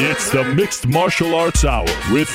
It's 0.00 0.30
the 0.30 0.44
Mixed 0.44 0.86
Martial 0.86 1.34
Arts 1.34 1.64
Hour 1.64 1.84
with 2.12 2.32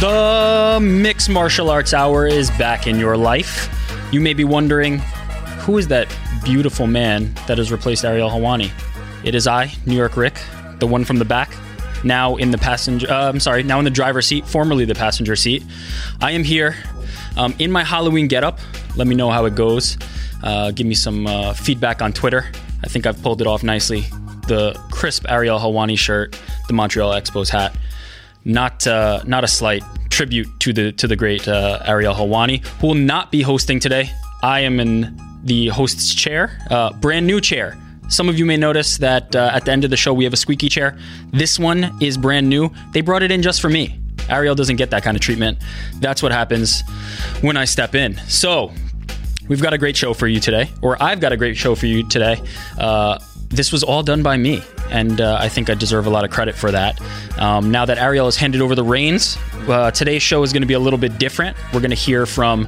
The 0.00 0.78
Mixed 0.82 1.30
Martial 1.30 1.70
Arts 1.70 1.94
Hour 1.94 2.26
is 2.26 2.50
back 2.50 2.86
in 2.86 2.98
your 2.98 3.16
life. 3.16 3.70
You 4.12 4.20
may 4.20 4.34
be 4.34 4.44
wondering, 4.44 4.98
who 5.60 5.78
is 5.78 5.88
that 5.88 6.14
beautiful 6.44 6.86
man 6.86 7.32
that 7.46 7.56
has 7.56 7.72
replaced 7.72 8.04
Ariel 8.04 8.28
Helwani? 8.28 8.70
It 9.24 9.34
is 9.34 9.46
I, 9.46 9.72
New 9.86 9.96
York 9.96 10.18
Rick, 10.18 10.38
the 10.78 10.86
one 10.86 11.06
from 11.06 11.18
the 11.18 11.24
back, 11.24 11.50
now 12.04 12.36
in 12.36 12.50
the 12.50 12.58
passenger. 12.58 13.10
Uh, 13.10 13.30
I'm 13.30 13.40
sorry, 13.40 13.62
now 13.62 13.78
in 13.78 13.86
the 13.86 13.90
driver's 13.90 14.26
seat, 14.26 14.46
formerly 14.46 14.84
the 14.84 14.94
passenger 14.94 15.36
seat. 15.36 15.62
I 16.20 16.32
am 16.32 16.44
here 16.44 16.76
um, 17.38 17.54
in 17.58 17.72
my 17.72 17.82
Halloween 17.82 18.28
getup. 18.28 18.58
Let 18.94 19.06
me 19.06 19.14
know 19.14 19.30
how 19.30 19.46
it 19.46 19.54
goes. 19.54 19.96
Uh, 20.42 20.70
give 20.70 20.86
me 20.86 20.94
some 20.94 21.26
uh, 21.26 21.52
feedback 21.52 22.02
on 22.02 22.12
Twitter. 22.12 22.46
I 22.82 22.88
think 22.88 23.06
I've 23.06 23.20
pulled 23.22 23.40
it 23.40 23.46
off 23.46 23.62
nicely. 23.62 24.00
The 24.46 24.78
crisp 24.90 25.24
Ariel 25.28 25.58
Helwani 25.58 25.98
shirt, 25.98 26.38
the 26.68 26.74
Montreal 26.74 27.12
Expos 27.12 27.48
hat. 27.48 27.76
Not 28.44 28.86
uh, 28.86 29.22
not 29.26 29.42
a 29.42 29.48
slight 29.48 29.82
tribute 30.10 30.48
to 30.60 30.72
the 30.72 30.92
to 30.92 31.06
the 31.06 31.16
great 31.16 31.48
uh, 31.48 31.82
Ariel 31.86 32.14
Helwani, 32.14 32.64
who 32.80 32.88
will 32.88 32.94
not 32.94 33.32
be 33.32 33.40
hosting 33.40 33.80
today. 33.80 34.10
I 34.42 34.60
am 34.60 34.80
in 34.80 35.18
the 35.44 35.68
host's 35.68 36.14
chair, 36.14 36.58
uh, 36.70 36.92
brand 36.92 37.26
new 37.26 37.40
chair. 37.40 37.78
Some 38.08 38.28
of 38.28 38.38
you 38.38 38.44
may 38.44 38.58
notice 38.58 38.98
that 38.98 39.34
uh, 39.34 39.50
at 39.54 39.64
the 39.64 39.72
end 39.72 39.84
of 39.84 39.90
the 39.90 39.96
show 39.96 40.12
we 40.12 40.24
have 40.24 40.32
a 40.34 40.36
squeaky 40.36 40.68
chair. 40.68 40.98
This 41.32 41.58
one 41.58 41.90
is 42.02 42.18
brand 42.18 42.48
new. 42.48 42.70
They 42.92 43.00
brought 43.00 43.22
it 43.22 43.30
in 43.30 43.40
just 43.40 43.62
for 43.62 43.70
me. 43.70 43.98
Ariel 44.28 44.54
doesn't 44.54 44.76
get 44.76 44.90
that 44.90 45.02
kind 45.02 45.16
of 45.16 45.22
treatment. 45.22 45.58
That's 46.00 46.22
what 46.22 46.32
happens 46.32 46.82
when 47.40 47.56
I 47.56 47.64
step 47.64 47.94
in. 47.94 48.16
So 48.28 48.72
We've 49.48 49.60
got 49.60 49.74
a 49.74 49.78
great 49.78 49.96
show 49.96 50.14
for 50.14 50.26
you 50.26 50.40
today, 50.40 50.70
or 50.80 51.00
I've 51.02 51.20
got 51.20 51.32
a 51.32 51.36
great 51.36 51.56
show 51.56 51.74
for 51.74 51.86
you 51.86 52.08
today. 52.08 52.40
Uh, 52.78 53.18
this 53.48 53.72
was 53.72 53.82
all 53.82 54.02
done 54.02 54.22
by 54.22 54.36
me, 54.36 54.62
and 54.90 55.20
uh, 55.20 55.36
I 55.38 55.48
think 55.48 55.68
I 55.68 55.74
deserve 55.74 56.06
a 56.06 56.10
lot 56.10 56.24
of 56.24 56.30
credit 56.30 56.54
for 56.54 56.70
that. 56.70 57.00
Um, 57.38 57.70
now 57.70 57.84
that 57.84 57.98
Ariel 57.98 58.24
has 58.24 58.36
handed 58.36 58.62
over 58.62 58.74
the 58.74 58.82
reins, 58.82 59.36
uh, 59.68 59.90
today's 59.90 60.22
show 60.22 60.42
is 60.42 60.52
going 60.52 60.62
to 60.62 60.66
be 60.66 60.74
a 60.74 60.78
little 60.78 60.98
bit 60.98 61.18
different. 61.18 61.56
We're 61.72 61.80
going 61.80 61.90
to 61.90 61.96
hear 61.96 62.24
from 62.24 62.66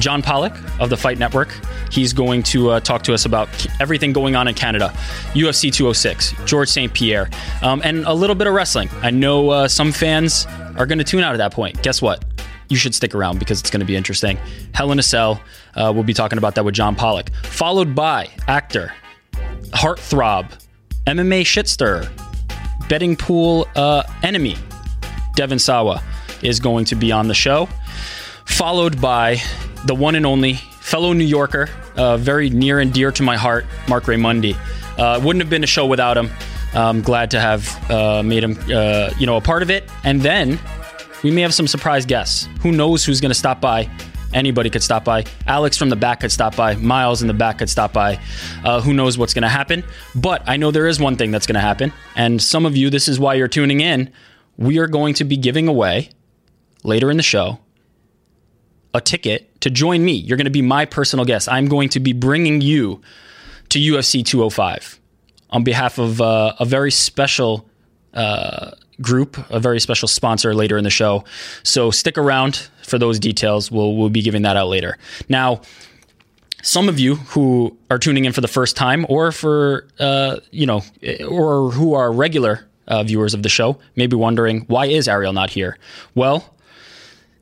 John 0.00 0.20
Pollock 0.20 0.54
of 0.80 0.90
the 0.90 0.96
Fight 0.96 1.18
Network. 1.18 1.56
He's 1.90 2.12
going 2.12 2.42
to 2.44 2.70
uh, 2.70 2.80
talk 2.80 3.02
to 3.04 3.14
us 3.14 3.24
about 3.24 3.48
everything 3.80 4.12
going 4.12 4.36
on 4.36 4.48
in 4.48 4.54
Canada, 4.54 4.92
UFC 5.34 5.72
206, 5.72 6.34
George 6.44 6.68
St. 6.68 6.92
Pierre, 6.92 7.30
um, 7.62 7.80
and 7.84 8.04
a 8.04 8.12
little 8.12 8.36
bit 8.36 8.46
of 8.46 8.54
wrestling. 8.54 8.88
I 9.02 9.10
know 9.10 9.50
uh, 9.50 9.68
some 9.68 9.92
fans 9.92 10.46
are 10.76 10.86
going 10.86 10.98
to 10.98 11.04
tune 11.04 11.22
out 11.22 11.32
at 11.32 11.38
that 11.38 11.52
point. 11.52 11.82
Guess 11.82 12.02
what? 12.02 12.24
You 12.68 12.76
should 12.76 12.94
stick 12.94 13.14
around 13.14 13.38
because 13.38 13.60
it's 13.60 13.70
going 13.70 13.80
to 13.80 13.86
be 13.86 13.96
interesting. 13.96 14.38
Hell 14.74 14.92
in 14.92 14.98
a 14.98 15.02
Cell, 15.02 15.40
uh, 15.74 15.90
we'll 15.94 16.04
be 16.04 16.14
talking 16.14 16.38
about 16.38 16.54
that 16.56 16.64
with 16.64 16.74
John 16.74 16.94
Pollock. 16.94 17.30
Followed 17.44 17.94
by 17.94 18.28
actor, 18.46 18.92
heartthrob, 19.70 20.50
MMA 21.06 21.42
shitster, 21.42 22.08
betting 22.88 23.16
pool 23.16 23.66
uh, 23.74 24.02
enemy, 24.22 24.56
Devin 25.34 25.58
Sawa 25.58 26.02
is 26.42 26.60
going 26.60 26.84
to 26.86 26.94
be 26.94 27.10
on 27.10 27.28
the 27.28 27.34
show. 27.34 27.68
Followed 28.44 29.00
by 29.00 29.40
the 29.86 29.94
one 29.94 30.14
and 30.14 30.26
only 30.26 30.54
fellow 30.54 31.12
New 31.12 31.24
Yorker, 31.24 31.68
uh, 31.96 32.16
very 32.16 32.50
near 32.50 32.80
and 32.80 32.92
dear 32.92 33.12
to 33.12 33.22
my 33.22 33.36
heart, 33.36 33.66
Marc 33.88 34.04
Raimondi. 34.04 34.56
Uh, 34.98 35.20
wouldn't 35.22 35.40
have 35.42 35.50
been 35.50 35.64
a 35.64 35.66
show 35.68 35.86
without 35.86 36.16
him. 36.16 36.30
I'm 36.74 37.02
glad 37.02 37.30
to 37.30 37.40
have 37.40 37.90
uh, 37.90 38.22
made 38.22 38.42
him, 38.44 38.58
uh, 38.70 39.10
you 39.18 39.26
know, 39.26 39.36
a 39.36 39.40
part 39.40 39.62
of 39.62 39.70
it. 39.70 39.88
And 40.04 40.20
then 40.20 40.58
we 41.22 41.30
may 41.30 41.42
have 41.42 41.54
some 41.54 41.66
surprise 41.66 42.06
guests. 42.06 42.48
Who 42.60 42.72
knows 42.72 43.04
who's 43.04 43.20
going 43.20 43.30
to 43.30 43.38
stop 43.38 43.60
by? 43.60 43.90
Anybody 44.32 44.68
could 44.68 44.82
stop 44.82 45.04
by. 45.04 45.24
Alex 45.46 45.76
from 45.76 45.88
the 45.88 45.96
back 45.96 46.20
could 46.20 46.30
stop 46.30 46.54
by. 46.54 46.74
Miles 46.76 47.22
in 47.22 47.28
the 47.28 47.34
back 47.34 47.58
could 47.58 47.70
stop 47.70 47.92
by. 47.92 48.20
Uh, 48.62 48.80
who 48.80 48.92
knows 48.92 49.16
what's 49.16 49.32
going 49.32 49.42
to 49.42 49.48
happen? 49.48 49.82
But 50.14 50.42
I 50.46 50.56
know 50.56 50.70
there 50.70 50.86
is 50.86 51.00
one 51.00 51.16
thing 51.16 51.30
that's 51.30 51.46
going 51.46 51.54
to 51.54 51.60
happen. 51.60 51.92
And 52.14 52.40
some 52.42 52.66
of 52.66 52.76
you, 52.76 52.90
this 52.90 53.08
is 53.08 53.18
why 53.18 53.34
you're 53.34 53.48
tuning 53.48 53.80
in. 53.80 54.12
We 54.56 54.78
are 54.78 54.86
going 54.86 55.14
to 55.14 55.24
be 55.24 55.36
giving 55.36 55.66
away 55.66 56.10
later 56.84 57.10
in 57.10 57.16
the 57.16 57.22
show 57.22 57.60
a 58.94 59.00
ticket 59.00 59.60
to 59.62 59.70
join 59.70 60.04
me. 60.04 60.12
You're 60.12 60.36
going 60.36 60.44
to 60.44 60.50
be 60.50 60.62
my 60.62 60.84
personal 60.84 61.24
guest. 61.24 61.48
I'm 61.50 61.66
going 61.66 61.88
to 61.90 62.00
be 62.00 62.12
bringing 62.12 62.60
you 62.60 63.00
to 63.70 63.78
UFC 63.78 64.24
205 64.24 65.00
on 65.50 65.64
behalf 65.64 65.98
of 65.98 66.20
uh, 66.20 66.54
a 66.58 66.64
very 66.64 66.90
special 66.90 67.68
uh, 68.14 68.72
group, 69.00 69.38
a 69.50 69.60
very 69.60 69.80
special 69.80 70.08
sponsor 70.08 70.54
later 70.54 70.76
in 70.76 70.84
the 70.84 70.90
show. 70.90 71.24
So 71.62 71.90
stick 71.90 72.18
around 72.18 72.68
for 72.82 72.98
those 72.98 73.18
details. 73.18 73.70
We'll 73.70 73.94
we'll 73.96 74.10
be 74.10 74.22
giving 74.22 74.42
that 74.42 74.56
out 74.56 74.68
later. 74.68 74.98
Now, 75.28 75.62
some 76.62 76.88
of 76.88 76.98
you 76.98 77.16
who 77.16 77.76
are 77.90 77.98
tuning 77.98 78.24
in 78.24 78.32
for 78.32 78.40
the 78.40 78.48
first 78.48 78.76
time, 78.76 79.06
or 79.08 79.32
for 79.32 79.86
uh, 79.98 80.38
you 80.50 80.66
know, 80.66 80.82
or 81.28 81.70
who 81.70 81.94
are 81.94 82.12
regular 82.12 82.66
uh, 82.86 83.02
viewers 83.02 83.34
of 83.34 83.42
the 83.42 83.48
show, 83.48 83.78
may 83.96 84.06
be 84.06 84.16
wondering 84.16 84.60
why 84.62 84.86
is 84.86 85.08
Ariel 85.08 85.32
not 85.32 85.50
here? 85.50 85.78
Well. 86.14 86.54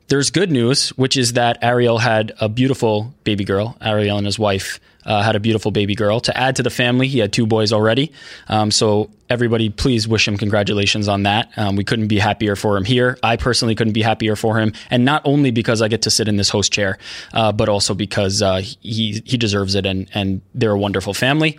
There's 0.09 0.29
good 0.29 0.53
news, 0.53 0.91
which 0.91 1.17
is 1.17 1.33
that 1.33 1.57
Ariel 1.61 1.97
had 1.97 2.31
a 2.39 2.47
beautiful 2.47 3.13
baby 3.25 3.43
girl. 3.43 3.75
Ariel 3.81 4.15
and 4.17 4.25
his 4.25 4.39
wife 4.39 4.79
uh, 5.07 5.23
had 5.23 5.35
a 5.35 5.39
beautiful 5.39 5.71
baby 5.71 5.95
girl. 5.95 6.19
To 6.19 6.37
add 6.37 6.57
to 6.57 6.63
the 6.63 6.69
family, 6.69 7.07
he 7.07 7.19
had 7.19 7.33
two 7.33 7.47
boys 7.47 7.71
already. 7.71 8.11
Um, 8.49 8.69
so 8.69 9.09
everybody, 9.29 9.69
please 9.69 10.07
wish 10.07 10.27
him 10.27 10.37
congratulations 10.37 11.07
on 11.07 11.23
that. 11.23 11.49
Um, 11.57 11.77
we 11.77 11.83
couldn't 11.83 12.07
be 12.07 12.19
happier 12.19 12.55
for 12.55 12.77
him 12.77 12.83
here. 12.83 13.17
I 13.23 13.37
personally 13.37 13.73
couldn't 13.73 13.93
be 13.93 14.01
happier 14.01 14.35
for 14.35 14.59
him, 14.59 14.73
and 14.91 15.05
not 15.05 15.21
only 15.25 15.49
because 15.49 15.81
I 15.81 15.87
get 15.87 16.01
to 16.03 16.11
sit 16.11 16.27
in 16.27 16.35
this 16.35 16.49
host 16.49 16.71
chair, 16.71 16.99
uh, 17.33 17.51
but 17.53 17.69
also 17.69 17.93
because 17.93 18.41
uh, 18.41 18.61
he 18.81 19.23
he 19.25 19.37
deserves 19.37 19.75
it, 19.75 19.85
and 19.85 20.09
and 20.13 20.41
they're 20.53 20.71
a 20.71 20.79
wonderful 20.79 21.13
family. 21.13 21.57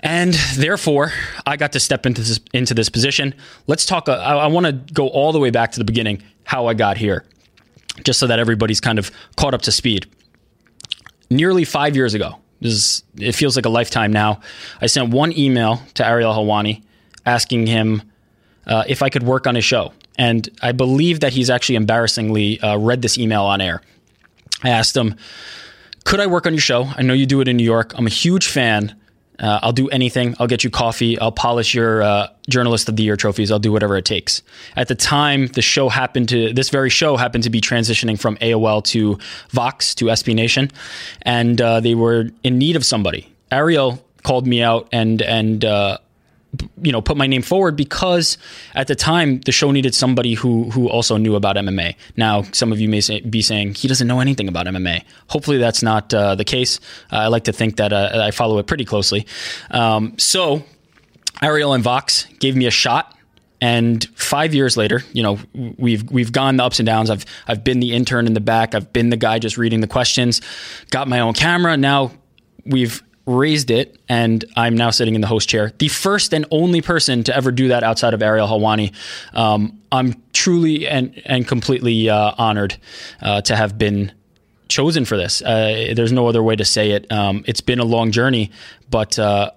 And 0.00 0.34
therefore, 0.56 1.12
I 1.46 1.56
got 1.56 1.72
to 1.72 1.80
step 1.80 2.04
into 2.04 2.20
this 2.20 2.40
into 2.52 2.74
this 2.74 2.88
position. 2.88 3.32
Let's 3.68 3.86
talk. 3.86 4.08
Uh, 4.08 4.12
I, 4.12 4.34
I 4.34 4.46
want 4.48 4.66
to 4.66 4.72
go 4.92 5.08
all 5.08 5.32
the 5.32 5.38
way 5.38 5.50
back 5.50 5.72
to 5.72 5.78
the 5.78 5.84
beginning, 5.84 6.22
how 6.42 6.66
I 6.66 6.74
got 6.74 6.96
here, 6.96 7.24
just 8.02 8.18
so 8.18 8.26
that 8.26 8.40
everybody's 8.40 8.80
kind 8.80 8.98
of 8.98 9.12
caught 9.36 9.54
up 9.54 9.62
to 9.62 9.72
speed 9.72 10.06
nearly 11.30 11.64
five 11.64 11.96
years 11.96 12.14
ago. 12.14 12.38
Is, 12.60 13.02
it 13.18 13.32
feels 13.32 13.56
like 13.56 13.66
a 13.66 13.70
lifetime 13.70 14.12
now. 14.12 14.40
I 14.80 14.86
sent 14.86 15.10
one 15.10 15.36
email 15.36 15.82
to 15.94 16.06
Ariel 16.06 16.32
Helwani 16.32 16.82
asking 17.26 17.66
him 17.66 18.02
uh, 18.66 18.84
if 18.86 19.02
I 19.02 19.10
could 19.10 19.22
work 19.22 19.46
on 19.46 19.54
his 19.54 19.64
show. 19.64 19.92
And 20.16 20.48
I 20.62 20.72
believe 20.72 21.20
that 21.20 21.32
he's 21.32 21.50
actually 21.50 21.76
embarrassingly 21.76 22.60
uh, 22.60 22.78
read 22.78 23.02
this 23.02 23.18
email 23.18 23.42
on 23.42 23.60
air. 23.60 23.82
I 24.62 24.70
asked 24.70 24.96
him, 24.96 25.16
Could 26.04 26.20
I 26.20 26.26
work 26.26 26.46
on 26.46 26.54
your 26.54 26.60
show? 26.60 26.88
I 26.96 27.02
know 27.02 27.12
you 27.12 27.26
do 27.26 27.40
it 27.40 27.48
in 27.48 27.56
New 27.56 27.64
York. 27.64 27.92
I'm 27.96 28.06
a 28.06 28.10
huge 28.10 28.46
fan. 28.46 28.96
Uh, 29.38 29.58
I'll 29.62 29.72
do 29.72 29.88
anything. 29.88 30.36
I'll 30.38 30.46
get 30.46 30.62
you 30.62 30.70
coffee. 30.70 31.18
I'll 31.18 31.32
polish 31.32 31.74
your 31.74 32.02
uh, 32.02 32.28
Journalist 32.48 32.88
of 32.88 32.96
the 32.96 33.02
Year 33.02 33.16
trophies. 33.16 33.50
I'll 33.50 33.58
do 33.58 33.72
whatever 33.72 33.96
it 33.96 34.04
takes. 34.04 34.42
At 34.76 34.88
the 34.88 34.94
time, 34.94 35.48
the 35.48 35.62
show 35.62 35.88
happened 35.88 36.28
to, 36.28 36.52
this 36.52 36.70
very 36.70 36.90
show 36.90 37.16
happened 37.16 37.44
to 37.44 37.50
be 37.50 37.60
transitioning 37.60 38.18
from 38.18 38.36
AOL 38.36 38.84
to 38.84 39.18
Vox 39.50 39.94
to 39.96 40.06
SB 40.06 40.34
Nation, 40.34 40.70
and 41.22 41.60
uh, 41.60 41.80
they 41.80 41.94
were 41.94 42.30
in 42.42 42.58
need 42.58 42.76
of 42.76 42.84
somebody. 42.84 43.28
Ariel 43.50 44.04
called 44.22 44.46
me 44.46 44.62
out 44.62 44.88
and 44.90 45.22
and 45.22 45.64
uh, 45.64 45.98
you 46.82 46.92
know 46.92 47.00
put 47.00 47.16
my 47.16 47.26
name 47.26 47.42
forward 47.42 47.76
because 47.76 48.38
at 48.74 48.86
the 48.86 48.94
time 48.94 49.40
the 49.40 49.52
show 49.52 49.70
needed 49.70 49.94
somebody 49.94 50.34
who 50.34 50.70
who 50.70 50.88
also 50.88 51.16
knew 51.16 51.34
about 51.34 51.56
MMA. 51.56 51.96
Now 52.16 52.42
some 52.52 52.72
of 52.72 52.80
you 52.80 52.88
may 52.88 53.00
say, 53.00 53.20
be 53.20 53.42
saying 53.42 53.74
he 53.74 53.88
doesn't 53.88 54.06
know 54.06 54.20
anything 54.20 54.48
about 54.48 54.66
MMA. 54.66 55.04
Hopefully 55.28 55.58
that's 55.58 55.82
not 55.82 56.12
uh, 56.12 56.34
the 56.34 56.44
case. 56.44 56.80
Uh, 57.12 57.16
I 57.16 57.26
like 57.28 57.44
to 57.44 57.52
think 57.52 57.76
that 57.76 57.92
uh, 57.92 58.10
I 58.14 58.30
follow 58.30 58.58
it 58.58 58.66
pretty 58.66 58.84
closely. 58.84 59.26
Um, 59.70 60.14
so 60.18 60.64
Ariel 61.42 61.72
and 61.72 61.82
Vox 61.84 62.24
gave 62.38 62.56
me 62.56 62.66
a 62.66 62.70
shot. 62.70 63.10
And 63.60 64.04
five 64.14 64.54
years 64.54 64.76
later, 64.76 65.02
you 65.12 65.22
know, 65.22 65.38
we've 65.78 66.10
we've 66.10 66.32
gone 66.32 66.58
the 66.58 66.64
ups 66.64 66.80
and 66.80 66.86
downs. 66.86 67.08
I've 67.08 67.24
I've 67.46 67.64
been 67.64 67.80
the 67.80 67.92
intern 67.92 68.26
in 68.26 68.34
the 68.34 68.40
back. 68.40 68.74
I've 68.74 68.92
been 68.92 69.08
the 69.08 69.16
guy 69.16 69.38
just 69.38 69.56
reading 69.56 69.80
the 69.80 69.86
questions. 69.86 70.42
Got 70.90 71.08
my 71.08 71.20
own 71.20 71.32
camera. 71.32 71.76
Now 71.76 72.12
we've 72.66 73.02
raised 73.26 73.70
it, 73.70 73.98
and 74.08 74.44
I'm 74.56 74.76
now 74.76 74.90
sitting 74.90 75.14
in 75.14 75.20
the 75.20 75.26
host 75.26 75.48
chair. 75.48 75.72
The 75.78 75.88
first 75.88 76.34
and 76.34 76.44
only 76.50 76.82
person 76.82 77.24
to 77.24 77.36
ever 77.36 77.50
do 77.50 77.68
that 77.68 77.82
outside 77.82 78.14
of 78.14 78.22
Ariel 78.22 78.46
Helwani. 78.46 78.92
Um, 79.32 79.80
I'm 79.90 80.22
truly 80.32 80.86
and 80.86 81.20
and 81.24 81.46
completely 81.46 82.10
uh, 82.10 82.32
honored 82.36 82.76
uh, 83.22 83.40
to 83.42 83.56
have 83.56 83.78
been 83.78 84.12
chosen 84.68 85.04
for 85.04 85.16
this. 85.16 85.40
Uh, 85.42 85.92
there's 85.94 86.12
no 86.12 86.26
other 86.26 86.42
way 86.42 86.56
to 86.56 86.64
say 86.64 86.90
it. 86.92 87.10
Um, 87.10 87.44
it's 87.46 87.60
been 87.60 87.78
a 87.78 87.84
long 87.84 88.10
journey, 88.10 88.50
but 88.90 89.18
uh, 89.18 89.50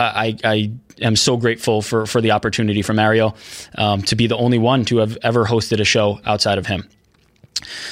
I, 0.00 0.36
I 0.44 0.72
am 1.00 1.16
so 1.16 1.36
grateful 1.36 1.82
for 1.82 2.06
for 2.06 2.20
the 2.20 2.30
opportunity 2.30 2.82
from 2.82 2.98
Ariel 2.98 3.36
um, 3.76 4.02
to 4.02 4.16
be 4.16 4.26
the 4.26 4.36
only 4.36 4.58
one 4.58 4.84
to 4.86 4.98
have 4.98 5.18
ever 5.22 5.44
hosted 5.44 5.80
a 5.80 5.84
show 5.84 6.20
outside 6.24 6.58
of 6.58 6.66
him. 6.66 6.88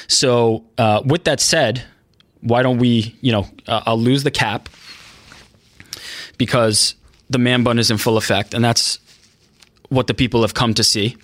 So, 0.06 0.64
uh, 0.78 1.02
with 1.04 1.24
that 1.24 1.40
said, 1.40 1.82
why 2.40 2.62
don't 2.62 2.78
we, 2.78 3.16
you 3.20 3.32
know, 3.32 3.48
uh, 3.66 3.82
I'll 3.84 3.98
lose 3.98 4.22
the 4.22 4.30
cap 4.30 4.68
because 6.38 6.94
the 7.30 7.38
man 7.38 7.62
bun 7.62 7.78
is 7.78 7.90
in 7.90 7.98
full 7.98 8.16
effect, 8.16 8.54
and 8.54 8.64
that's 8.64 8.98
what 9.88 10.06
the 10.06 10.14
people 10.14 10.42
have 10.42 10.54
come 10.54 10.74
to 10.74 10.84
see. 10.84 11.16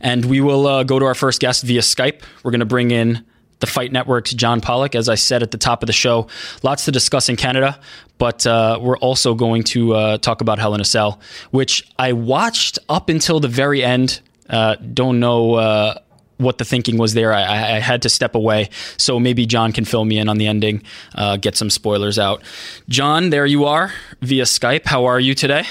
And 0.00 0.24
we 0.24 0.40
will 0.40 0.66
uh, 0.66 0.82
go 0.82 0.98
to 0.98 1.04
our 1.04 1.14
first 1.14 1.40
guest 1.40 1.64
via 1.64 1.80
Skype. 1.80 2.22
We're 2.42 2.50
going 2.50 2.60
to 2.60 2.66
bring 2.66 2.90
in 2.90 3.24
the 3.60 3.66
Fight 3.66 3.92
Network's 3.92 4.32
John 4.32 4.60
Pollock. 4.60 4.94
As 4.94 5.08
I 5.08 5.14
said 5.14 5.42
at 5.42 5.52
the 5.52 5.58
top 5.58 5.82
of 5.82 5.86
the 5.86 5.92
show, 5.92 6.26
lots 6.62 6.84
to 6.86 6.92
discuss 6.92 7.28
in 7.28 7.36
Canada, 7.36 7.78
but 8.18 8.46
uh, 8.46 8.78
we're 8.82 8.98
also 8.98 9.34
going 9.34 9.62
to 9.64 9.94
uh, 9.94 10.18
talk 10.18 10.40
about 10.40 10.58
Hell 10.58 10.74
in 10.74 10.80
a 10.80 10.84
Cell, 10.84 11.20
which 11.50 11.88
I 11.98 12.12
watched 12.12 12.78
up 12.88 13.08
until 13.08 13.40
the 13.40 13.48
very 13.48 13.84
end. 13.84 14.20
Uh, 14.50 14.74
don't 14.76 15.20
know 15.20 15.54
uh, 15.54 15.98
what 16.38 16.58
the 16.58 16.64
thinking 16.64 16.98
was 16.98 17.14
there. 17.14 17.32
I, 17.32 17.76
I, 17.76 17.78
had 17.78 18.02
to 18.02 18.08
step 18.08 18.34
away, 18.34 18.70
so 18.96 19.20
maybe 19.20 19.46
John 19.46 19.72
can 19.72 19.84
fill 19.84 20.04
me 20.04 20.18
in 20.18 20.28
on 20.28 20.38
the 20.38 20.46
ending, 20.46 20.82
uh, 21.14 21.36
get 21.36 21.56
some 21.56 21.70
spoilers 21.70 22.18
out. 22.18 22.42
John, 22.88 23.30
there 23.30 23.46
you 23.46 23.64
are 23.64 23.92
via 24.20 24.44
Skype. 24.44 24.86
How 24.86 25.04
are 25.04 25.20
you 25.20 25.34
today? 25.34 25.64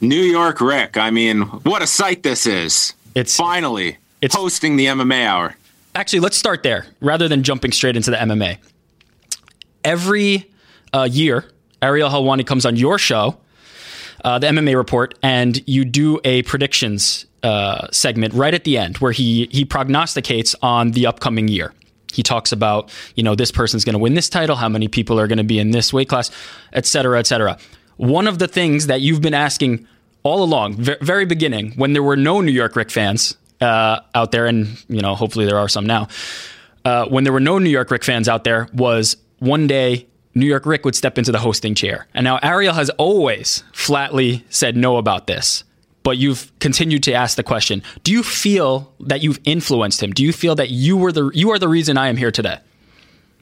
New 0.00 0.20
York 0.20 0.60
Rick. 0.60 0.96
I 0.96 1.10
mean, 1.10 1.42
what 1.42 1.82
a 1.82 1.86
sight 1.86 2.22
this 2.22 2.46
is. 2.46 2.94
It's 3.14 3.36
finally 3.36 3.98
it's 4.20 4.34
hosting 4.34 4.76
the 4.76 4.86
MMA 4.86 5.26
hour. 5.26 5.54
Actually, 5.94 6.20
let's 6.20 6.36
start 6.36 6.62
there 6.62 6.86
rather 7.00 7.28
than 7.28 7.42
jumping 7.42 7.72
straight 7.72 7.94
into 7.94 8.10
the 8.10 8.16
MMA. 8.16 8.56
Every 9.84 10.50
uh, 10.92 11.06
year, 11.10 11.44
Ariel 11.82 12.08
Helwani 12.08 12.46
comes 12.46 12.64
on 12.64 12.76
your 12.76 12.98
show, 12.98 13.36
uh, 14.24 14.38
the 14.38 14.46
MMA 14.46 14.76
Report, 14.76 15.16
and 15.22 15.62
you 15.68 15.84
do 15.84 16.20
a 16.24 16.42
predictions 16.42 17.26
uh, 17.44 17.88
segment 17.92 18.34
right 18.34 18.54
at 18.54 18.64
the 18.64 18.78
end 18.78 18.98
where 18.98 19.12
he 19.12 19.48
he 19.52 19.64
prognosticates 19.64 20.56
on 20.62 20.92
the 20.92 21.06
upcoming 21.06 21.46
year. 21.46 21.72
He 22.12 22.22
talks 22.22 22.52
about 22.52 22.90
you 23.14 23.22
know 23.22 23.34
this 23.34 23.52
person's 23.52 23.84
going 23.84 23.92
to 23.94 23.98
win 23.98 24.14
this 24.14 24.28
title, 24.28 24.56
how 24.56 24.68
many 24.68 24.88
people 24.88 25.20
are 25.20 25.26
going 25.26 25.38
to 25.38 25.44
be 25.44 25.58
in 25.58 25.70
this 25.70 25.92
weight 25.92 26.08
class, 26.08 26.30
et 26.72 26.86
cetera, 26.86 27.18
et 27.18 27.26
cetera. 27.26 27.58
One 27.96 28.26
of 28.26 28.38
the 28.38 28.48
things 28.48 28.86
that 28.86 29.02
you've 29.02 29.20
been 29.20 29.34
asking 29.34 29.86
all 30.22 30.42
along, 30.42 30.76
very 30.78 31.26
beginning, 31.26 31.72
when 31.72 31.92
there 31.92 32.02
were 32.02 32.16
no 32.16 32.40
New 32.40 32.50
York 32.50 32.76
Rick 32.76 32.90
fans 32.90 33.36
uh, 33.60 34.00
out 34.14 34.32
there, 34.32 34.46
and 34.46 34.82
you 34.88 35.00
know 35.00 35.14
hopefully 35.14 35.44
there 35.44 35.58
are 35.58 35.68
some 35.68 35.86
now. 35.86 36.08
Uh, 36.84 37.06
when 37.06 37.24
there 37.24 37.32
were 37.32 37.40
no 37.40 37.58
New 37.58 37.70
York 37.70 37.90
Rick 37.90 38.04
fans 38.04 38.28
out 38.28 38.44
there, 38.44 38.68
was 38.72 39.16
one 39.38 39.66
day 39.66 40.06
New 40.34 40.46
York 40.46 40.66
Rick 40.66 40.84
would 40.84 40.94
step 40.94 41.18
into 41.18 41.30
the 41.32 41.38
hosting 41.38 41.74
chair. 41.74 42.06
And 42.14 42.24
now 42.24 42.38
Ariel 42.42 42.74
has 42.74 42.90
always 42.90 43.64
flatly 43.72 44.44
said 44.50 44.76
no 44.76 44.96
about 44.96 45.26
this 45.26 45.64
but 46.04 46.16
you've 46.16 46.52
continued 46.60 47.02
to 47.02 47.12
ask 47.12 47.36
the 47.36 47.42
question 47.42 47.82
do 48.04 48.12
you 48.12 48.22
feel 48.22 48.92
that 49.00 49.22
you've 49.22 49.40
influenced 49.44 50.00
him 50.00 50.12
do 50.12 50.22
you 50.22 50.32
feel 50.32 50.54
that 50.54 50.70
you 50.70 50.96
were 50.96 51.10
the 51.10 51.30
you 51.34 51.50
are 51.50 51.58
the 51.58 51.68
reason 51.68 51.98
i 51.98 52.06
am 52.06 52.16
here 52.16 52.30
today 52.30 52.58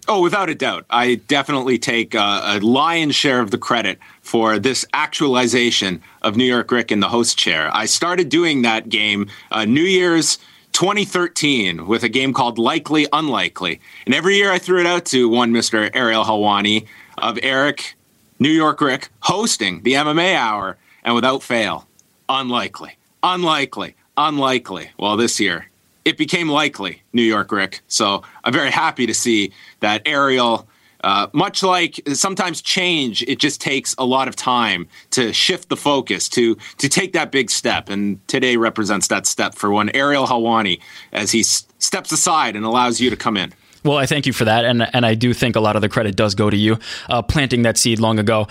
Oh, 0.09 0.20
without 0.20 0.50
a 0.50 0.55
doubt. 0.56 0.85
I 0.91 1.14
definitely 1.29 1.79
take 1.79 2.17
uh, 2.17 2.43
a 2.44 2.59
lion's 2.59 3.14
share 3.14 3.38
of 3.38 3.53
the 3.53 3.59
credit 3.59 4.00
for 4.20 4.59
this 4.59 4.85
actualization 4.93 6.03
of 6.23 6.37
New 6.37 6.44
York 6.44 6.73
Rick 6.73 6.91
in 6.91 6.99
the 6.99 7.09
host 7.09 7.38
chair. 7.38 7.70
I 7.73 7.87
started 7.87 8.29
doing 8.29 8.62
that 8.62 8.88
game 8.88 9.31
uh, 9.53 9.64
New 9.64 9.85
Year's 9.85 10.38
2013 10.73 11.87
with 11.87 12.03
a 12.03 12.09
game 12.09 12.32
called 12.32 12.59
Likely 12.59 13.06
Unlikely. 13.12 13.81
And 14.05 14.14
every 14.14 14.37
year 14.37 14.50
I 14.50 14.59
threw 14.59 14.81
it 14.81 14.87
out 14.87 15.05
to 15.06 15.29
one 15.29 15.53
Mr. 15.53 15.88
Ariel 15.94 16.25
Helwani 16.25 16.87
of 17.19 17.38
Eric, 17.41 17.94
New 18.41 18.50
York 18.50 18.81
Rick, 18.81 19.09
hosting 19.20 19.82
the 19.82 19.93
MMA 19.93 20.35
Hour, 20.35 20.79
and 21.05 21.14
without 21.14 21.44
fail, 21.44 21.87
unlikely, 22.40 22.96
unlikely, 23.23 23.94
unlikely. 24.17 24.90
Well, 24.99 25.17
this 25.17 25.38
year 25.38 25.67
it 26.05 26.19
became 26.19 26.49
likely, 26.49 27.02
New 27.12 27.23
York 27.23 27.52
Rick. 27.52 27.81
So 27.88 28.23
I'm 28.44 28.52
very 28.52 28.70
happy 28.70 29.06
to 29.06 29.14
see 29.14 29.52
that 29.81 30.02
Ariel. 30.06 30.67
Uh, 31.05 31.26
much 31.32 31.64
like 31.64 32.00
sometimes 32.12 32.62
change, 32.62 33.25
it 33.25 33.40
just 33.40 33.61
takes 33.61 33.93
a 33.99 34.05
lot 34.05 34.29
of 34.29 34.37
time 34.37 34.87
to 35.11 35.32
shift 35.32 35.69
the 35.69 35.76
focus, 35.76 36.29
to 36.29 36.56
to 36.79 36.88
take 36.88 37.12
that 37.12 37.32
big 37.32 37.50
step. 37.50 37.88
And 37.88 38.20
today 38.29 38.56
represents 38.56 39.08
that 39.08 39.26
step 39.26 39.56
for 39.56 39.69
one 39.70 39.90
Ariel 39.94 40.26
Helwani 40.26 40.78
as 41.12 41.32
he 41.32 41.40
s- 41.40 41.67
steps 41.81 42.12
aside 42.12 42.55
and 42.55 42.64
allows 42.64 43.00
you 43.00 43.11
to 43.11 43.17
come 43.17 43.37
in. 43.37 43.52
Well, 43.85 43.99
I 43.99 44.06
thank 44.06 44.26
you 44.26 44.32
for 44.32 44.44
that, 44.44 44.64
and 44.64 44.88
and 44.94 45.05
I 45.05 45.14
do 45.17 45.35
think 45.35 45.56
a 45.56 45.61
lot 45.61 45.75
of 45.75 45.82
the 45.82 45.88
credit 45.88 46.14
does 46.14 46.37
go 46.37 46.49
to 46.49 46.56
you, 46.56 46.78
uh, 47.08 47.20
planting 47.23 47.62
that 47.62 47.78
seed 47.78 47.99
long 47.99 48.20
ago. 48.20 48.46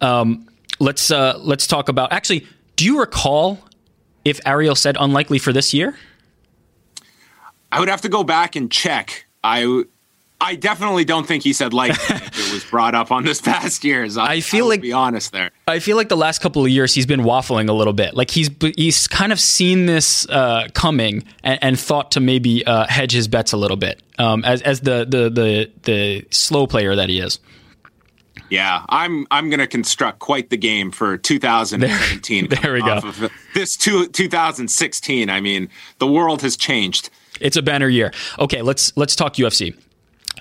Um, 0.00 0.46
let's 0.78 1.10
uh, 1.10 1.38
let's 1.38 1.66
talk 1.66 1.88
about 1.88 2.12
actually. 2.12 2.46
Do 2.76 2.84
you 2.84 3.00
recall 3.00 3.58
if 4.24 4.40
Ariel 4.46 4.74
said 4.74 4.96
unlikely 5.00 5.38
for 5.38 5.52
this 5.52 5.72
year? 5.72 5.96
I 7.72 7.80
would 7.80 7.88
have 7.88 8.02
to 8.02 8.08
go 8.08 8.22
back 8.22 8.54
and 8.54 8.70
check. 8.70 9.26
I 9.42 9.84
I 10.40 10.54
definitely 10.54 11.06
don't 11.06 11.26
think 11.26 11.42
he 11.42 11.54
said 11.54 11.72
like 11.72 11.92
it 12.10 12.52
was 12.52 12.64
brought 12.64 12.94
up 12.94 13.10
on 13.10 13.24
this 13.24 13.40
past 13.40 13.82
years. 13.84 14.18
I, 14.18 14.34
I 14.34 14.40
feel 14.40 14.66
I 14.66 14.68
like 14.68 14.82
be 14.82 14.92
honest 14.92 15.32
there. 15.32 15.50
I 15.66 15.78
feel 15.78 15.96
like 15.96 16.10
the 16.10 16.16
last 16.16 16.40
couple 16.40 16.62
of 16.62 16.70
years 16.70 16.94
he's 16.94 17.06
been 17.06 17.22
waffling 17.22 17.70
a 17.70 17.72
little 17.72 17.94
bit. 17.94 18.14
Like 18.14 18.30
he's 18.30 18.50
he's 18.76 19.08
kind 19.08 19.32
of 19.32 19.40
seen 19.40 19.86
this 19.86 20.28
uh, 20.28 20.68
coming 20.74 21.24
and, 21.42 21.58
and, 21.62 21.80
thought 21.80 22.12
to 22.12 22.20
maybe 22.20 22.64
uh, 22.66 22.86
hedge 22.86 23.12
his 23.12 23.28
bets 23.28 23.52
a 23.52 23.56
little 23.56 23.76
bit 23.76 24.02
um, 24.18 24.44
as 24.44 24.60
as 24.62 24.80
the, 24.80 25.06
the 25.08 25.30
the 25.30 25.70
the 25.84 26.26
slow 26.30 26.66
player 26.66 26.94
that 26.94 27.08
he 27.08 27.20
is. 27.20 27.40
Yeah, 28.48 28.84
I'm 28.88 29.26
I'm 29.30 29.50
going 29.50 29.60
to 29.60 29.66
construct 29.66 30.18
quite 30.18 30.50
the 30.50 30.56
game 30.56 30.90
for 30.90 31.16
2017. 31.16 32.48
There, 32.48 32.58
there 32.62 32.72
we 32.72 32.80
go. 32.80 32.98
Of 32.98 33.30
this 33.54 33.76
two, 33.76 34.06
2016. 34.06 35.30
I 35.30 35.40
mean, 35.40 35.68
the 35.98 36.06
world 36.06 36.42
has 36.42 36.56
changed. 36.56 37.10
It's 37.40 37.56
a 37.56 37.62
banner 37.62 37.88
year. 37.88 38.12
Okay, 38.38 38.62
let's 38.62 38.96
let's 38.96 39.16
talk 39.16 39.34
UFC. 39.34 39.74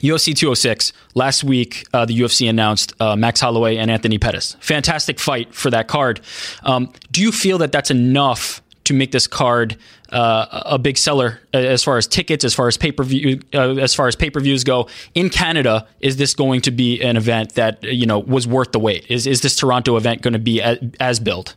UFC 0.01 0.35
206 0.35 0.91
last 1.13 1.43
week, 1.43 1.85
uh, 1.93 2.05
the 2.05 2.19
UFC 2.19 2.50
announced 2.50 2.93
uh, 3.00 3.15
Max 3.15 3.39
Holloway 3.39 3.77
and 3.77 3.89
Anthony 3.89 4.17
Pettis. 4.17 4.57
Fantastic 4.59 5.19
fight 5.19 5.53
for 5.53 5.69
that 5.71 5.88
card. 5.88 6.19
Um, 6.63 6.91
do 7.12 7.21
you 7.21 7.31
feel 7.31 7.57
that 7.59 7.71
that's 7.71 7.89
enough 7.89 8.62
to 8.83 8.93
make 8.93 9.12
this 9.12 9.25
card 9.25 9.77
uh, 10.15 10.63
a 10.65 10.79
big 10.79 10.98
seller 10.98 11.41
uh, 11.53 11.57
as 11.57 11.84
far 11.84 11.98
as 11.98 12.07
tickets, 12.07 12.45
as 12.45 12.53
far 12.53 12.69
as 12.69 12.77
pay 12.77 12.91
per 12.91 13.03
view, 13.03 13.41
uh, 13.53 13.75
as 13.75 13.93
far 13.93 14.07
as 14.07 14.15
pay 14.15 14.29
per 14.29 14.39
views 14.39 14.63
go 14.63 14.88
in 15.13 15.29
Canada. 15.29 15.86
Is 16.00 16.15
this 16.15 16.34
going 16.34 16.62
to 16.62 16.72
be 16.72 17.01
an 17.01 17.17
event 17.17 17.55
that 17.55 17.84
you 17.84 18.05
know 18.05 18.19
was 18.19 18.48
worth 18.48 18.72
the 18.72 18.79
wait? 18.79 19.05
Is 19.10 19.27
is 19.27 19.41
this 19.41 19.57
Toronto 19.57 19.98
event 19.98 20.22
going 20.22 20.34
to 20.34 20.39
be 20.39 20.62
as, 20.62 20.77
as 21.01 21.19
built? 21.19 21.55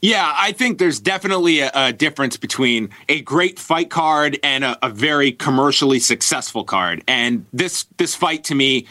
Yeah, 0.00 0.32
I 0.36 0.52
think 0.52 0.78
there's 0.78 1.00
definitely 1.00 1.58
a, 1.58 1.72
a, 1.74 1.92
difference 1.92 2.36
between 2.36 2.90
a 3.08 3.20
great 3.22 3.58
fight 3.58 3.90
card 3.90 4.38
and 4.44 4.62
a, 4.62 4.78
a, 4.86 4.90
very 4.90 5.32
commercially 5.32 5.98
successful 5.98 6.62
card. 6.62 7.02
And 7.08 7.44
this 7.52 7.84
this 7.96 8.14
fight 8.14 8.44
to 8.44 8.54
me 8.54 8.86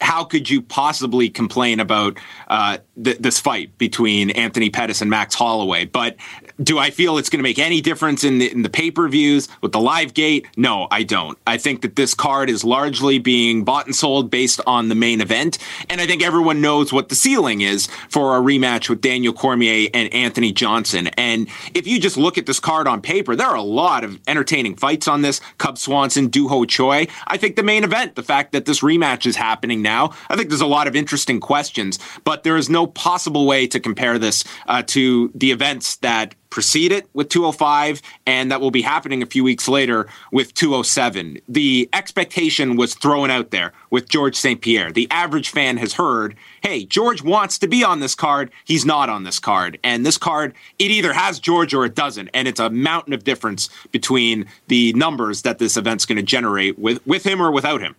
how 0.00 0.24
could 0.24 0.50
you 0.50 0.60
possibly 0.60 1.28
complain 1.28 1.80
about 1.80 2.18
uh, 2.48 2.78
th- 3.02 3.18
this 3.18 3.40
fight 3.40 3.76
between 3.78 4.30
Anthony 4.30 4.70
Pettis 4.70 5.00
and 5.00 5.10
Max 5.10 5.34
Holloway? 5.34 5.86
But 5.86 6.16
do 6.62 6.78
I 6.78 6.90
feel 6.90 7.18
it's 7.18 7.28
going 7.28 7.38
to 7.38 7.42
make 7.42 7.58
any 7.58 7.80
difference 7.80 8.24
in 8.24 8.38
the, 8.38 8.50
in 8.50 8.62
the 8.62 8.70
pay 8.70 8.90
per 8.90 9.08
views 9.08 9.48
with 9.60 9.72
the 9.72 9.80
live 9.80 10.14
gate? 10.14 10.46
No, 10.56 10.88
I 10.90 11.02
don't. 11.02 11.38
I 11.46 11.58
think 11.58 11.82
that 11.82 11.96
this 11.96 12.14
card 12.14 12.48
is 12.48 12.64
largely 12.64 13.18
being 13.18 13.64
bought 13.64 13.86
and 13.86 13.94
sold 13.94 14.30
based 14.30 14.60
on 14.66 14.88
the 14.88 14.94
main 14.94 15.20
event. 15.20 15.58
And 15.90 16.00
I 16.00 16.06
think 16.06 16.22
everyone 16.22 16.60
knows 16.60 16.92
what 16.92 17.08
the 17.08 17.14
ceiling 17.14 17.60
is 17.60 17.88
for 18.08 18.36
a 18.36 18.40
rematch 18.40 18.88
with 18.88 19.00
Daniel 19.00 19.32
Cormier 19.32 19.88
and 19.92 20.12
Anthony 20.12 20.52
Johnson. 20.52 21.08
And 21.08 21.48
if 21.74 21.86
you 21.86 22.00
just 22.00 22.16
look 22.16 22.38
at 22.38 22.46
this 22.46 22.60
card 22.60 22.88
on 22.88 23.02
paper, 23.02 23.36
there 23.36 23.46
are 23.46 23.56
a 23.56 23.62
lot 23.62 24.04
of 24.04 24.18
entertaining 24.26 24.76
fights 24.76 25.08
on 25.08 25.22
this 25.22 25.40
Cub 25.58 25.78
Swanson, 25.78 26.28
Doo 26.28 26.48
Ho 26.48 26.64
Choi. 26.64 27.06
I 27.26 27.36
think 27.36 27.56
the 27.56 27.62
main 27.62 27.84
event, 27.84 28.14
the 28.14 28.22
fact 28.22 28.52
that 28.52 28.64
this 28.64 28.80
rematch 28.80 29.26
is 29.26 29.36
happening 29.36 29.82
now. 29.82 30.12
I 30.28 30.36
think 30.36 30.48
there's 30.48 30.60
a 30.60 30.66
lot 30.66 30.86
of 30.86 30.96
interesting 30.96 31.40
questions, 31.40 31.98
but 32.24 32.42
there 32.42 32.56
is 32.56 32.70
no 32.70 32.85
possible 32.86 33.46
way 33.46 33.66
to 33.66 33.80
compare 33.80 34.18
this 34.18 34.44
uh, 34.66 34.82
to 34.88 35.30
the 35.34 35.52
events 35.52 35.96
that 35.96 36.34
precede 36.50 36.90
it 36.90 37.06
with 37.12 37.28
205 37.28 38.00
and 38.24 38.50
that 38.50 38.60
will 38.60 38.70
be 38.70 38.80
happening 38.80 39.22
a 39.22 39.26
few 39.26 39.44
weeks 39.44 39.68
later 39.68 40.06
with 40.32 40.54
207. 40.54 41.38
The 41.48 41.88
expectation 41.92 42.76
was 42.76 42.94
thrown 42.94 43.30
out 43.30 43.50
there 43.50 43.72
with 43.90 44.08
George 44.08 44.34
St. 44.34 44.60
Pierre. 44.60 44.90
The 44.90 45.06
average 45.10 45.50
fan 45.50 45.76
has 45.76 45.94
heard, 45.94 46.34
hey, 46.62 46.84
George 46.84 47.22
wants 47.22 47.58
to 47.58 47.68
be 47.68 47.84
on 47.84 48.00
this 48.00 48.14
card. 48.14 48.50
He's 48.64 48.86
not 48.86 49.10
on 49.10 49.24
this 49.24 49.38
card. 49.38 49.78
And 49.84 50.06
this 50.06 50.16
card, 50.16 50.54
it 50.78 50.90
either 50.90 51.12
has 51.12 51.38
George 51.38 51.74
or 51.74 51.84
it 51.84 51.94
doesn't. 51.94 52.30
And 52.32 52.48
it's 52.48 52.60
a 52.60 52.70
mountain 52.70 53.12
of 53.12 53.24
difference 53.24 53.68
between 53.92 54.46
the 54.68 54.92
numbers 54.94 55.42
that 55.42 55.58
this 55.58 55.76
event's 55.76 56.06
going 56.06 56.16
to 56.16 56.22
generate 56.22 56.78
with, 56.78 57.06
with 57.06 57.24
him 57.24 57.42
or 57.42 57.50
without 57.50 57.82
him. 57.82 57.96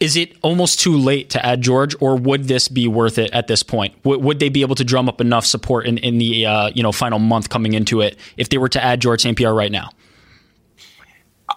Is 0.00 0.16
it 0.16 0.36
almost 0.42 0.80
too 0.80 0.96
late 0.96 1.30
to 1.30 1.44
add 1.44 1.60
George, 1.60 1.94
or 2.00 2.16
would 2.16 2.44
this 2.44 2.68
be 2.68 2.86
worth 2.88 3.18
it 3.18 3.30
at 3.32 3.46
this 3.46 3.62
point? 3.62 4.00
W- 4.02 4.20
would 4.20 4.38
they 4.38 4.48
be 4.48 4.62
able 4.62 4.74
to 4.76 4.84
drum 4.84 5.08
up 5.08 5.20
enough 5.20 5.44
support 5.44 5.86
in, 5.86 5.98
in 5.98 6.18
the 6.18 6.46
uh, 6.46 6.70
you 6.74 6.82
know 6.82 6.92
final 6.92 7.18
month 7.18 7.48
coming 7.48 7.74
into 7.74 8.00
it 8.00 8.16
if 8.36 8.48
they 8.48 8.58
were 8.58 8.68
to 8.68 8.82
add 8.82 9.00
George 9.00 9.22
St. 9.22 9.36
Pierre 9.36 9.54
right 9.54 9.72
now? 9.72 9.90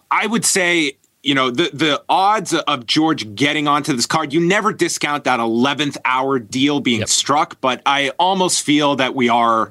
I 0.10 0.28
would 0.28 0.46
say 0.46 0.98
you 1.24 1.36
know 1.36 1.52
the 1.52 1.70
the 1.74 2.04
odds 2.10 2.54
of 2.54 2.86
George 2.86 3.36
getting 3.36 3.68
onto 3.68 3.94
this 3.94 4.06
card. 4.06 4.34
You 4.34 4.40
never 4.40 4.74
discount 4.74 5.26
that 5.26 5.40
eleventh 5.40 5.98
hour 6.06 6.40
deal 6.40 6.80
being 6.80 7.02
yep. 7.02 7.10
struck, 7.10 7.60
but 7.62 7.82
I 7.86 8.10
almost 8.18 8.64
feel 8.64 8.96
that 8.96 9.14
we 9.14 9.30
are 9.30 9.70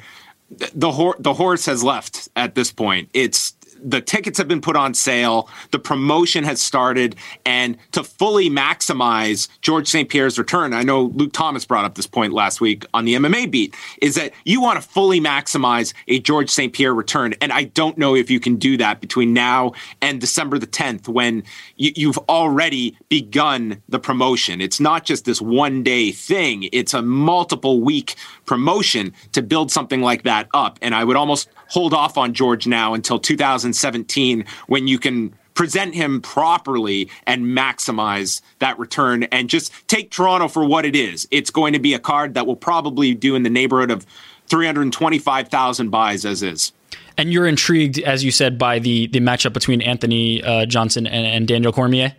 the 0.50 1.14
the 1.18 1.34
horse 1.34 1.66
has 1.66 1.82
left 1.82 2.28
at 2.36 2.54
this 2.54 2.70
point. 2.70 3.10
It's 3.12 3.54
the 3.82 4.00
tickets 4.00 4.38
have 4.38 4.48
been 4.48 4.60
put 4.60 4.76
on 4.76 4.94
sale, 4.94 5.48
the 5.70 5.78
promotion 5.78 6.44
has 6.44 6.60
started, 6.60 7.16
and 7.44 7.76
to 7.92 8.02
fully 8.02 8.48
maximize 8.48 9.48
George 9.60 9.88
St. 9.88 10.08
Pierre's 10.08 10.38
return, 10.38 10.72
I 10.72 10.82
know 10.82 11.04
Luke 11.14 11.32
Thomas 11.32 11.64
brought 11.64 11.84
up 11.84 11.94
this 11.94 12.06
point 12.06 12.32
last 12.32 12.60
week 12.60 12.84
on 12.94 13.04
the 13.04 13.14
MMA 13.14 13.50
beat, 13.50 13.74
is 14.02 14.14
that 14.14 14.32
you 14.44 14.60
want 14.60 14.80
to 14.80 14.88
fully 14.88 15.20
maximize 15.20 15.92
a 16.08 16.18
George 16.20 16.50
St. 16.50 16.72
Pierre 16.72 16.94
return. 16.94 17.34
And 17.40 17.52
I 17.52 17.64
don't 17.64 17.98
know 17.98 18.14
if 18.14 18.30
you 18.30 18.40
can 18.40 18.56
do 18.56 18.76
that 18.76 19.00
between 19.00 19.32
now 19.32 19.72
and 20.00 20.20
December 20.20 20.58
the 20.58 20.66
10th 20.66 21.08
when 21.08 21.42
you, 21.76 22.06
have 22.06 22.18
already 22.28 22.96
begun 23.08 23.82
the 23.88 23.98
promotion. 23.98 24.60
It's 24.60 24.80
not 24.80 25.04
just 25.04 25.24
this 25.24 25.40
one 25.40 25.82
day 25.82 26.12
thing, 26.12 26.68
it's 26.72 26.94
a 26.94 27.02
multiple 27.02 27.80
week 27.80 28.14
promotion 28.44 29.12
to 29.32 29.42
build 29.42 29.70
something 29.70 30.00
like 30.00 30.22
that 30.22 30.48
up. 30.54 30.78
And 30.82 30.94
I 30.94 31.04
would 31.04 31.16
almost 31.16 31.48
hold 31.68 31.94
off 31.94 32.16
on 32.18 32.34
George 32.34 32.66
now 32.66 32.94
until 32.94 33.18
2017 33.18 34.44
when 34.66 34.86
you 34.86 34.98
can 34.98 35.34
present 35.56 35.94
him 35.94 36.20
properly 36.20 37.10
and 37.26 37.44
maximize 37.46 38.42
that 38.58 38.78
return 38.78 39.24
and 39.24 39.48
just 39.48 39.72
take 39.88 40.10
Toronto 40.10 40.48
for 40.48 40.64
what 40.64 40.84
it 40.84 40.94
is. 40.94 41.26
It's 41.30 41.50
going 41.50 41.72
to 41.72 41.78
be 41.78 41.94
a 41.94 41.98
card 41.98 42.34
that 42.34 42.46
will 42.46 42.56
probably 42.56 43.14
do 43.14 43.34
in 43.34 43.42
the 43.42 43.50
neighborhood 43.50 43.90
of 43.90 44.06
325,000 44.48 45.88
buys 45.90 46.24
as 46.24 46.42
is. 46.42 46.72
And 47.18 47.32
you're 47.32 47.46
intrigued, 47.46 47.98
as 47.98 48.22
you 48.22 48.30
said, 48.30 48.58
by 48.58 48.78
the 48.78 49.06
the 49.06 49.20
matchup 49.20 49.54
between 49.54 49.80
Anthony 49.80 50.42
uh, 50.42 50.66
Johnson 50.66 51.06
and, 51.06 51.26
and, 51.26 51.48
Daniel 51.48 51.72
Cormier. 51.72 52.14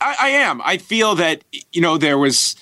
I, 0.00 0.16
I 0.20 0.28
am. 0.28 0.62
I 0.64 0.78
feel 0.78 1.16
that 1.16 1.42
you 1.72 1.80
know 1.80 1.98
there 1.98 2.18
was 2.18 2.54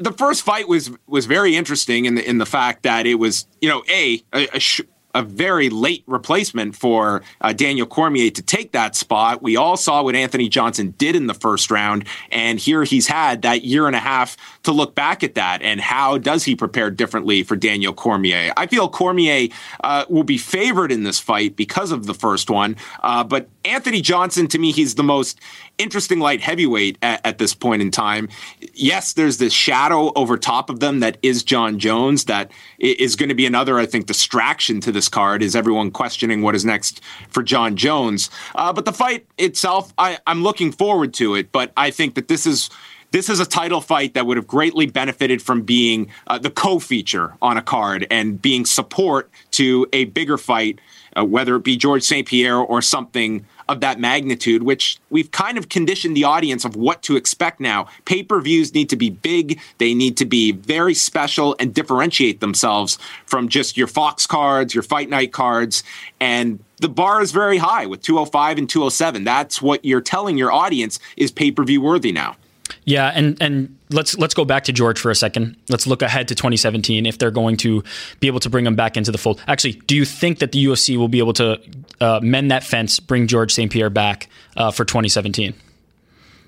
the 0.00 0.12
first 0.12 0.42
fight 0.42 0.68
was 0.68 0.90
was 1.06 1.26
very 1.26 1.56
interesting 1.56 2.06
in 2.06 2.14
the 2.14 2.28
in 2.28 2.38
the 2.38 2.46
fact 2.46 2.82
that 2.84 3.06
it 3.06 3.16
was 3.16 3.46
you 3.60 3.68
know 3.68 3.84
a, 3.90 4.22
a, 4.32 4.48
a 4.54 4.60
sh- 4.60 4.80
a 5.14 5.22
very 5.22 5.70
late 5.70 6.02
replacement 6.06 6.74
for 6.74 7.22
uh, 7.40 7.52
Daniel 7.52 7.86
Cormier 7.86 8.30
to 8.30 8.42
take 8.42 8.72
that 8.72 8.96
spot. 8.96 9.42
We 9.42 9.56
all 9.56 9.76
saw 9.76 10.02
what 10.02 10.16
Anthony 10.16 10.48
Johnson 10.48 10.92
did 10.98 11.14
in 11.14 11.28
the 11.28 11.34
first 11.34 11.70
round, 11.70 12.06
and 12.32 12.58
here 12.58 12.82
he's 12.82 13.06
had 13.06 13.42
that 13.42 13.62
year 13.62 13.86
and 13.86 13.94
a 13.94 14.00
half 14.00 14.36
to 14.64 14.72
look 14.72 14.94
back 14.94 15.22
at 15.22 15.36
that. 15.36 15.62
And 15.62 15.80
how 15.80 16.18
does 16.18 16.44
he 16.44 16.56
prepare 16.56 16.90
differently 16.90 17.44
for 17.44 17.54
Daniel 17.54 17.92
Cormier? 17.92 18.52
I 18.56 18.66
feel 18.66 18.88
Cormier 18.88 19.48
uh, 19.84 20.04
will 20.08 20.24
be 20.24 20.38
favored 20.38 20.90
in 20.90 21.04
this 21.04 21.20
fight 21.20 21.54
because 21.54 21.92
of 21.92 22.06
the 22.06 22.14
first 22.14 22.50
one, 22.50 22.76
uh, 23.02 23.22
but 23.22 23.48
Anthony 23.64 24.00
Johnson, 24.00 24.46
to 24.48 24.58
me, 24.58 24.72
he's 24.72 24.94
the 24.94 25.02
most 25.02 25.40
interesting 25.78 26.20
light 26.20 26.40
heavyweight 26.40 26.98
at, 27.02 27.24
at, 27.24 27.38
this 27.38 27.54
point 27.54 27.82
in 27.82 27.90
time. 27.90 28.28
Yes, 28.74 29.14
there's 29.14 29.38
this 29.38 29.52
shadow 29.52 30.12
over 30.14 30.36
top 30.36 30.70
of 30.70 30.80
them 30.80 31.00
that 31.00 31.18
is 31.22 31.42
Jon 31.42 31.78
Jones 31.78 32.26
that 32.26 32.50
is 32.78 33.16
going 33.16 33.30
to 33.30 33.34
be 33.34 33.46
another, 33.46 33.78
I 33.78 33.86
think, 33.86 34.06
distraction 34.06 34.80
to 34.80 34.92
this 34.92 35.08
card. 35.08 35.42
Is 35.42 35.56
everyone 35.56 35.90
questioning 35.90 36.42
what 36.42 36.54
is 36.54 36.64
next 36.64 37.00
for 37.30 37.42
Jon 37.42 37.76
Jones? 37.76 38.30
Uh, 38.54 38.72
but 38.72 38.84
the 38.84 38.92
fight 38.92 39.26
itself, 39.38 39.92
I, 39.98 40.18
I'm 40.26 40.42
looking 40.42 40.70
forward 40.70 41.14
to 41.14 41.34
it. 41.34 41.50
But 41.50 41.72
I 41.76 41.90
think 41.90 42.14
that 42.14 42.28
this 42.28 42.46
is 42.46 42.70
this 43.14 43.28
is 43.28 43.38
a 43.38 43.46
title 43.46 43.80
fight 43.80 44.14
that 44.14 44.26
would 44.26 44.36
have 44.36 44.48
greatly 44.48 44.86
benefited 44.86 45.40
from 45.40 45.62
being 45.62 46.10
uh, 46.26 46.36
the 46.36 46.50
co-feature 46.50 47.36
on 47.40 47.56
a 47.56 47.62
card 47.62 48.08
and 48.10 48.42
being 48.42 48.64
support 48.64 49.30
to 49.52 49.86
a 49.92 50.06
bigger 50.06 50.36
fight, 50.36 50.80
uh, 51.16 51.24
whether 51.24 51.54
it 51.54 51.62
be 51.62 51.76
George 51.76 52.02
St. 52.02 52.26
Pierre 52.26 52.58
or 52.58 52.82
something 52.82 53.46
of 53.68 53.80
that 53.80 53.98
magnitude, 53.98 54.62
which 54.62 54.98
we've 55.10 55.30
kind 55.30 55.58
of 55.58 55.68
conditioned 55.68 56.16
the 56.16 56.24
audience 56.24 56.64
of 56.64 56.76
what 56.76 57.02
to 57.02 57.16
expect 57.16 57.60
now. 57.60 57.88
Pay 58.04 58.22
per 58.22 58.40
views 58.40 58.74
need 58.74 58.90
to 58.90 58.96
be 58.96 59.10
big, 59.10 59.60
they 59.78 59.94
need 59.94 60.16
to 60.16 60.24
be 60.24 60.52
very 60.52 60.94
special 60.94 61.56
and 61.58 61.74
differentiate 61.74 62.40
themselves 62.40 62.98
from 63.26 63.48
just 63.48 63.76
your 63.76 63.86
Fox 63.86 64.26
cards, 64.26 64.74
your 64.74 64.82
Fight 64.82 65.08
Night 65.08 65.32
cards. 65.32 65.82
And 66.20 66.58
the 66.78 66.88
bar 66.88 67.22
is 67.22 67.32
very 67.32 67.58
high 67.58 67.86
with 67.86 68.02
205 68.02 68.58
and 68.58 68.68
207. 68.68 69.24
That's 69.24 69.62
what 69.62 69.84
you're 69.84 70.00
telling 70.00 70.36
your 70.36 70.52
audience 70.52 70.98
is 71.16 71.30
pay 71.30 71.50
per 71.50 71.64
view 71.64 71.80
worthy 71.80 72.12
now. 72.12 72.36
Yeah, 72.84 73.10
and 73.14 73.40
and 73.40 73.76
let's 73.90 74.16
let's 74.18 74.34
go 74.34 74.44
back 74.44 74.64
to 74.64 74.72
George 74.72 74.98
for 74.98 75.10
a 75.10 75.14
second. 75.14 75.56
Let's 75.68 75.86
look 75.86 76.02
ahead 76.02 76.28
to 76.28 76.34
2017 76.34 77.06
if 77.06 77.18
they're 77.18 77.30
going 77.30 77.56
to 77.58 77.82
be 78.20 78.26
able 78.26 78.40
to 78.40 78.50
bring 78.50 78.66
him 78.66 78.76
back 78.76 78.96
into 78.96 79.12
the 79.12 79.18
fold. 79.18 79.42
Actually, 79.46 79.72
do 79.72 79.96
you 79.96 80.04
think 80.04 80.38
that 80.38 80.52
the 80.52 80.64
UFC 80.64 80.96
will 80.96 81.08
be 81.08 81.18
able 81.18 81.32
to 81.34 81.60
uh, 82.00 82.20
mend 82.22 82.50
that 82.50 82.64
fence, 82.64 83.00
bring 83.00 83.26
George 83.26 83.52
St. 83.52 83.70
Pierre 83.70 83.90
back 83.90 84.28
uh, 84.56 84.70
for 84.70 84.84
2017? 84.84 85.54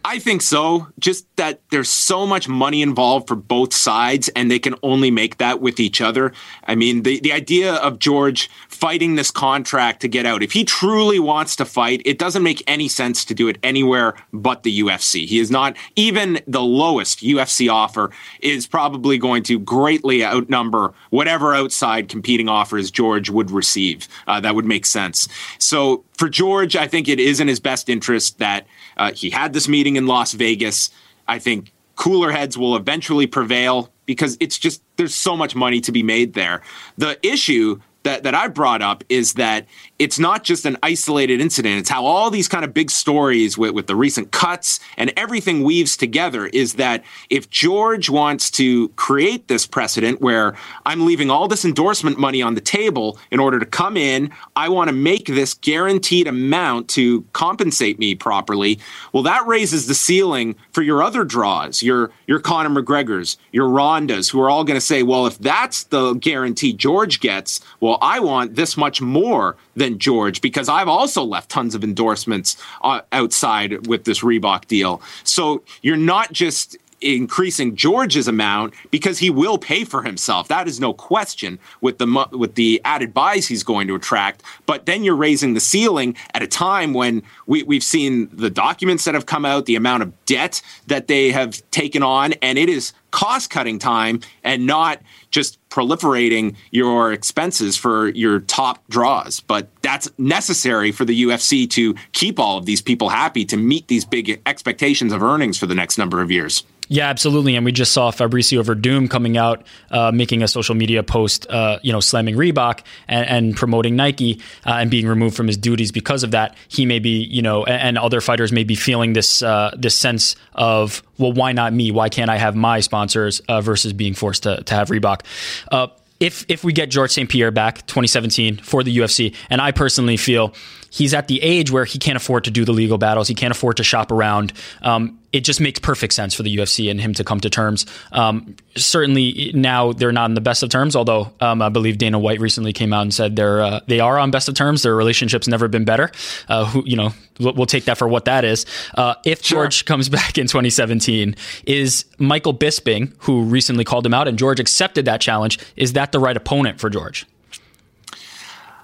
I 0.08 0.20
think 0.20 0.40
so. 0.40 0.86
Just 1.00 1.26
that 1.34 1.60
there's 1.70 1.90
so 1.90 2.28
much 2.28 2.48
money 2.48 2.80
involved 2.80 3.26
for 3.26 3.34
both 3.34 3.74
sides, 3.74 4.28
and 4.36 4.48
they 4.48 4.60
can 4.60 4.76
only 4.84 5.10
make 5.10 5.38
that 5.38 5.60
with 5.60 5.80
each 5.80 6.00
other. 6.00 6.32
I 6.62 6.76
mean, 6.76 7.02
the, 7.02 7.18
the 7.18 7.32
idea 7.32 7.74
of 7.74 7.98
George 7.98 8.48
fighting 8.68 9.16
this 9.16 9.32
contract 9.32 10.02
to 10.02 10.08
get 10.08 10.24
out, 10.24 10.44
if 10.44 10.52
he 10.52 10.64
truly 10.64 11.18
wants 11.18 11.56
to 11.56 11.64
fight, 11.64 12.02
it 12.04 12.20
doesn't 12.20 12.44
make 12.44 12.62
any 12.68 12.86
sense 12.86 13.24
to 13.24 13.34
do 13.34 13.48
it 13.48 13.58
anywhere 13.64 14.14
but 14.32 14.62
the 14.62 14.78
UFC. 14.78 15.26
He 15.26 15.40
is 15.40 15.50
not, 15.50 15.76
even 15.96 16.38
the 16.46 16.62
lowest 16.62 17.18
UFC 17.18 17.68
offer 17.68 18.12
is 18.40 18.68
probably 18.68 19.18
going 19.18 19.42
to 19.42 19.58
greatly 19.58 20.24
outnumber 20.24 20.94
whatever 21.10 21.52
outside 21.52 22.08
competing 22.08 22.48
offers 22.48 22.92
George 22.92 23.28
would 23.28 23.50
receive. 23.50 24.06
Uh, 24.28 24.38
that 24.38 24.54
would 24.54 24.66
make 24.66 24.86
sense. 24.86 25.26
So 25.58 26.04
for 26.16 26.28
George, 26.28 26.76
I 26.76 26.86
think 26.86 27.08
it 27.08 27.18
is 27.18 27.40
in 27.40 27.48
his 27.48 27.58
best 27.58 27.88
interest 27.88 28.38
that 28.38 28.68
uh, 28.96 29.12
he 29.12 29.30
had 29.30 29.52
this 29.52 29.68
meeting 29.68 29.96
in 29.96 30.06
Las 30.06 30.32
Vegas. 30.32 30.90
I 31.28 31.38
think 31.38 31.72
cooler 31.96 32.30
heads 32.30 32.56
will 32.56 32.76
eventually 32.76 33.26
prevail 33.26 33.90
because 34.04 34.36
it's 34.40 34.58
just 34.58 34.82
there's 34.96 35.14
so 35.14 35.36
much 35.36 35.54
money 35.54 35.80
to 35.80 35.92
be 35.92 36.02
made 36.02 36.34
there. 36.34 36.62
The 36.96 37.18
issue 37.26 37.80
that, 38.04 38.22
that 38.22 38.34
I 38.34 38.48
brought 38.48 38.82
up 38.82 39.02
is 39.08 39.34
that 39.34 39.66
it's 39.98 40.18
not 40.18 40.44
just 40.44 40.64
an 40.64 40.76
isolated 40.82 41.40
incident. 41.40 41.78
It's 41.78 41.88
how 41.88 42.04
all 42.04 42.30
these 42.30 42.46
kind 42.46 42.64
of 42.64 42.72
big 42.72 42.90
stories 42.90 43.58
with, 43.58 43.72
with 43.72 43.86
the 43.86 43.96
recent 43.96 44.30
cuts 44.30 44.78
and 44.96 45.12
everything 45.16 45.64
weaves 45.64 45.96
together 45.96 46.46
is 46.46 46.74
that 46.74 47.02
if 47.30 47.50
George 47.50 48.08
wants 48.08 48.50
to 48.52 48.88
create 48.90 49.48
this 49.48 49.66
precedent 49.66 50.20
where 50.20 50.54
I'm 50.84 51.04
leaving 51.04 51.30
all 51.30 51.48
this 51.48 51.64
endorsement 51.64 52.18
money 52.18 52.42
on 52.42 52.54
the 52.54 52.60
table 52.60 53.18
in 53.30 53.40
order 53.40 53.58
to 53.58 53.66
come 53.66 53.96
in, 53.96 54.30
I 54.54 54.68
want 54.68 54.88
to 54.88 54.94
make 54.94 55.26
this 55.26 55.54
guaranteed 55.54 56.28
amount 56.28 56.88
to 56.90 57.22
compensate 57.32 57.98
me 57.98 58.14
properly. 58.14 58.78
Well, 59.12 59.22
that 59.24 59.46
raises 59.46 59.86
the 59.86 59.94
ceiling 59.94 60.54
for 60.72 60.82
your 60.82 61.02
other 61.02 61.24
draws, 61.24 61.82
your 61.82 62.10
your 62.26 62.38
Conor 62.38 62.82
McGregor's, 62.82 63.36
your 63.52 63.68
Rondas, 63.68 64.30
who 64.30 64.40
are 64.40 64.50
all 64.50 64.64
going 64.64 64.76
to 64.76 64.80
say, 64.80 65.02
well, 65.02 65.26
if 65.26 65.38
that's 65.38 65.84
the 65.84 66.14
guarantee 66.14 66.72
George 66.72 67.20
gets, 67.20 67.60
well, 67.80 67.86
well, 67.86 68.10
I 68.10 68.20
want 68.20 68.56
this 68.56 68.76
much 68.76 69.00
more 69.00 69.56
than 69.76 69.98
George 69.98 70.40
because 70.40 70.68
I've 70.68 70.88
also 70.88 71.22
left 71.22 71.50
tons 71.50 71.74
of 71.74 71.84
endorsements 71.84 72.56
uh, 72.82 73.02
outside 73.12 73.86
with 73.86 74.04
this 74.04 74.20
Reebok 74.20 74.66
deal. 74.66 75.00
So 75.22 75.62
you're 75.82 75.96
not 75.96 76.32
just 76.32 76.76
increasing 77.00 77.76
George's 77.76 78.28
amount 78.28 78.74
because 78.90 79.18
he 79.18 79.30
will 79.30 79.58
pay 79.58 79.84
for 79.84 80.02
himself. 80.02 80.48
That 80.48 80.66
is 80.66 80.80
no 80.80 80.92
question 80.92 81.58
with 81.80 81.98
the 81.98 82.26
with 82.32 82.54
the 82.54 82.80
added 82.84 83.12
buys 83.12 83.46
he's 83.46 83.62
going 83.62 83.86
to 83.88 83.94
attract. 83.94 84.42
But 84.66 84.86
then 84.86 85.04
you're 85.04 85.16
raising 85.16 85.54
the 85.54 85.60
ceiling 85.60 86.16
at 86.34 86.42
a 86.42 86.46
time 86.46 86.94
when 86.94 87.22
we, 87.46 87.62
we've 87.62 87.82
seen 87.82 88.28
the 88.32 88.50
documents 88.50 89.04
that 89.04 89.14
have 89.14 89.26
come 89.26 89.44
out, 89.44 89.66
the 89.66 89.76
amount 89.76 90.02
of 90.02 90.24
debt 90.26 90.62
that 90.86 91.06
they 91.08 91.30
have 91.30 91.62
taken 91.70 92.02
on, 92.02 92.32
and 92.34 92.58
it 92.58 92.68
is 92.68 92.92
cost 93.10 93.48
cutting 93.48 93.78
time 93.78 94.20
and 94.44 94.66
not 94.66 95.00
just 95.30 95.58
proliferating 95.70 96.54
your 96.70 97.12
expenses 97.12 97.76
for 97.76 98.08
your 98.08 98.40
top 98.40 98.82
draws. 98.88 99.40
But 99.40 99.68
that's 99.82 100.08
necessary 100.18 100.92
for 100.92 101.04
the 101.04 101.22
UFC 101.24 101.68
to 101.70 101.94
keep 102.12 102.38
all 102.38 102.58
of 102.58 102.66
these 102.66 102.82
people 102.82 103.08
happy 103.08 103.44
to 103.46 103.56
meet 103.56 103.88
these 103.88 104.04
big 104.04 104.40
expectations 104.46 105.12
of 105.12 105.22
earnings 105.22 105.58
for 105.58 105.66
the 105.66 105.74
next 105.74 105.98
number 105.98 106.20
of 106.20 106.30
years. 106.30 106.64
Yeah, 106.88 107.08
absolutely. 107.08 107.56
And 107.56 107.64
we 107.64 107.72
just 107.72 107.92
saw 107.92 108.10
Fabricio 108.10 108.62
Werdum 108.62 109.10
coming 109.10 109.36
out, 109.36 109.66
uh, 109.90 110.12
making 110.12 110.42
a 110.42 110.48
social 110.48 110.74
media 110.74 111.02
post, 111.02 111.46
uh, 111.50 111.78
you 111.82 111.92
know, 111.92 112.00
slamming 112.00 112.36
Reebok 112.36 112.82
and, 113.08 113.28
and 113.28 113.56
promoting 113.56 113.96
Nike 113.96 114.40
uh, 114.64 114.74
and 114.74 114.90
being 114.90 115.06
removed 115.06 115.36
from 115.36 115.48
his 115.48 115.56
duties 115.56 115.90
because 115.90 116.22
of 116.22 116.30
that. 116.30 116.56
He 116.68 116.86
may 116.86 116.98
be, 116.98 117.24
you 117.24 117.42
know, 117.42 117.64
and, 117.64 117.82
and 117.82 117.98
other 117.98 118.20
fighters 118.20 118.52
may 118.52 118.64
be 118.64 118.76
feeling 118.76 119.14
this 119.14 119.42
uh, 119.42 119.74
this 119.76 119.96
sense 119.96 120.36
of, 120.54 121.02
well, 121.18 121.32
why 121.32 121.52
not 121.52 121.72
me? 121.72 121.90
Why 121.90 122.08
can't 122.08 122.30
I 122.30 122.36
have 122.36 122.54
my 122.54 122.80
sponsors 122.80 123.40
uh, 123.40 123.60
versus 123.60 123.92
being 123.92 124.14
forced 124.14 124.44
to, 124.44 124.62
to 124.62 124.74
have 124.74 124.88
Reebok? 124.88 125.22
Uh, 125.70 125.88
if 126.20 126.46
if 126.48 126.64
we 126.64 126.72
get 126.72 126.90
George 126.90 127.10
St. 127.10 127.28
Pierre 127.28 127.50
back 127.50 127.86
2017 127.86 128.58
for 128.58 128.82
the 128.82 128.96
UFC, 128.96 129.34
and 129.50 129.60
I 129.60 129.72
personally 129.72 130.16
feel 130.16 130.54
he's 130.96 131.12
at 131.12 131.28
the 131.28 131.42
age 131.42 131.70
where 131.70 131.84
he 131.84 131.98
can't 131.98 132.16
afford 132.16 132.44
to 132.44 132.50
do 132.50 132.64
the 132.64 132.72
legal 132.72 132.96
battles, 132.96 133.28
he 133.28 133.34
can't 133.34 133.50
afford 133.50 133.76
to 133.76 133.84
shop 133.84 134.10
around. 134.10 134.54
Um, 134.80 135.18
it 135.30 135.40
just 135.40 135.60
makes 135.60 135.78
perfect 135.78 136.14
sense 136.14 136.32
for 136.32 136.42
the 136.42 136.56
UFC 136.56 136.90
and 136.90 136.98
him 136.98 137.12
to 137.14 137.22
come 137.22 137.40
to 137.40 137.50
terms. 137.50 137.84
Um, 138.12 138.56
certainly 138.74 139.50
now 139.54 139.92
they're 139.92 140.12
not 140.12 140.30
in 140.30 140.34
the 140.34 140.40
best 140.40 140.62
of 140.62 140.70
terms, 140.70 140.96
although 140.96 141.30
um, 141.40 141.60
I 141.60 141.68
believe 141.68 141.98
Dana 141.98 142.18
White 142.18 142.40
recently 142.40 142.72
came 142.72 142.94
out 142.94 143.02
and 143.02 143.12
said 143.12 143.36
they're 143.36 143.60
uh, 143.60 143.80
they 143.86 144.00
are 144.00 144.18
on 144.18 144.30
best 144.30 144.48
of 144.48 144.54
terms. 144.54 144.82
Their 144.82 144.96
relationship's 144.96 145.46
never 145.46 145.68
been 145.68 145.84
better. 145.84 146.10
Uh, 146.48 146.64
who 146.64 146.82
you 146.86 146.96
know 146.96 147.12
we'll 147.38 147.66
take 147.66 147.84
that 147.84 147.98
for 147.98 148.08
what 148.08 148.24
that 148.24 148.46
is. 148.46 148.64
Uh, 148.94 149.14
if 149.26 149.44
sure. 149.44 149.64
George 149.64 149.84
comes 149.84 150.08
back 150.18 150.38
in 150.38 150.46
2017, 150.46 151.36
is 151.66 152.06
Michael 152.18 152.54
Bisping, 152.54 153.12
who 153.18 153.42
recently 153.42 153.84
called 153.84 154.06
him 154.06 154.14
out, 154.14 154.28
and 154.28 154.38
George 154.38 154.58
accepted 154.58 155.04
that 155.04 155.20
challenge, 155.20 155.58
is 155.76 155.92
that 155.92 156.12
the 156.12 156.18
right 156.18 156.36
opponent 156.36 156.80
for 156.80 156.88
George? 156.88 157.26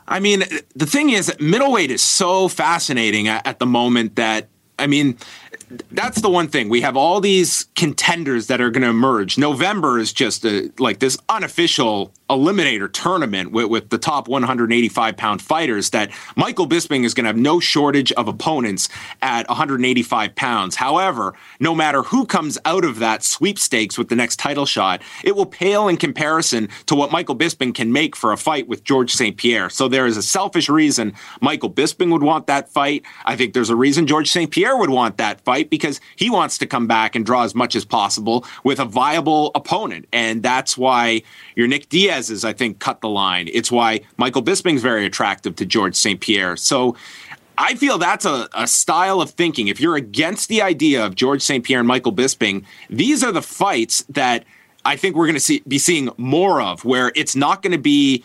I 0.06 0.20
mean, 0.20 0.44
the 0.74 0.86
thing 0.86 1.10
is, 1.10 1.32
middleweight 1.38 1.90
is 1.90 2.02
so 2.02 2.48
fascinating 2.48 3.28
at, 3.28 3.58
the 3.58 3.66
moment 3.66 4.16
that 4.16 4.48
I 4.78 4.86
mean, 4.86 5.16
that's 5.92 6.20
the 6.20 6.30
one 6.30 6.48
thing. 6.48 6.68
We 6.68 6.80
have 6.80 6.96
all 6.96 7.20
these 7.20 7.66
contenders 7.76 8.48
that 8.48 8.60
are 8.60 8.70
going 8.70 8.82
to 8.82 8.88
emerge. 8.88 9.38
November 9.38 9.98
is 9.98 10.12
just 10.12 10.44
a, 10.44 10.72
like 10.78 10.98
this 10.98 11.16
unofficial 11.28 12.12
eliminator 12.32 12.92
tournament 12.92 13.52
with, 13.52 13.66
with 13.66 13.90
the 13.90 13.98
top 13.98 14.28
185 14.28 15.16
pound 15.16 15.42
fighters 15.42 15.90
that 15.90 16.10
Michael 16.36 16.66
Bisping 16.66 17.04
is 17.04 17.14
going 17.14 17.24
to 17.24 17.28
have 17.28 17.36
no 17.36 17.60
shortage 17.60 18.12
of 18.12 18.28
opponents 18.28 18.88
at 19.20 19.48
185 19.48 20.34
pounds. 20.34 20.76
However, 20.76 21.34
no 21.60 21.74
matter 21.74 22.02
who 22.02 22.26
comes 22.26 22.58
out 22.64 22.84
of 22.84 22.98
that 23.00 23.22
sweepstakes 23.22 23.98
with 23.98 24.08
the 24.08 24.16
next 24.16 24.38
title 24.38 24.66
shot, 24.66 25.02
it 25.24 25.36
will 25.36 25.46
pale 25.46 25.88
in 25.88 25.96
comparison 25.96 26.68
to 26.86 26.94
what 26.94 27.12
Michael 27.12 27.36
Bisping 27.36 27.74
can 27.74 27.92
make 27.92 28.16
for 28.16 28.32
a 28.32 28.36
fight 28.36 28.68
with 28.68 28.84
George 28.84 29.12
St. 29.12 29.36
Pierre. 29.36 29.68
So 29.70 29.88
there 29.88 30.06
is 30.06 30.16
a 30.16 30.22
selfish 30.22 30.68
reason 30.68 31.12
Michael 31.40 31.70
Bisping 31.70 32.10
would 32.12 32.22
want 32.22 32.46
that 32.46 32.68
fight. 32.68 33.04
I 33.24 33.36
think 33.36 33.54
there's 33.54 33.70
a 33.70 33.76
reason 33.76 34.06
George 34.06 34.30
St. 34.30 34.50
Pierre 34.50 34.76
would 34.76 34.90
want 34.90 35.18
that 35.18 35.40
fight 35.42 35.70
because 35.70 36.00
he 36.16 36.30
wants 36.30 36.58
to 36.58 36.66
come 36.66 36.86
back 36.86 37.14
and 37.14 37.26
draw 37.26 37.44
as 37.44 37.54
much 37.54 37.76
as 37.76 37.84
possible 37.84 38.44
with 38.64 38.78
a 38.80 38.84
viable 38.84 39.50
opponent. 39.54 40.06
And 40.12 40.42
that's 40.42 40.78
why 40.78 41.22
your 41.54 41.68
Nick 41.68 41.88
Diaz's, 42.22 42.44
I 42.44 42.52
think, 42.52 42.78
cut 42.78 43.00
the 43.00 43.08
line. 43.08 43.48
It's 43.52 43.70
why 43.70 44.00
Michael 44.16 44.42
Bisping's 44.42 44.82
very 44.82 45.04
attractive 45.04 45.56
to 45.56 45.66
George 45.66 45.94
St. 45.94 46.20
Pierre. 46.20 46.56
So 46.56 46.96
I 47.58 47.74
feel 47.74 47.98
that's 47.98 48.24
a, 48.24 48.48
a 48.54 48.66
style 48.66 49.20
of 49.20 49.30
thinking. 49.30 49.68
If 49.68 49.80
you're 49.80 49.96
against 49.96 50.48
the 50.48 50.62
idea 50.62 51.04
of 51.04 51.14
George 51.14 51.42
St. 51.42 51.64
Pierre 51.64 51.80
and 51.80 51.88
Michael 51.88 52.12
Bisping, 52.12 52.64
these 52.88 53.22
are 53.22 53.32
the 53.32 53.42
fights 53.42 54.04
that 54.08 54.44
I 54.84 54.96
think 54.96 55.16
we're 55.16 55.26
going 55.26 55.34
to 55.34 55.40
see, 55.40 55.62
be 55.66 55.78
seeing 55.78 56.10
more 56.16 56.60
of, 56.60 56.84
where 56.84 57.12
it's 57.14 57.36
not 57.36 57.62
going 57.62 57.72
to 57.72 57.78
be 57.78 58.24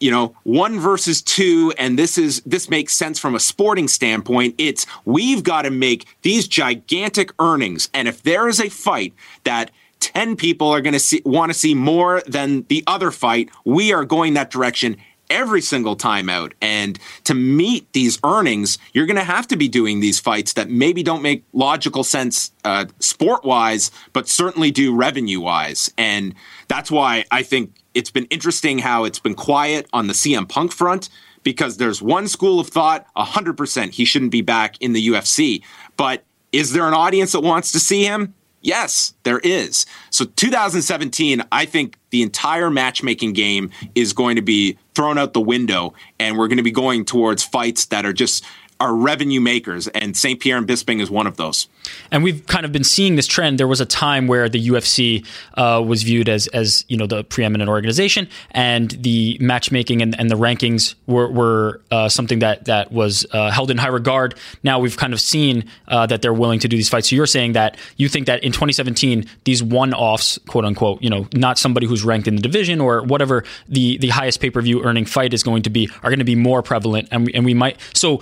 you 0.00 0.12
know 0.12 0.36
one 0.44 0.78
versus 0.78 1.20
two 1.20 1.72
and 1.76 1.98
this 1.98 2.16
is 2.16 2.40
this 2.46 2.70
makes 2.70 2.94
sense 2.94 3.18
from 3.18 3.34
a 3.34 3.40
sporting 3.40 3.88
standpoint 3.88 4.54
it's 4.56 4.86
we've 5.04 5.42
got 5.42 5.62
to 5.62 5.70
make 5.70 6.06
these 6.22 6.46
gigantic 6.46 7.32
earnings 7.40 7.90
and 7.92 8.06
if 8.06 8.22
there 8.22 8.46
is 8.46 8.60
a 8.60 8.68
fight 8.68 9.12
that 9.42 9.72
10 10.00 10.36
people 10.36 10.68
are 10.68 10.80
going 10.80 10.92
to 10.92 11.00
see 11.00 11.22
want 11.24 11.50
to 11.50 11.58
see 11.58 11.74
more 11.74 12.22
than 12.26 12.64
the 12.68 12.84
other 12.86 13.10
fight. 13.10 13.50
We 13.64 13.92
are 13.92 14.04
going 14.04 14.34
that 14.34 14.50
direction 14.50 14.96
every 15.30 15.60
single 15.60 15.96
time 15.96 16.28
out. 16.28 16.54
And 16.60 16.98
to 17.24 17.34
meet 17.34 17.92
these 17.92 18.18
earnings 18.24 18.78
you're 18.92 19.06
going 19.06 19.16
to 19.16 19.24
have 19.24 19.46
to 19.48 19.56
be 19.56 19.68
doing 19.68 20.00
these 20.00 20.18
fights 20.18 20.54
that 20.54 20.70
maybe 20.70 21.02
don't 21.02 21.22
make 21.22 21.44
logical 21.52 22.04
sense 22.04 22.52
uh, 22.64 22.86
sport 22.98 23.44
wise 23.44 23.90
but 24.12 24.28
certainly 24.28 24.70
do 24.70 24.94
revenue 24.94 25.40
wise 25.40 25.92
and 25.98 26.34
that's 26.68 26.90
why 26.90 27.24
i 27.30 27.42
think 27.42 27.74
it's 27.94 28.10
been 28.10 28.26
interesting 28.26 28.78
how 28.78 29.04
it's 29.04 29.18
been 29.18 29.34
quiet 29.34 29.86
on 29.92 30.06
the 30.06 30.12
cm 30.12 30.48
punk 30.48 30.72
front 30.72 31.08
because 31.42 31.76
there's 31.76 32.02
one 32.02 32.28
school 32.28 32.60
of 32.60 32.68
thought 32.68 33.06
100% 33.16 33.90
he 33.92 34.04
shouldn't 34.04 34.32
be 34.32 34.42
back 34.42 34.80
in 34.80 34.92
the 34.92 35.08
ufc 35.08 35.62
but 35.96 36.24
is 36.52 36.72
there 36.72 36.86
an 36.86 36.94
audience 36.94 37.32
that 37.32 37.40
wants 37.40 37.72
to 37.72 37.80
see 37.80 38.04
him 38.04 38.34
Yes, 38.60 39.14
there 39.22 39.38
is. 39.38 39.86
So 40.10 40.24
2017, 40.24 41.42
I 41.52 41.64
think 41.64 41.96
the 42.10 42.22
entire 42.22 42.70
matchmaking 42.70 43.32
game 43.32 43.70
is 43.94 44.12
going 44.12 44.36
to 44.36 44.42
be 44.42 44.78
thrown 44.94 45.16
out 45.16 45.32
the 45.32 45.40
window, 45.40 45.94
and 46.18 46.36
we're 46.36 46.48
going 46.48 46.58
to 46.58 46.64
be 46.64 46.72
going 46.72 47.04
towards 47.04 47.44
fights 47.44 47.86
that 47.86 48.04
are 48.04 48.12
just 48.12 48.44
are 48.80 48.94
revenue 48.94 49.40
makers, 49.40 49.88
and 49.88 50.16
St. 50.16 50.38
Pierre 50.38 50.56
and 50.56 50.66
Bisping 50.66 51.00
is 51.00 51.10
one 51.10 51.26
of 51.26 51.36
those. 51.36 51.68
And 52.10 52.22
we've 52.22 52.46
kind 52.46 52.64
of 52.64 52.72
been 52.72 52.84
seeing 52.84 53.16
this 53.16 53.26
trend. 53.26 53.58
There 53.58 53.66
was 53.66 53.80
a 53.80 53.86
time 53.86 54.26
where 54.28 54.48
the 54.48 54.68
UFC 54.68 55.26
uh, 55.54 55.82
was 55.84 56.02
viewed 56.04 56.28
as, 56.28 56.46
as 56.48 56.84
you 56.88 56.96
know 56.96 57.06
the 57.06 57.24
preeminent 57.24 57.68
organization, 57.68 58.28
and 58.52 58.90
the 58.90 59.36
matchmaking 59.40 60.00
and, 60.02 60.18
and 60.18 60.30
the 60.30 60.36
rankings 60.36 60.94
were, 61.06 61.30
were 61.30 61.80
uh, 61.90 62.08
something 62.08 62.38
that 62.38 62.66
that 62.66 62.92
was 62.92 63.26
uh, 63.32 63.50
held 63.50 63.70
in 63.70 63.78
high 63.78 63.88
regard. 63.88 64.36
Now 64.62 64.78
we've 64.78 64.96
kind 64.96 65.12
of 65.12 65.20
seen 65.20 65.64
uh, 65.88 66.06
that 66.06 66.22
they're 66.22 66.32
willing 66.32 66.60
to 66.60 66.68
do 66.68 66.76
these 66.76 66.88
fights. 66.88 67.10
So 67.10 67.16
you're 67.16 67.26
saying 67.26 67.52
that 67.52 67.76
you 67.96 68.08
think 68.08 68.26
that 68.26 68.44
in 68.44 68.52
2017 68.52 69.26
these 69.44 69.62
one-offs, 69.62 70.38
quote 70.46 70.64
unquote, 70.64 71.02
you 71.02 71.10
know, 71.10 71.26
not 71.34 71.58
somebody 71.58 71.86
who's 71.86 72.04
ranked 72.04 72.28
in 72.28 72.36
the 72.36 72.42
division 72.42 72.80
or 72.80 73.02
whatever 73.02 73.44
the 73.68 73.98
the 73.98 74.08
highest 74.08 74.40
pay-per-view 74.40 74.84
earning 74.84 75.04
fight 75.04 75.34
is 75.34 75.42
going 75.42 75.62
to 75.62 75.70
be, 75.70 75.88
are 76.02 76.10
going 76.10 76.18
to 76.18 76.24
be 76.24 76.36
more 76.36 76.62
prevalent, 76.62 77.08
and 77.10 77.26
we, 77.26 77.34
and 77.34 77.44
we 77.44 77.54
might 77.54 77.78
so 77.92 78.20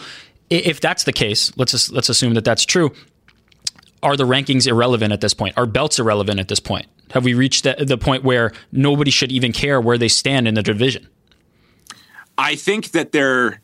if 0.51 0.81
that's 0.81 1.05
the 1.05 1.13
case, 1.13 1.57
let's 1.57 1.91
let's 1.91 2.09
assume 2.09 2.35
that 2.35 2.45
that's 2.45 2.65
true. 2.65 2.93
Are 4.03 4.17
the 4.17 4.25
rankings 4.27 4.67
irrelevant 4.67 5.13
at 5.13 5.21
this 5.21 5.35
point? 5.35 5.57
Are 5.57 5.67
belts 5.67 5.99
irrelevant 5.99 6.39
at 6.39 6.49
this 6.49 6.61
point? 6.61 6.87
Have 7.11 7.25
we 7.25 7.35
reached 7.35 7.65
the, 7.65 7.77
the 7.79 7.99
point 7.99 8.25
where 8.25 8.53
nobody 8.73 9.11
should 9.11 9.33
even 9.33 9.53
care 9.53 9.81
where 9.81 9.99
they 9.99 10.09
stand 10.09 10.47
in 10.47 10.55
the 10.55 10.63
division? 10.63 11.09
I 12.37 12.57
think 12.57 12.91
that 12.91 13.13
they're 13.13 13.61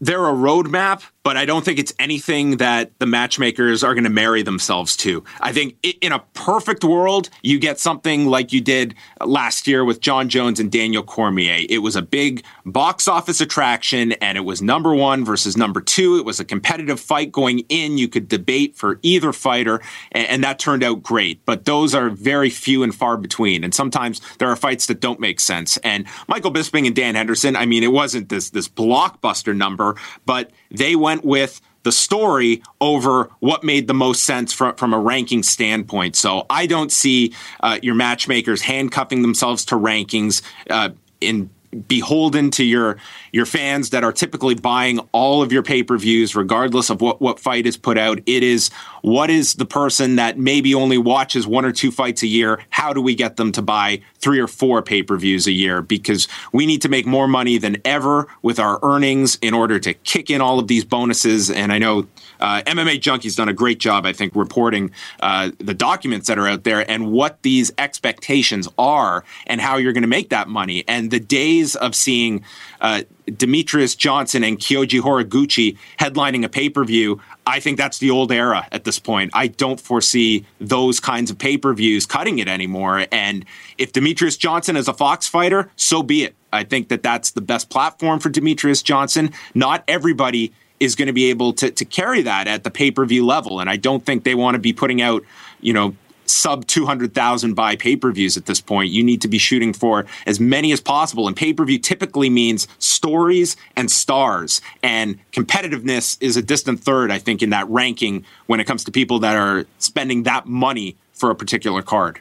they're 0.00 0.26
a 0.26 0.32
roadmap, 0.32 1.02
but 1.28 1.36
I 1.36 1.44
don't 1.44 1.62
think 1.62 1.78
it's 1.78 1.92
anything 1.98 2.56
that 2.56 2.98
the 3.00 3.04
matchmakers 3.04 3.84
are 3.84 3.92
going 3.92 4.04
to 4.04 4.08
marry 4.08 4.42
themselves 4.42 4.96
to. 4.96 5.22
I 5.42 5.52
think 5.52 5.76
in 6.00 6.10
a 6.10 6.20
perfect 6.32 6.84
world, 6.84 7.28
you 7.42 7.58
get 7.58 7.78
something 7.78 8.24
like 8.24 8.50
you 8.50 8.62
did 8.62 8.94
last 9.20 9.66
year 9.66 9.84
with 9.84 10.00
Jon 10.00 10.30
Jones 10.30 10.58
and 10.58 10.72
Daniel 10.72 11.02
Cormier. 11.02 11.66
It 11.68 11.80
was 11.80 11.96
a 11.96 12.00
big 12.00 12.44
box 12.64 13.06
office 13.08 13.42
attraction, 13.42 14.12
and 14.12 14.38
it 14.38 14.40
was 14.40 14.62
number 14.62 14.94
one 14.94 15.22
versus 15.22 15.54
number 15.54 15.82
two. 15.82 16.16
It 16.16 16.24
was 16.24 16.40
a 16.40 16.46
competitive 16.46 16.98
fight 16.98 17.30
going 17.30 17.58
in. 17.68 17.98
You 17.98 18.08
could 18.08 18.28
debate 18.28 18.74
for 18.74 18.98
either 19.02 19.34
fighter, 19.34 19.82
and 20.12 20.42
that 20.44 20.58
turned 20.58 20.82
out 20.82 21.02
great. 21.02 21.44
But 21.44 21.66
those 21.66 21.94
are 21.94 22.08
very 22.08 22.48
few 22.48 22.82
and 22.82 22.94
far 22.94 23.18
between. 23.18 23.64
And 23.64 23.74
sometimes 23.74 24.22
there 24.38 24.48
are 24.48 24.56
fights 24.56 24.86
that 24.86 25.00
don't 25.00 25.20
make 25.20 25.40
sense. 25.40 25.76
And 25.84 26.06
Michael 26.26 26.54
Bisping 26.54 26.86
and 26.86 26.96
Dan 26.96 27.16
Henderson, 27.16 27.54
I 27.54 27.66
mean, 27.66 27.82
it 27.82 27.92
wasn't 27.92 28.30
this 28.30 28.48
this 28.48 28.66
blockbuster 28.66 29.54
number, 29.54 29.94
but 30.24 30.52
they 30.70 30.96
went 30.96 31.24
with 31.24 31.60
the 31.84 31.92
story 31.92 32.62
over 32.80 33.30
what 33.38 33.64
made 33.64 33.86
the 33.86 33.94
most 33.94 34.24
sense 34.24 34.52
from, 34.52 34.74
from 34.74 34.92
a 34.92 34.98
ranking 34.98 35.42
standpoint. 35.42 36.16
So 36.16 36.44
I 36.50 36.66
don't 36.66 36.92
see 36.92 37.34
uh, 37.60 37.78
your 37.82 37.94
matchmakers 37.94 38.62
handcuffing 38.62 39.22
themselves 39.22 39.64
to 39.66 39.76
rankings 39.76 40.42
uh, 40.68 40.90
in 41.20 41.50
beholden 41.86 42.50
to 42.50 42.64
your 42.64 42.96
your 43.32 43.44
fans 43.44 43.90
that 43.90 44.02
are 44.02 44.12
typically 44.12 44.54
buying 44.54 44.98
all 45.12 45.42
of 45.42 45.52
your 45.52 45.62
pay-per-views 45.62 46.34
regardless 46.34 46.90
of 46.90 47.00
what 47.00 47.20
what 47.20 47.38
fight 47.38 47.66
is 47.66 47.76
put 47.76 47.98
out. 47.98 48.18
It 48.26 48.42
is 48.42 48.70
what 49.02 49.30
is 49.30 49.54
the 49.54 49.66
person 49.66 50.16
that 50.16 50.38
maybe 50.38 50.74
only 50.74 50.98
watches 50.98 51.46
one 51.46 51.64
or 51.64 51.72
two 51.72 51.90
fights 51.90 52.22
a 52.22 52.26
year? 52.26 52.60
How 52.70 52.92
do 52.92 53.00
we 53.00 53.14
get 53.14 53.36
them 53.36 53.52
to 53.52 53.62
buy 53.62 54.00
three 54.18 54.38
or 54.38 54.48
four 54.48 54.82
pay-per-views 54.82 55.46
a 55.46 55.52
year? 55.52 55.82
Because 55.82 56.26
we 56.52 56.66
need 56.66 56.82
to 56.82 56.88
make 56.88 57.06
more 57.06 57.28
money 57.28 57.58
than 57.58 57.76
ever 57.84 58.26
with 58.42 58.58
our 58.58 58.78
earnings 58.82 59.36
in 59.42 59.54
order 59.54 59.78
to 59.78 59.94
kick 59.94 60.30
in 60.30 60.40
all 60.40 60.58
of 60.58 60.68
these 60.68 60.84
bonuses. 60.84 61.50
And 61.50 61.72
i 61.72 61.78
know 61.78 62.06
uh, 62.40 62.62
MMA 62.66 63.00
Junkie's 63.00 63.36
done 63.36 63.48
a 63.48 63.52
great 63.52 63.78
job, 63.78 64.06
I 64.06 64.12
think, 64.12 64.34
reporting 64.34 64.90
uh, 65.20 65.50
the 65.58 65.74
documents 65.74 66.26
that 66.28 66.38
are 66.38 66.46
out 66.46 66.64
there 66.64 66.88
and 66.90 67.12
what 67.12 67.42
these 67.42 67.72
expectations 67.78 68.68
are 68.78 69.24
and 69.46 69.60
how 69.60 69.76
you're 69.76 69.92
going 69.92 70.02
to 70.02 70.08
make 70.08 70.30
that 70.30 70.48
money. 70.48 70.84
And 70.86 71.10
the 71.10 71.20
days 71.20 71.76
of 71.76 71.94
seeing 71.94 72.44
uh, 72.80 73.02
Demetrious 73.26 73.96
Johnson 73.96 74.44
and 74.44 74.58
Kyoji 74.58 75.00
Horiguchi 75.00 75.76
headlining 75.98 76.44
a 76.44 76.48
pay 76.48 76.68
per 76.68 76.84
view, 76.84 77.20
I 77.46 77.60
think 77.60 77.78
that's 77.78 77.98
the 77.98 78.10
old 78.10 78.32
era 78.32 78.66
at 78.72 78.84
this 78.84 78.98
point. 78.98 79.30
I 79.34 79.48
don't 79.48 79.80
foresee 79.80 80.44
those 80.60 81.00
kinds 81.00 81.30
of 81.30 81.38
pay 81.38 81.56
per 81.56 81.72
views 81.74 82.06
cutting 82.06 82.38
it 82.38 82.48
anymore. 82.48 83.06
And 83.10 83.44
if 83.78 83.92
Demetrious 83.92 84.38
Johnson 84.38 84.76
is 84.76 84.88
a 84.88 84.94
Fox 84.94 85.26
fighter, 85.26 85.70
so 85.76 86.02
be 86.02 86.24
it. 86.24 86.34
I 86.52 86.64
think 86.64 86.88
that 86.88 87.02
that's 87.02 87.32
the 87.32 87.40
best 87.40 87.68
platform 87.68 88.20
for 88.20 88.30
Demetrious 88.30 88.82
Johnson. 88.82 89.32
Not 89.54 89.84
everybody 89.86 90.52
is 90.80 90.94
going 90.94 91.06
to 91.06 91.12
be 91.12 91.30
able 91.30 91.52
to, 91.54 91.70
to 91.70 91.84
carry 91.84 92.22
that 92.22 92.46
at 92.46 92.64
the 92.64 92.70
pay 92.70 92.90
per 92.90 93.04
view 93.04 93.24
level. 93.24 93.60
And 93.60 93.68
I 93.68 93.76
don't 93.76 94.04
think 94.04 94.24
they 94.24 94.34
want 94.34 94.54
to 94.54 94.58
be 94.58 94.72
putting 94.72 95.02
out, 95.02 95.22
you 95.60 95.72
know, 95.72 95.94
sub 96.26 96.66
200,000 96.66 97.54
buy 97.54 97.76
pay 97.76 97.96
per 97.96 98.12
views 98.12 98.36
at 98.36 98.46
this 98.46 98.60
point. 98.60 98.90
You 98.90 99.02
need 99.02 99.22
to 99.22 99.28
be 99.28 99.38
shooting 99.38 99.72
for 99.72 100.06
as 100.26 100.38
many 100.38 100.72
as 100.72 100.80
possible. 100.80 101.26
And 101.26 101.36
pay 101.36 101.52
per 101.52 101.64
view 101.64 101.78
typically 101.78 102.30
means 102.30 102.68
stories 102.78 103.56
and 103.76 103.90
stars. 103.90 104.60
And 104.82 105.18
competitiveness 105.32 106.16
is 106.20 106.36
a 106.36 106.42
distant 106.42 106.80
third, 106.80 107.10
I 107.10 107.18
think, 107.18 107.42
in 107.42 107.50
that 107.50 107.68
ranking 107.68 108.24
when 108.46 108.60
it 108.60 108.64
comes 108.64 108.84
to 108.84 108.92
people 108.92 109.18
that 109.20 109.36
are 109.36 109.66
spending 109.78 110.24
that 110.24 110.46
money 110.46 110.96
for 111.12 111.30
a 111.30 111.34
particular 111.34 111.82
card. 111.82 112.20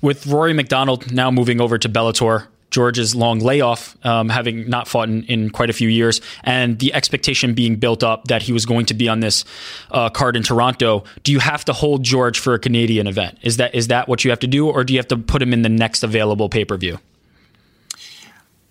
With 0.00 0.26
Rory 0.26 0.52
MacDonald 0.52 1.12
now 1.12 1.30
moving 1.30 1.60
over 1.60 1.78
to 1.78 1.88
Bellator, 1.88 2.46
George's 2.74 3.14
long 3.14 3.38
layoff, 3.38 3.96
um, 4.04 4.28
having 4.28 4.68
not 4.68 4.88
fought 4.88 5.08
in, 5.08 5.22
in, 5.26 5.50
quite 5.50 5.70
a 5.70 5.72
few 5.72 5.88
years, 5.88 6.20
and 6.42 6.76
the 6.80 6.92
expectation 6.92 7.54
being 7.54 7.76
built 7.76 8.02
up 8.02 8.24
that 8.24 8.42
he 8.42 8.52
was 8.52 8.66
going 8.66 8.84
to 8.86 8.94
be 8.94 9.08
on 9.08 9.20
this 9.20 9.44
uh, 9.92 10.10
card 10.10 10.34
in 10.34 10.42
Toronto. 10.42 11.04
Do 11.22 11.30
you 11.30 11.38
have 11.38 11.64
to 11.66 11.72
hold 11.72 12.02
George 12.02 12.40
for 12.40 12.52
a 12.52 12.58
Canadian 12.58 13.06
event? 13.06 13.38
Is 13.42 13.58
that 13.58 13.76
is 13.76 13.86
that 13.88 14.08
what 14.08 14.24
you 14.24 14.30
have 14.30 14.40
to 14.40 14.48
do, 14.48 14.68
or 14.68 14.82
do 14.82 14.92
you 14.92 14.98
have 14.98 15.06
to 15.08 15.16
put 15.16 15.40
him 15.40 15.52
in 15.52 15.62
the 15.62 15.68
next 15.68 16.02
available 16.02 16.48
pay 16.48 16.64
per 16.64 16.76
view? 16.76 16.98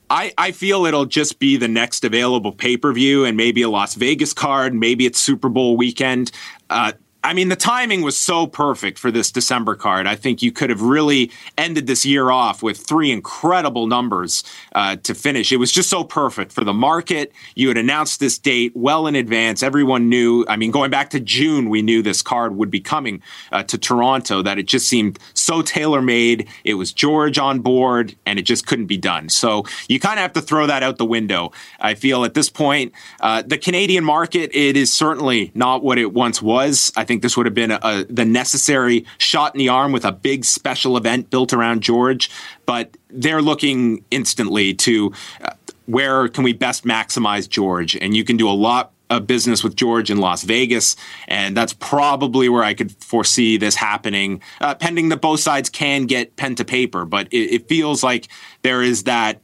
I, 0.10 0.34
I 0.38 0.52
feel 0.52 0.86
it'll 0.86 1.06
just 1.06 1.39
be 1.39 1.56
the 1.56 1.70
next 1.70 2.04
available 2.04 2.52
pay 2.52 2.76
per 2.76 2.92
view 2.92 3.24
and 3.24 3.38
maybe 3.38 3.62
a 3.62 3.70
Las 3.70 3.96
Vegas 3.96 4.34
card. 4.34 4.74
Maybe 4.76 5.06
it's 5.06 5.18
Super 5.18 5.48
Bowl 5.48 5.78
weekend. 5.78 6.30
Uh, 6.70 6.92
I 7.25 7.33
mean, 7.33 7.47
the 7.47 7.55
timing 7.55 8.01
was 8.01 8.17
so 8.17 8.47
perfect 8.47 8.99
for 8.99 9.09
this 9.09 9.31
December 9.31 9.75
card. 9.75 10.07
I 10.07 10.15
think 10.15 10.41
you 10.41 10.51
could 10.51 10.69
have 10.69 10.81
really 10.81 11.31
ended 11.57 11.88
this 11.88 12.05
year 12.05 12.31
off 12.31 12.62
with 12.62 12.77
three 12.77 13.12
incredible 13.12 13.88
numbers 13.88 14.43
uh, 14.75 14.97
to 14.97 15.15
finish. 15.15 15.53
It 15.53 15.57
was 15.57 15.71
just 15.71 15.89
so 15.89 16.03
perfect 16.03 16.51
for 16.51 16.65
the 16.65 16.73
market. 16.73 17.31
You 17.55 17.69
had 17.69 17.77
announced 17.77 18.19
this 18.19 18.38
date 18.38 18.73
well 18.75 19.07
in 19.07 19.15
advance. 19.15 19.63
Everyone 19.63 20.09
knew. 20.09 20.43
I 20.49 20.57
mean, 20.57 20.71
going 20.71 20.91
back 20.91 21.12
to 21.12 21.19
June, 21.21 21.69
we 21.69 21.81
knew 21.81 22.01
this 22.01 22.21
card 22.21 22.57
would 22.57 22.69
be 22.69 22.81
coming 22.81 23.21
uh, 23.53 23.63
to 23.63 23.77
Toronto. 23.77 24.41
That 24.41 24.59
it 24.59 24.63
just 24.63 24.89
seemed 24.89 25.17
so 25.43 25.62
tailor 25.62 26.01
made. 26.01 26.47
It 26.63 26.75
was 26.75 26.93
George 26.93 27.38
on 27.38 27.60
board, 27.60 28.15
and 28.25 28.39
it 28.39 28.43
just 28.43 28.65
couldn't 28.65 28.86
be 28.86 28.97
done. 28.97 29.27
So 29.27 29.65
you 29.89 29.99
kind 29.99 30.17
of 30.17 30.21
have 30.21 30.34
to 30.34 30.41
throw 30.41 30.67
that 30.67 30.84
out 30.84 30.97
the 30.97 31.06
window. 31.06 31.51
I 31.82 31.95
feel 31.95 32.23
at 32.23 32.34
this 32.34 32.49
point, 32.49 32.93
uh, 33.19 33.41
the 33.45 33.58
Canadian 33.58 34.06
market 34.06 34.51
it 34.53 34.77
is 34.77 34.91
certainly 34.91 35.51
not 35.53 35.84
what 35.84 35.97
it 35.97 36.13
once 36.13 36.41
was. 36.41 36.93
I 36.95 37.03
think 37.03 37.21
this 37.21 37.36
would 37.36 37.45
have 37.45 37.53
been 37.53 37.71
a, 37.71 37.79
a, 37.84 38.06
the 38.06 38.23
necessary 38.23 39.06
shot 39.17 39.53
in 39.53 39.60
the 39.60 39.67
arm 39.67 39.91
with 39.91 40.06
a 40.06 40.13
big 40.13 40.45
special 40.45 40.95
event 40.95 41.29
built 41.29 41.51
around 41.51 41.82
George. 41.82 42.29
But 42.65 42.95
they're 43.10 43.41
looking 43.41 44.06
instantly 44.12 44.73
to 44.75 45.12
uh, 45.41 45.49
where 45.88 46.29
can 46.29 46.45
we 46.45 46.53
best 46.53 46.86
maximize 46.86 47.49
George, 47.49 47.97
and 47.97 48.15
you 48.15 48.23
can 48.23 48.38
do 48.38 48.49
a 48.49 48.51
lot 48.51 48.93
of 49.13 49.28
business 49.28 49.63
with 49.63 49.76
George 49.76 50.12
in 50.12 50.17
Las 50.17 50.43
Vegas, 50.43 50.95
and 51.28 51.56
that's 51.56 51.73
probably 51.73 52.49
where 52.49 52.63
I 52.63 52.73
could 52.73 52.91
foresee 53.04 53.58
this 53.58 53.76
happening, 53.76 54.41
uh, 54.62 54.76
pending 54.76 55.10
that 55.10 55.21
both 55.21 55.39
sides 55.39 55.69
can 55.69 56.06
get 56.06 56.36
pen 56.36 56.56
to 56.56 56.65
paper. 56.65 57.06
But 57.06 57.28
it, 57.32 57.54
it 57.54 57.69
feels 57.69 58.04
like 58.04 58.28
there 58.62 58.82
is 58.82 59.04
that 59.04 59.41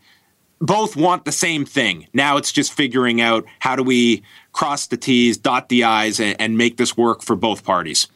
both 0.60 0.96
want 0.96 1.26
the 1.26 1.32
same 1.32 1.66
thing. 1.66 2.08
Now 2.14 2.38
it's 2.38 2.52
just 2.52 2.74
figuring 2.74 3.22
out 3.22 3.46
how 3.60 3.76
do 3.76 3.84
we 3.84 4.24
cross 4.52 4.88
the 4.88 4.98
T's, 4.98 5.38
dot 5.38 5.70
the 5.70 5.86
I's, 5.86 6.20
and, 6.20 6.40
and 6.40 6.58
make 6.58 6.78
this 6.78 6.98
work 6.98 7.22
for 7.22 7.36
both 7.36 7.64
parties. 7.64 8.08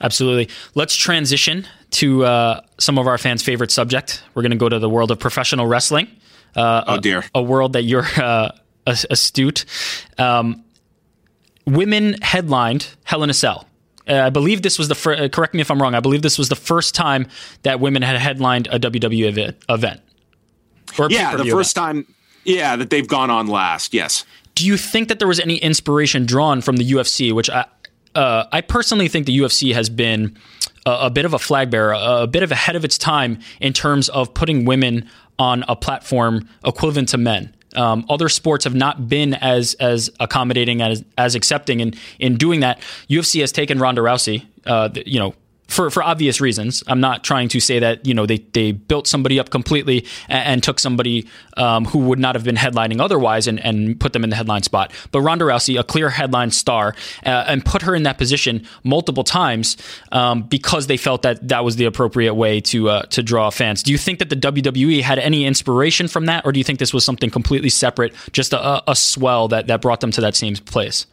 Absolutely. 0.00 0.48
Let's 0.74 0.96
transition 0.96 1.66
to 1.92 2.24
uh, 2.24 2.60
some 2.78 2.98
of 2.98 3.06
our 3.06 3.18
fans' 3.18 3.42
favorite 3.42 3.70
subject. 3.70 4.22
We're 4.34 4.42
going 4.42 4.50
to 4.50 4.56
go 4.56 4.68
to 4.68 4.78
the 4.78 4.88
world 4.88 5.10
of 5.10 5.20
professional 5.20 5.66
wrestling. 5.66 6.08
Uh, 6.56 6.84
oh 6.86 6.98
dear, 6.98 7.24
a, 7.34 7.38
a, 7.38 7.42
world 7.42 7.74
that 7.74 7.82
you're 7.82 8.06
uh, 8.16 8.50
astute. 8.86 9.64
Um, 10.18 10.64
women 11.66 12.16
headlined 12.22 12.94
Hell 13.04 13.22
in 13.22 13.30
a 13.30 13.34
Cell. 13.34 13.66
Uh, 14.08 14.14
I 14.14 14.30
believe 14.30 14.62
this 14.62 14.78
was 14.78 14.88
the 14.88 14.96
fir- 14.96 15.14
uh, 15.14 15.28
correct 15.28 15.54
me 15.54 15.60
if 15.60 15.70
I'm 15.70 15.80
wrong. 15.80 15.94
I 15.94 16.00
believe 16.00 16.22
this 16.22 16.36
was 16.36 16.48
the 16.48 16.56
first 16.56 16.94
time 16.94 17.28
that 17.62 17.78
women 17.78 18.02
had 18.02 18.16
headlined 18.16 18.66
a 18.72 18.80
WWE 18.80 19.28
event. 19.28 19.56
event 19.68 20.00
yeah, 21.08 21.36
the 21.36 21.44
first 21.50 21.76
event. 21.76 22.06
time. 22.06 22.14
Yeah, 22.44 22.76
that 22.76 22.90
they've 22.90 23.06
gone 23.06 23.30
on 23.30 23.46
last. 23.46 23.94
Yes. 23.94 24.24
Do 24.54 24.66
you 24.66 24.76
think 24.76 25.08
that 25.08 25.18
there 25.18 25.28
was 25.28 25.40
any 25.40 25.56
inspiration 25.56 26.26
drawn 26.26 26.60
from 26.60 26.76
the 26.76 26.90
UFC, 26.90 27.32
which 27.32 27.48
I, 27.48 27.66
uh, 28.14 28.44
I 28.50 28.60
personally 28.60 29.08
think 29.08 29.26
the 29.26 29.38
UFC 29.38 29.72
has 29.74 29.88
been 29.88 30.36
a, 30.84 30.90
a 31.02 31.10
bit 31.10 31.24
of 31.24 31.34
a 31.34 31.38
flag 31.38 31.70
bearer, 31.70 31.92
a, 31.92 32.22
a, 32.22 32.26
bit 32.26 32.42
of 32.42 32.50
ahead 32.52 32.76
of 32.76 32.84
its 32.84 32.98
time 32.98 33.38
in 33.60 33.72
terms 33.72 34.08
of 34.08 34.34
putting 34.34 34.64
women 34.64 35.08
on 35.38 35.64
a 35.68 35.76
platform 35.76 36.48
equivalent 36.64 37.08
to 37.10 37.18
men. 37.18 37.54
Um, 37.74 38.04
other 38.08 38.28
sports 38.28 38.64
have 38.64 38.74
not 38.74 39.08
been 39.08 39.34
as 39.34 39.74
as 39.74 40.10
accommodating 40.20 40.82
as 40.82 41.04
as 41.16 41.34
accepting, 41.34 41.80
and 41.80 41.96
in 42.18 42.36
doing 42.36 42.60
that, 42.60 42.80
UFC 43.08 43.40
has 43.40 43.52
taken 43.52 43.78
Ronda 43.78 44.00
Rousey, 44.02 44.46
uh, 44.66 44.90
you 45.06 45.18
know, 45.18 45.34
for 45.72 45.90
for 45.90 46.02
obvious 46.02 46.40
reasons. 46.40 46.82
I'm 46.86 47.00
not 47.00 47.24
trying 47.24 47.48
to 47.48 47.60
say 47.60 47.78
that 47.78 48.06
you 48.06 48.14
know 48.14 48.26
they 48.26 48.38
they 48.52 48.72
built 48.72 49.06
somebody 49.06 49.40
up 49.40 49.50
completely 49.50 50.06
and, 50.28 50.46
and 50.46 50.62
took 50.62 50.78
somebody 50.78 51.26
um, 51.56 51.86
who 51.86 51.98
would 52.00 52.18
not 52.18 52.34
have 52.34 52.44
been 52.44 52.56
headlining 52.56 53.00
otherwise 53.00 53.46
and, 53.46 53.58
and 53.60 53.98
put 53.98 54.12
them 54.12 54.24
in 54.24 54.30
the 54.30 54.36
headline 54.36 54.62
spot. 54.62 54.92
But 55.10 55.22
Ronda 55.22 55.44
Rousey, 55.46 55.78
a 55.78 55.84
clear 55.84 56.10
headline 56.10 56.50
star, 56.50 56.94
uh, 57.24 57.44
and 57.48 57.64
put 57.64 57.82
her 57.82 57.94
in 57.94 58.02
that 58.04 58.18
position 58.18 58.66
multiple 58.84 59.24
times 59.24 59.76
um, 60.12 60.42
because 60.42 60.86
they 60.86 60.96
felt 60.96 61.22
that 61.22 61.48
that 61.48 61.64
was 61.64 61.76
the 61.76 61.86
appropriate 61.86 62.34
way 62.34 62.60
to 62.60 62.90
uh, 62.90 63.02
to 63.06 63.22
draw 63.22 63.50
fans. 63.50 63.82
Do 63.82 63.92
you 63.92 63.98
think 63.98 64.18
that 64.18 64.28
the 64.28 64.36
WWE 64.36 65.02
had 65.02 65.18
any 65.18 65.44
inspiration 65.44 66.08
from 66.08 66.26
that, 66.26 66.44
or 66.44 66.52
do 66.52 66.60
you 66.60 66.64
think 66.64 66.78
this 66.78 66.92
was 66.92 67.04
something 67.04 67.30
completely 67.30 67.70
separate, 67.70 68.14
just 68.32 68.52
a, 68.52 68.90
a 68.90 68.94
swell 68.94 69.48
that 69.48 69.66
that 69.66 69.80
brought 69.80 70.00
them 70.00 70.10
to 70.12 70.20
that 70.20 70.36
same 70.36 70.54
place? 70.56 71.06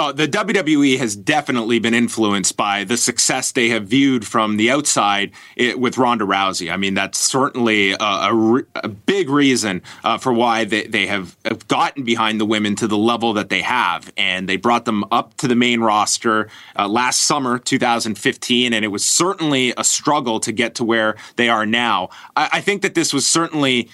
Oh, 0.00 0.12
the 0.12 0.28
WWE 0.28 0.96
has 0.98 1.16
definitely 1.16 1.80
been 1.80 1.92
influenced 1.92 2.56
by 2.56 2.84
the 2.84 2.96
success 2.96 3.50
they 3.50 3.68
have 3.70 3.88
viewed 3.88 4.24
from 4.24 4.56
the 4.56 4.70
outside 4.70 5.32
it, 5.56 5.80
with 5.80 5.98
Ronda 5.98 6.24
Rousey. 6.24 6.72
I 6.72 6.76
mean, 6.76 6.94
that's 6.94 7.18
certainly 7.18 7.90
a, 7.90 7.96
a, 8.00 8.62
a 8.76 8.88
big 8.88 9.28
reason 9.28 9.82
uh, 10.04 10.16
for 10.16 10.32
why 10.32 10.64
they, 10.64 10.86
they 10.86 11.08
have, 11.08 11.36
have, 11.44 11.66
gotten 11.66 12.04
behind 12.04 12.40
the 12.40 12.44
women 12.44 12.76
to 12.76 12.86
the 12.86 12.96
level 12.96 13.32
that 13.32 13.48
they 13.48 13.60
have. 13.60 14.12
And 14.16 14.48
they 14.48 14.56
brought 14.56 14.84
them 14.84 15.02
up 15.10 15.36
to 15.38 15.48
the 15.48 15.56
main 15.56 15.80
roster 15.80 16.48
uh, 16.78 16.86
last 16.86 17.24
summer, 17.24 17.58
2015, 17.58 18.72
and 18.72 18.84
it 18.84 18.88
was 18.88 19.04
certainly 19.04 19.74
a 19.76 19.82
struggle 19.82 20.38
to 20.38 20.52
get 20.52 20.76
to 20.76 20.84
where 20.84 21.16
they 21.34 21.48
are 21.48 21.66
now. 21.66 22.10
I, 22.36 22.48
I 22.52 22.60
think 22.60 22.82
that 22.82 22.94
this 22.94 23.12
was 23.12 23.26
certainly. 23.26 23.90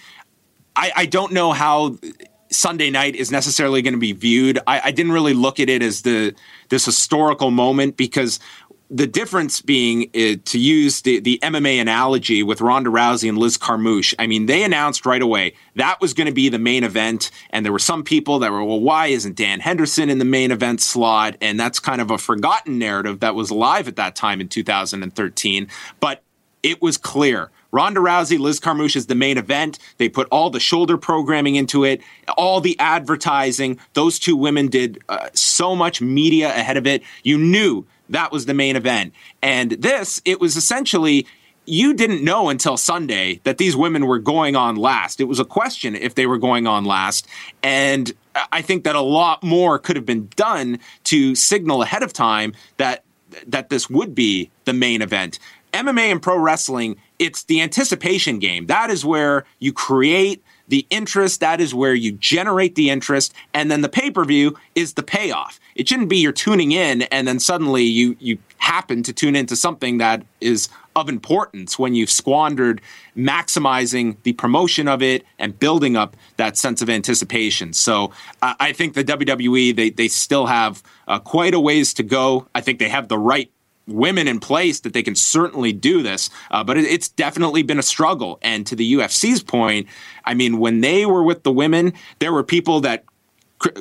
I, 0.77 0.93
I 0.97 1.07
don't 1.07 1.33
know 1.33 1.53
how 1.53 1.97
Sunday 2.55 2.91
night 2.91 3.15
is 3.15 3.31
necessarily 3.31 3.83
going 3.83 3.95
to 3.95 4.01
be 4.01 4.13
viewed. 4.13 4.59
I, 4.67 4.81
I, 4.85 4.91
didn't 4.91 5.13
really 5.13 5.35
look 5.35 5.61
at 5.61 5.69
it 5.69 5.83
as 5.83 6.03
the 6.03 6.35
this 6.69 6.85
historical 6.85 7.51
moment 7.51 7.97
because 7.97 8.41
the 8.91 9.07
difference 9.07 9.61
being 9.61 10.11
uh, 10.15 10.37
to 10.45 10.59
use 10.59 11.03
the, 11.03 11.19
the 11.19 11.39
MMA 11.43 11.81
analogy 11.81 12.43
with 12.43 12.61
Ronda 12.61 12.91
Rousey 12.91 13.29
and 13.29 13.39
Liz 13.39 13.57
Carmouche. 13.57 14.15
I 14.19 14.27
mean, 14.27 14.47
they 14.47 14.63
announced 14.63 15.07
right 15.07 15.23
away 15.23 15.55
that 15.75 16.01
was 16.01 16.15
going 16.15 16.27
to 16.27 16.33
be 16.33 16.49
the 16.49 16.59
main 16.59 16.85
event, 16.85 17.31
and 17.51 17.65
there 17.65 17.73
were 17.73 17.79
some 17.79 18.05
people 18.05 18.39
that 18.41 18.53
were, 18.53 18.63
well, 18.63 18.81
why 18.81 19.09
isn't 19.09 19.37
Dan 19.37 19.61
Henderson 19.61 20.11
in 20.11 20.19
the 20.19 20.25
main 20.25 20.53
event 20.53 20.81
slot? 20.81 21.37
And 21.41 21.59
that's 21.59 21.81
kind 21.81 22.01
of 22.01 22.11
a 22.11 22.19
forgotten 22.19 22.79
narrative 22.79 23.21
that 23.21 23.35
was 23.35 23.51
alive 23.51 23.89
at 23.89 23.97
that 23.97 24.15
time 24.15 24.41
in 24.41 24.49
2013. 24.49 25.69
But 25.99 26.23
it 26.63 26.81
was 26.81 26.97
clear 26.97 27.51
Ronda 27.75 27.99
Rousey, 27.99 28.39
Liz 28.39 28.61
Carmouche 28.61 28.95
is 28.95 29.07
the 29.07 29.17
main 29.17 29.37
event. 29.37 29.81
They 29.99 30.09
put 30.09 30.29
all 30.31 30.49
the 30.49 30.61
shoulder 30.61 30.97
programming 30.97 31.57
into 31.57 31.83
it, 31.83 32.01
all 32.39 32.61
the 32.61 32.79
advertising. 32.79 33.81
Those 33.95 34.21
two 34.21 34.37
women 34.37 34.69
did 34.69 35.03
uh, 35.09 35.31
so 35.35 35.75
much 35.75 36.01
media 36.01 36.51
ahead 36.51 36.77
of 36.77 36.87
it. 36.87 37.03
You 37.25 37.37
knew 37.37 37.85
that 38.11 38.31
was 38.31 38.47
the 38.47 38.55
main 38.55 38.77
event. 38.77 39.13
And 39.43 39.73
this, 39.73 40.23
it 40.25 40.41
was 40.41 40.57
essentially 40.57 41.27
you 41.67 41.95
didn't 41.95 42.23
know 42.23 42.49
until 42.49 42.77
Sunday 42.77 43.41
that 43.43 43.59
these 43.59 43.75
women 43.75 44.07
were 44.07 44.21
going 44.21 44.55
on 44.55 44.77
last. 44.77 45.21
It 45.21 45.25
was 45.25 45.41
a 45.41 45.45
question 45.45 45.97
if 45.97 46.15
they 46.15 46.27
were 46.27 46.39
going 46.39 46.69
on 46.69 46.85
last. 46.85 47.27
And 47.61 48.13
I 48.53 48.63
think 48.63 48.85
that 48.85 48.95
a 48.95 49.01
lot 49.01 49.43
more 49.43 49.81
could 49.81 49.97
have 49.97 50.07
been 50.07 50.29
done 50.37 50.79
to 51.05 51.35
signal 51.35 51.83
ahead 51.83 52.05
of 52.05 52.13
time 52.13 52.53
that 52.77 53.03
that 53.49 53.69
this 53.69 53.91
would 53.91 54.15
be 54.15 54.49
the 54.65 54.73
main 54.73 55.03
event. 55.03 55.41
MMA 55.75 56.13
and 56.13 56.23
pro 56.23 56.39
wrestling, 56.39 56.97
it's 57.19 57.45
the 57.45 57.61
anticipation 57.61 58.39
game. 58.39 58.67
That 58.67 58.91
is 58.91 59.05
where 59.05 59.45
you 59.59 59.73
create 59.73 60.43
the 60.69 60.87
interest, 60.89 61.41
that 61.41 61.61
is 61.61 61.75
where 61.75 61.95
you 61.95 62.13
generate 62.13 62.75
the 62.75 62.89
interest, 62.89 63.35
and 63.53 63.71
then 63.71 63.83
the 63.83 63.89
pay-per-view 63.89 64.57
is 64.75 64.95
the 64.95 65.03
payoff. 65.03 65.61
It 65.75 65.89
shouldn't 65.89 66.09
be 66.09 66.19
you're 66.19 66.33
tuning 66.33 66.73
in 66.73 67.03
and 67.03 67.27
then 67.27 67.41
suddenly 67.41 67.83
you 67.83 68.17
you 68.21 68.39
happen 68.59 69.03
to 69.03 69.13
tune 69.13 69.37
into 69.37 69.57
something 69.57 69.99
that 69.99 70.25
is 70.41 70.69
of 70.97 71.09
importance 71.09 71.79
when 71.79 71.95
you've 71.95 72.11
squandered 72.11 72.81
maximizing 73.17 74.17
the 74.23 74.33
promotion 74.35 74.89
of 74.89 75.03
it 75.03 75.25
and 75.39 75.59
building 75.59 75.97
up 75.97 76.17
that 76.37 76.57
sense 76.57 76.81
of 76.81 76.89
anticipation. 76.89 77.73
So 77.73 78.13
I 78.41 78.73
think 78.73 78.95
the 78.95 79.05
WWE 79.05 79.75
they 79.77 79.91
they 79.91 80.09
still 80.09 80.47
have 80.47 80.83
uh, 81.09 81.19
quite 81.19 81.53
a 81.53 81.61
ways 81.61 81.93
to 81.95 82.03
go. 82.03 82.47
I 82.55 82.61
think 82.61 82.79
they 82.79 82.89
have 82.89 83.09
the 83.09 83.19
right 83.19 83.51
women 83.87 84.29
in 84.29 84.41
place 84.41 84.81
that 84.81 84.93
they 84.93 85.03
can 85.03 85.15
certainly 85.15 85.73
do 85.73 86.03
this. 86.03 86.31
Uh, 86.51 86.65
but 86.65 86.77
it, 86.77 86.85
it's 86.85 87.09
definitely 87.09 87.63
been 87.63 87.79
a 87.79 87.83
struggle. 87.83 88.39
And 88.43 88.67
to 88.67 88.77
the 88.77 88.95
UFC's 88.95 89.43
point, 89.43 89.87
I 90.25 90.35
mean, 90.35 90.59
when 90.59 90.81
they 90.81 91.07
were 91.07 91.23
with 91.23 91.43
the 91.43 91.53
women, 91.53 91.93
there 92.19 92.33
were 92.33 92.45
people 92.45 92.81
that 92.83 93.05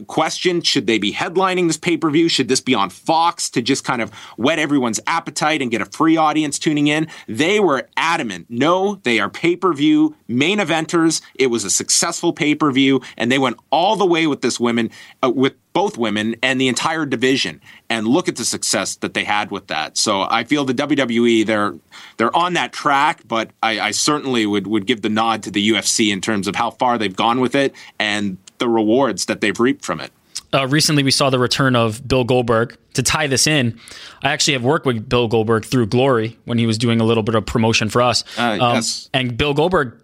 questioned 0.07 0.65
should 0.65 0.87
they 0.87 0.97
be 0.97 1.11
headlining 1.11 1.67
this 1.67 1.77
pay 1.77 1.97
per 1.97 2.09
view? 2.09 2.29
Should 2.29 2.47
this 2.47 2.61
be 2.61 2.73
on 2.73 2.89
Fox 2.89 3.49
to 3.51 3.61
just 3.61 3.83
kind 3.83 4.01
of 4.01 4.13
whet 4.37 4.59
everyone's 4.59 4.99
appetite 5.07 5.61
and 5.61 5.71
get 5.71 5.81
a 5.81 5.85
free 5.85 6.17
audience 6.17 6.59
tuning 6.59 6.87
in? 6.87 7.07
They 7.27 7.59
were 7.59 7.89
adamant 7.97 8.47
no, 8.49 8.95
they 9.03 9.19
are 9.19 9.29
pay 9.29 9.55
per 9.55 9.73
view 9.73 10.15
main 10.27 10.59
eventers. 10.59 11.21
It 11.35 11.47
was 11.47 11.63
a 11.63 11.69
successful 11.69 12.33
pay 12.33 12.55
per 12.55 12.71
view, 12.71 13.01
and 13.17 13.31
they 13.31 13.39
went 13.39 13.57
all 13.71 13.95
the 13.95 14.05
way 14.05 14.27
with 14.27 14.41
this 14.41 14.59
women, 14.59 14.89
uh, 15.23 15.29
with 15.29 15.53
both 15.73 15.97
women 15.97 16.35
and 16.41 16.61
the 16.61 16.67
entire 16.67 17.05
division. 17.05 17.59
And 17.89 18.07
look 18.07 18.27
at 18.27 18.37
the 18.37 18.45
success 18.45 18.95
that 18.97 19.13
they 19.13 19.23
had 19.23 19.51
with 19.51 19.67
that. 19.67 19.97
So 19.97 20.21
I 20.21 20.43
feel 20.43 20.65
the 20.65 20.73
WWE 20.73 21.45
they're 21.45 21.75
they're 22.17 22.35
on 22.35 22.53
that 22.53 22.73
track, 22.73 23.21
but 23.27 23.51
I, 23.61 23.79
I 23.79 23.91
certainly 23.91 24.45
would 24.45 24.67
would 24.67 24.85
give 24.85 25.01
the 25.01 25.09
nod 25.09 25.43
to 25.43 25.51
the 25.51 25.69
UFC 25.71 26.11
in 26.11 26.21
terms 26.21 26.47
of 26.47 26.55
how 26.55 26.71
far 26.71 26.97
they've 26.97 27.15
gone 27.15 27.39
with 27.39 27.55
it 27.55 27.75
and 27.99 28.37
the 28.59 28.69
rewards 28.69 29.25
that 29.25 29.41
they've 29.41 29.59
reaped 29.59 29.83
from 29.83 29.99
it. 29.99 30.11
Uh, 30.53 30.67
recently, 30.67 31.01
we 31.03 31.11
saw 31.11 31.29
the 31.31 31.39
return 31.39 31.75
of 31.75 32.07
Bill 32.07 32.23
Goldberg. 32.23 32.77
To 32.93 33.01
tie 33.01 33.25
this 33.25 33.47
in, 33.47 33.79
I 34.21 34.31
actually 34.31 34.53
have 34.53 34.63
worked 34.63 34.85
with 34.85 35.09
Bill 35.09 35.27
Goldberg 35.27 35.65
through 35.65 35.87
Glory 35.87 36.37
when 36.45 36.59
he 36.59 36.67
was 36.67 36.77
doing 36.77 37.01
a 37.01 37.03
little 37.03 37.23
bit 37.23 37.33
of 37.33 37.43
promotion 37.43 37.89
for 37.89 38.03
us. 38.03 38.23
Uh, 38.37 38.51
um, 38.61 38.75
yes. 38.75 39.09
And 39.15 39.35
Bill 39.35 39.55
Goldberg, 39.55 39.99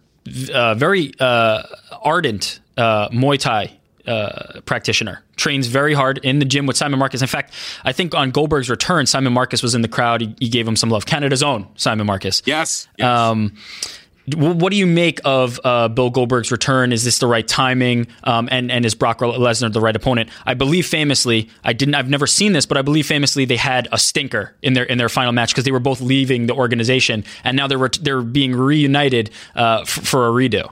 uh, 0.52 0.74
very 0.74 1.12
uh, 1.20 1.64
ardent 2.02 2.62
uh, 2.78 3.10
Muay 3.10 3.40
Thai 3.40 3.79
uh, 4.10 4.62
practitioner. 4.62 5.24
Trains 5.36 5.68
very 5.68 5.94
hard 5.94 6.18
in 6.20 6.40
the 6.40 6.46
gym 6.46 6.66
with 6.66 6.76
Simon 6.76 7.00
Marcus. 7.00 7.22
In 7.22 7.28
fact, 7.28 7.54
I 7.84 7.92
think 7.92 8.16
on 8.16 8.32
Goldberg's 8.32 8.70
return, 8.70 9.06
Simon 9.06 9.32
Marcus 9.34 9.62
was 9.62 9.76
in 9.76 9.82
the 9.82 9.88
crowd. 9.88 10.22
He, 10.22 10.36
he 10.40 10.50
gave 10.50 10.68
him 10.68 10.76
some 10.76 10.90
love. 10.90 11.06
Canada's 11.06 11.44
own 11.44 11.68
Simon 11.76 12.08
Marcus. 12.08 12.42
Yes. 12.46 12.88
yes. 12.98 13.08
Um, 13.08 13.56
what 14.36 14.70
do 14.70 14.78
you 14.78 14.86
make 14.86 15.20
of 15.26 15.60
uh, 15.64 15.88
Bill 15.88 16.10
Goldberg's 16.10 16.52
return? 16.52 16.92
Is 16.92 17.04
this 17.04 17.20
the 17.20 17.28
right 17.28 17.48
timing? 17.48 18.08
Um, 18.24 18.48
and 18.52 18.72
and 18.72 18.86
is 18.86 18.96
Brock 18.96 19.20
Lesnar 19.20 19.72
the 19.72 19.82
right 19.82 19.96
opponent? 19.96 20.30
I 20.46 20.54
believe 20.54 20.86
famously, 20.86 21.50
I 21.64 21.74
didn't. 21.74 21.96
I've 21.96 22.10
never 22.10 22.28
seen 22.28 22.54
this, 22.54 22.66
but 22.66 22.78
I 22.78 22.82
believe 22.82 23.08
famously 23.08 23.46
they 23.46 23.58
had 23.58 23.88
a 23.92 23.98
stinker 23.98 24.56
in 24.62 24.74
their 24.74 24.84
in 24.84 24.98
their 24.98 25.10
final 25.10 25.32
match 25.32 25.52
because 25.52 25.64
they 25.64 25.72
were 25.72 25.80
both 25.80 26.02
leaving 26.02 26.48
the 26.48 26.54
organization, 26.54 27.24
and 27.44 27.58
now 27.58 27.68
they're 27.68 27.90
they're 28.02 28.22
being 28.22 28.56
reunited 28.56 29.32
uh, 29.56 29.80
f- 29.82 29.90
for 29.90 30.28
a 30.28 30.32
redo. 30.32 30.72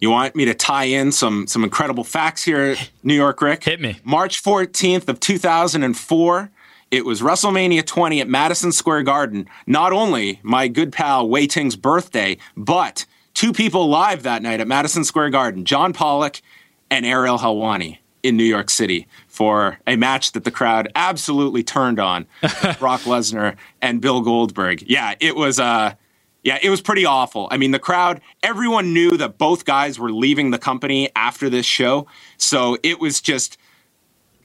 You 0.00 0.10
want 0.10 0.34
me 0.34 0.46
to 0.46 0.54
tie 0.54 0.84
in 0.84 1.12
some 1.12 1.46
some 1.46 1.62
incredible 1.62 2.04
facts 2.04 2.42
here, 2.42 2.76
New 3.02 3.14
York 3.14 3.42
Rick? 3.42 3.64
Hit 3.64 3.80
me. 3.80 4.00
March 4.02 4.42
14th 4.42 5.08
of 5.08 5.20
2004 5.20 6.50
it 6.90 7.04
was 7.04 7.20
WrestleMania 7.20 7.86
20 7.86 8.20
at 8.20 8.28
Madison 8.28 8.72
Square 8.72 9.04
Garden. 9.04 9.48
Not 9.64 9.92
only 9.92 10.40
my 10.42 10.66
good 10.66 10.92
pal 10.92 11.28
Wai 11.28 11.46
Ting's 11.46 11.76
birthday, 11.76 12.36
but 12.56 13.06
two 13.32 13.52
people 13.52 13.88
live 13.88 14.24
that 14.24 14.42
night 14.42 14.60
at 14.60 14.66
Madison 14.66 15.04
Square 15.04 15.30
Garden 15.30 15.64
John 15.64 15.92
Pollock 15.92 16.40
and 16.90 17.06
Ariel 17.06 17.38
Helwani 17.38 17.98
in 18.24 18.36
New 18.36 18.44
York 18.44 18.70
City 18.70 19.06
for 19.28 19.78
a 19.86 19.94
match 19.94 20.32
that 20.32 20.42
the 20.42 20.50
crowd 20.50 20.90
absolutely 20.96 21.62
turned 21.62 22.00
on 22.00 22.26
Brock 22.80 23.02
Lesnar 23.02 23.56
and 23.80 24.00
Bill 24.00 24.20
Goldberg. 24.20 24.82
Yeah, 24.82 25.14
it 25.20 25.36
was 25.36 25.60
uh 25.60 25.94
yeah, 26.42 26.58
it 26.62 26.70
was 26.70 26.80
pretty 26.80 27.04
awful. 27.04 27.48
I 27.50 27.56
mean, 27.56 27.70
the 27.70 27.78
crowd, 27.78 28.20
everyone 28.42 28.94
knew 28.94 29.16
that 29.16 29.38
both 29.38 29.64
guys 29.64 29.98
were 29.98 30.12
leaving 30.12 30.50
the 30.50 30.58
company 30.58 31.10
after 31.14 31.50
this 31.50 31.66
show. 31.66 32.06
So 32.38 32.78
it 32.82 32.98
was 32.98 33.20
just 33.20 33.58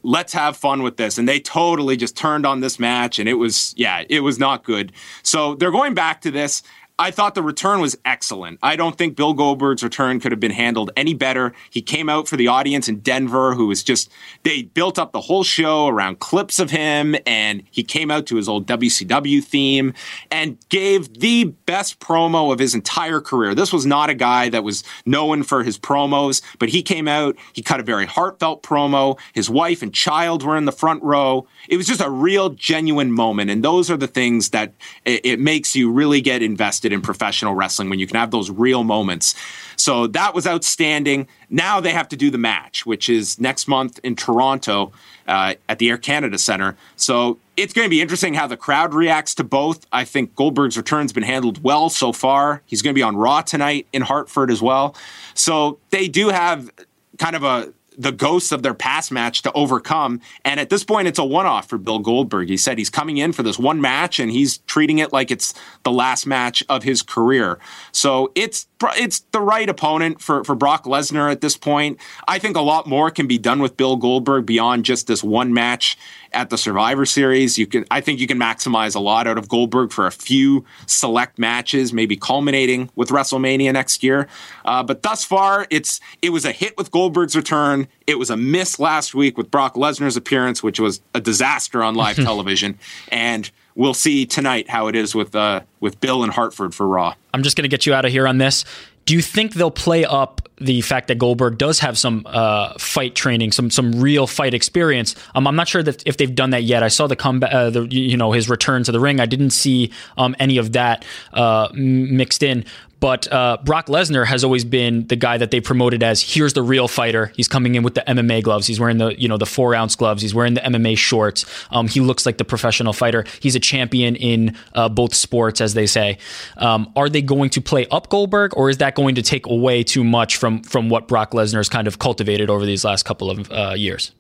let's 0.06 0.34
have 0.34 0.56
fun 0.56 0.84
with 0.84 0.98
this. 0.98 1.18
And 1.18 1.28
they 1.28 1.40
totally 1.40 1.98
just 1.98 2.16
turned 2.16 2.46
on 2.46 2.60
this 2.62 2.80
match, 2.80 3.20
and 3.20 3.28
it 3.28 3.34
was, 3.34 3.74
yeah, 3.76 4.04
it 4.08 4.22
was 4.22 4.40
not 4.40 4.64
good. 4.64 4.92
So 5.24 5.56
they're 5.56 5.72
going 5.72 5.94
back 5.96 6.22
to 6.22 6.32
this. 6.32 6.62
I 6.98 7.12
thought 7.12 7.36
the 7.36 7.44
return 7.44 7.82
was 7.82 7.98
excellent. 8.06 8.58
I 8.64 8.78
don't 8.78 8.98
think 8.98 9.18
Bill 9.18 9.34
Goldberg's 9.34 9.84
return 9.84 10.22
could 10.22 10.32
have 10.32 10.40
been 10.40 10.52
handled 10.52 10.92
any 10.96 11.14
better. 11.14 11.52
He 11.70 11.82
came 11.82 12.08
out 12.08 12.30
for 12.30 12.38
the 12.38 12.48
audience 12.48 12.88
in 12.88 13.00
Denver, 13.00 13.54
who 13.54 13.68
was 13.68 13.84
just, 13.84 14.10
they 14.44 14.64
built 14.64 14.98
up 14.98 15.12
the 15.12 15.20
whole 15.20 15.44
show 15.44 15.88
around 15.88 16.20
clips 16.20 16.58
of 16.58 16.72
him, 16.72 17.18
and 17.26 17.64
he 17.70 17.84
came 17.84 18.10
out 18.10 18.26
to 18.28 18.38
his 18.38 18.48
old 18.48 18.66
WCW 18.66 19.44
theme 19.44 19.94
and 20.32 20.58
gave 20.70 21.20
the 21.20 21.44
best 21.66 22.00
promo 22.00 22.54
of 22.54 22.60
his 22.60 22.74
entire 22.74 23.20
career. 23.20 23.54
This 23.54 23.74
was 23.74 23.86
not 23.86 24.10
a 24.10 24.16
guy 24.16 24.48
that 24.48 24.64
was 24.64 24.86
known 25.06 25.44
for 25.44 25.64
his 25.64 25.78
promos, 25.78 26.42
but 26.60 26.70
he 26.70 26.82
came 26.82 27.10
out, 27.10 27.36
he 27.52 27.62
cut 27.62 27.82
a 27.82 27.84
very 27.84 28.06
heartfelt 28.06 28.64
promo. 28.64 29.20
His 29.34 29.50
wife 29.50 29.82
and 29.82 29.94
child 29.94 30.44
were 30.44 30.56
in 30.56 30.64
the 30.64 30.72
front 30.72 31.04
row. 31.04 31.46
It 31.68 31.76
was 31.76 31.88
just 31.88 32.00
a 32.00 32.10
real, 32.10 32.52
genuine 32.52 33.12
moment. 33.12 33.52
And 33.52 33.66
those 33.66 33.92
are 33.92 33.98
the 33.98 34.08
things 34.08 34.52
that 34.52 34.74
it, 35.04 35.26
it 35.26 35.40
makes 35.42 35.76
you 35.76 35.92
really 35.92 36.22
get 36.22 36.42
invested 36.42 36.85
in 36.94 37.02
professional 37.02 37.54
wrestling 37.54 37.90
when 37.90 38.00
you 38.00 38.08
can 38.08 38.18
have 38.18 38.32
those 38.32 38.50
real 38.50 38.84
moments. 38.84 39.36
So 39.76 40.08
that 40.08 40.34
was 40.34 40.48
outstanding. 40.48 41.28
Now 41.50 41.80
they 41.80 41.92
have 41.92 42.08
to 42.10 42.16
do 42.16 42.30
the 42.30 42.38
match, 42.38 42.86
which 42.86 43.10
is 43.10 43.40
next 43.40 43.68
month 43.68 44.00
in 44.04 44.16
Toronto 44.16 44.92
uh, 45.28 45.56
at 45.68 45.80
the 45.80 45.90
Air 45.90 45.98
Canada 45.98 46.38
Center. 46.38 46.76
So 46.96 47.40
it's 47.58 47.74
going 47.74 47.86
to 47.86 47.90
be 47.90 48.02
interesting 48.02 48.34
how 48.34 48.48
the 48.48 48.58
crowd 48.58 48.94
reacts 48.94 49.36
to 49.36 49.44
both. 49.44 49.86
I 49.92 50.06
think 50.06 50.36
Goldberg's 50.36 50.78
return's 50.78 51.14
been 51.14 51.24
handled 51.24 51.64
well 51.64 51.90
so 51.90 52.12
far. 52.12 52.62
He's 52.66 52.82
going 52.82 52.94
to 52.94 52.98
be 52.98 53.04
on 53.04 53.16
Raw 53.16 53.42
tonight 53.42 53.88
in 53.94 54.02
Hartford 54.02 54.52
as 54.52 54.62
well. 54.62 54.96
So 55.34 55.80
they 55.90 56.08
do 56.08 56.30
have 56.30 56.70
kind 57.18 57.36
of 57.36 57.44
a 57.44 57.74
the 57.98 58.12
ghosts 58.12 58.52
of 58.52 58.64
their 58.64 58.74
past 58.74 59.12
match 59.12 59.42
to 59.44 59.52
overcome. 59.54 60.22
And 60.44 60.60
at 60.60 60.70
this 60.70 60.84
point, 60.84 61.08
it's 61.08 61.20
a 61.20 61.26
one 61.26 61.46
off 61.46 61.70
for 61.70 61.78
Bill 61.78 62.00
Goldberg. 62.00 62.50
He 62.50 62.58
said 62.58 62.78
he's 62.78 62.90
coming 62.90 63.18
in 63.18 63.34
for 63.34 63.44
this 63.44 63.60
one 63.60 63.82
match 63.82 64.20
and 64.20 64.32
he's 64.32 64.60
treating 64.60 65.00
it 65.00 65.14
like 65.14 65.32
it's 65.32 65.54
the 65.84 65.92
last 65.92 66.26
match 66.26 66.64
of 66.70 66.84
his 66.84 67.02
career. 67.02 67.60
So 67.92 68.32
it's 68.36 68.68
it's 68.98 69.20
the 69.32 69.42
right 69.42 69.68
opponent 69.70 70.22
for, 70.22 70.44
for 70.44 70.56
Brock 70.56 70.84
Lesnar 70.86 71.32
at 71.32 71.42
this 71.42 71.58
point. 71.58 72.00
I 72.28 72.40
think 72.40 72.56
a 72.56 72.62
lot 72.62 72.88
more 72.88 73.10
can 73.10 73.28
be 73.28 73.38
done 73.38 73.62
with 73.62 73.78
Bill 73.78 73.96
Goldberg 73.96 74.46
beyond 74.46 74.86
just 74.86 75.08
this 75.08 75.24
one 75.24 75.54
match 75.54 75.98
at 76.34 76.50
the 76.50 76.58
Survivor 76.58 77.06
Series. 77.06 77.58
You 77.58 77.66
can, 77.66 77.86
I 77.90 78.02
think, 78.02 78.20
you 78.20 78.28
can 78.28 78.38
maximize 78.38 78.96
a 78.96 79.00
lot 79.00 79.26
out 79.26 79.38
of 79.38 79.48
Goldberg 79.48 79.92
for 79.92 80.06
a 80.06 80.12
few 80.12 80.66
select 80.86 81.40
matches, 81.40 81.94
maybe 81.94 82.18
culminating 82.18 82.90
with 82.96 83.10
WrestleMania 83.10 83.74
next 83.74 84.04
year. 84.04 84.28
Uh, 84.66 84.84
but 84.84 85.02
thus 85.02 85.24
far, 85.24 85.66
it's 85.70 86.00
it 86.22 86.30
was 86.30 86.46
a 86.46 86.52
hit 86.52 86.78
with 86.78 86.92
Goldberg's 86.92 87.36
return. 87.36 87.85
It 88.08 88.20
was 88.20 88.30
a 88.30 88.38
miss 88.38 88.80
last 88.80 89.16
week 89.16 89.38
with 89.38 89.52
Brock 89.52 89.76
Lesnar's 89.76 90.18
appearance, 90.18 90.62
which 90.64 90.80
was 90.80 91.02
a 91.14 91.22
disaster 91.22 91.84
on 91.84 91.96
live 91.96 92.16
television, 92.24 92.78
and 93.10 93.50
we'll 93.76 93.94
see 93.94 94.26
tonight 94.26 94.70
how 94.70 94.88
it 94.88 94.96
is 94.96 95.16
with 95.16 95.36
uh, 95.36 95.62
with 95.80 96.00
Bill 96.00 96.24
and 96.24 96.32
Hartford 96.32 96.74
for 96.74 96.88
Raw. 96.88 97.16
I'm 97.34 97.44
just 97.44 97.58
going 97.58 97.64
to 97.64 97.70
get 97.70 97.86
you 97.86 97.94
out 97.94 98.06
of 98.06 98.12
here 98.12 98.28
on 98.28 98.38
this. 98.38 98.66
Do 99.06 99.14
you 99.14 99.22
think 99.22 99.54
they'll 99.54 99.70
play 99.70 100.04
up 100.04 100.46
the 100.60 100.82
fact 100.82 101.08
that 101.10 101.18
Goldberg 101.18 101.58
does 101.58 101.80
have 101.80 101.98
some 101.98 102.24
uh, 102.26 102.74
fight 102.78 103.16
training, 103.16 103.52
some 103.52 103.70
some 103.70 104.00
real 104.00 104.28
fight 104.28 104.54
experience. 104.54 105.16
Um, 105.34 105.48
I'm 105.48 105.56
not 105.56 105.68
sure 105.68 105.84
that 105.84 106.06
if 106.08 106.18
they've 106.18 106.34
done 106.34 106.52
that 106.52 106.64
yet. 106.64 106.84
I 106.84 106.88
saw 106.88 107.08
the 107.08 107.16
comeback, 107.16 107.54
uh, 107.54 107.70
the, 107.70 107.88
you 107.88 108.18
know, 108.18 108.32
his 108.32 108.50
return 108.50 108.84
to 108.84 108.92
the 108.92 109.00
ring. 109.00 109.20
I 109.20 109.26
didn't 109.26 109.50
see 109.50 109.92
um, 110.18 110.36
any 110.40 110.58
of 110.58 110.72
that 110.74 111.04
uh, 111.34 111.70
mixed 111.74 112.44
in. 112.44 112.66
But 113.06 113.32
uh, 113.32 113.60
Brock 113.64 113.86
Lesnar 113.86 114.26
has 114.26 114.44
always 114.44 114.66
been 114.66 115.06
the 115.06 115.16
guy 115.16 115.38
that 115.38 115.52
they 115.52 115.62
promoted 115.62 116.02
as 116.02 116.24
here's 116.24 116.54
the 116.54 116.64
real 116.64 116.88
fighter. 116.88 117.32
He's 117.36 117.48
coming 117.48 117.76
in 117.76 117.84
with 117.84 117.94
the 117.94 118.04
MMA 118.08 118.42
gloves. 118.42 118.66
He's 118.66 118.80
wearing 118.80 118.98
the 118.98 119.10
you 119.10 119.28
know 119.28 119.38
the 119.38 119.46
four 119.46 119.76
ounce 119.76 119.96
gloves. 119.96 120.24
He's 120.24 120.34
wearing 120.34 120.56
the 120.56 120.62
MMA 120.62 120.98
shorts. 120.98 121.46
Um, 121.70 121.88
he 121.88 122.00
looks 122.00 122.26
like 122.26 122.40
the 122.40 122.46
professional 122.46 122.94
fighter. 122.94 123.24
He's 123.42 123.56
a 123.56 123.60
champion 123.60 124.16
in 124.16 124.58
uh, 124.74 124.90
both 124.90 125.14
sports, 125.14 125.62
as 125.62 125.76
they 125.76 125.86
say. 125.86 126.18
Um, 126.58 126.92
are 126.96 127.08
they 127.08 127.22
going 127.22 127.52
to 127.52 127.62
play 127.62 127.86
up 127.92 128.10
Goldberg, 128.10 128.58
or 128.58 128.72
is 128.72 128.78
that 128.80 128.96
going 128.96 129.14
to 129.14 129.22
take 129.22 129.46
away 129.46 129.84
too 129.84 130.04
much 130.04 130.38
from 130.38 130.64
from 130.64 130.90
what 130.90 131.08
Brock 131.08 131.30
Lesnar 131.30 131.58
has 131.58 131.70
kind 131.70 131.88
of 131.88 132.00
cultivated 132.00 132.50
over 132.50 132.66
these 132.66 132.84
last 132.84 133.04
couple 133.04 133.30
of 133.30 133.52
uh, 133.52 133.76
years? 133.78 134.14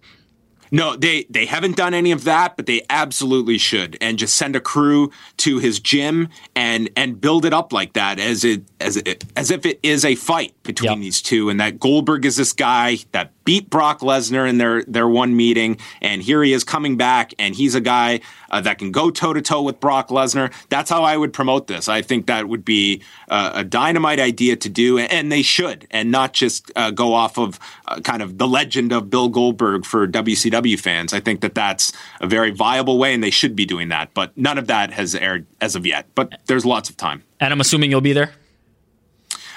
No, 0.72 0.96
they 0.96 1.26
they 1.30 1.46
haven't 1.46 1.76
done 1.76 1.94
any 1.94 2.12
of 2.12 2.24
that, 2.24 2.56
but 2.58 2.66
they 2.66 2.82
absolutely 2.90 3.58
should, 3.58 3.98
and 4.02 4.18
just 4.18 4.36
send 4.36 4.56
a 4.56 4.60
crew 4.60 5.12
to 5.38 5.60
his 5.60 5.80
gym 5.80 6.30
and 6.56 6.90
and 6.96 7.20
build 7.20 7.46
it 7.46 7.54
up 7.54 7.72
like 7.72 7.94
that 7.94 8.20
as 8.20 8.44
it 8.44 8.64
as 8.80 8.98
it 8.98 9.24
as 9.36 9.52
if 9.52 9.66
it 9.66 9.80
is 9.84 10.04
a 10.04 10.16
fight 10.16 10.54
between 10.64 10.92
yep. 10.92 11.00
these 11.00 11.22
two, 11.22 11.50
and 11.50 11.60
that 11.60 11.80
Goldberg 11.80 12.26
is 12.26 12.36
this 12.38 12.54
guy 12.54 12.98
that 13.12 13.32
beat 13.46 13.70
Brock 13.70 14.02
Lesnar 14.02 14.50
in 14.50 14.58
their 14.58 14.84
their 14.84 15.08
one 15.08 15.36
meeting, 15.36 15.78
and 16.02 16.22
here 16.22 16.44
he 16.44 16.52
is 16.52 16.64
coming 16.64 16.98
back, 16.98 17.34
and 17.40 17.56
he's 17.56 17.76
a 17.76 17.82
guy 17.82 18.20
uh, 18.50 18.60
that 18.62 18.80
can 18.80 18.92
go 18.92 19.10
toe 19.10 19.34
to 19.34 19.42
toe 19.42 19.62
with 19.62 19.80
Brock 19.80 20.10
Lesnar. 20.10 20.52
That's 20.70 20.90
how 20.90 21.04
I 21.04 21.16
would 21.16 21.32
promote 21.32 21.68
this. 21.68 21.88
I 21.88 22.02
think 22.02 22.26
that 22.26 22.50
would 22.50 22.66
be 22.66 23.02
uh, 23.30 23.52
a 23.54 23.64
dynamite 23.64 24.20
idea 24.20 24.56
to 24.58 24.70
do, 24.70 24.98
and 24.98 25.32
they 25.32 25.44
should, 25.44 25.88
and 25.92 26.12
not 26.12 26.34
just 26.34 26.72
uh, 26.76 26.92
go 26.92 27.14
off 27.14 27.38
of 27.38 27.60
uh, 27.88 28.02
kind 28.02 28.22
of 28.22 28.38
the 28.38 28.48
legend 28.48 28.92
of 28.92 29.10
Bill 29.10 29.30
Goldberg 29.30 29.86
for 29.86 30.08
WCW 30.08 30.80
fans. 30.80 31.14
I 31.14 31.20
think 31.20 31.42
that 31.42 31.56
that's 31.56 31.94
a 32.20 32.28
very 32.28 32.52
viable 32.52 32.98
way, 32.98 33.14
and 33.14 33.24
they 33.24 33.30
should 33.30 33.56
be 33.56 33.66
doing 33.66 33.90
that. 33.90 34.14
But 34.14 34.36
none 34.38 34.58
of 34.58 34.68
that 34.68 34.92
has 34.92 35.16
aired 35.16 35.46
as 35.62 35.76
of 35.76 35.86
yet. 35.86 36.08
But 36.16 36.40
there's 36.48 36.66
lots 36.66 36.90
of 36.90 36.98
time. 36.98 37.24
And 37.40 37.54
I'm 37.54 37.62
assuming 37.62 37.92
you'll 37.92 38.02
be 38.02 38.14
there. 38.14 38.32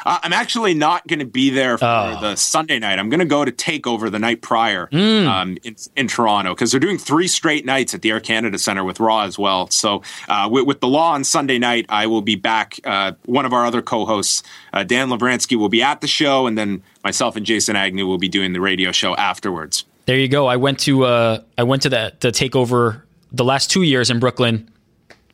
Uh, 0.08 0.18
I'm 0.22 0.32
actually 0.32 0.72
not 0.72 1.06
going 1.06 1.18
to 1.18 1.26
be 1.26 1.50
there 1.50 1.76
for 1.76 1.84
Oh. 1.84 2.18
the 2.20 2.34
Sunday 2.36 2.78
night. 2.78 2.98
I'm 2.98 3.10
going 3.10 3.20
to 3.20 3.26
go 3.26 3.44
to 3.44 3.52
Takeover 3.52 4.10
the 4.10 4.18
night 4.18 4.40
prior 4.40 4.86
Mm. 4.90 5.26
um, 5.28 5.58
in, 5.64 5.76
in 5.96 6.08
Toronto 6.08 6.54
because 6.54 6.70
they're 6.70 6.80
doing 6.80 6.96
three 6.96 7.28
straight 7.28 7.66
nights 7.66 7.92
at 7.94 8.00
the 8.00 8.10
Air 8.10 8.20
Canada 8.20 8.58
Center 8.58 8.84
with 8.84 9.00
Raw 9.00 9.24
as 9.24 9.38
well. 9.38 9.68
So 9.70 10.02
uh, 10.28 10.48
with, 10.50 10.66
with 10.66 10.80
the 10.80 10.88
Law 10.88 11.12
on 11.12 11.24
Sunday 11.24 11.58
night, 11.58 11.84
I 11.90 12.06
will 12.06 12.22
be 12.22 12.36
back. 12.36 12.80
Uh, 12.84 13.12
one 13.26 13.44
of 13.44 13.52
our 13.52 13.66
other 13.66 13.82
co-hosts, 13.82 14.42
uh, 14.72 14.82
Dan 14.82 15.08
Lovranski, 15.10 15.56
will 15.58 15.68
be 15.68 15.82
at 15.82 16.00
the 16.00 16.06
show, 16.08 16.46
and 16.46 16.56
then 16.56 16.82
myself 17.04 17.36
and 17.36 17.44
Jason 17.44 17.76
Agnew 17.76 18.06
will 18.06 18.18
be 18.18 18.28
doing 18.30 18.54
the 18.54 18.60
radio 18.62 18.92
show 18.92 19.14
afterwards. 19.16 19.84
There 20.06 20.16
you 20.18 20.28
go. 20.28 20.46
I 20.46 20.56
went 20.56 20.78
to 20.80 21.04
uh, 21.04 21.42
I 21.58 21.64
went 21.64 21.82
to 21.82 21.90
the 21.90 22.14
the 22.20 22.28
takeover 22.32 23.02
the 23.30 23.44
last 23.44 23.70
two 23.70 23.82
years 23.82 24.08
in 24.08 24.20
Brooklyn. 24.20 24.70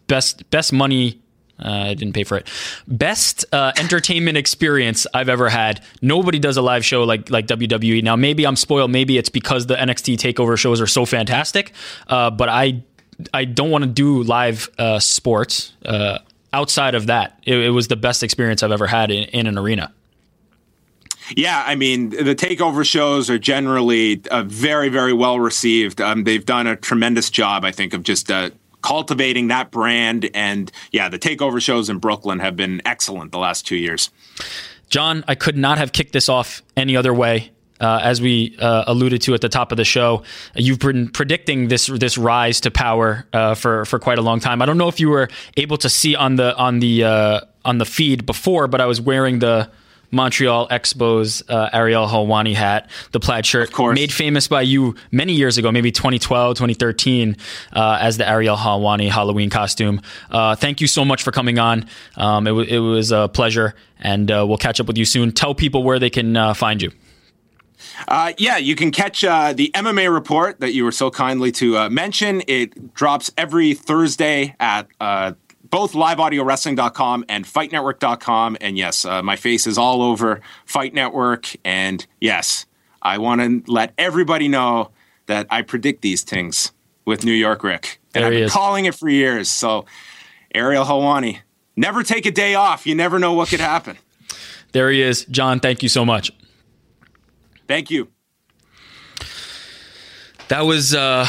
Best 0.08 0.50
best 0.50 0.72
money. 0.72 1.20
Uh, 1.58 1.68
I 1.68 1.94
didn't 1.94 2.14
pay 2.14 2.24
for 2.24 2.36
it. 2.36 2.48
Best 2.88 3.44
uh, 3.52 3.72
entertainment 3.78 4.36
experience 4.36 5.06
I've 5.14 5.28
ever 5.28 5.48
had. 5.48 5.80
Nobody 6.02 6.38
does 6.38 6.56
a 6.56 6.62
live 6.62 6.84
show 6.84 7.04
like 7.04 7.30
like 7.30 7.46
WWE. 7.46 8.02
Now 8.02 8.16
maybe 8.16 8.46
I'm 8.46 8.56
spoiled. 8.56 8.90
Maybe 8.90 9.18
it's 9.18 9.28
because 9.28 9.66
the 9.66 9.76
NXT 9.76 10.16
Takeover 10.16 10.58
shows 10.58 10.80
are 10.80 10.86
so 10.86 11.06
fantastic. 11.06 11.72
Uh, 12.08 12.30
but 12.30 12.48
I 12.48 12.82
I 13.32 13.44
don't 13.44 13.70
want 13.70 13.84
to 13.84 13.90
do 13.90 14.22
live 14.24 14.68
uh, 14.78 14.98
sports 14.98 15.72
uh, 15.84 16.18
outside 16.52 16.94
of 16.94 17.06
that. 17.06 17.38
It, 17.44 17.56
it 17.56 17.70
was 17.70 17.88
the 17.88 17.96
best 17.96 18.22
experience 18.22 18.62
I've 18.62 18.72
ever 18.72 18.86
had 18.86 19.10
in, 19.10 19.24
in 19.24 19.46
an 19.46 19.56
arena. 19.56 19.92
Yeah, 21.36 21.62
I 21.66 21.74
mean, 21.74 22.10
the 22.10 22.34
takeover 22.34 22.84
shows 22.84 23.30
are 23.30 23.38
generally 23.38 24.20
uh, 24.30 24.42
very, 24.42 24.90
very 24.90 25.14
well 25.14 25.40
received. 25.40 26.00
Um, 26.00 26.24
they've 26.24 26.44
done 26.44 26.66
a 26.66 26.76
tremendous 26.76 27.30
job, 27.30 27.64
I 27.64 27.70
think, 27.70 27.94
of 27.94 28.02
just 28.02 28.30
uh, 28.30 28.50
cultivating 28.84 29.48
that 29.48 29.70
brand. 29.70 30.30
And 30.34 30.70
yeah, 30.92 31.08
the 31.08 31.18
takeover 31.18 31.60
shows 31.60 31.88
in 31.88 31.98
Brooklyn 31.98 32.38
have 32.38 32.54
been 32.54 32.82
excellent 32.84 33.32
the 33.32 33.38
last 33.38 33.66
two 33.66 33.76
years. 33.76 34.10
John, 34.90 35.24
I 35.26 35.34
could 35.34 35.56
not 35.56 35.78
have 35.78 35.92
kicked 35.92 36.12
this 36.12 36.28
off 36.28 36.62
any 36.76 36.96
other 36.96 37.12
way. 37.12 37.50
Uh, 37.80 37.98
as 38.02 38.20
we 38.20 38.56
uh, 38.60 38.84
alluded 38.86 39.20
to 39.20 39.34
at 39.34 39.40
the 39.40 39.48
top 39.48 39.72
of 39.72 39.76
the 39.76 39.84
show, 39.84 40.22
you've 40.54 40.78
been 40.78 41.08
predicting 41.08 41.66
this 41.66 41.86
this 41.88 42.16
rise 42.16 42.60
to 42.60 42.70
power 42.70 43.26
uh, 43.32 43.54
for 43.54 43.84
for 43.84 43.98
quite 43.98 44.16
a 44.16 44.22
long 44.22 44.38
time. 44.38 44.62
I 44.62 44.66
don't 44.66 44.78
know 44.78 44.86
if 44.88 45.00
you 45.00 45.10
were 45.10 45.28
able 45.56 45.76
to 45.78 45.88
see 45.88 46.14
on 46.14 46.36
the 46.36 46.56
on 46.56 46.78
the 46.78 47.02
uh, 47.02 47.40
on 47.64 47.78
the 47.78 47.84
feed 47.84 48.26
before, 48.26 48.68
but 48.68 48.80
I 48.80 48.86
was 48.86 49.00
wearing 49.00 49.40
the 49.40 49.70
Montreal 50.14 50.68
Expos 50.68 51.42
uh, 51.48 51.70
Ariel 51.72 52.06
Helwani 52.06 52.54
hat, 52.54 52.88
the 53.12 53.20
plaid 53.20 53.44
shirt, 53.44 53.72
course. 53.72 53.94
made 53.94 54.12
famous 54.12 54.48
by 54.48 54.62
you 54.62 54.94
many 55.10 55.32
years 55.34 55.58
ago, 55.58 55.70
maybe 55.70 55.90
2012, 55.92 56.56
2013, 56.56 57.36
uh, 57.72 57.98
as 58.00 58.16
the 58.16 58.28
Ariel 58.28 58.56
Helwani 58.56 59.10
Halloween 59.10 59.50
costume. 59.50 60.00
Uh, 60.30 60.54
thank 60.56 60.80
you 60.80 60.86
so 60.86 61.04
much 61.04 61.22
for 61.22 61.32
coming 61.32 61.58
on. 61.58 61.86
Um, 62.16 62.46
it, 62.46 62.50
w- 62.50 62.68
it 62.68 62.78
was 62.78 63.12
a 63.12 63.28
pleasure, 63.28 63.74
and 63.98 64.30
uh, 64.30 64.44
we'll 64.46 64.58
catch 64.58 64.80
up 64.80 64.86
with 64.86 64.96
you 64.96 65.04
soon. 65.04 65.32
Tell 65.32 65.54
people 65.54 65.82
where 65.82 65.98
they 65.98 66.10
can 66.10 66.36
uh, 66.36 66.54
find 66.54 66.80
you. 66.80 66.90
Uh, 68.08 68.32
yeah, 68.38 68.56
you 68.56 68.74
can 68.74 68.90
catch 68.90 69.24
uh, 69.24 69.52
the 69.52 69.70
MMA 69.74 70.12
report 70.12 70.60
that 70.60 70.72
you 70.72 70.84
were 70.84 70.92
so 70.92 71.10
kindly 71.10 71.52
to 71.52 71.76
uh, 71.78 71.90
mention. 71.90 72.42
It 72.46 72.94
drops 72.94 73.30
every 73.36 73.74
Thursday 73.74 74.54
at 74.58 74.88
uh, 75.00 75.32
both 75.74 75.92
liveaudiowrestling.com 75.94 77.24
and 77.28 77.44
fightnetwork.com. 77.44 78.56
And 78.60 78.78
yes, 78.78 79.04
uh, 79.04 79.24
my 79.24 79.34
face 79.34 79.66
is 79.66 79.76
all 79.76 80.02
over 80.02 80.40
Fight 80.66 80.94
Network. 80.94 81.50
And 81.64 82.06
yes, 82.20 82.66
I 83.02 83.18
want 83.18 83.40
to 83.40 83.72
let 83.72 83.92
everybody 83.98 84.46
know 84.46 84.92
that 85.26 85.48
I 85.50 85.62
predict 85.62 86.02
these 86.02 86.22
things 86.22 86.70
with 87.04 87.24
New 87.24 87.32
York 87.32 87.64
Rick. 87.64 88.00
And 88.14 88.22
There 88.22 88.28
I've 88.28 88.34
been 88.34 88.42
is. 88.44 88.52
calling 88.52 88.84
it 88.84 88.94
for 88.94 89.08
years. 89.08 89.48
So, 89.48 89.84
Ariel 90.54 90.84
Helwani, 90.84 91.40
never 91.74 92.04
take 92.04 92.24
a 92.24 92.30
day 92.30 92.54
off. 92.54 92.86
You 92.86 92.94
never 92.94 93.18
know 93.18 93.32
what 93.32 93.48
could 93.48 93.58
happen. 93.58 93.98
There 94.70 94.92
he 94.92 95.02
is. 95.02 95.24
John, 95.24 95.58
thank 95.58 95.82
you 95.82 95.88
so 95.88 96.04
much. 96.04 96.30
Thank 97.66 97.90
you. 97.90 98.06
That 100.46 100.66
was 100.66 100.94
uh, 100.94 101.26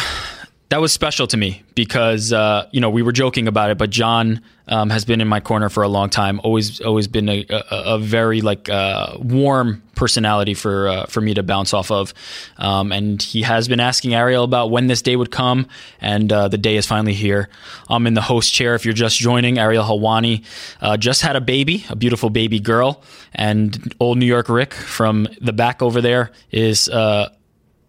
that 0.70 0.82
was 0.82 0.92
special 0.92 1.28
to 1.28 1.38
me 1.38 1.64
because 1.76 2.34
uh, 2.34 2.68
you 2.72 2.82
know 2.82 2.90
we 2.90 3.02
were 3.02 3.12
joking 3.12 3.48
about 3.48 3.70
it, 3.70 3.78
but 3.78 3.92
John 3.92 4.42
um, 4.68 4.90
has 4.90 5.06
been 5.06 5.22
in 5.22 5.28
my 5.28 5.40
corner 5.40 5.70
for 5.70 5.84
a 5.84 5.88
long 5.88 6.10
time. 6.10 6.42
Always, 6.44 6.82
always 6.82 7.08
been 7.08 7.30
a, 7.30 7.46
a, 7.50 7.64
a 7.70 8.00
very 8.00 8.42
like 8.42 8.68
uh, 8.68 9.16
warm 9.20 9.84
personality 9.96 10.56
for 10.56 10.88
uh, 10.88 11.06
for 11.06 11.22
me 11.22 11.36
to 11.36 11.44
bounce 11.44 11.74
off 11.74 11.92
of, 11.92 12.14
um, 12.58 12.92
and 12.92 13.22
he 13.22 13.44
has 13.44 13.68
been 13.68 13.80
asking 13.80 14.16
Ariel 14.16 14.44
about 14.44 14.72
when 14.72 14.88
this 14.88 15.04
day 15.04 15.16
would 15.16 15.30
come, 15.32 15.68
and 16.02 16.32
uh, 16.32 16.48
the 16.48 16.58
day 16.58 16.78
is 16.78 16.88
finally 16.88 17.14
here. 17.14 17.48
I'm 17.88 18.08
in 18.08 18.16
the 18.16 18.22
host 18.22 18.52
chair. 18.52 18.74
If 18.74 18.86
you're 18.86 18.94
just 18.94 19.20
joining, 19.20 19.60
Ariel 19.60 19.84
Helwani 19.84 20.44
uh, 20.82 20.98
just 20.98 21.22
had 21.22 21.36
a 21.36 21.42
baby, 21.42 21.86
a 21.90 21.96
beautiful 21.96 22.32
baby 22.32 22.60
girl, 22.60 23.04
and 23.34 23.94
old 24.00 24.18
New 24.18 24.26
York 24.26 24.50
Rick 24.50 24.74
from 24.74 25.28
the 25.40 25.54
back 25.54 25.84
over 25.84 26.02
there 26.02 26.32
is 26.52 26.90
uh, 26.90 27.30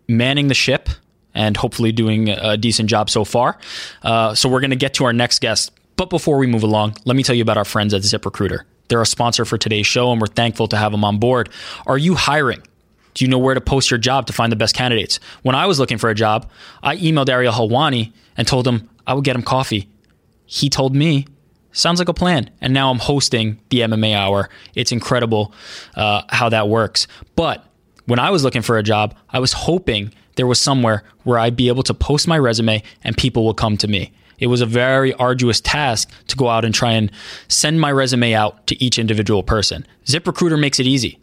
manning 0.09 0.49
the 0.49 0.55
ship 0.55 0.91
and 1.37 1.57
hopefully 1.57 1.92
doing 1.92 2.31
a 2.31 2.57
decent 2.57 2.88
job 2.88 3.11
so 3.11 3.25
far. 3.25 3.59
Uh, 4.03 4.35
so 4.35 4.49
we're 4.49 4.61
going 4.61 4.70
to 4.70 4.77
get 4.77 4.94
to 4.94 5.05
our 5.05 5.12
next 5.12 5.40
guest. 5.40 5.70
But 5.96 6.11
before 6.11 6.38
we 6.38 6.46
move 6.46 6.62
along, 6.62 6.96
let 7.05 7.16
me 7.16 7.22
tell 7.22 7.35
you 7.35 7.42
about 7.42 7.57
our 7.57 7.64
friends 7.64 7.94
at 7.94 8.03
ZipRecruiter. 8.03 8.61
They're 8.88 9.01
a 9.01 9.07
sponsor 9.07 9.44
for 9.44 9.59
today's 9.59 9.87
show, 9.87 10.12
and 10.12 10.20
we're 10.20 10.27
thankful 10.27 10.68
to 10.68 10.77
have 10.77 10.92
them 10.92 11.05
on 11.05 11.18
board. 11.18 11.49
Are 11.87 11.99
you 11.99 12.14
hiring? 12.14 12.62
Do 13.14 13.25
you 13.25 13.31
know 13.31 13.38
where 13.38 13.55
to 13.55 13.61
post 13.61 13.90
your 13.90 13.99
job 13.99 14.27
to 14.27 14.33
find 14.33 14.53
the 14.53 14.57
best 14.57 14.75
candidates? 14.75 15.20
When 15.42 15.55
I 15.55 15.66
was 15.66 15.79
looking 15.79 15.99
for 15.99 16.11
a 16.11 16.14
job, 16.14 16.51
I 16.83 16.96
emailed 16.96 17.29
Ariel 17.29 17.53
Helwani 17.53 18.12
and 18.37 18.46
told 18.46 18.66
him 18.66 18.88
I 19.07 19.14
would 19.14 19.25
get 19.25 19.37
him 19.37 19.42
coffee. 19.42 19.88
He 20.44 20.68
told 20.68 20.94
me, 20.94 21.27
sounds 21.72 21.99
like 21.99 22.09
a 22.09 22.14
plan. 22.14 22.51
And 22.61 22.75
now 22.75 22.90
I'm 22.90 22.99
hosting 22.99 23.59
the 23.70 23.81
MMA 23.81 24.14
Hour. 24.14 24.51
It's 24.75 24.92
incredible 24.92 25.53
uh, 25.94 26.22
how 26.29 26.51
that 26.51 26.68
works. 26.68 27.07
But 27.37 27.64
when 28.05 28.18
I 28.18 28.31
was 28.31 28.44
looking 28.44 28.62
for 28.62 28.79
a 28.79 28.83
job, 28.83 29.16
I 29.31 29.38
was 29.38 29.53
hoping 29.53 30.12
there 30.37 30.46
was 30.46 30.61
somewhere 30.61 31.03
where 31.25 31.38
I'd 31.38 31.57
be 31.57 31.68
able 31.68 31.83
to 31.85 31.94
post 31.94 32.29
my 32.29 32.38
resume 32.38 32.83
and 33.03 33.16
people 33.16 33.44
will 33.44 33.55
come 33.55 33.77
to 33.79 33.88
me. 33.88 34.12
It 34.38 34.46
was 34.49 34.61
a 34.61 34.66
very 34.66 35.12
arduous 35.14 35.61
task 35.61 36.11
to 36.29 36.37
go 36.37 36.49
out 36.49 36.64
and 36.64 36.75
try 36.75 36.92
and 36.92 37.11
send 37.49 37.81
my 37.81 37.90
resume 37.90 38.35
out 38.35 38.66
to 38.68 38.83
each 38.83 38.99
individual 38.99 39.42
person. 39.42 39.87
ZipRecruiter 40.05 40.61
makes 40.61 40.79
it 40.79 40.87
easy. 40.87 41.18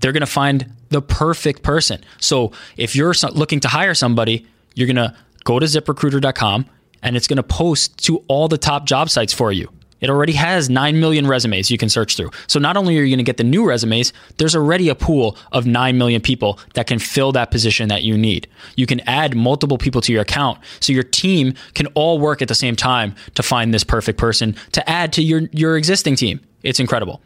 They're 0.00 0.12
going 0.12 0.20
to 0.20 0.26
find 0.26 0.72
the 0.88 1.02
perfect 1.02 1.62
person. 1.62 2.02
So 2.20 2.52
if 2.76 2.96
you're 2.96 3.14
looking 3.32 3.60
to 3.60 3.68
hire 3.68 3.94
somebody, 3.94 4.46
you're 4.74 4.86
going 4.86 4.96
to 4.96 5.14
go 5.44 5.58
to 5.58 5.66
ziprecruiter.com 5.66 6.66
and 7.02 7.16
it's 7.16 7.26
going 7.26 7.36
to 7.36 7.42
post 7.42 8.04
to 8.04 8.18
all 8.28 8.48
the 8.48 8.58
top 8.58 8.86
job 8.86 9.10
sites 9.10 9.32
for 9.32 9.52
you. 9.52 9.68
It 10.02 10.10
already 10.10 10.32
has 10.32 10.68
9 10.68 11.00
million 11.00 11.26
resumes 11.26 11.70
you 11.70 11.78
can 11.78 11.88
search 11.88 12.16
through. 12.16 12.30
So 12.48 12.58
not 12.58 12.76
only 12.76 12.98
are 12.98 13.02
you 13.02 13.10
going 13.10 13.24
to 13.24 13.24
get 13.24 13.38
the 13.38 13.44
new 13.44 13.64
resumes, 13.64 14.12
there's 14.36 14.54
already 14.54 14.88
a 14.88 14.94
pool 14.94 15.38
of 15.52 15.64
9 15.64 15.96
million 15.96 16.20
people 16.20 16.58
that 16.74 16.86
can 16.86 16.98
fill 16.98 17.32
that 17.32 17.50
position 17.50 17.88
that 17.88 18.02
you 18.02 18.18
need. 18.18 18.48
You 18.76 18.86
can 18.86 19.00
add 19.08 19.34
multiple 19.34 19.78
people 19.78 20.00
to 20.02 20.12
your 20.12 20.22
account 20.22 20.58
so 20.80 20.92
your 20.92 21.04
team 21.04 21.54
can 21.74 21.86
all 21.94 22.18
work 22.18 22.42
at 22.42 22.48
the 22.48 22.54
same 22.54 22.76
time 22.76 23.14
to 23.36 23.42
find 23.42 23.72
this 23.72 23.84
perfect 23.84 24.18
person 24.18 24.56
to 24.72 24.90
add 24.90 25.12
to 25.14 25.22
your, 25.22 25.42
your 25.52 25.76
existing 25.76 26.16
team. 26.16 26.40
It's 26.62 26.80
incredible. 26.80 27.22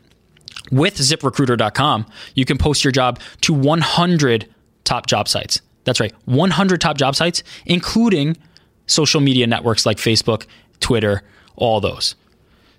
With 0.70 0.96
ziprecruiter.com, 0.96 2.06
you 2.34 2.44
can 2.44 2.58
post 2.58 2.84
your 2.84 2.92
job 2.92 3.20
to 3.42 3.54
100 3.54 4.52
top 4.84 5.06
job 5.06 5.28
sites. 5.28 5.60
That's 5.84 6.00
right, 6.00 6.12
100 6.24 6.80
top 6.80 6.98
job 6.98 7.14
sites, 7.14 7.42
including 7.64 8.36
social 8.86 9.20
media 9.20 9.46
networks 9.46 9.86
like 9.86 9.98
Facebook, 9.98 10.46
Twitter, 10.80 11.22
all 11.56 11.80
those. 11.80 12.16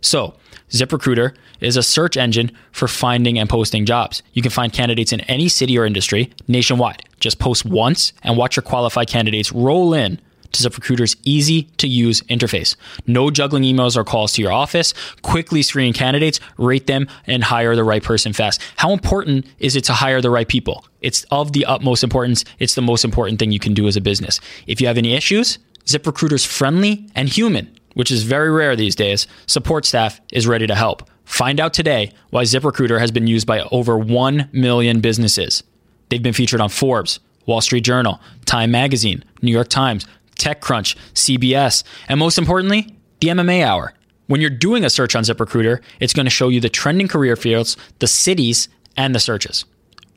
So, 0.01 0.35
ZipRecruiter 0.69 1.35
is 1.59 1.77
a 1.77 1.83
search 1.83 2.17
engine 2.17 2.51
for 2.71 2.87
finding 2.87 3.39
and 3.39 3.49
posting 3.49 3.85
jobs. 3.85 4.21
You 4.33 4.41
can 4.41 4.51
find 4.51 4.71
candidates 4.71 5.11
in 5.11 5.21
any 5.21 5.47
city 5.47 5.77
or 5.77 5.85
industry 5.85 6.31
nationwide. 6.47 7.03
Just 7.19 7.39
post 7.39 7.65
once 7.65 8.13
and 8.23 8.37
watch 8.37 8.55
your 8.55 8.63
qualified 8.63 9.07
candidates 9.07 9.51
roll 9.51 9.93
in 9.93 10.19
to 10.51 10.69
ZipRecruiter's 10.69 11.15
easy 11.23 11.63
to 11.77 11.87
use 11.87 12.21
interface. 12.23 12.75
No 13.05 13.29
juggling 13.29 13.63
emails 13.63 13.95
or 13.95 14.03
calls 14.03 14.33
to 14.33 14.41
your 14.41 14.51
office. 14.51 14.93
Quickly 15.21 15.61
screen 15.61 15.93
candidates, 15.93 16.39
rate 16.57 16.87
them, 16.87 17.07
and 17.25 17.43
hire 17.43 17.75
the 17.75 17.83
right 17.83 18.03
person 18.03 18.33
fast. 18.33 18.61
How 18.77 18.91
important 18.91 19.45
is 19.59 19.75
it 19.75 19.83
to 19.85 19.93
hire 19.93 20.21
the 20.21 20.29
right 20.29 20.47
people? 20.47 20.85
It's 21.01 21.25
of 21.31 21.53
the 21.53 21.65
utmost 21.65 22.03
importance. 22.03 22.43
It's 22.59 22.75
the 22.75 22.81
most 22.81 23.03
important 23.03 23.39
thing 23.39 23.51
you 23.51 23.59
can 23.59 23.73
do 23.73 23.87
as 23.87 23.95
a 23.95 24.01
business. 24.01 24.39
If 24.67 24.81
you 24.81 24.87
have 24.87 24.97
any 24.97 25.13
issues, 25.13 25.59
ZipRecruiter's 25.85 26.45
friendly 26.45 27.09
and 27.15 27.29
human 27.29 27.76
which 27.97 28.11
is 28.11 28.21
very 28.21 28.51
rare 28.51 28.75
these 28.75 28.95
days, 28.95 29.25
support 29.47 29.83
staff 29.83 30.21
is 30.31 30.45
ready 30.45 30.67
to 30.67 30.75
help. 30.75 31.09
Find 31.25 31.59
out 31.59 31.73
today 31.73 32.11
why 32.29 32.43
ZipRecruiter 32.43 32.99
has 32.99 33.09
been 33.09 33.25
used 33.25 33.47
by 33.47 33.61
over 33.71 33.97
1 33.97 34.49
million 34.53 35.01
businesses. 35.01 35.63
They've 36.09 36.21
been 36.21 36.31
featured 36.31 36.61
on 36.61 36.69
Forbes, 36.69 37.19
Wall 37.47 37.59
Street 37.59 37.83
Journal, 37.83 38.21
Time 38.45 38.69
Magazine, 38.69 39.23
New 39.41 39.51
York 39.51 39.69
Times, 39.69 40.05
TechCrunch, 40.35 40.95
CBS, 41.15 41.83
and 42.07 42.19
most 42.19 42.37
importantly, 42.37 42.95
the 43.19 43.29
MMA 43.29 43.65
Hour. 43.65 43.93
When 44.27 44.41
you're 44.41 44.51
doing 44.51 44.85
a 44.85 44.91
search 44.91 45.15
on 45.15 45.23
ZipRecruiter, 45.23 45.81
it's 45.99 46.13
going 46.13 46.27
to 46.27 46.29
show 46.29 46.49
you 46.49 46.59
the 46.59 46.69
trending 46.69 47.07
career 47.07 47.35
fields, 47.35 47.77
the 47.97 48.05
cities, 48.05 48.69
and 48.95 49.15
the 49.15 49.19
searches. 49.19 49.65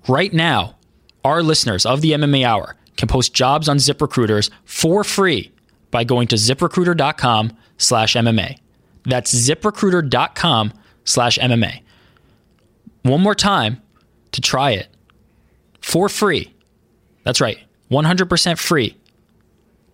Right 0.06 0.34
now, 0.34 0.76
our 1.24 1.42
listeners 1.42 1.86
of 1.86 2.02
the 2.02 2.12
MMA 2.12 2.44
Hour 2.44 2.76
can 2.98 3.08
post 3.08 3.32
jobs 3.32 3.70
on 3.70 3.78
ZipRecruiters 3.78 4.50
for 4.66 5.02
free 5.02 5.50
by 5.90 6.04
going 6.04 6.28
to 6.28 6.36
ziprecruiter.com 6.36 7.56
slash 7.80 8.14
MMA. 8.14 8.58
That's 9.04 9.34
ziprecruiter.com 9.34 10.72
slash 11.04 11.38
MMA. 11.38 11.82
one 13.02 13.20
more 13.22 13.34
time 13.34 13.80
to 14.32 14.40
try 14.40 14.72
it 14.72 14.88
for 15.80 16.08
free. 16.08 16.52
That's 17.24 17.40
right, 17.40 17.58
100% 17.90 18.58
free. 18.58 18.96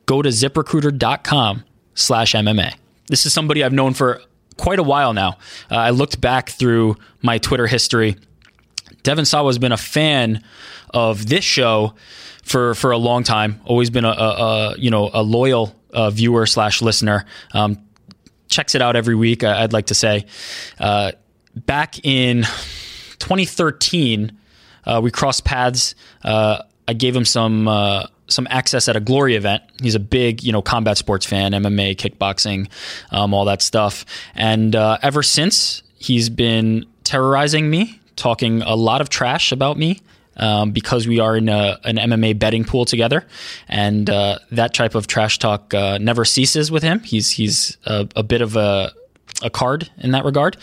Go 0.06 0.20
to 0.20 0.28
ziprecruiter.com 0.28 1.64
slash 1.94 2.34
MMA. 2.34 2.74
This 3.08 3.24
is 3.24 3.32
somebody 3.32 3.62
I've 3.62 3.72
known 3.72 3.94
for 3.94 4.20
quite 4.56 4.78
a 4.78 4.82
while 4.82 5.12
now. 5.12 5.38
Uh, 5.70 5.76
I 5.76 5.90
looked 5.90 6.20
back 6.20 6.50
through 6.50 6.96
my 7.22 7.38
Twitter 7.38 7.66
history. 7.66 8.16
Devon 9.02 9.24
Sawa 9.24 9.48
has 9.48 9.58
been 9.58 9.72
a 9.72 9.76
fan 9.76 10.42
of 10.90 11.28
this 11.28 11.44
show 11.44 11.94
for 12.42 12.74
for 12.74 12.90
a 12.90 12.98
long 12.98 13.22
time. 13.22 13.60
Always 13.64 13.90
been 13.90 14.04
a, 14.04 14.10
a, 14.10 14.12
a 14.12 14.74
you 14.78 14.90
know 14.90 15.10
a 15.12 15.22
loyal 15.22 15.74
uh, 15.96 16.10
viewer 16.10 16.46
slash 16.46 16.80
listener. 16.80 17.24
Um, 17.52 17.78
checks 18.48 18.76
it 18.76 18.82
out 18.82 18.94
every 18.94 19.16
week. 19.16 19.42
I'd 19.42 19.72
like 19.72 19.86
to 19.86 19.94
say. 19.94 20.26
Uh, 20.78 21.12
back 21.56 22.04
in 22.04 22.42
2013, 23.18 24.38
uh, 24.84 25.00
we 25.02 25.10
crossed 25.10 25.44
paths. 25.44 25.94
Uh, 26.22 26.62
I 26.86 26.92
gave 26.92 27.16
him 27.16 27.24
some 27.24 27.66
uh, 27.66 28.06
some 28.28 28.46
access 28.50 28.88
at 28.88 28.96
a 28.96 29.00
Glory 29.00 29.34
event. 29.34 29.62
He's 29.82 29.94
a 29.94 30.00
big, 30.00 30.42
you 30.44 30.52
know, 30.52 30.62
combat 30.62 30.98
sports 30.98 31.26
fan, 31.26 31.52
MMA, 31.52 31.96
kickboxing, 31.96 32.68
um, 33.10 33.34
all 33.34 33.44
that 33.46 33.62
stuff. 33.62 34.04
And 34.34 34.76
uh, 34.76 34.98
ever 35.02 35.22
since, 35.22 35.82
he's 35.96 36.28
been 36.28 36.86
terrorizing 37.04 37.70
me, 37.70 38.00
talking 38.16 38.62
a 38.62 38.74
lot 38.74 39.00
of 39.00 39.08
trash 39.08 39.52
about 39.52 39.76
me. 39.76 40.00
Um, 40.38 40.72
because 40.72 41.08
we 41.08 41.18
are 41.18 41.36
in 41.36 41.48
a, 41.48 41.78
an 41.84 41.96
MMA 41.96 42.38
betting 42.38 42.64
pool 42.64 42.84
together, 42.84 43.24
and 43.68 44.10
uh, 44.10 44.38
that 44.50 44.74
type 44.74 44.94
of 44.94 45.06
trash 45.06 45.38
talk 45.38 45.72
uh, 45.72 45.96
never 45.98 46.26
ceases 46.26 46.70
with 46.70 46.82
him. 46.82 47.00
He's 47.00 47.30
he's 47.30 47.78
a, 47.86 48.06
a 48.14 48.22
bit 48.22 48.42
of 48.42 48.54
a 48.54 48.92
a 49.42 49.50
card 49.50 49.90
in 49.98 50.12
that 50.12 50.24
regard. 50.24 50.56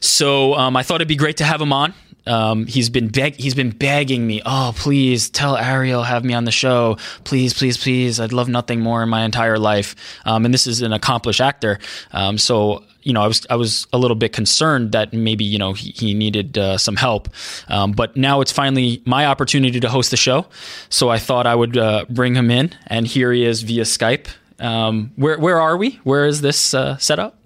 So 0.00 0.54
um, 0.54 0.76
I 0.76 0.82
thought 0.82 0.96
it'd 0.96 1.08
be 1.08 1.16
great 1.16 1.36
to 1.38 1.44
have 1.44 1.60
him 1.60 1.72
on. 1.72 1.94
Um, 2.26 2.66
he's 2.66 2.88
been 2.88 3.08
beg- 3.08 3.36
he's 3.36 3.54
been 3.54 3.70
begging 3.70 4.26
me, 4.26 4.40
oh 4.46 4.72
please 4.74 5.28
tell 5.28 5.56
Ariel 5.58 6.02
have 6.02 6.24
me 6.24 6.32
on 6.32 6.44
the 6.44 6.50
show, 6.50 6.96
please 7.24 7.52
please 7.52 7.76
please. 7.76 8.18
I'd 8.18 8.32
love 8.32 8.48
nothing 8.48 8.80
more 8.80 9.02
in 9.02 9.10
my 9.10 9.24
entire 9.24 9.58
life. 9.58 9.94
Um, 10.24 10.46
and 10.46 10.54
this 10.54 10.66
is 10.66 10.80
an 10.80 10.94
accomplished 10.94 11.42
actor, 11.42 11.78
um, 12.12 12.38
so 12.38 12.82
you 13.04 13.12
know 13.12 13.22
I 13.22 13.26
was 13.26 13.46
I 13.48 13.56
was 13.56 13.86
a 13.92 13.98
little 13.98 14.16
bit 14.16 14.32
concerned 14.32 14.92
that 14.92 15.12
maybe 15.12 15.44
you 15.44 15.58
know 15.58 15.72
he, 15.74 15.90
he 15.90 16.14
needed 16.14 16.58
uh, 16.58 16.78
some 16.78 16.96
help, 16.96 17.28
um, 17.68 17.92
but 17.92 18.16
now 18.16 18.40
it's 18.40 18.52
finally 18.52 19.02
my 19.04 19.26
opportunity 19.26 19.78
to 19.80 19.88
host 19.88 20.10
the 20.10 20.16
show. 20.16 20.46
So 20.88 21.10
I 21.10 21.18
thought 21.18 21.46
I 21.46 21.54
would 21.54 21.76
uh, 21.76 22.06
bring 22.08 22.34
him 22.34 22.50
in, 22.50 22.72
and 22.88 23.06
here 23.06 23.32
he 23.32 23.44
is 23.44 23.62
via 23.62 23.84
Skype. 23.84 24.26
Um, 24.58 25.12
where 25.16 25.38
where 25.38 25.60
are 25.60 25.76
we? 25.76 26.00
Where 26.04 26.26
is 26.26 26.40
this 26.40 26.74
uh, 26.74 26.96
set 26.96 27.18
up? 27.18 27.38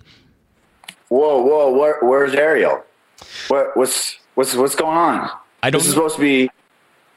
Whoa, 1.08 1.42
whoa, 1.42 1.72
where, 1.72 1.98
where's 2.02 2.34
Ariel? 2.34 2.84
What, 3.48 3.76
what's 3.76 4.16
what's 4.34 4.54
what's 4.54 4.74
going 4.74 4.96
on? 4.96 5.30
I 5.62 5.70
don't. 5.70 5.80
This 5.80 5.88
is 5.88 5.94
supposed 5.94 6.16
to 6.16 6.20
be. 6.20 6.50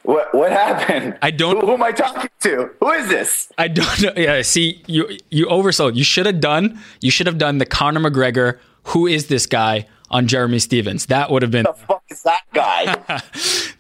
What 0.04 0.34
what 0.34 0.52
happened? 0.52 1.18
I 1.22 1.30
don't- 1.32 1.60
Who, 1.60 1.68
who 1.68 1.74
am 1.74 1.84
I 1.84 1.92
talking 1.92 2.30
to? 2.42 2.70
Who 2.80 2.92
is 2.92 3.08
this? 3.08 3.52
I 3.58 3.68
don't 3.68 4.02
know. 4.02 4.14
Yeah, 4.18 4.42
see, 4.42 4.82
you 4.88 5.18
you 5.30 5.46
oversold. 5.46 5.96
You 5.96 6.04
should 6.04 6.26
have 6.26 6.40
done. 6.40 6.80
You 7.02 7.12
should 7.12 7.28
have 7.28 7.38
done 7.38 7.60
the 7.60 7.66
Conor 7.66 8.00
McGregor. 8.00 8.58
Who 8.86 9.06
is 9.06 9.28
this 9.28 9.46
guy 9.46 9.86
on 10.10 10.28
Jeremy 10.28 10.58
Stephens? 10.60 11.06
That 11.06 11.30
would 11.30 11.44
have 11.44 11.52
been. 11.52 11.64
The 11.66 11.74
fuck 11.74 12.04
is 12.10 12.24
that 12.24 12.42
guy? 12.54 12.96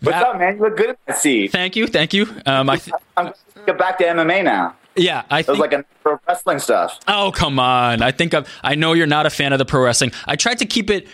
What's 0.01 0.17
up, 0.17 0.38
man? 0.38 0.57
You 0.57 0.61
look 0.61 0.78
good 0.78 0.89
in 0.91 0.95
that 1.07 1.17
seat. 1.17 1.51
Thank 1.51 1.76
you, 1.76 1.88
thank 1.88 2.13
you. 2.13 2.28
Um, 2.45 2.69
I 2.69 2.78
th- 2.78 2.93
I'm 3.17 3.34
get 3.65 3.78
back 3.80 3.97
to 3.97 4.03
MMA 4.05 4.43
now. 4.43 4.76
yeah, 4.95 5.24
I 5.32 5.39
It 5.39 5.47
was 5.47 5.57
think. 5.57 5.72
like 5.72 5.74
a 5.74 5.86
pro 6.03 6.19
wrestling 6.28 6.59
stuff. 6.59 6.99
oh 7.07 7.32
come 7.34 7.59
on! 7.59 8.03
I 8.03 8.11
think 8.11 8.36
i 8.36 8.43
I 8.63 8.76
know 8.76 8.93
you're 8.93 9.07
not 9.07 9.26
a 9.26 9.30
fan 9.32 9.53
of 9.53 9.59
the 9.59 9.65
pro 9.65 9.84
wrestling. 9.84 10.11
I 10.28 10.36
tried 10.36 10.59
to 10.59 10.65
keep 10.67 10.91
it. 10.91 11.07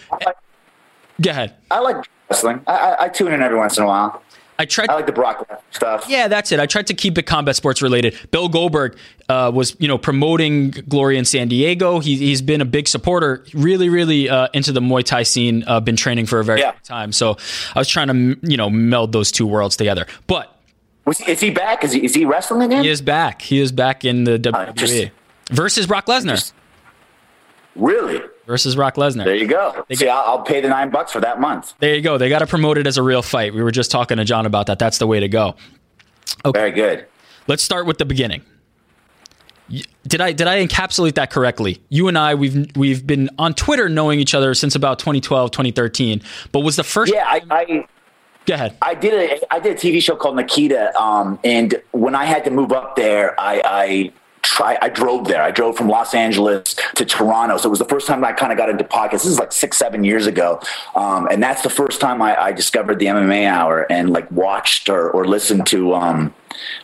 Go 1.22 1.30
ahead. 1.32 1.56
I 1.72 1.80
like 1.80 2.06
wrestling. 2.30 2.62
I, 2.68 2.74
I, 2.76 3.04
I 3.06 3.10
tune 3.10 3.32
in 3.32 3.42
every 3.42 3.58
once 3.58 3.78
in 3.78 3.84
a 3.84 3.88
while. 3.88 4.22
I 4.60 4.66
tried. 4.66 4.90
I 4.90 4.96
like 4.96 5.06
the 5.06 5.12
Brock 5.12 5.48
stuff. 5.72 6.06
Yeah, 6.10 6.28
that's 6.28 6.52
it. 6.52 6.60
I 6.60 6.66
tried 6.66 6.88
to 6.88 6.94
keep 6.96 7.18
it 7.18 7.24
combat 7.24 7.56
sports 7.56 7.82
related. 7.82 8.18
Bill 8.32 8.50
Goldberg 8.50 8.98
uh, 9.30 9.52
was, 9.54 9.76
you 9.80 9.88
know, 9.88 9.98
promoting 10.00 10.72
Glory 10.72 11.18
in 11.18 11.26
San 11.26 11.48
Diego. 11.48 12.00
He, 12.00 12.16
he's 12.18 12.42
been 12.42 12.60
a 12.62 12.66
big 12.66 12.88
supporter, 12.88 13.46
really, 13.54 13.88
really 13.90 14.30
uh, 14.30 14.48
into 14.54 14.72
the 14.72 14.80
Muay 14.80 15.04
Thai 15.04 15.24
scene. 15.24 15.64
Uh, 15.68 15.80
been 15.80 15.96
training 15.96 16.26
for 16.26 16.40
a 16.40 16.44
very 16.44 16.60
Yeah. 16.62 16.68
long 16.72 16.76
time. 16.84 17.12
So 17.12 17.38
I 17.76 17.80
was 17.80 17.88
trying 17.88 18.08
to, 18.08 18.40
you 18.50 18.58
know, 18.58 18.70
meld 18.70 19.12
those 19.12 19.32
two 19.32 19.46
worlds 19.46 19.76
together. 19.78 20.08
But 20.26 20.58
Was 21.06 21.22
is 21.22 21.40
he 21.40 21.52
back? 21.52 21.84
Is 21.84 21.92
he, 21.94 22.04
is 22.04 22.16
he 22.16 22.26
wrestling 22.26 22.64
again? 22.64 22.84
he 22.84 22.90
is 22.90 23.02
back. 23.02 23.44
He 23.44 23.60
is 23.60 23.72
back 23.72 24.04
in 24.06 24.24
the 24.24 24.40
WWE 24.40 24.74
just- 24.76 25.12
versus 25.52 25.86
Brock 25.86 26.08
Lesnar. 26.08 26.52
Really? 27.76 28.22
Versus 28.48 28.76
Brock 28.76 28.96
Lesnar. 28.96 29.26
There 29.26 29.36
you 29.36 29.46
go. 29.46 29.86
See, 29.92 30.08
I'll, 30.08 30.22
I'll 30.22 30.42
pay 30.42 30.62
the 30.62 30.70
nine 30.70 30.90
bucks 30.90 31.12
for 31.12 31.20
that 31.20 31.40
month. 31.42 31.74
There 31.80 31.94
you 31.94 32.02
go. 32.02 32.18
They 32.18 32.30
got 32.30 32.40
to 32.40 32.48
promote 32.48 32.78
it 32.78 32.88
as 32.88 32.98
a 32.98 33.04
real 33.04 33.22
fight. 33.22 33.54
We 33.54 33.62
were 33.62 33.72
just 33.72 33.92
talking 33.92 34.18
to 34.18 34.24
John 34.24 34.46
about 34.46 34.68
that. 34.68 34.80
That's 34.80 34.98
the 34.98 35.06
way 35.06 35.20
to 35.20 35.28
go. 35.28 35.56
Okay. 36.46 36.58
Very 36.58 36.72
good. 36.72 37.06
Let's 37.48 37.62
start 37.62 37.86
with 37.86 37.98
the 37.98 38.06
beginning. 38.06 38.42
Did 40.08 40.22
I 40.22 40.32
did 40.32 40.48
I 40.48 40.66
encapsulate 40.66 41.16
that 41.16 41.30
correctly? 41.30 41.82
You 41.90 42.08
and 42.08 42.18
I 42.18 42.36
we've 42.36 42.72
we've 42.78 43.06
been 43.06 43.30
on 43.38 43.54
Twitter 43.54 43.90
knowing 43.90 44.18
each 44.18 44.34
other 44.34 44.54
since 44.54 44.76
about 44.76 44.98
2012, 44.98 45.52
2013. 45.52 46.22
But 46.54 46.62
was 46.62 46.78
the 46.78 46.86
first 46.86 47.14
Yeah, 47.14 47.26
I, 47.28 47.42
I 47.52 47.86
Go 48.48 48.54
ahead. 48.54 48.78
I 48.82 48.94
did 48.94 49.14
a 49.14 49.54
I 49.54 49.60
did 49.60 49.76
a 49.76 49.80
TV 49.80 50.02
show 50.02 50.16
called 50.16 50.38
Nikita, 50.38 50.98
um, 50.98 51.38
and 51.44 51.82
when 51.92 52.16
I 52.16 52.24
had 52.24 52.46
to 52.46 52.50
move 52.50 52.72
up 52.72 52.96
there, 52.96 53.38
I, 53.38 53.62
I 53.66 54.12
try 54.58 54.78
I 54.82 54.90
drove 54.90 55.28
there. 55.28 55.42
I 55.42 55.52
drove 55.52 55.78
from 55.78 55.88
Los 55.88 56.14
Angeles 56.14 56.76
to 56.96 57.06
Toronto, 57.06 57.58
so 57.58 57.68
it 57.68 57.70
was 57.70 57.80
the 57.80 57.86
first 57.86 58.08
time 58.08 58.24
I 58.24 58.34
kind 58.34 58.52
of 58.52 58.58
got 58.58 58.70
into 58.70 58.84
podcasts. 58.84 59.24
This 59.24 59.26
is 59.28 59.40
like 59.40 59.52
six 59.52 59.78
seven 59.78 60.04
years 60.04 60.28
ago, 60.28 60.60
um, 60.96 61.28
and 61.32 61.42
that's 61.42 61.62
the 61.62 61.70
first 61.70 62.02
time 62.02 62.22
I, 62.22 62.36
I 62.42 62.52
discovered 62.52 63.00
the 63.00 63.06
MMA 63.06 63.46
Hour 63.48 63.86
and 63.92 64.10
like 64.10 64.30
watched 64.32 64.90
or, 64.90 65.10
or 65.12 65.26
listened 65.26 65.68
to. 65.68 65.94
Um, 65.94 66.34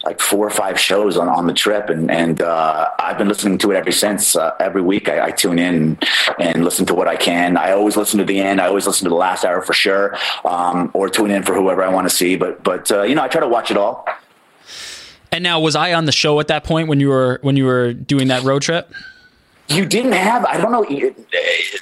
like 0.05 0.19
four 0.21 0.45
or 0.45 0.51
five 0.51 0.79
shows 0.79 1.17
on, 1.17 1.27
on 1.27 1.47
the 1.47 1.53
trip 1.53 1.89
and, 1.89 2.11
and 2.11 2.43
uh, 2.43 2.89
I've 2.99 3.17
been 3.17 3.27
listening 3.27 3.57
to 3.59 3.71
it 3.71 3.75
ever 3.75 3.91
since. 3.91 4.35
Uh, 4.35 4.51
every 4.59 4.83
week 4.83 5.09
I, 5.09 5.27
I 5.27 5.31
tune 5.31 5.57
in 5.57 5.97
and 6.37 6.63
listen 6.63 6.85
to 6.87 6.93
what 6.93 7.07
I 7.07 7.15
can. 7.15 7.57
I 7.57 7.71
always 7.71 7.97
listen 7.97 8.19
to 8.19 8.25
the 8.25 8.39
end. 8.39 8.61
I 8.61 8.67
always 8.67 8.85
listen 8.85 9.05
to 9.05 9.09
the 9.09 9.15
last 9.15 9.43
hour 9.43 9.63
for 9.63 9.73
sure, 9.73 10.15
um, 10.45 10.91
or 10.93 11.09
tune 11.09 11.31
in 11.31 11.41
for 11.41 11.55
whoever 11.55 11.83
I 11.83 11.89
want 11.89 12.07
to 12.07 12.15
see. 12.15 12.35
But 12.35 12.63
but 12.63 12.91
uh, 12.91 13.01
you 13.01 13.15
know 13.15 13.23
I 13.23 13.27
try 13.27 13.41
to 13.41 13.47
watch 13.47 13.71
it 13.71 13.77
all. 13.77 14.05
And 15.33 15.43
now 15.43 15.59
was 15.59 15.75
I 15.75 15.93
on 15.93 16.05
the 16.05 16.11
show 16.11 16.39
at 16.39 16.47
that 16.47 16.63
point 16.63 16.87
when 16.87 16.99
you 16.99 17.09
were 17.09 17.39
when 17.41 17.57
you 17.57 17.65
were 17.65 17.91
doing 17.91 18.27
that 18.27 18.43
road 18.43 18.61
trip? 18.61 18.91
You 19.69 19.85
didn't 19.85 20.11
have 20.11 20.45
I 20.45 20.57
don't 20.57 20.71
know. 20.71 20.87
you- 20.87 21.15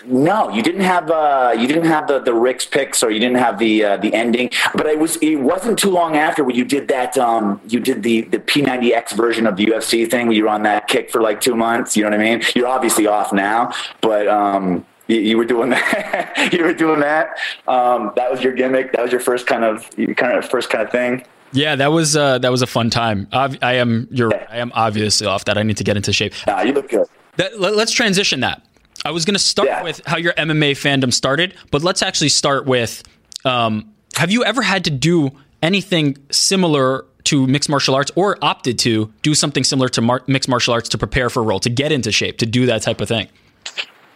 No, 0.05 0.49
you 0.49 0.61
didn't 0.63 0.81
have 0.81 1.11
uh, 1.11 1.53
you 1.57 1.67
didn't 1.67 1.85
have 1.85 2.07
the 2.07 2.19
the 2.19 2.33
Rick's 2.33 2.65
picks 2.65 3.03
or 3.03 3.11
you 3.11 3.19
didn't 3.19 3.39
have 3.39 3.59
the 3.59 3.83
uh, 3.83 3.97
the 3.97 4.13
ending. 4.13 4.51
But 4.73 4.85
it 4.85 4.97
was 4.99 5.17
it 5.17 5.35
wasn't 5.35 5.77
too 5.77 5.89
long 5.89 6.15
after 6.15 6.43
when 6.45 6.55
you 6.55 6.63
did 6.63 6.87
that. 6.87 7.17
Um, 7.17 7.59
you 7.67 7.79
did 7.81 8.03
the 8.03 8.21
the 8.21 8.39
P90X 8.39 9.13
version 9.17 9.45
of 9.47 9.57
the 9.57 9.65
UFC 9.65 10.09
thing 10.09 10.27
where 10.27 10.35
you 10.37 10.43
were 10.43 10.49
on 10.49 10.63
that 10.63 10.87
kick 10.87 11.11
for 11.11 11.21
like 11.21 11.41
two 11.41 11.55
months. 11.55 11.97
You 11.97 12.03
know 12.03 12.11
what 12.11 12.19
I 12.19 12.23
mean? 12.23 12.41
You're 12.55 12.67
obviously 12.69 13.05
off 13.07 13.33
now, 13.33 13.73
but. 14.01 14.27
Um, 14.27 14.85
you, 15.07 15.19
you 15.19 15.37
were 15.37 15.43
doing 15.45 15.69
that. 15.75 16.49
you 16.53 16.63
were 16.63 16.73
doing 16.75 17.01
that. 17.01 17.35
Um, 17.67 18.13
that 18.15 18.31
was 18.31 18.41
your 18.41 18.53
gimmick. 18.53 18.93
That 18.93 19.01
was 19.01 19.11
your 19.11 19.19
first 19.19 19.45
kind 19.45 19.65
of, 19.65 19.89
kind 20.15 20.37
of 20.37 20.47
first 20.47 20.69
kind 20.69 20.85
of 20.85 20.91
thing. 20.91 21.25
Yeah, 21.53 21.75
that 21.75 21.91
was 21.91 22.15
uh, 22.15 22.39
that 22.39 22.51
was 22.51 22.61
a 22.61 22.67
fun 22.67 22.89
time. 22.89 23.27
Ob- 23.33 23.57
I 23.61 23.73
am 23.73 24.07
you're 24.11 24.31
I 24.49 24.57
am 24.57 24.71
obviously 24.73 25.27
off 25.27 25.45
that. 25.45 25.57
I 25.57 25.63
need 25.63 25.77
to 25.77 25.83
get 25.83 25.97
into 25.97 26.13
shape. 26.13 26.33
Nah, 26.47 26.61
you 26.61 26.73
look 26.73 26.89
good. 26.89 27.07
That, 27.37 27.59
let, 27.59 27.73
us 27.75 27.91
transition 27.91 28.39
that. 28.41 28.61
I 29.05 29.11
was 29.11 29.25
going 29.25 29.33
to 29.35 29.39
start 29.39 29.67
Yeah. 29.67 29.83
with 29.83 30.01
how 30.05 30.17
your 30.17 30.33
MMA 30.33 30.71
fandom 30.71 31.11
started, 31.13 31.55
but 31.71 31.81
let's 31.81 32.01
actually 32.01 32.29
start 32.29 32.65
with 32.65 33.03
um, 33.45 33.93
have 34.15 34.31
you 34.31 34.43
ever 34.43 34.61
had 34.61 34.83
to 34.85 34.89
do 34.91 35.31
anything 35.63 36.17
similar 36.29 37.05
to 37.25 37.45
mixed 37.47 37.69
martial 37.69 37.95
arts 37.95 38.11
or 38.15 38.37
opted 38.41 38.79
to 38.79 39.11
do 39.21 39.33
something 39.35 39.63
similar 39.63 39.89
to 39.89 40.01
mar- 40.01 40.23
mixed 40.27 40.49
martial 40.49 40.73
arts 40.73 40.89
to 40.89 40.97
prepare 40.97 41.29
for 41.29 41.39
a 41.41 41.43
role, 41.43 41.59
to 41.59 41.69
get 41.69 41.91
into 41.91 42.11
shape, 42.11 42.37
to 42.39 42.45
do 42.45 42.65
that 42.65 42.81
type 42.81 42.99
of 43.01 43.07
thing? 43.07 43.27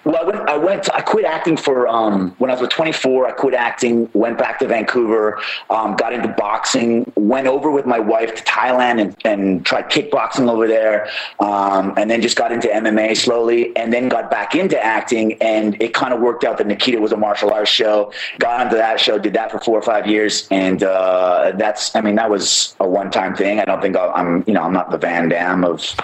Well, 0.06 0.18
I 0.18 0.24
went. 0.24 0.50
I 0.50 0.58
went. 0.58 0.94
I 0.94 1.02
quit 1.02 1.26
acting 1.26 1.58
for 1.58 1.88
um, 1.88 2.36
when 2.38 2.52
I 2.52 2.56
was 2.56 2.70
24. 2.70 3.28
I 3.28 3.32
quit 3.32 3.56
acting. 3.56 4.08
Went 4.14 4.38
back 4.38 4.60
to 4.60 4.68
Vancouver. 4.68 5.42
Um, 5.72 5.96
got 5.96 6.14
into 6.14 6.28
boxing. 6.28 7.12
Went 7.16 7.48
over 7.48 7.72
with 7.72 7.88
my 7.88 7.98
wife 7.98 8.36
to 8.36 8.44
Thailand 8.44 9.02
and, 9.02 9.18
and 9.26 9.66
tried 9.66 9.90
kickboxing 9.90 10.48
over 10.48 10.68
there. 10.68 11.10
Um, 11.40 11.96
and 11.98 12.10
then 12.12 12.22
just 12.22 12.38
got 12.38 12.52
into 12.52 12.68
MMA 12.68 13.18
slowly. 13.18 13.76
And 13.76 13.92
then 13.92 14.08
got 14.08 14.30
back 14.30 14.54
into 14.54 14.80
acting. 14.80 15.42
And 15.42 15.82
it 15.82 15.96
kind 15.96 16.14
of 16.14 16.22
worked 16.22 16.44
out 16.44 16.60
that 16.60 16.68
Nikita 16.68 17.00
was 17.00 17.12
a 17.12 17.18
martial 17.18 17.52
arts 17.52 17.72
show. 17.72 18.14
Got 18.38 18.62
onto 18.62 18.78
that 18.78 19.00
show. 19.00 19.18
Did 19.18 19.34
that 19.34 19.50
for 19.50 19.58
four 19.58 19.80
or 19.80 19.84
five 19.84 20.06
years. 20.06 20.48
And 20.52 20.84
uh, 20.84 21.54
that's. 21.58 21.96
I 21.96 22.02
mean, 22.02 22.14
that 22.16 22.30
was 22.30 22.76
a 22.80 22.88
one-time 22.88 23.36
thing. 23.36 23.60
I 23.60 23.66
don't 23.66 23.82
think 23.82 23.98
I'll, 23.98 24.12
I'm. 24.14 24.44
You 24.46 24.54
know, 24.54 24.62
I'm 24.62 24.74
not 24.74 24.92
the 24.92 25.00
Van 25.00 25.30
Damme 25.30 25.64
of 25.64 25.96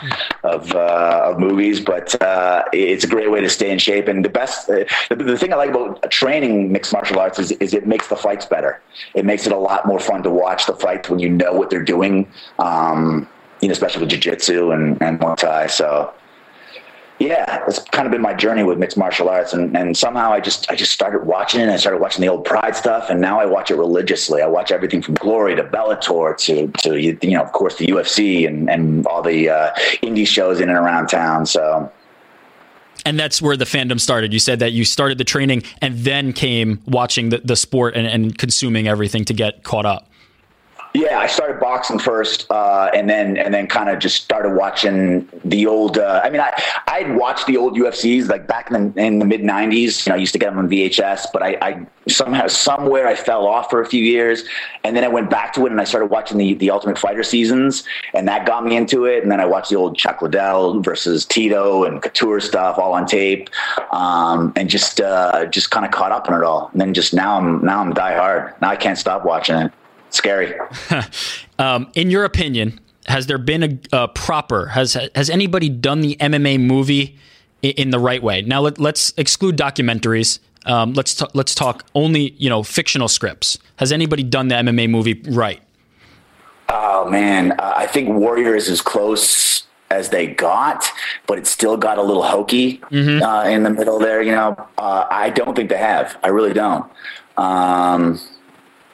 of, 0.44 0.72
uh, 0.74 1.22
of 1.26 1.40
movies, 1.40 1.80
but 1.80 2.20
uh, 2.20 2.64
it's 2.74 3.04
a 3.04 3.08
great 3.08 3.30
way 3.30 3.42
to 3.42 3.50
stay 3.50 3.70
in 3.70 3.78
shape. 3.78 3.91
And 4.00 4.24
the 4.24 4.30
best, 4.30 4.70
uh, 4.70 4.86
the, 5.10 5.16
the 5.16 5.38
thing 5.38 5.54
I 5.54 5.56
like 5.56 5.70
about 5.70 6.10
training 6.12 6.72
mixed 6.72 6.94
martial 6.94 7.20
arts 7.20 7.40
is, 7.40 7.52
is 7.54 7.74
it 7.74 7.88
makes 7.88 8.08
the 8.08 8.16
fights 8.16 8.46
better. 8.46 8.82
It 9.14 9.26
makes 9.26 9.46
it 9.46 9.54
a 9.54 9.58
lot 9.58 9.86
more 9.86 10.00
fun 10.00 10.24
to 10.24 10.30
watch 10.30 10.66
the 10.66 10.76
fights 10.76 11.10
when 11.10 11.20
you 11.20 11.30
know 11.30 11.54
what 11.54 11.70
they're 11.70 11.84
doing. 11.84 12.32
Um, 12.60 13.28
you 13.62 13.68
know, 13.68 13.74
especially 13.74 14.02
with 14.02 14.10
jiu-jitsu 14.10 14.72
and, 14.72 15.02
and 15.02 15.20
Muay 15.20 15.38
Thai. 15.38 15.68
So, 15.68 16.14
yeah, 17.22 17.64
it's 17.68 17.80
kind 17.80 18.08
of 18.08 18.12
been 18.12 18.22
my 18.22 18.34
journey 18.34 18.64
with 18.64 18.80
mixed 18.80 18.98
martial 18.98 19.30
arts, 19.30 19.54
and, 19.54 19.78
and 19.78 19.96
somehow 19.96 20.34
I 20.34 20.40
just 20.40 20.70
I 20.72 20.76
just 20.76 20.92
started 20.92 21.26
watching 21.26 21.62
it. 21.62 21.70
I 21.70 21.76
started 21.76 22.00
watching 22.00 22.22
the 22.22 22.28
old 22.28 22.46
Pride 22.46 22.76
stuff, 22.76 23.12
and 23.12 23.22
now 23.22 23.40
I 23.40 23.46
watch 23.46 23.70
it 23.70 23.76
religiously. 23.76 24.42
I 24.42 24.48
watch 24.48 24.72
everything 24.72 25.04
from 25.04 25.14
Glory 25.16 25.56
to 25.56 25.64
Bellator 25.64 26.36
to 26.38 26.68
to 26.68 27.00
you 27.00 27.38
know 27.38 27.44
of 27.44 27.52
course 27.52 27.76
the 27.76 27.86
UFC 27.86 28.48
and 28.48 28.70
and 28.70 29.06
all 29.06 29.22
the 29.22 29.50
uh, 29.50 29.72
indie 30.02 30.26
shows 30.26 30.60
in 30.60 30.70
and 30.70 30.78
around 30.78 31.08
town. 31.08 31.46
So. 31.46 31.92
And 33.06 33.20
that's 33.20 33.42
where 33.42 33.58
the 33.58 33.66
fandom 33.66 34.00
started. 34.00 34.34
You 34.34 34.40
said 34.40 34.60
that 34.60 34.74
you 34.74 34.86
started 34.86 35.18
the 35.18 35.24
training 35.24 35.64
and 35.82 35.98
then 35.98 36.34
came 36.34 36.82
watching 36.86 37.30
the, 37.30 37.42
the 37.44 37.56
sport 37.56 37.96
and, 37.96 38.06
and 38.06 38.38
consuming 38.38 38.88
everything 38.88 39.26
to 39.26 39.34
get 39.34 39.64
caught 39.64 39.86
up. 39.86 40.11
Yeah, 40.94 41.20
I 41.20 41.28
started 41.28 41.62
boxing 41.62 42.00
first, 42.00 42.52
uh, 42.52 42.92
and 42.94 43.10
then 43.10 43.38
and 43.38 43.54
then 43.54 43.68
kind 43.68 43.90
of 43.90 44.00
just 44.00 44.22
started 44.22 44.56
watching 44.56 45.28
the 45.46 45.66
old. 45.66 45.98
Uh, 45.98 46.20
I 46.22 46.30
mean, 46.30 46.42
I 46.42 46.52
I'd 46.88 47.16
watched 47.16 47.48
the 47.48 47.56
old 47.56 47.78
UFCs 47.78 48.28
like 48.28 48.46
back 48.46 48.70
in 48.70 48.92
the 48.92 49.02
in 49.02 49.20
the 49.20 49.26
mid 49.26 49.40
'90s. 49.40 50.06
You 50.06 50.10
know, 50.10 50.16
I 50.16 50.20
used 50.20 50.34
to 50.34 50.40
get 50.40 50.50
them 50.50 50.60
on 50.60 50.68
VHS, 50.68 51.28
but 51.32 51.44
I, 51.44 51.58
I 51.62 51.88
somehow 52.10 52.48
somewhere 52.48 53.08
I 53.08 53.16
fell 53.16 53.48
off 53.48 53.70
for 53.70 53.82
a 53.82 53.86
few 53.86 54.04
years, 54.04 54.44
and 54.84 54.94
then 54.94 55.06
I 55.06 55.08
went 55.08 55.30
back 55.30 55.54
to 55.54 55.66
it 55.66 55.72
and 55.72 55.80
I 55.80 55.86
started 55.86 56.08
watching 56.08 56.38
the 56.38 56.56
the 56.56 56.70
Ultimate 56.70 56.98
Fighter 56.98 57.24
seasons, 57.24 57.86
and 58.14 58.28
that 58.28 58.46
got 58.46 58.66
me 58.66 58.76
into 58.76 59.06
it. 59.06 59.24
And 59.24 59.32
then 59.32 59.40
I 59.40 59.46
watched 59.46 59.70
the 59.70 59.78
old 59.78 59.98
Chuck 59.98 60.22
Liddell 60.22 60.82
versus 60.82 61.26
Tito 61.26 61.86
and 61.86 62.02
Couture 62.02 62.42
stuff 62.42 62.78
all 62.78 62.92
on 62.92 63.06
tape, 63.06 63.50
um, 63.94 64.52
and 64.58 64.70
just 64.70 65.00
uh, 65.00 65.46
just 65.46 65.72
kind 65.72 65.86
of 65.86 65.92
caught 65.94 66.12
up 66.12 66.30
on 66.30 66.38
it 66.38 66.44
all. 66.44 66.70
And 66.74 66.82
then 66.82 66.94
just 66.94 67.14
now 67.14 67.38
I'm 67.38 67.64
now 67.64 67.80
I'm 67.80 67.94
die 67.94 68.18
hard. 68.18 68.54
Now 68.62 68.72
I 68.72 68.76
can't 68.76 68.98
stop 68.98 69.24
watching 69.24 69.56
it 69.56 69.72
scary. 70.12 70.54
um, 71.60 71.92
in 71.96 72.10
your 72.10 72.24
opinion, 72.24 72.80
has 73.08 73.28
there 73.28 73.38
been 73.38 73.64
a, 73.64 74.04
a, 74.04 74.08
proper 74.08 74.68
has 74.68 74.94
has 75.16 75.30
anybody 75.30 75.70
done 75.70 76.02
the 76.02 76.16
MMA 76.20 76.60
movie 76.60 77.18
in, 77.62 77.72
in 77.72 77.90
the 77.90 78.00
right 78.00 78.22
way? 78.22 78.42
Now 78.42 78.62
let, 78.62 78.80
us 78.80 79.14
exclude 79.18 79.58
documentaries. 79.58 80.40
Um, 80.66 80.94
let's 80.94 81.16
t- 81.16 81.26
let's 81.34 81.56
talk 81.56 81.86
only 81.96 82.36
you 82.38 82.50
know 82.50 82.64
fictional 82.64 83.08
scripts. 83.08 83.58
Has 83.78 83.92
anybody 83.92 84.24
done 84.24 84.48
the 84.48 84.56
MMA 84.56 84.90
movie 84.90 85.22
right? 85.30 85.62
Oh 86.70 87.10
man, 87.10 87.54
uh, 87.54 87.74
I 87.76 87.88
think 87.88 88.10
Warrior 88.10 88.56
is 88.56 88.70
as 88.70 88.82
close 88.82 89.64
as 89.90 90.10
they 90.10 90.28
got, 90.28 90.86
but 91.28 91.38
it 91.38 91.46
still 91.46 91.76
got 91.76 91.98
a 91.98 92.02
little 92.02 92.24
hokey 92.24 92.78
mm-hmm. 92.78 93.22
uh, 93.22 93.44
in 93.44 93.64
the 93.64 93.70
middle 93.70 94.00
there. 94.00 94.22
You 94.22 94.32
know, 94.32 94.68
uh, 94.78 95.06
I 95.10 95.32
don't 95.32 95.56
think 95.56 95.70
they 95.70 95.78
have. 95.78 96.18
I 96.24 96.30
really 96.30 96.54
don't. 96.54 96.90
Um, 97.38 98.20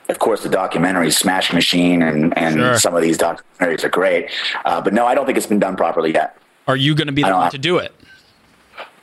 of 0.09 0.19
course, 0.19 0.43
the 0.43 0.49
documentary 0.49 1.11
Smash 1.11 1.53
Machine 1.53 2.01
and, 2.01 2.37
and 2.37 2.55
sure. 2.55 2.77
some 2.77 2.95
of 2.95 3.01
these 3.01 3.17
documentaries 3.17 3.83
are 3.83 3.89
great. 3.89 4.29
Uh, 4.65 4.81
but 4.81 4.93
no, 4.93 5.05
I 5.05 5.15
don't 5.15 5.25
think 5.25 5.37
it's 5.37 5.47
been 5.47 5.59
done 5.59 5.75
properly 5.75 6.13
yet. 6.13 6.37
Are 6.67 6.77
you 6.77 6.95
going 6.95 7.07
to 7.07 7.13
be 7.13 7.23
the 7.23 7.31
one 7.31 7.51
to 7.51 7.57
do 7.57 7.77
it? 7.77 7.93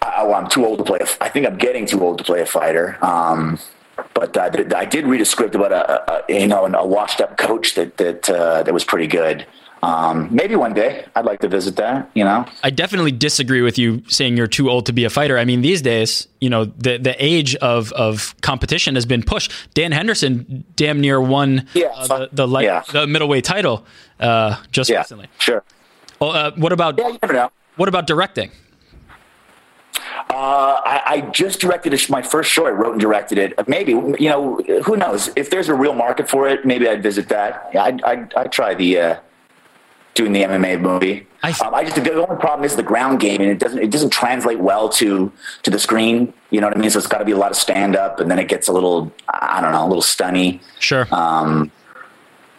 I, 0.03 0.23
well, 0.25 0.35
I'm 0.35 0.49
too 0.49 0.65
old 0.65 0.79
to 0.79 0.85
play. 0.85 0.99
A, 1.01 1.07
I 1.23 1.29
think 1.29 1.47
I'm 1.47 1.57
getting 1.57 1.87
too 1.87 2.03
old 2.03 2.19
to 2.19 2.25
play 2.25 2.41
a 2.41 2.47
fighter. 2.47 2.99
Um, 3.05 3.59
but 4.13 4.37
uh, 4.37 4.51
I 4.77 4.85
did 4.85 5.07
read 5.07 5.21
a 5.21 5.25
script 5.25 5.55
about 5.55 5.73
a, 5.73 6.13
a 6.13 6.41
you 6.41 6.47
know 6.47 6.67
a 6.67 6.87
washed 6.87 7.21
up 7.21 7.37
coach 7.39 7.75
that 7.75 7.97
that 7.99 8.29
uh, 8.29 8.63
that 8.63 8.75
was 8.75 8.85
pretty 8.85 9.07
good. 9.07 9.47
Um, 9.85 10.35
maybe 10.35 10.57
one 10.57 10.73
day 10.73 11.05
I'd 11.15 11.27
like 11.27 11.41
to 11.41 11.49
visit 11.49 11.77
that, 11.77 12.11
you 12.15 12.25
know? 12.25 12.47
I 12.63 12.71
definitely 12.71 13.13
disagree 13.13 13.61
with 13.61 13.77
you 13.77 14.03
saying 14.09 14.35
you're 14.35 14.47
too 14.47 14.71
old 14.71 14.87
to 14.87 14.95
be 14.95 15.05
a 15.05 15.11
fighter. 15.11 15.37
I 15.37 15.45
mean, 15.45 15.61
these 15.61 15.83
days, 15.83 16.27
you 16.41 16.49
know, 16.49 16.65
the, 16.65 16.97
the 16.97 17.15
age 17.23 17.55
of, 17.57 17.93
of 17.93 18.35
competition 18.41 18.95
has 18.95 19.05
been 19.05 19.23
pushed. 19.23 19.53
Dan 19.75 19.93
Henderson 19.93 20.65
damn 20.75 21.03
near 21.03 21.21
won 21.21 21.69
yeah, 21.75 21.89
uh, 21.89 22.07
the, 22.07 22.29
the, 22.33 22.49
light, 22.49 22.65
yeah. 22.65 22.83
the 22.93 23.07
middleweight 23.07 23.45
title 23.45 23.85
uh, 24.21 24.63
just 24.73 24.89
yeah, 24.89 25.01
recently. 25.01 25.29
Sure. 25.39 25.63
Well, 26.19 26.31
uh, 26.31 26.53
what 26.57 26.73
about, 26.73 26.99
yeah, 26.99 27.09
you 27.09 27.19
never 27.21 27.35
know. 27.35 27.53
what 27.77 27.91
about 27.91 28.07
directing? 28.07 28.53
Uh, 30.31 30.81
I, 30.83 31.03
I, 31.07 31.21
just 31.31 31.61
directed 31.61 31.95
my 32.09 32.23
first 32.23 32.51
show. 32.51 32.67
I 32.67 32.71
wrote 32.71 32.93
and 32.93 33.01
directed 33.01 33.37
it. 33.37 33.69
Maybe 33.69 33.93
you 33.93 34.31
know, 34.31 34.57
who 34.85 34.97
knows? 34.97 35.31
If 35.37 35.51
there's 35.51 35.69
a 35.69 35.75
real 35.75 35.93
market 35.93 36.29
for 36.29 36.49
it, 36.49 36.65
maybe 36.65 36.89
I'd 36.89 37.03
visit 37.03 37.29
that. 37.29 37.71
I'd, 37.79 38.03
I'd, 38.03 38.35
I'd 38.35 38.51
try 38.51 38.75
the 38.75 38.99
uh, 38.99 39.17
doing 40.15 40.33
the 40.33 40.43
MMA 40.43 40.81
movie. 40.81 41.27
I, 41.43 41.51
um, 41.65 41.75
I 41.75 41.85
just 41.85 41.97
the 41.97 42.13
only 42.13 42.41
problem 42.41 42.65
is 42.65 42.77
the 42.77 42.83
ground 42.83 43.21
game, 43.21 43.41
and 43.41 43.51
it 43.51 43.59
doesn't 43.59 43.79
it 43.79 43.91
doesn't 43.91 44.11
translate 44.11 44.61
well 44.61 44.89
to 44.91 45.31
to 45.63 45.71
the 45.71 45.79
screen. 45.79 46.33
You 46.51 46.61
know 46.61 46.69
what 46.69 46.77
I 46.77 46.81
mean? 46.81 46.91
So 46.91 46.99
it's 46.99 47.09
got 47.09 47.19
to 47.19 47.25
be 47.25 47.33
a 47.33 47.37
lot 47.37 47.51
of 47.51 47.57
stand 47.57 47.97
up, 47.97 48.21
and 48.21 48.31
then 48.31 48.39
it 48.39 48.49
gets 48.49 48.69
a 48.69 48.73
little 48.73 49.13
I 49.29 49.61
don't 49.61 49.73
know, 49.73 49.85
a 49.85 49.89
little 49.89 50.03
stunny. 50.03 50.61
Sure. 50.79 51.07
Um, 51.13 51.71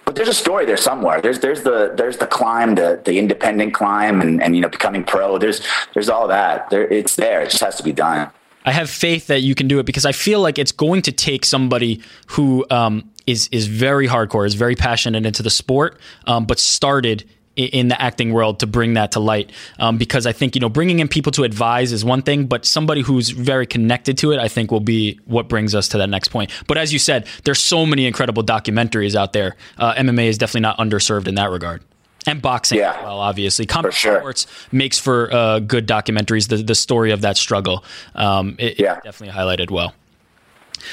but 0.05 0.15
there's 0.15 0.27
a 0.27 0.33
story 0.33 0.65
there 0.65 0.77
somewhere. 0.77 1.19
There's 1.19 1.39
there's 1.39 1.63
the 1.63 1.93
there's 1.97 2.17
the 2.17 2.27
climb, 2.27 2.75
the 2.75 3.01
the 3.03 3.17
independent 3.17 3.73
climb, 3.73 4.21
and 4.21 4.41
and 4.41 4.55
you 4.55 4.61
know 4.61 4.69
becoming 4.69 5.03
pro. 5.03 5.39
There's 5.39 5.61
there's 5.93 6.09
all 6.09 6.27
that. 6.27 6.69
There 6.69 6.87
it's 6.87 7.15
there. 7.15 7.41
It 7.41 7.49
just 7.49 7.63
has 7.63 7.75
to 7.77 7.83
be 7.83 7.91
done. 7.91 8.29
I 8.65 8.71
have 8.71 8.89
faith 8.89 9.27
that 9.27 9.41
you 9.41 9.53
can 9.53 9.67
do 9.67 9.79
it 9.79 9.85
because 9.85 10.05
I 10.05 10.11
feel 10.11 10.41
like 10.41 10.57
it's 10.57 10.71
going 10.71 11.03
to 11.03 11.11
take 11.11 11.45
somebody 11.45 12.01
who 12.27 12.65
um, 12.69 13.11
is 13.27 13.47
is 13.51 13.67
very 13.67 14.07
hardcore, 14.07 14.45
is 14.45 14.55
very 14.55 14.75
passionate 14.75 15.25
into 15.25 15.41
the 15.41 15.49
sport, 15.49 15.99
um, 16.27 16.45
but 16.45 16.59
started 16.59 17.25
in 17.55 17.87
the 17.87 18.01
acting 18.01 18.33
world 18.33 18.59
to 18.59 18.67
bring 18.67 18.95
that 18.95 19.13
to 19.13 19.19
light 19.19 19.51
um, 19.79 19.97
because 19.97 20.25
I 20.25 20.31
think 20.33 20.55
you 20.55 20.61
know 20.61 20.69
bringing 20.69 20.99
in 20.99 21.07
people 21.07 21.31
to 21.33 21.43
advise 21.43 21.91
is 21.91 22.03
one 22.03 22.21
thing, 22.21 22.45
but 22.47 22.65
somebody 22.65 23.01
who's 23.01 23.29
very 23.29 23.65
connected 23.65 24.17
to 24.19 24.31
it, 24.31 24.39
I 24.39 24.47
think, 24.47 24.71
will 24.71 24.79
be 24.79 25.19
what 25.25 25.47
brings 25.47 25.73
us 25.73 25.87
to 25.89 25.97
that 25.99 26.09
next 26.09 26.29
point. 26.29 26.51
But 26.67 26.77
as 26.77 26.91
you 26.91 26.99
said, 26.99 27.27
there's 27.43 27.61
so 27.61 27.85
many 27.85 28.05
incredible 28.05 28.43
documentaries 28.43 29.15
out 29.15 29.33
there. 29.33 29.55
Uh, 29.77 29.93
MMA 29.95 30.27
is 30.27 30.37
definitely 30.37 30.61
not 30.61 30.77
underserved 30.77 31.27
in 31.27 31.35
that 31.35 31.49
regard. 31.49 31.81
And 32.27 32.41
boxing, 32.41 32.79
yeah, 32.79 33.03
well, 33.03 33.19
obviously, 33.19 33.67
combat 33.67 33.93
sure. 33.93 34.17
sports 34.17 34.47
makes 34.71 34.97
for 34.97 35.31
uh, 35.31 35.59
good 35.59 35.87
documentaries. 35.87 36.49
The 36.49 36.57
the 36.57 36.75
story 36.75 37.11
of 37.11 37.21
that 37.21 37.37
struggle, 37.37 37.83
um, 38.15 38.55
it, 38.57 38.79
yeah. 38.79 38.97
It 38.97 39.03
definitely 39.03 39.39
highlighted 39.39 39.69
well. 39.69 39.93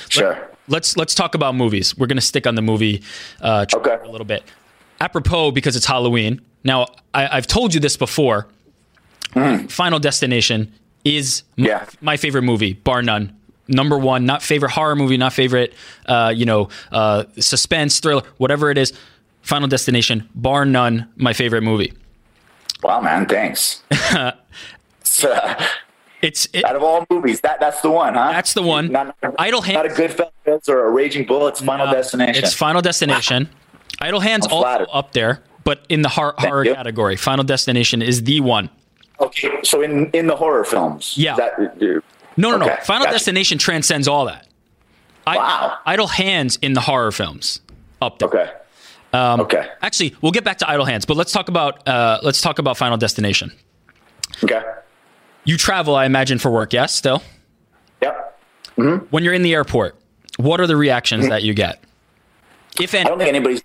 Sure. 0.08 0.34
Let, 0.34 0.58
let's 0.68 0.96
let's 0.96 1.14
talk 1.14 1.34
about 1.34 1.54
movies. 1.54 1.96
We're 1.96 2.06
going 2.06 2.18
to 2.18 2.22
stick 2.22 2.46
on 2.46 2.54
the 2.54 2.62
movie 2.62 3.02
uh, 3.40 3.64
okay. 3.72 3.98
a 4.04 4.10
little 4.10 4.26
bit. 4.26 4.44
Apropos, 5.00 5.50
because 5.50 5.74
it's 5.74 5.86
Halloween, 5.86 6.40
now, 6.64 6.86
I, 7.14 7.34
have 7.34 7.46
told 7.46 7.74
you 7.74 7.80
this 7.80 7.96
before. 7.96 8.46
Mm. 9.34 9.70
Final 9.70 9.98
Destination 9.98 10.72
is 11.04 11.42
yeah. 11.56 11.86
my, 12.00 12.12
my, 12.12 12.16
favorite 12.16 12.42
movie, 12.42 12.74
bar 12.74 13.02
none. 13.02 13.36
Number 13.68 13.98
one, 13.98 14.26
not 14.26 14.42
favorite 14.42 14.72
horror 14.72 14.96
movie, 14.96 15.16
not 15.16 15.32
favorite, 15.32 15.72
uh, 16.06 16.32
you 16.34 16.44
know, 16.44 16.68
uh, 16.90 17.24
suspense 17.38 18.00
thriller, 18.00 18.22
whatever 18.36 18.70
it 18.70 18.78
is. 18.78 18.92
Final 19.40 19.68
Destination, 19.68 20.28
bar 20.34 20.64
none, 20.64 21.08
my 21.16 21.32
favorite 21.32 21.62
movie. 21.62 21.92
Wow, 22.82 23.00
man, 23.00 23.26
thanks. 23.26 23.82
it's 26.22 26.48
it, 26.52 26.64
out 26.64 26.76
of 26.76 26.82
all 26.82 27.06
movies, 27.10 27.40
that 27.40 27.58
that's 27.58 27.80
the 27.80 27.90
one, 27.90 28.14
huh? 28.14 28.30
That's 28.32 28.54
the 28.54 28.62
one. 28.62 28.92
Not, 28.92 29.16
not, 29.22 29.34
Idle 29.38 29.62
Hands, 29.62 29.76
not 29.76 29.86
a 29.86 29.88
Goodfellas 29.88 30.68
or 30.68 30.86
a 30.86 30.90
Raging 30.90 31.26
Bull. 31.26 31.48
It's 31.48 31.60
Final 31.60 31.90
Destination. 31.90 32.44
It's 32.44 32.54
Final 32.54 32.82
Destination. 32.82 33.48
Idle 34.00 34.20
Hands 34.20 34.46
also 34.46 34.84
up 34.84 35.12
there 35.12 35.42
but 35.64 35.84
in 35.88 36.02
the 36.02 36.08
horror, 36.08 36.34
horror 36.38 36.64
category, 36.64 37.16
Final 37.16 37.44
Destination 37.44 38.02
is 38.02 38.24
the 38.24 38.40
one. 38.40 38.70
Okay, 39.20 39.60
so 39.62 39.82
in 39.82 40.10
in 40.10 40.26
the 40.26 40.36
horror 40.36 40.64
films, 40.64 41.14
yeah. 41.16 41.36
That, 41.36 41.78
no, 42.36 42.56
no, 42.56 42.64
okay, 42.64 42.66
no. 42.66 42.76
Final 42.84 43.04
gotcha. 43.04 43.14
Destination 43.14 43.58
transcends 43.58 44.08
all 44.08 44.26
that. 44.26 44.48
I, 45.26 45.36
wow. 45.36 45.78
Idle 45.86 46.08
Hands 46.08 46.56
in 46.62 46.72
the 46.72 46.80
horror 46.80 47.12
films 47.12 47.60
up 48.00 48.18
there. 48.18 48.28
Okay. 48.28 48.52
Um, 49.12 49.40
okay. 49.40 49.68
Actually, 49.82 50.16
we'll 50.22 50.32
get 50.32 50.42
back 50.42 50.58
to 50.58 50.68
Idle 50.68 50.86
Hands, 50.86 51.04
but 51.04 51.16
let's 51.16 51.32
talk 51.32 51.48
about 51.48 51.86
uh, 51.86 52.18
let's 52.22 52.40
talk 52.40 52.58
about 52.58 52.76
Final 52.76 52.96
Destination. 52.96 53.52
Okay. 54.42 54.62
You 55.44 55.56
travel, 55.56 55.94
I 55.94 56.06
imagine, 56.06 56.38
for 56.38 56.50
work. 56.50 56.72
Yes, 56.72 56.94
still. 56.94 57.22
Yep. 58.00 58.40
Mm-hmm. 58.76 59.06
When 59.06 59.24
you're 59.24 59.34
in 59.34 59.42
the 59.42 59.54
airport, 59.54 59.96
what 60.38 60.60
are 60.60 60.66
the 60.66 60.76
reactions 60.76 61.24
mm-hmm. 61.24 61.30
that 61.30 61.42
you 61.42 61.52
get? 61.52 61.82
If 62.80 62.94
any, 62.94 63.04
I 63.04 63.08
don't 63.08 63.18
think 63.18 63.28
anybody's. 63.28 63.62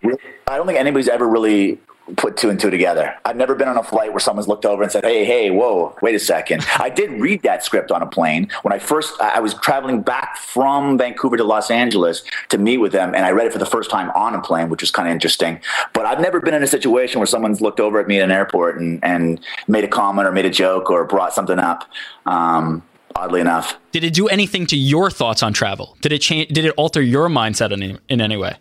I 0.47 0.57
don't 0.57 0.67
think 0.67 0.77
anybody's 0.77 1.07
ever 1.07 1.27
really 1.27 1.79
put 2.15 2.37
two 2.37 2.49
and 2.49 2.59
two 2.59 2.69
together. 2.69 3.13
I've 3.25 3.35
never 3.35 3.53
been 3.53 3.67
on 3.67 3.77
a 3.77 3.83
flight 3.83 4.11
where 4.11 4.19
someone's 4.19 4.47
looked 4.47 4.65
over 4.65 4.81
and 4.81 4.91
said, 4.91 5.03
"Hey, 5.03 5.25
hey, 5.25 5.51
whoa, 5.51 5.95
wait 6.01 6.15
a 6.15 6.19
second. 6.19 6.65
I 6.79 6.89
did 6.89 7.11
read 7.19 7.41
that 7.43 7.63
script 7.65 7.91
on 7.91 8.01
a 8.01 8.07
plane 8.07 8.49
when 8.61 8.73
I 8.73 8.79
first 8.79 9.19
I 9.21 9.39
was 9.39 9.53
traveling 9.55 10.01
back 10.01 10.37
from 10.37 10.97
Vancouver 10.97 11.37
to 11.37 11.43
Los 11.43 11.69
Angeles 11.69 12.23
to 12.49 12.57
meet 12.57 12.77
with 12.77 12.93
them, 12.93 13.13
and 13.13 13.25
I 13.25 13.31
read 13.31 13.47
it 13.47 13.53
for 13.53 13.59
the 13.59 13.65
first 13.65 13.89
time 13.89 14.09
on 14.15 14.33
a 14.33 14.41
plane, 14.41 14.69
which 14.69 14.81
was 14.81 14.91
kind 14.91 15.07
of 15.07 15.13
interesting. 15.13 15.59
But 15.93 16.05
I've 16.05 16.21
never 16.21 16.39
been 16.39 16.53
in 16.53 16.63
a 16.63 16.67
situation 16.67 17.19
where 17.19 17.27
someone's 17.27 17.61
looked 17.61 17.79
over 17.79 17.99
at 17.99 18.07
me 18.07 18.17
in 18.17 18.23
an 18.23 18.31
airport 18.31 18.79
and, 18.79 19.03
and 19.03 19.39
made 19.67 19.83
a 19.83 19.89
comment 19.89 20.27
or 20.27 20.31
made 20.31 20.45
a 20.45 20.49
joke 20.49 20.89
or 20.89 21.03
brought 21.03 21.33
something 21.33 21.59
up. 21.59 21.83
Um, 22.25 22.83
oddly 23.15 23.41
enough, 23.41 23.77
did 23.91 24.03
it 24.03 24.13
do 24.13 24.27
anything 24.27 24.65
to 24.67 24.77
your 24.77 25.11
thoughts 25.11 25.43
on 25.43 25.51
travel? 25.53 25.97
Did 26.01 26.13
it 26.13 26.19
change? 26.19 26.49
Did 26.49 26.65
it 26.65 26.73
alter 26.77 27.01
your 27.01 27.27
mindset 27.27 27.71
in 27.71 27.83
any, 27.83 27.97
in 28.07 28.21
any 28.21 28.37
way? 28.37 28.55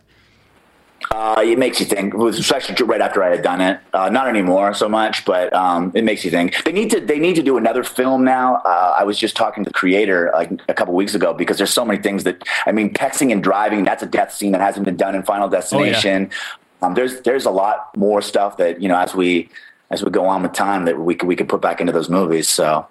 Uh, 1.11 1.43
it 1.45 1.59
makes 1.59 1.81
you 1.81 1.87
think, 1.87 2.15
especially 2.15 2.75
right 2.85 3.01
after 3.01 3.23
I 3.23 3.31
had 3.31 3.43
done 3.43 3.61
it. 3.61 3.81
Uh, 3.93 4.09
not 4.09 4.29
anymore 4.29 4.75
so 4.75 4.89
much, 4.89 5.25
but 5.25 5.53
um, 5.53 5.93
it 5.95 6.05
makes 6.05 6.25
you 6.25 6.31
think. 6.31 6.63
They 6.65 6.73
need 6.73 6.91
to 6.91 7.01
they 7.01 7.19
need 7.19 7.37
to 7.37 7.43
do 7.43 7.57
another 7.57 7.85
film 7.85 8.25
now. 8.25 8.57
Uh, 8.65 8.95
I 8.99 9.05
was 9.05 9.19
just 9.19 9.37
talking 9.37 9.65
to 9.65 9.71
the 9.71 9.75
creator 9.75 10.31
like 10.35 10.51
a 10.69 10.75
couple 10.75 10.95
weeks 10.95 11.15
ago 11.15 11.33
because 11.33 11.59
there's 11.59 11.73
so 11.73 11.85
many 11.85 12.03
things 12.03 12.25
that 12.25 12.43
I 12.67 12.73
mean, 12.73 12.93
texting 12.93 13.33
and 13.33 13.43
driving. 13.43 13.85
That's 13.85 14.03
a 14.03 14.07
death 14.07 14.33
scene 14.33 14.53
that 14.53 14.61
hasn't 14.61 14.85
been 14.85 14.97
done 14.97 15.15
in 15.15 15.23
Final 15.23 15.49
Destination. 15.49 16.31
Oh, 16.31 16.37
yeah. 16.83 16.87
um, 16.89 16.95
there's 16.95 17.21
there's 17.23 17.47
a 17.47 17.51
lot 17.51 17.97
more 17.97 18.21
stuff 18.23 18.57
that 18.59 18.81
you 18.83 18.89
know 18.89 18.97
as 18.97 19.15
we 19.15 19.49
as 19.91 20.03
we 20.05 20.11
go 20.11 20.27
on 20.27 20.43
with 20.43 20.53
time 20.53 20.85
that 20.87 20.99
we 20.99 21.15
could 21.15 21.29
we 21.29 21.37
could 21.37 21.49
put 21.49 21.63
back 21.63 21.81
into 21.81 21.93
those 21.93 22.11
movies. 22.11 22.49
So 22.49 22.87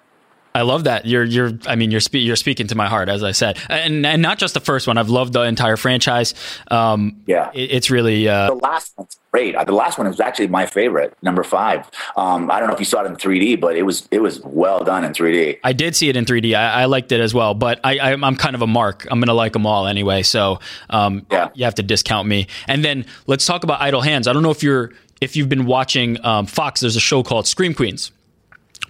I 0.56 0.62
love 0.62 0.84
that. 0.84 1.06
You're 1.06 1.24
you're 1.24 1.52
I 1.66 1.76
mean 1.76 1.90
you're 1.90 2.00
spe- 2.00 2.14
you're 2.26 2.36
speaking 2.36 2.66
to 2.68 2.74
my 2.74 2.86
heart 2.88 3.08
as 3.08 3.22
I 3.22 3.32
said. 3.32 3.58
And 3.68 4.04
and 4.06 4.22
not 4.22 4.38
just 4.38 4.54
the 4.54 4.60
first 4.60 4.86
one. 4.86 4.96
I've 4.98 5.10
loved 5.10 5.32
the 5.34 5.42
entire 5.42 5.76
franchise. 5.76 6.34
Um 6.70 7.16
Yeah. 7.26 7.50
it- 7.54 7.70
it's 7.72 7.90
really 7.90 8.28
uh 8.28 8.48
The 8.48 8.54
last 8.54 8.92
one's 8.96 9.18
great. 9.32 9.54
The 9.66 9.72
last 9.72 9.98
one 9.98 10.06
was 10.08 10.18
actually 10.18 10.46
my 10.48 10.64
favorite, 10.64 11.14
number 11.20 11.44
five. 11.44 11.90
Um, 12.16 12.50
I 12.50 12.58
don't 12.58 12.68
know 12.68 12.74
if 12.74 12.80
you 12.80 12.86
saw 12.86 13.02
it 13.02 13.06
in 13.06 13.16
3D, 13.16 13.60
but 13.60 13.76
it 13.76 13.82
was 13.82 14.08
it 14.10 14.20
was 14.22 14.40
well 14.44 14.82
done 14.82 15.04
in 15.04 15.12
3D. 15.12 15.58
I 15.62 15.72
did 15.74 15.94
see 15.94 16.08
it 16.08 16.16
in 16.16 16.24
3D. 16.24 16.54
I, 16.54 16.82
I 16.82 16.84
liked 16.86 17.12
it 17.12 17.20
as 17.20 17.34
well, 17.34 17.52
but 17.52 17.78
I, 17.84 17.98
I, 17.98 18.12
I'm 18.12 18.36
kind 18.36 18.54
of 18.54 18.62
a 18.62 18.66
mark. 18.66 19.06
I'm 19.10 19.18
going 19.20 19.28
to 19.28 19.34
like 19.34 19.52
them 19.52 19.66
all 19.66 19.86
anyway. 19.86 20.22
So 20.22 20.60
um, 20.88 21.26
Yeah. 21.30 21.50
you 21.54 21.64
have 21.66 21.74
to 21.74 21.82
discount 21.82 22.26
me. 22.28 22.46
And 22.66 22.82
then 22.82 23.04
let's 23.26 23.44
talk 23.44 23.62
about 23.62 23.82
Idle 23.82 24.00
Hands. 24.00 24.26
I 24.26 24.32
don't 24.32 24.42
know 24.42 24.50
if 24.52 24.62
you're 24.62 24.92
if 25.20 25.36
you've 25.36 25.48
been 25.50 25.66
watching 25.66 26.22
um, 26.24 26.46
Fox. 26.46 26.80
There's 26.80 26.96
a 26.96 27.00
show 27.00 27.22
called 27.22 27.46
Scream 27.46 27.74
Queens, 27.74 28.12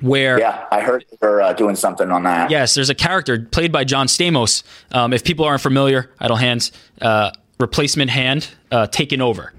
where 0.00 0.38
Yeah, 0.38 0.66
I 0.70 0.80
heard 0.80 1.04
her 1.20 1.40
uh, 1.42 1.52
doing 1.52 1.76
something 1.76 2.10
on 2.10 2.22
that. 2.24 2.50
yes, 2.50 2.74
there's 2.74 2.90
a 2.90 2.94
character 2.94 3.40
played 3.50 3.72
by 3.72 3.84
John 3.84 4.06
Stamos. 4.06 4.62
Um, 4.92 5.12
if 5.12 5.24
people 5.24 5.44
aren't 5.44 5.62
familiar, 5.62 6.10
Idle 6.20 6.36
Hands, 6.36 6.72
uh, 7.00 7.30
replacement 7.58 8.10
hand, 8.10 8.48
uh, 8.70 8.86
taken 8.86 9.20
over. 9.20 9.52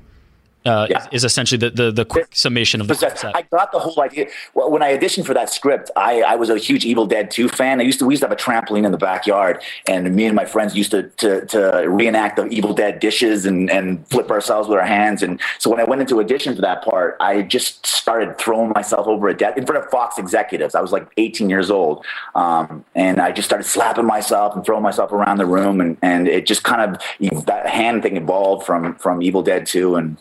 Uh, 0.67 0.87
Yeah. 0.89 0.99
is, 0.99 1.07
is 1.11 1.23
essentially 1.23 1.57
the, 1.57 1.69
the, 1.69 1.91
the 1.91 2.05
quick 2.05 2.27
summation 2.35 2.81
of 2.81 2.87
the 2.87 2.95
concept. 2.95 3.35
I 3.35 3.43
got 3.43 3.71
the 3.71 3.79
whole 3.79 4.01
idea. 4.03 4.27
Well, 4.53 4.69
when 4.69 4.83
I 4.83 4.97
auditioned 4.97 5.25
for 5.25 5.33
that 5.33 5.49
script, 5.49 5.89
I, 5.95 6.21
I 6.21 6.35
was 6.35 6.49
a 6.49 6.57
huge 6.57 6.85
Evil 6.85 7.05
Dead 7.05 7.31
2 7.31 7.49
fan. 7.49 7.79
I 7.79 7.83
used 7.83 7.99
to 7.99 8.05
we 8.05 8.13
used 8.13 8.21
to 8.23 8.27
have 8.27 8.37
a 8.37 8.41
trampoline 8.41 8.85
in 8.85 8.91
the 8.91 8.97
backyard, 8.97 9.61
and 9.87 10.13
me 10.15 10.25
and 10.25 10.35
my 10.35 10.45
friends 10.45 10.75
used 10.75 10.91
to 10.91 11.03
to, 11.17 11.45
to 11.47 11.85
reenact 11.87 12.35
the 12.37 12.45
Evil 12.47 12.73
Dead 12.73 12.99
dishes 12.99 13.45
and, 13.45 13.69
and 13.69 14.05
flip 14.07 14.29
ourselves 14.31 14.67
with 14.67 14.77
our 14.77 14.85
hands. 14.85 15.23
And 15.23 15.39
so 15.59 15.69
when 15.69 15.79
I 15.79 15.83
went 15.83 16.01
into 16.01 16.19
audition 16.19 16.55
for 16.55 16.61
that 16.61 16.83
part, 16.83 17.17
I 17.19 17.41
just 17.43 17.85
started 17.85 18.37
throwing 18.37 18.69
myself 18.75 19.07
over 19.07 19.29
a 19.29 19.35
desk 19.37 19.57
in 19.57 19.65
front 19.65 19.83
of 19.83 19.89
Fox 19.89 20.17
executives. 20.17 20.75
I 20.75 20.81
was 20.81 20.91
like 20.91 21.07
18 21.17 21.49
years 21.49 21.69
old, 21.71 22.05
um, 22.35 22.83
and 22.95 23.19
I 23.21 23.31
just 23.31 23.47
started 23.47 23.63
slapping 23.65 24.05
myself 24.05 24.55
and 24.55 24.65
throwing 24.65 24.83
myself 24.83 25.11
around 25.11 25.37
the 25.37 25.45
room, 25.45 25.79
and, 25.81 25.97
and 26.01 26.27
it 26.27 26.45
just 26.45 26.63
kind 26.63 26.81
of 26.81 27.45
that 27.45 27.67
hand 27.67 28.03
thing 28.03 28.17
evolved 28.17 28.65
from 28.65 28.95
from 28.95 29.21
Evil 29.21 29.41
Dead 29.43 29.65
2, 29.65 29.95
and 29.95 30.17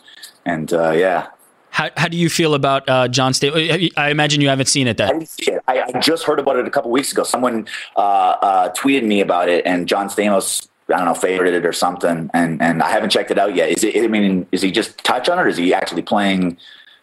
and 0.47 0.73
uh, 0.73 0.91
yeah. 0.91 1.27
How, 1.69 1.89
how 1.95 2.07
do 2.07 2.17
you 2.17 2.29
feel 2.29 2.55
about 2.55 2.89
uh, 2.89 3.07
John 3.07 3.33
Stamos? 3.33 3.91
I 3.97 4.09
imagine 4.09 4.41
you 4.41 4.49
haven't 4.49 4.65
seen 4.65 4.87
it. 4.87 4.99
I 4.99 5.05
That 5.05 5.13
didn't 5.13 5.29
see 5.29 5.51
it. 5.51 5.61
I, 5.67 5.81
I 5.81 5.99
just 5.99 6.23
heard 6.23 6.39
about 6.39 6.55
it 6.55 6.65
a 6.65 6.71
couple 6.71 6.89
weeks 6.89 7.11
ago. 7.11 7.23
Someone 7.23 7.67
uh, 7.95 7.99
uh, 7.99 8.73
tweeted 8.73 9.03
me 9.03 9.21
about 9.21 9.47
it, 9.49 9.63
and 9.65 9.87
John 9.87 10.09
Stamos, 10.09 10.67
I 10.91 10.97
don't 10.97 11.05
know, 11.05 11.13
favorited 11.13 11.53
it 11.53 11.65
or 11.65 11.73
something. 11.73 12.31
And 12.33 12.61
and 12.61 12.81
I 12.81 12.89
haven't 12.89 13.11
checked 13.11 13.29
it 13.29 13.37
out 13.37 13.53
yet. 13.53 13.69
Is 13.69 13.83
it? 13.83 13.95
I 14.03 14.07
mean, 14.07 14.47
is 14.51 14.63
he 14.63 14.71
just 14.71 14.97
touch 15.03 15.29
on 15.29 15.37
it, 15.37 15.41
or 15.43 15.47
is 15.47 15.57
he 15.57 15.73
actually 15.73 16.01
playing 16.01 16.57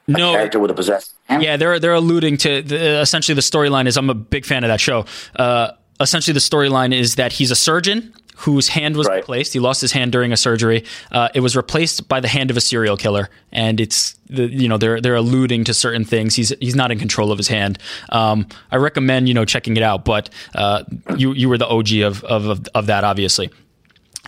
a 0.09 0.13
no, 0.13 0.33
character 0.33 0.59
with 0.59 0.73
a 0.73 0.75
possessed? 0.75 1.15
hand? 1.27 1.43
Yeah, 1.43 1.57
they're 1.57 1.79
they're 1.79 1.93
alluding 1.93 2.39
to 2.39 2.63
the, 2.63 3.01
essentially 3.01 3.35
the 3.35 3.43
storyline 3.43 3.87
is 3.87 3.97
I'm 3.97 4.11
a 4.11 4.15
big 4.15 4.45
fan 4.45 4.65
of 4.65 4.69
that 4.69 4.81
show. 4.81 5.05
Uh, 5.37 5.73
essentially, 6.01 6.33
the 6.33 6.41
storyline 6.41 6.93
is 6.93 7.15
that 7.15 7.33
he's 7.33 7.51
a 7.53 7.57
surgeon 7.57 8.13
whose 8.37 8.68
hand 8.68 8.97
was 8.97 9.07
Right. 9.07 9.16
replaced. 9.16 9.53
He 9.53 9.61
lost 9.61 9.80
his 9.80 9.93
hand 9.93 10.12
during 10.12 10.32
a 10.32 10.37
surgery. 10.37 10.85
Uh, 11.12 11.28
it 11.35 11.41
was 11.41 11.55
replaced 11.57 12.09
by 12.09 12.20
the 12.20 12.28
hand 12.28 12.51
of 12.51 12.57
a 12.57 12.61
serial 12.61 12.97
killer, 12.97 13.30
and 13.53 13.80
it's 13.80 14.16
the 14.28 14.45
you 14.53 14.68
know 14.68 14.76
they're 14.78 15.01
they're 15.01 15.14
alluding 15.14 15.64
to 15.64 15.74
certain 15.74 16.05
things. 16.05 16.35
He's 16.35 16.53
he's 16.61 16.74
not 16.74 16.91
in 16.91 16.99
control 16.99 17.30
of 17.32 17.39
his 17.39 17.49
hand. 17.49 17.78
Um, 18.11 18.47
I 18.70 18.76
recommend 18.76 19.28
you 19.28 19.35
know 19.35 19.45
checking 19.45 19.76
it 19.76 19.82
out. 19.82 20.05
But 20.05 20.30
uh, 20.55 20.85
you 21.16 21.32
you 21.32 21.49
were 21.49 21.59
the 21.59 21.66
OG 21.68 21.93
of 22.03 22.24
of 22.24 22.47
of, 22.47 22.66
of 22.74 22.87
that, 22.87 23.05
obviously. 23.05 23.51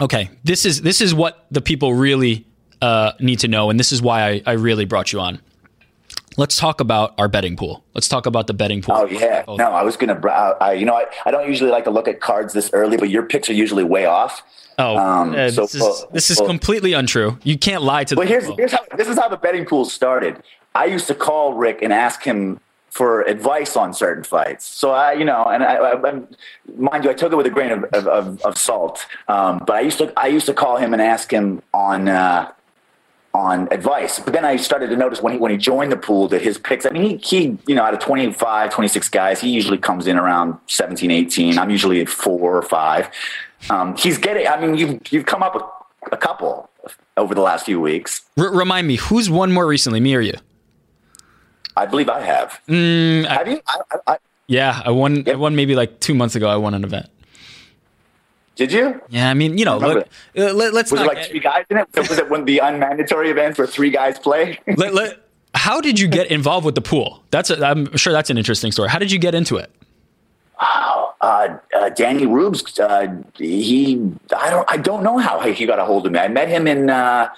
Okay, 0.01 0.31
this 0.45 0.65
is 0.65 0.83
this 0.83 1.01
is 1.01 1.15
what 1.15 1.47
the 1.51 1.61
people 1.63 1.95
really 1.95 2.45
uh, 2.83 3.13
need 3.21 3.39
to 3.41 3.49
know, 3.49 3.71
and 3.71 3.81
this 3.81 3.93
is 3.93 4.03
why 4.03 4.29
I, 4.29 4.43
I 4.47 4.53
really 4.53 4.85
brought 4.85 5.13
you 5.13 5.21
on. 5.21 5.41
Let's 6.39 6.57
talk 6.57 6.81
about 6.81 7.15
our 7.19 7.29
betting 7.29 7.57
pool. 7.57 7.83
Let's 7.95 8.09
talk 8.09 8.27
about 8.27 8.47
the 8.47 8.55
betting 8.55 8.83
pool. 8.83 8.95
Oh 8.97 9.07
yeah, 9.07 9.45
no, 9.49 9.71
I 9.71 9.83
was 9.83 9.97
gonna. 9.97 10.15
uh, 10.15 10.57
I, 10.61 10.73
you 10.75 10.85
know, 10.85 10.95
I, 10.95 11.07
I 11.25 11.31
don't 11.31 11.49
usually 11.49 11.71
like 11.71 11.85
to 11.85 11.91
look 11.91 12.09
at 12.09 12.21
cards 12.21 12.53
this 12.53 12.71
early, 12.73 12.97
but 12.97 13.09
your 13.09 13.23
picks 13.23 13.49
are 13.49 13.55
usually 13.55 13.85
way 13.85 14.05
off. 14.05 14.43
Oh, 14.79 14.97
Um, 14.99 15.35
uh, 15.35 15.49
so, 15.51 15.63
this 15.63 15.75
is 15.75 15.81
well- 15.81 16.09
this 16.13 16.31
is 16.31 16.39
well- 16.39 16.49
completely 16.49 16.93
untrue. 16.93 17.39
You 17.43 17.57
can't 17.57 17.83
lie 17.83 18.05
to. 18.05 18.15
The 18.15 18.27
here's 18.27 18.45
people. 18.45 18.57
here's 18.59 18.73
how 18.73 18.81
this 18.97 19.09
is 19.09 19.17
how 19.19 19.29
the 19.29 19.39
betting 19.39 19.65
pool 19.65 19.87
started. 19.87 20.43
I 20.75 20.85
used 20.85 21.07
to 21.07 21.15
call 21.15 21.55
Rick 21.55 21.81
and 21.81 21.91
ask 21.93 22.23
him 22.23 22.61
for 22.91 23.23
advice 23.23 23.77
on 23.77 23.95
certain 23.95 24.25
fights. 24.25 24.67
So 24.67 24.91
I, 24.91 25.13
you 25.15 25.25
know, 25.25 25.45
and 25.45 25.63
I, 25.63 25.75
I, 25.77 26.11
I 26.11 26.23
mind 26.79 27.05
you, 27.05 27.11
I 27.11 27.15
took 27.15 27.33
it 27.33 27.37
with 27.37 27.47
a 27.47 27.51
grain 27.51 27.71
of, 27.71 27.85
of, 27.93 28.07
of, 28.07 28.43
of 28.43 28.59
salt. 28.59 29.07
Um, 29.29 29.63
but 29.67 29.77
I 29.77 29.81
used 29.81 29.99
to 29.99 30.13
I 30.19 30.27
used 30.27 30.47
to 30.47 30.55
call 30.55 30.77
him 30.77 30.93
and 30.93 31.01
ask 31.01 31.31
him 31.33 31.63
on. 31.73 32.09
Uh, 32.09 32.53
on 33.37 33.69
advice. 33.71 34.19
But 34.19 34.33
then 34.33 34.45
I 34.45 34.57
started 34.57 34.89
to 34.89 34.97
notice 34.97 35.21
when 35.21 35.35
he 35.35 35.39
when 35.39 35.51
he 35.51 35.59
joined 35.59 35.93
the 35.93 35.97
pool 35.97 36.27
that 36.29 36.41
his 36.43 36.57
picks, 36.59 36.87
I 36.87 36.91
mean, 36.91 37.19
he, 37.19 37.39
he 37.39 37.59
you 37.67 37.75
know, 37.75 37.83
out 37.83 37.93
of 37.93 38.01
25, 38.01 38.71
26 38.73 39.09
guys, 39.11 39.41
he 39.41 39.51
usually 39.51 39.79
comes 39.79 40.07
in 40.07 40.17
around 40.17 40.59
17, 40.67 41.11
18. 41.11 41.59
I'm 41.59 41.71
usually 41.71 42.01
at 42.01 42.09
four 42.09 42.57
or 42.57 42.63
five. 42.63 43.11
Um, 43.71 43.97
he's 43.97 44.19
getting, 44.19 44.47
I 44.47 44.61
mean, 44.61 44.77
you've, 44.77 45.13
you've 45.13 45.27
come 45.27 45.43
up 45.43 45.55
with 45.55 45.65
a 46.13 46.17
couple 46.17 46.71
over 47.17 47.35
the 47.35 47.41
last 47.41 47.67
few 47.67 47.81
weeks. 47.81 48.23
R- 48.39 48.51
remind 48.51 48.87
me, 48.87 48.97
who's 48.97 49.29
won 49.29 49.53
more 49.53 49.67
recently, 49.67 50.01
me 50.01 50.15
or 50.15 50.21
you? 50.21 50.35
I 51.77 51.85
believe 51.87 52.09
I 52.09 52.21
have. 52.23 52.53
have 52.69 53.49
you? 53.49 53.61
I, 53.67 53.81
I, 53.91 53.99
I, 54.07 54.19
Yeah, 54.47 54.81
I 54.85 54.91
won. 54.91 55.29
I 55.29 55.35
won 55.35 55.57
maybe 55.57 55.75
like 55.75 56.01
two 56.01 56.15
months 56.15 56.35
ago. 56.37 56.49
I 56.49 56.57
won 56.57 56.73
an 56.73 56.85
event. 56.85 57.09
Did 58.57 58.73
you? 58.73 59.01
Yeah, 59.11 59.31
I 59.31 59.35
mean, 59.35 59.59
you 59.59 59.65
know, 59.65 59.79
look, 59.79 60.09
uh, 60.37 60.53
let, 60.53 60.75
us 60.75 60.91
Was 60.91 61.01
not. 61.01 61.13
it 61.13 61.15
like 61.15 61.29
three 61.29 61.41
guys 61.41 61.67
in 61.71 61.77
it? 61.77 61.87
Was 61.95 62.19
it 62.19 62.29
when 62.31 62.47
the 62.47 62.59
unmandatory 62.59 63.29
events 63.31 63.59
where 63.59 63.67
three 63.67 63.91
guys 63.91 64.19
play? 64.19 64.59
let, 64.77 64.95
let, 64.95 65.19
how 65.55 65.81
did 65.81 66.01
you 66.01 66.09
get 66.09 66.31
involved 66.31 66.65
with 66.65 66.75
the 66.75 66.81
pool? 66.81 67.23
That's 67.31 67.51
a, 67.51 67.65
I'm 67.65 67.95
sure 67.97 68.13
that's 68.13 68.31
an 68.31 68.39
interesting 68.39 68.73
story. 68.73 68.89
How 68.89 68.99
did 68.99 69.13
you 69.13 69.19
get 69.19 69.35
into 69.35 69.57
it? 69.57 69.71
uh, 71.27 71.59
uh, 71.75 71.89
Danny 71.91 72.27
Rubes, 72.27 72.79
uh, 72.79 73.09
he, 73.35 74.13
I 74.37 74.51
don't, 74.51 74.71
I 74.71 74.77
don't 74.77 75.03
know 75.03 75.19
how 75.19 75.41
he 75.41 75.67
got 75.67 75.79
a 75.79 75.85
hold 75.85 76.07
of 76.07 76.13
me. 76.13 76.19
I 76.19 76.29
met 76.29 76.49
him 76.49 76.67
in, 76.67 76.91
uh, 76.91 77.29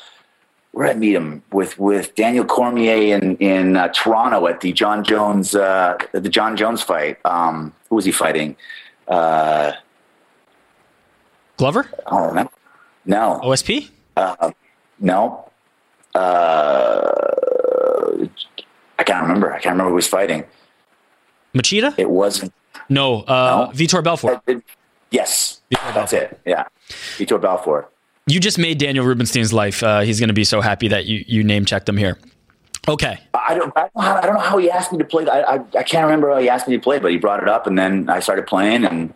where 0.72 0.88
did 0.88 0.96
I 0.96 0.98
meet 0.98 1.14
him 1.14 1.42
with, 1.52 1.78
with 1.78 2.14
Daniel 2.14 2.44
Cormier 2.44 3.16
in, 3.16 3.36
in 3.38 3.76
uh, 3.76 3.88
Toronto 3.88 4.46
at 4.46 4.60
the 4.60 4.72
Jon 4.72 5.04
Jones, 5.04 5.54
uh, 5.54 5.96
the 6.12 6.28
Jon 6.28 6.56
Jones 6.56 6.82
fight. 6.82 7.18
Um, 7.24 7.72
who 7.88 7.96
was 7.96 8.04
he 8.04 8.12
fighting? 8.12 8.56
Uh, 11.58 11.60
Glover, 11.60 11.88
I 12.06 12.10
don't 12.10 12.28
remember. 12.28 12.52
No, 13.04 13.40
OSP. 13.42 13.90
no. 15.00 15.50
Uh, 16.14 17.10
I 18.98 19.02
can't 19.04 19.22
remember. 19.22 19.52
I 19.52 19.58
can't 19.60 19.72
remember 19.74 19.90
who 19.90 19.96
was 19.96 20.06
fighting. 20.08 20.44
Machida? 21.54 21.94
It 21.98 22.10
wasn't. 22.10 22.52
No, 22.88 23.22
uh, 23.22 23.68
No. 23.70 23.72
Vitor 23.74 24.02
Belfort. 24.04 24.40
it- 24.46 24.62
yes, 25.10 25.60
that's 25.70 26.12
it. 26.12 26.40
Yeah. 26.44 26.64
Vitor 27.16 27.40
Belfort. 27.40 27.92
You 28.26 28.40
just 28.40 28.58
made 28.58 28.78
Daniel 28.78 29.04
Rubenstein's 29.06 29.52
life. 29.52 29.82
Uh, 29.82 30.00
he's 30.00 30.20
going 30.20 30.28
to 30.28 30.34
be 30.34 30.44
so 30.44 30.60
happy 30.60 30.88
that 30.88 31.06
you 31.06 31.24
you 31.26 31.42
name 31.42 31.64
checked 31.64 31.88
him 31.88 31.96
here. 31.96 32.18
Okay, 32.86 33.18
I 33.34 33.54
don't, 33.54 33.72
I 33.76 33.80
don't, 33.82 33.96
know 33.96 34.02
how, 34.02 34.16
I 34.16 34.20
don't 34.22 34.34
know 34.34 34.40
how 34.40 34.58
he 34.58 34.70
asked 34.70 34.92
me 34.92 34.98
to 34.98 35.04
play. 35.04 35.26
I, 35.26 35.40
I, 35.40 35.54
I 35.78 35.82
can't 35.82 36.04
remember 36.04 36.30
how 36.32 36.38
he 36.38 36.48
asked 36.48 36.68
me 36.68 36.76
to 36.76 36.82
play, 36.82 36.98
but 36.98 37.10
he 37.10 37.18
brought 37.18 37.42
it 37.42 37.48
up, 37.48 37.66
and 37.66 37.78
then 37.78 38.08
I 38.08 38.20
started 38.20 38.46
playing, 38.46 38.84
and 38.84 39.12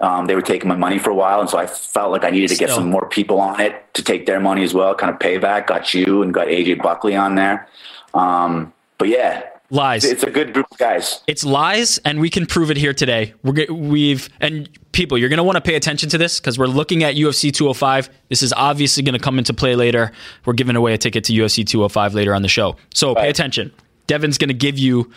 um, 0.00 0.26
they 0.26 0.34
were 0.34 0.42
taking 0.42 0.68
my 0.68 0.76
money 0.76 0.98
for 0.98 1.10
a 1.10 1.14
while, 1.14 1.40
and 1.40 1.50
so 1.50 1.58
I 1.58 1.66
felt 1.66 2.12
like 2.12 2.24
I 2.24 2.30
needed 2.30 2.48
to 2.48 2.56
get 2.56 2.68
Still. 2.68 2.82
some 2.82 2.90
more 2.90 3.08
people 3.08 3.40
on 3.40 3.60
it 3.60 3.82
to 3.94 4.02
take 4.02 4.26
their 4.26 4.40
money 4.40 4.62
as 4.62 4.72
well, 4.72 4.94
kind 4.94 5.12
of 5.12 5.18
payback. 5.18 5.66
Got 5.66 5.92
you 5.94 6.22
and 6.22 6.32
got 6.32 6.46
AJ 6.46 6.82
Buckley 6.82 7.16
on 7.16 7.34
there, 7.34 7.68
um, 8.14 8.72
but 8.98 9.08
yeah, 9.08 9.42
lies. 9.70 10.04
it's 10.04 10.22
a 10.22 10.30
good 10.30 10.54
group 10.54 10.66
of 10.70 10.78
guys. 10.78 11.20
It's 11.26 11.44
lies, 11.44 11.98
and 11.98 12.20
we 12.20 12.30
can 12.30 12.46
prove 12.46 12.70
it 12.70 12.76
here 12.76 12.94
today. 12.94 13.34
We're, 13.42 13.66
we've 13.72 14.28
and 14.40 14.68
people, 14.92 15.18
you're 15.18 15.28
going 15.28 15.38
to 15.38 15.44
want 15.44 15.56
to 15.56 15.60
pay 15.60 15.74
attention 15.74 16.08
to 16.10 16.18
this 16.18 16.38
because 16.38 16.58
we're 16.58 16.66
looking 16.66 17.02
at 17.02 17.16
UFC 17.16 17.52
205. 17.52 18.08
This 18.28 18.42
is 18.42 18.52
obviously 18.52 19.02
going 19.02 19.14
to 19.14 19.18
come 19.18 19.38
into 19.38 19.52
play 19.52 19.74
later. 19.74 20.12
We're 20.44 20.52
giving 20.52 20.76
away 20.76 20.94
a 20.94 20.98
ticket 20.98 21.24
to 21.24 21.32
UFC 21.32 21.66
205 21.66 22.14
later 22.14 22.34
on 22.34 22.42
the 22.42 22.48
show, 22.48 22.76
so 22.94 23.16
pay 23.16 23.30
attention. 23.30 23.72
Devon's 24.08 24.38
going 24.38 24.48
to 24.48 24.54
give 24.54 24.76
you 24.76 25.12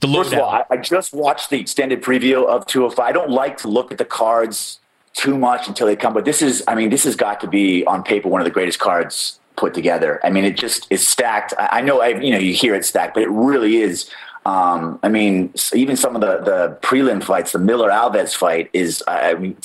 the 0.00 0.08
First 0.08 0.32
of 0.32 0.38
all. 0.38 0.48
I, 0.48 0.64
I 0.70 0.76
just 0.78 1.12
watched 1.12 1.50
the 1.50 1.60
extended 1.60 2.02
preview 2.02 2.46
of 2.46 2.64
205. 2.66 3.04
I 3.06 3.12
don't 3.12 3.30
like 3.30 3.58
to 3.58 3.68
look 3.68 3.92
at 3.92 3.98
the 3.98 4.06
cards 4.06 4.80
too 5.12 5.36
much 5.36 5.68
until 5.68 5.86
they 5.86 5.96
come, 5.96 6.14
but 6.14 6.24
this 6.24 6.40
is, 6.40 6.64
I 6.66 6.74
mean, 6.74 6.88
this 6.88 7.04
has 7.04 7.16
got 7.16 7.40
to 7.40 7.48
be 7.48 7.84
on 7.84 8.02
paper 8.02 8.28
one 8.28 8.40
of 8.40 8.44
the 8.46 8.50
greatest 8.50 8.78
cards 8.78 9.40
put 9.56 9.74
together. 9.74 10.20
I 10.24 10.30
mean, 10.30 10.44
it 10.44 10.56
just 10.56 10.86
is 10.90 11.06
stacked. 11.06 11.52
I, 11.58 11.68
I 11.72 11.80
know, 11.80 12.00
I, 12.00 12.08
you 12.08 12.30
know, 12.30 12.38
you 12.38 12.54
hear 12.54 12.74
it 12.74 12.84
stacked, 12.84 13.14
but 13.14 13.24
it 13.24 13.30
really 13.30 13.78
is. 13.78 14.08
Um, 14.46 15.00
I 15.02 15.08
mean, 15.08 15.52
even 15.74 15.96
some 15.96 16.14
of 16.14 16.20
the, 16.20 16.38
the 16.38 16.78
prelim 16.80 17.22
fights, 17.22 17.52
the 17.52 17.58
Miller 17.58 17.90
Alves 17.90 18.34
fight 18.36 18.70
is, 18.72 19.02
I 19.08 19.32
I 19.32 19.34
mean, 19.34 19.56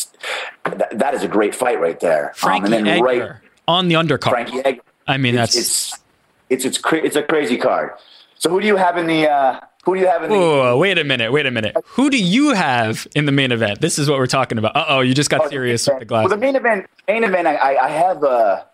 that, 0.65 0.97
that 0.97 1.13
is 1.13 1.23
a 1.23 1.27
great 1.27 1.53
fight 1.53 1.79
right 1.79 1.99
there. 1.99 2.29
Um, 2.29 2.33
Frankie 2.35 2.65
and 2.65 2.73
then 2.73 2.87
Edgar 2.87 3.05
right, 3.05 3.31
on 3.67 3.87
the 3.87 3.95
undercard. 3.95 4.31
Frankie 4.31 4.65
Edgar. 4.65 4.81
I 5.07 5.17
mean, 5.17 5.35
It's, 5.35 5.53
that's 5.53 5.57
it's, 5.57 5.99
it's, 6.49 6.65
it's, 6.65 6.77
cra- 6.79 7.05
it's 7.05 7.15
a 7.15 7.23
crazy 7.23 7.57
card. 7.57 7.91
So 8.43 8.49
who 8.49 8.59
do 8.59 8.67
you 8.67 8.75
have 8.75 8.97
in 8.97 9.07
the, 9.07 9.29
uh, 9.29 9.61
who 9.85 9.95
do 9.95 10.01
you 10.01 10.07
have 10.07 10.21
in 10.23 10.29
the, 10.29 10.35
Whoa, 10.37 10.77
wait 10.77 10.97
a 10.97 11.05
minute, 11.05 11.31
wait 11.31 11.45
a 11.45 11.51
minute. 11.51 11.77
Who 11.85 12.09
do 12.09 12.21
you 12.21 12.53
have 12.53 13.07
in 13.15 13.25
the 13.25 13.31
main 13.31 13.53
event? 13.53 13.79
This 13.79 13.97
is 13.97 14.09
what 14.09 14.19
we're 14.19 14.27
talking 14.27 14.57
about. 14.57 14.75
Uh 14.75 14.85
oh, 14.89 14.99
you 14.99 15.13
just 15.13 15.29
got 15.29 15.49
serious 15.49 15.87
with 15.87 15.99
the 15.99 16.05
glass. 16.05 16.23
Well, 16.23 16.37
the 16.37 16.37
main 16.37 16.57
event, 16.57 16.87
main 17.07 17.23
event, 17.23 17.47
I, 17.47 17.77
I 17.77 17.89
have. 17.89 18.21
Uh, 18.21 18.65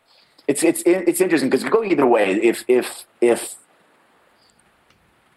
it's 0.48 0.64
it's 0.64 0.82
it's 0.86 1.22
interesting 1.22 1.52
because 1.52 1.64
you 1.64 1.70
go 1.70 1.84
either 1.84 2.08
way. 2.08 2.32
If 2.34 2.66
if 2.68 3.06
if 3.22 3.56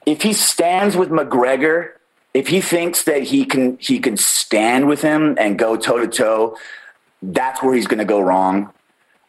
if 0.07 0.23
he 0.23 0.33
stands 0.33 0.97
with 0.97 1.11
McGregor 1.11 1.91
if 2.35 2.49
he 2.49 2.61
thinks 2.61 3.05
that 3.05 3.25
he 3.25 3.45
can 3.45 3.77
he 3.79 3.99
can 3.99 4.17
stand 4.17 4.89
with 4.89 5.03
him 5.03 5.37
and 5.39 5.59
go 5.59 5.77
toe 5.77 5.99
to 5.99 6.09
toe, 6.09 6.57
that's 7.21 7.63
where 7.63 7.75
he's 7.75 7.87
going 7.87 7.99
to 7.99 8.05
go 8.05 8.21
wrong. 8.21 8.73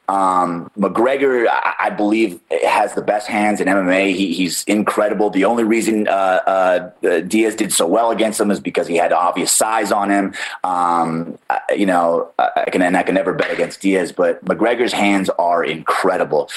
Um, 0.09 0.69
McGregor, 0.77 1.47
I, 1.49 1.75
I, 1.83 1.89
believe, 1.89 2.39
has 2.65 2.93
the 2.93 3.01
best 3.01 3.27
hands 3.27 3.61
in 3.61 3.67
MMA. 3.67 4.13
He, 4.13 4.33
he's 4.33 4.63
incredible. 4.65 5.29
The 5.29 5.45
only 5.45 5.63
reason 5.63 6.09
uh, 6.09 6.91
uh, 7.01 7.19
Diaz 7.21 7.55
did 7.55 7.71
so 7.71 7.87
well 7.87 8.11
against 8.11 8.39
him 8.39 8.51
is 8.51 8.59
because 8.59 8.85
he 8.85 8.97
had 8.97 9.13
obvious 9.13 9.51
size 9.51 9.93
on 9.93 10.11
him. 10.11 10.33
Um, 10.65 11.37
you 11.73 11.85
know, 11.85 12.31
I 12.37 12.69
can 12.69 12.81
and 12.81 12.97
I 12.97 13.03
can 13.03 13.15
never 13.15 13.33
bet 13.33 13.51
against 13.51 13.79
Diaz, 13.79 14.11
but 14.11 14.43
McGregor's 14.43 14.91
hands 14.91 15.29
are 15.39 15.63
incredible. 15.63 16.49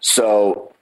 So, 0.00 0.72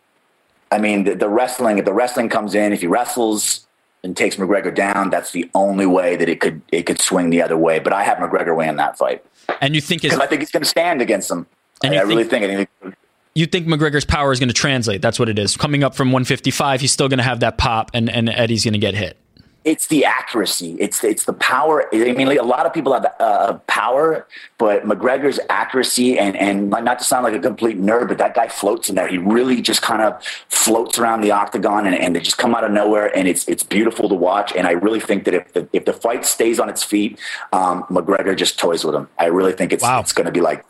I 0.71 0.79
mean, 0.79 1.05
the, 1.05 1.17
the 1.17 1.29
wrestling. 1.29 1.79
If 1.79 1.87
the 1.87 1.93
wrestling 1.93 2.29
comes 2.29 2.55
in, 2.55 2.73
if 2.73 2.83
he 2.83 2.87
wrestles 2.87 3.67
and 4.05 4.17
takes 4.17 4.37
McGregor 4.37 4.73
down, 4.73 5.11
that's 5.11 5.33
the 5.33 5.51
only 5.57 5.87
way 5.87 6.15
that 6.15 6.29
it 6.29 6.41
could 6.41 6.63
it 6.71 6.87
could 6.87 7.01
swing 7.01 7.31
the 7.31 7.43
other 7.43 7.57
way. 7.57 7.81
But 7.81 7.93
I 7.93 8.05
have 8.05 8.19
McGregor 8.19 8.57
winning 8.57 8.77
that 8.77 8.97
fight. 8.97 9.25
And 9.61 9.75
you 9.75 9.81
think 9.81 10.03
because 10.03 10.21
I 10.21 10.27
think 10.27 10.41
he's 10.41 10.53
going 10.53 10.63
to 10.63 10.69
stand 10.69 11.03
against 11.03 11.29
him. 11.29 11.47
And 11.83 11.95
I, 11.95 11.99
I 11.99 12.03
really 12.03 12.25
think, 12.25 12.45
I 12.45 12.57
think 12.57 12.97
you 13.35 13.47
think 13.47 13.67
McGregor's 13.67 14.05
power 14.05 14.33
is 14.33 14.39
going 14.39 14.49
to 14.49 14.55
translate. 14.55 15.03
That's 15.03 15.19
what 15.19 15.29
it 15.29 15.39
is. 15.39 15.57
Coming 15.57 15.85
up 15.85 15.95
from 15.95 16.09
155, 16.09 16.81
he's 16.81 16.93
still 16.93 17.09
going 17.09 17.19
to 17.19 17.25
have 17.25 17.41
that 17.41 17.59
pop, 17.59 17.91
and, 17.95 18.11
and 18.11 18.29
Eddie's 18.29 18.65
going 18.65 18.73
to 18.73 18.79
get 18.79 18.95
hit. 18.95 19.17
It's 19.63 19.89
the 19.89 20.07
accuracy. 20.07 20.75
It's 20.81 21.05
it's 21.05 21.27
the 21.27 21.35
power. 21.35 21.87
I 21.95 22.13
mean, 22.13 22.27
like 22.27 22.39
a 22.39 22.43
lot 22.43 22.65
of 22.65 22.73
people 22.73 22.95
have 22.95 23.07
uh, 23.21 23.59
power, 23.67 24.27
but 24.57 24.87
McGregor's 24.87 25.39
accuracy 25.51 26.19
and 26.19 26.35
and 26.35 26.71
not 26.71 26.99
to 26.99 27.05
sound 27.05 27.25
like 27.25 27.35
a 27.35 27.39
complete 27.39 27.79
nerd, 27.79 28.09
but 28.09 28.17
that 28.17 28.35
guy 28.35 28.49
floats 28.49 28.89
in 28.89 28.95
there. 28.95 29.07
He 29.07 29.19
really 29.19 29.61
just 29.61 29.83
kind 29.83 30.01
of 30.01 30.25
floats 30.49 30.99
around 30.99 31.21
the 31.21 31.33
octagon, 31.33 31.87
and, 31.87 31.95
and 31.95 32.17
they 32.17 32.21
just 32.21 32.39
come 32.39 32.55
out 32.55 32.65
of 32.65 32.71
nowhere, 32.73 33.15
and 33.15 33.29
it's 33.29 33.47
it's 33.49 33.63
beautiful 33.63 34.09
to 34.09 34.15
watch. 34.15 34.51
And 34.57 34.67
I 34.67 34.71
really 34.71 34.99
think 34.99 35.25
that 35.25 35.35
if 35.35 35.53
the, 35.53 35.69
if 35.75 35.85
the 35.85 35.93
fight 35.93 36.25
stays 36.25 36.59
on 36.59 36.71
its 36.71 36.83
feet, 36.83 37.19
um, 37.53 37.83
McGregor 37.91 38.35
just 38.35 38.59
toys 38.59 38.83
with 38.83 38.95
him. 38.95 39.11
I 39.19 39.27
really 39.27 39.53
think 39.53 39.75
it's 39.75 39.83
wow. 39.83 40.01
it's 40.01 40.15
going 40.15 40.25
to 40.25 40.33
be 40.33 40.41
like 40.41 40.65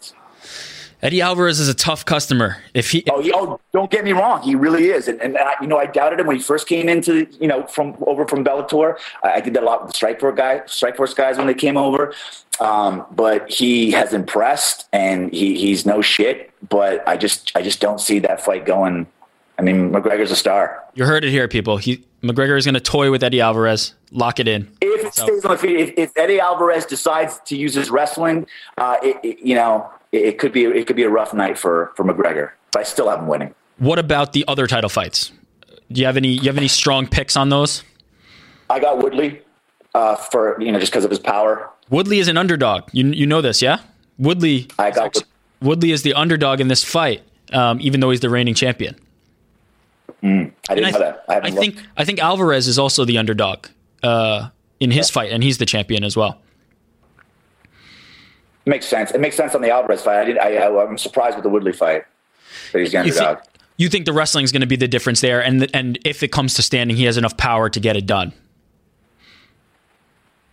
Eddie 1.03 1.23
Alvarez 1.23 1.61
is 1.61 1.69
a 1.69 1.75
tough 1.75 2.05
customer. 2.05 2.59
If 2.75 2.91
he, 2.91 3.05
oh, 3.11 3.23
oh 3.35 3.61
don't 3.73 3.91
get 3.91 4.05
me 4.05 4.13
wrong, 4.13 4.43
he 4.43 4.55
really 4.55 4.89
is. 4.89 5.09
And, 5.09 5.21
and 5.23 5.39
I, 5.39 5.55
you 5.61 5.67
know, 5.67 5.79
I 5.79 5.87
doubted 5.87 6.21
him 6.21 6.27
when 6.27 6.37
he 6.37 6.43
first 6.43 6.69
came 6.69 6.89
into, 6.89 7.27
you 7.41 7.49
know, 7.49 7.67
from 7.67 7.97
over 8.07 8.27
from 8.27 8.45
Bellator. 8.45 8.97
I, 9.23 9.33
I 9.35 9.41
did 9.41 9.55
that 9.55 9.63
a 9.63 9.67
lot 9.67 9.83
with 9.83 9.93
the 9.93 9.99
Strikeforce 9.99 10.37
guys, 10.37 10.61
Strikeforce 10.67 11.17
guys 11.17 11.39
when 11.39 11.47
they 11.47 11.55
came 11.55 11.77
over. 11.77 12.15
Um, 12.61 13.07
but 13.13 13.51
he 13.51 13.91
has 13.93 14.13
impressed, 14.13 14.87
and 14.93 15.33
he, 15.33 15.59
he's 15.59 15.87
no 15.87 16.03
shit. 16.03 16.53
But 16.69 17.07
I 17.09 17.17
just, 17.17 17.53
I 17.55 17.63
just 17.63 17.81
don't 17.81 18.01
see 18.01 18.19
that 18.21 18.43
fight 18.45 18.67
going. 18.67 19.07
I 19.59 19.63
mean, 19.63 19.91
McGregor's 19.91 20.31
a 20.31 20.37
star. 20.37 20.85
You 20.95 21.07
heard 21.07 21.25
it 21.25 21.31
here, 21.31 21.49
people. 21.49 21.79
He 21.79 22.05
McGregor 22.23 22.59
is 22.59 22.67
going 22.67 22.75
to 22.75 22.81
toy 22.81 23.11
with 23.11 23.23
Eddie 23.23 23.41
Alvarez. 23.41 23.95
Lock 24.11 24.41
it 24.41 24.49
in. 24.49 24.71
If 24.83 25.07
it 25.07 25.15
stays 25.15 25.45
on 25.45 25.53
the 25.53 25.59
feet, 25.59 25.77
if, 25.77 25.95
if, 25.97 26.13
Eddie 26.17 26.41
Alvarez 26.41 26.85
decides 26.85 27.41
to 27.47 27.57
use 27.57 27.75
his 27.75 27.91
wrestling, 27.91 28.47
uh, 28.77 28.97
it, 29.03 29.17
it, 29.23 29.39
you 29.39 29.55
know, 29.55 29.91
it, 30.13 30.23
it, 30.23 30.39
could 30.39 30.53
be 30.53 30.65
it 30.65 30.87
could 30.87 30.97
be 30.97 31.03
a 31.03 31.11
rough 31.11 31.35
night 31.35 31.59
for 31.59 31.93
for 31.97 32.05
McGregor. 32.05 32.51
But 32.73 32.81
I 32.81 32.83
still 32.85 33.09
have 33.09 33.21
him 33.21 33.27
winning. 33.27 33.55
What 33.79 33.99
about 33.99 34.33
the 34.33 34.45
other 34.47 34.67
title 34.67 34.91
fights? 34.91 35.33
Do 35.91 36.01
you 36.01 36.07
have 36.07 36.17
any 36.17 36.29
you 36.29 36.45
have 36.45 36.59
any 36.59 36.69
strong 36.69 37.07
picks 37.07 37.37
on 37.37 37.49
those? 37.49 37.83
I 38.69 38.79
got 38.79 38.99
Woodley 39.03 39.43
uh, 39.95 40.17
for 40.17 40.61
you 40.61 40.73
know 40.73 40.79
just 40.79 40.93
because 40.93 41.05
of 41.05 41.11
his 41.11 41.19
power. 41.19 41.71
Woodley 41.89 42.21
is 42.21 42.29
an 42.29 42.37
underdog. 42.37 42.85
You 42.93 43.07
you 43.07 43.27
know 43.27 43.41
this, 43.41 43.61
yeah? 43.63 43.81
Woodley. 44.19 44.69
I 44.79 44.91
got 44.91 45.17
Woodley 45.61 45.91
is 45.91 46.03
the 46.03 46.15
underdog 46.15 46.61
in 46.61 46.69
this 46.69 46.85
fight, 46.85 47.23
um, 47.53 47.81
even 47.81 48.01
though 48.01 48.11
he's 48.11 48.21
the 48.21 48.31
reigning 48.31 48.55
champion. 48.55 48.97
Mm, 50.23 50.53
I 50.69 50.75
didn't 50.75 50.89
I, 50.89 50.91
know 50.91 50.99
that. 50.99 51.25
I, 51.29 51.37
I 51.41 51.51
think 51.51 51.79
I 51.97 52.05
think 52.05 52.19
Alvarez 52.21 52.69
is 52.69 52.79
also 52.79 53.05
the 53.05 53.19
underdog 53.19 53.67
uh, 54.03 54.51
in 54.79 54.91
his 54.91 55.09
yeah. 55.09 55.15
fight, 55.15 55.33
and 55.33 55.43
he's 55.43 55.59
the 55.59 55.67
champion 55.67 56.05
as 56.05 56.17
well. 56.17 56.41
Makes 58.67 58.87
sense. 58.87 59.11
It 59.11 59.21
makes 59.21 59.37
sense 59.37 59.55
on 59.55 59.63
the 59.63 59.71
Alvarez 59.71 60.03
fight. 60.03 60.21
I 60.21 60.25
did. 60.25 60.39
I, 60.39 60.51
am 60.51 60.99
surprised 60.99 61.37
with 61.37 61.45
the 61.45 61.49
Woodley 61.49 61.73
fight 61.73 62.05
that 62.73 62.81
he's 62.81 62.93
the 62.93 62.99
underdog. 62.99 63.19
You 63.19 63.35
think, 63.37 63.39
you 63.79 63.89
think 63.89 64.05
the 64.05 64.13
wrestling 64.13 64.45
is 64.45 64.53
going 64.53 64.61
to 64.61 64.67
be 64.67 64.77
the 64.77 64.89
difference 64.89 65.21
there, 65.21 65.43
and 65.43 65.69
and 65.75 65.99
if 66.05 66.23
it 66.23 66.29
comes 66.29 66.55
to 66.55 66.63
standing, 66.63 66.97
he 66.97 67.05
has 67.05 67.17
enough 67.17 67.37
power 67.37 67.71
to 67.71 67.81
get 67.81 67.97
it 67.97 68.07
done 68.07 68.33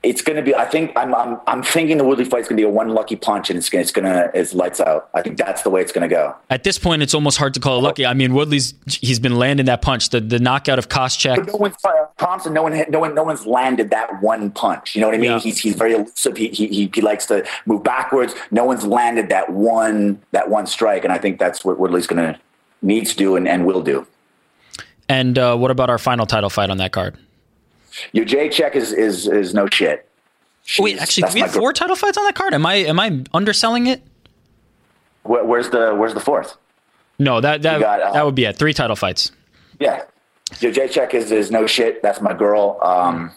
it's 0.08 0.22
going 0.22 0.38
to 0.38 0.42
be. 0.42 0.56
I 0.56 0.66
think 0.66 0.94
I'm. 0.96 1.14
I'm. 1.14 1.38
I'm 1.48 1.62
thinking 1.62 1.98
the 1.98 2.06
Woodley 2.06 2.24
fight 2.24 2.42
is 2.42 2.48
going 2.48 2.56
to 2.56 2.62
be 2.62 2.68
a 2.68 2.70
one 2.70 2.90
lucky 2.90 3.18
punch, 3.18 3.50
and 3.50 3.58
it's 3.58 3.70
going. 3.70 3.82
It's 3.82 3.92
going 3.92 4.06
to. 4.06 4.32
It's 4.34 4.54
lights 4.54 4.80
out. 4.80 5.10
I 5.14 5.22
think 5.22 5.38
that's 5.38 5.64
the 5.64 5.70
way 5.70 5.82
it's 5.82 5.92
going 5.92 6.08
to 6.08 6.14
go. 6.14 6.34
At 6.50 6.64
this 6.64 6.78
point, 6.78 7.02
it's 7.02 7.14
almost 7.14 7.38
hard 7.38 7.54
to 7.56 7.60
call 7.60 7.80
it 7.80 7.82
lucky. 7.82 8.06
I 8.06 8.14
mean, 8.14 8.34
Woodley's. 8.34 8.74
He's 8.88 9.20
been 9.20 9.36
landing 9.36 9.66
that 9.66 9.82
punch. 9.82 10.10
The 10.10 10.22
the 10.22 10.40
knockout 10.40 10.80
of 10.80 10.88
Koscheck. 10.88 11.36
But 11.36 11.48
no 11.48 11.56
one's 11.56 11.76
uh, 11.84 11.92
Thompson. 12.18 12.54
No 12.54 12.64
one. 12.64 12.86
No 12.90 13.00
one. 13.00 13.16
No 13.16 13.24
one's 13.24 13.46
landed 13.46 13.90
that 13.90 14.22
one 14.22 14.50
punch. 14.52 14.96
You 14.96 15.02
know 15.02 15.08
what 15.08 15.16
I 15.16 15.20
mean? 15.20 15.32
Yeah. 15.32 15.40
He's 15.40 15.58
he's 15.58 15.76
very 15.76 15.94
elusive. 15.94 16.38
He, 16.38 16.48
he 16.50 16.90
he 16.94 17.02
likes 17.02 17.26
to 17.26 17.46
move 17.66 17.84
backwards. 17.84 18.34
No 18.50 18.64
one's 18.64 18.86
landed 18.86 19.28
that 19.30 19.52
one 19.52 20.22
that 20.32 20.50
one 20.50 20.68
strike, 20.68 21.04
and 21.04 21.12
I 21.12 21.18
think 21.18 21.38
that's 21.38 21.66
what 21.66 21.80
Woodley's 21.80 22.08
going 22.08 22.34
to 22.34 22.40
needs 22.82 23.12
to 23.12 23.18
do 23.18 23.36
and, 23.36 23.48
and 23.48 23.66
will 23.66 23.82
do. 23.82 24.08
And 25.10 25.38
uh, 25.38 25.56
what 25.58 25.72
about 25.72 25.90
our 25.90 25.98
final 25.98 26.26
title 26.26 26.50
fight 26.50 26.70
on 26.70 26.78
that 26.78 26.92
card? 26.92 27.18
Your 28.12 28.26
Jacek 28.26 28.76
is 28.76 28.94
is 28.94 29.28
is 29.28 29.54
no 29.54 29.68
shit. 29.68 30.08
Jeez, 30.66 30.80
Wait, 30.82 31.02
actually, 31.02 31.30
do 31.30 31.34
we 31.36 31.40
have 31.40 31.54
four 31.54 31.72
title 31.72 31.96
fights 31.96 32.18
on 32.18 32.26
that 32.26 32.36
card? 32.36 32.54
Am 32.54 32.66
I 32.66 32.76
am 32.76 33.00
I 33.00 33.24
underselling 33.34 33.88
it? 33.88 34.02
Where, 35.24 35.44
where's 35.44 35.70
the 35.70 35.96
Where's 35.96 36.14
the 36.14 36.20
fourth? 36.20 36.58
No, 37.20 37.42
that 37.42 37.62
that 37.62 37.80
got, 37.80 38.02
uh, 38.02 38.12
that 38.14 38.26
would 38.26 38.36
be 38.36 38.46
it. 38.46 38.58
Three 38.58 38.74
title 38.74 38.96
fights. 38.96 39.32
Yeah, 39.80 40.04
Jacek 40.52 41.14
is 41.14 41.32
is 41.32 41.52
no 41.52 41.68
shit. 41.68 42.02
That's 42.02 42.22
my 42.22 42.34
girl. 42.34 42.80
Um, 42.82 43.32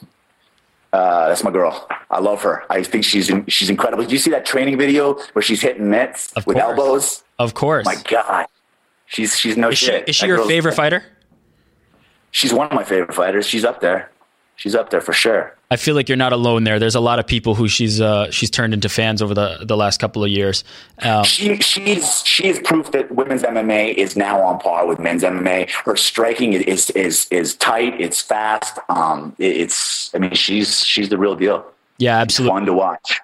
uh, 0.92 1.28
that's 1.28 1.44
my 1.44 1.50
girl. 1.50 1.86
I 2.10 2.18
love 2.18 2.42
her. 2.42 2.64
I 2.68 2.82
think 2.82 3.04
she's 3.04 3.30
in, 3.30 3.46
she's 3.46 3.70
incredible. 3.70 4.02
Did 4.02 4.12
you 4.12 4.18
see 4.18 4.30
that 4.32 4.44
training 4.44 4.76
video 4.76 5.14
where 5.32 5.42
she's 5.42 5.62
hitting 5.62 5.88
mitts 5.88 6.32
of 6.32 6.46
with 6.46 6.56
course. 6.56 6.68
elbows? 6.68 7.24
Of 7.38 7.54
course. 7.54 7.86
My 7.86 7.96
God, 8.08 8.46
she's 9.06 9.38
she's 9.38 9.56
no 9.56 9.68
is 9.68 9.78
shit. 9.78 10.06
She, 10.06 10.10
is 10.10 10.16
she 10.16 10.22
that 10.22 10.28
your 10.28 10.46
favorite 10.46 10.74
fighter? 10.74 11.04
She's 12.32 12.52
one 12.52 12.66
of 12.66 12.72
my 12.72 12.84
favorite 12.84 13.14
fighters. 13.14 13.46
She's 13.46 13.64
up 13.64 13.80
there 13.80 14.10
she's 14.60 14.74
up 14.74 14.90
there 14.90 15.00
for 15.00 15.12
sure. 15.12 15.56
I 15.70 15.76
feel 15.76 15.94
like 15.94 16.08
you're 16.08 16.16
not 16.16 16.32
alone 16.32 16.64
there. 16.64 16.78
There's 16.78 16.94
a 16.94 17.00
lot 17.00 17.18
of 17.18 17.26
people 17.26 17.54
who 17.54 17.66
she's 17.66 18.00
uh, 18.00 18.30
she's 18.30 18.50
turned 18.50 18.74
into 18.74 18.88
fans 18.88 19.22
over 19.22 19.34
the, 19.34 19.58
the 19.62 19.76
last 19.76 20.00
couple 20.00 20.22
of 20.22 20.30
years. 20.30 20.62
Um, 21.02 21.24
she 21.24 21.56
she's 21.60 22.22
she 22.24 22.46
is 22.46 22.60
proof 22.60 22.92
that 22.92 23.10
women's 23.10 23.42
MMA 23.42 23.94
is 23.94 24.16
now 24.16 24.40
on 24.40 24.58
par 24.58 24.86
with 24.86 24.98
men's 24.98 25.22
MMA. 25.22 25.70
Her 25.70 25.96
striking 25.96 26.52
is 26.52 26.90
is 26.90 27.26
is 27.30 27.54
tight. 27.56 28.00
It's 28.00 28.20
fast. 28.20 28.78
Um, 28.88 29.34
it's 29.38 30.14
I 30.14 30.18
mean 30.18 30.34
she's 30.34 30.84
she's 30.84 31.08
the 31.08 31.18
real 31.18 31.34
deal. 31.34 31.64
Yeah, 31.98 32.18
absolutely. 32.18 32.56
It's 32.56 32.60
fun 32.60 32.66
to 32.66 32.72
watch. 32.72 33.20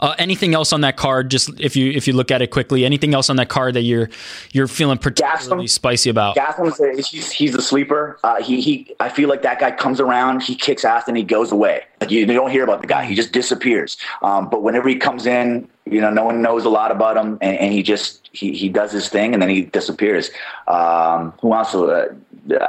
Uh, 0.00 0.14
anything 0.18 0.54
else 0.54 0.72
on 0.72 0.80
that 0.82 0.96
card? 0.96 1.30
Just 1.30 1.50
if 1.60 1.76
you 1.76 1.90
if 1.92 2.06
you 2.06 2.12
look 2.12 2.30
at 2.30 2.42
it 2.42 2.50
quickly, 2.50 2.84
anything 2.84 3.14
else 3.14 3.30
on 3.30 3.36
that 3.36 3.48
card 3.48 3.74
that 3.74 3.82
you're 3.82 4.08
you're 4.52 4.68
feeling 4.68 4.98
particularly 4.98 5.66
spicy 5.66 6.10
about? 6.10 6.36
Gastelum's 6.36 6.80
a, 6.80 6.94
he's, 6.96 7.30
he's 7.30 7.54
a 7.54 7.62
sleeper. 7.62 8.18
Uh, 8.24 8.42
he 8.42 8.60
he. 8.60 8.94
I 9.00 9.08
feel 9.08 9.28
like 9.28 9.42
that 9.42 9.58
guy 9.58 9.70
comes 9.72 10.00
around, 10.00 10.42
he 10.42 10.54
kicks 10.54 10.84
ass, 10.84 11.08
and 11.08 11.16
he 11.16 11.22
goes 11.22 11.52
away. 11.52 11.84
Like 12.00 12.10
you, 12.10 12.20
you 12.20 12.26
don't 12.26 12.50
hear 12.50 12.64
about 12.64 12.80
the 12.80 12.86
guy; 12.86 13.04
he 13.04 13.14
just 13.14 13.32
disappears. 13.32 13.96
Um, 14.22 14.48
but 14.48 14.62
whenever 14.62 14.88
he 14.88 14.96
comes 14.96 15.26
in, 15.26 15.68
you 15.84 16.00
know, 16.00 16.10
no 16.10 16.24
one 16.24 16.42
knows 16.42 16.64
a 16.64 16.68
lot 16.68 16.90
about 16.90 17.16
him, 17.16 17.38
and, 17.40 17.56
and 17.58 17.72
he 17.72 17.82
just 17.82 18.28
he 18.32 18.52
he 18.52 18.68
does 18.68 18.92
his 18.92 19.08
thing, 19.08 19.32
and 19.32 19.42
then 19.42 19.48
he 19.48 19.62
disappears. 19.62 20.30
Um, 20.68 21.32
who 21.40 21.54
else? 21.54 21.74
Uh, 21.74 22.14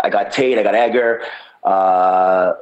I 0.04 0.10
got 0.10 0.32
Tate. 0.32 0.58
I 0.58 0.64
got 0.64 0.76
Edgar. 0.76 1.24
Uh, 1.64 2.54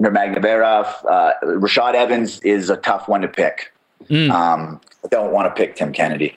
Nurmagomedov. 0.00 1.04
Uh, 1.04 1.32
Rashad 1.42 1.94
Evans 1.94 2.40
is 2.40 2.70
a 2.70 2.76
tough 2.76 3.08
one 3.08 3.20
to 3.22 3.28
pick. 3.28 3.72
Mm. 4.08 4.30
Um, 4.30 4.80
I 5.04 5.08
don't 5.08 5.32
want 5.32 5.54
to 5.54 5.60
pick 5.60 5.76
Tim 5.76 5.92
Kennedy, 5.92 6.36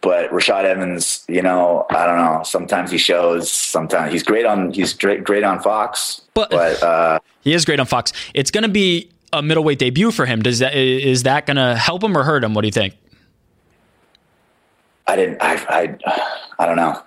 but 0.00 0.30
Rashad 0.30 0.64
Evans, 0.64 1.24
you 1.28 1.42
know, 1.42 1.86
I 1.90 2.06
don't 2.06 2.18
know. 2.18 2.42
Sometimes 2.44 2.90
he 2.90 2.98
shows. 2.98 3.50
Sometimes 3.50 4.12
he's 4.12 4.22
great 4.22 4.46
on. 4.46 4.72
He's 4.72 4.92
great, 4.92 5.24
great 5.24 5.42
on 5.42 5.60
Fox. 5.60 6.22
But, 6.34 6.50
but 6.50 6.82
uh, 6.82 7.18
he 7.42 7.52
is 7.52 7.64
great 7.64 7.80
on 7.80 7.86
Fox. 7.86 8.12
It's 8.34 8.50
going 8.50 8.62
to 8.62 8.68
be 8.68 9.10
a 9.32 9.42
middleweight 9.42 9.78
debut 9.78 10.10
for 10.10 10.26
him. 10.26 10.42
Does 10.42 10.60
that 10.60 10.74
is 10.74 11.24
that 11.24 11.46
going 11.46 11.56
to 11.56 11.74
help 11.74 12.02
him 12.02 12.16
or 12.16 12.22
hurt 12.22 12.44
him? 12.44 12.54
What 12.54 12.62
do 12.62 12.68
you 12.68 12.72
think? 12.72 12.94
I 15.06 15.16
didn't. 15.16 15.38
I. 15.40 15.54
I. 15.68 16.22
I 16.58 16.66
don't 16.66 16.76
know. 16.76 17.02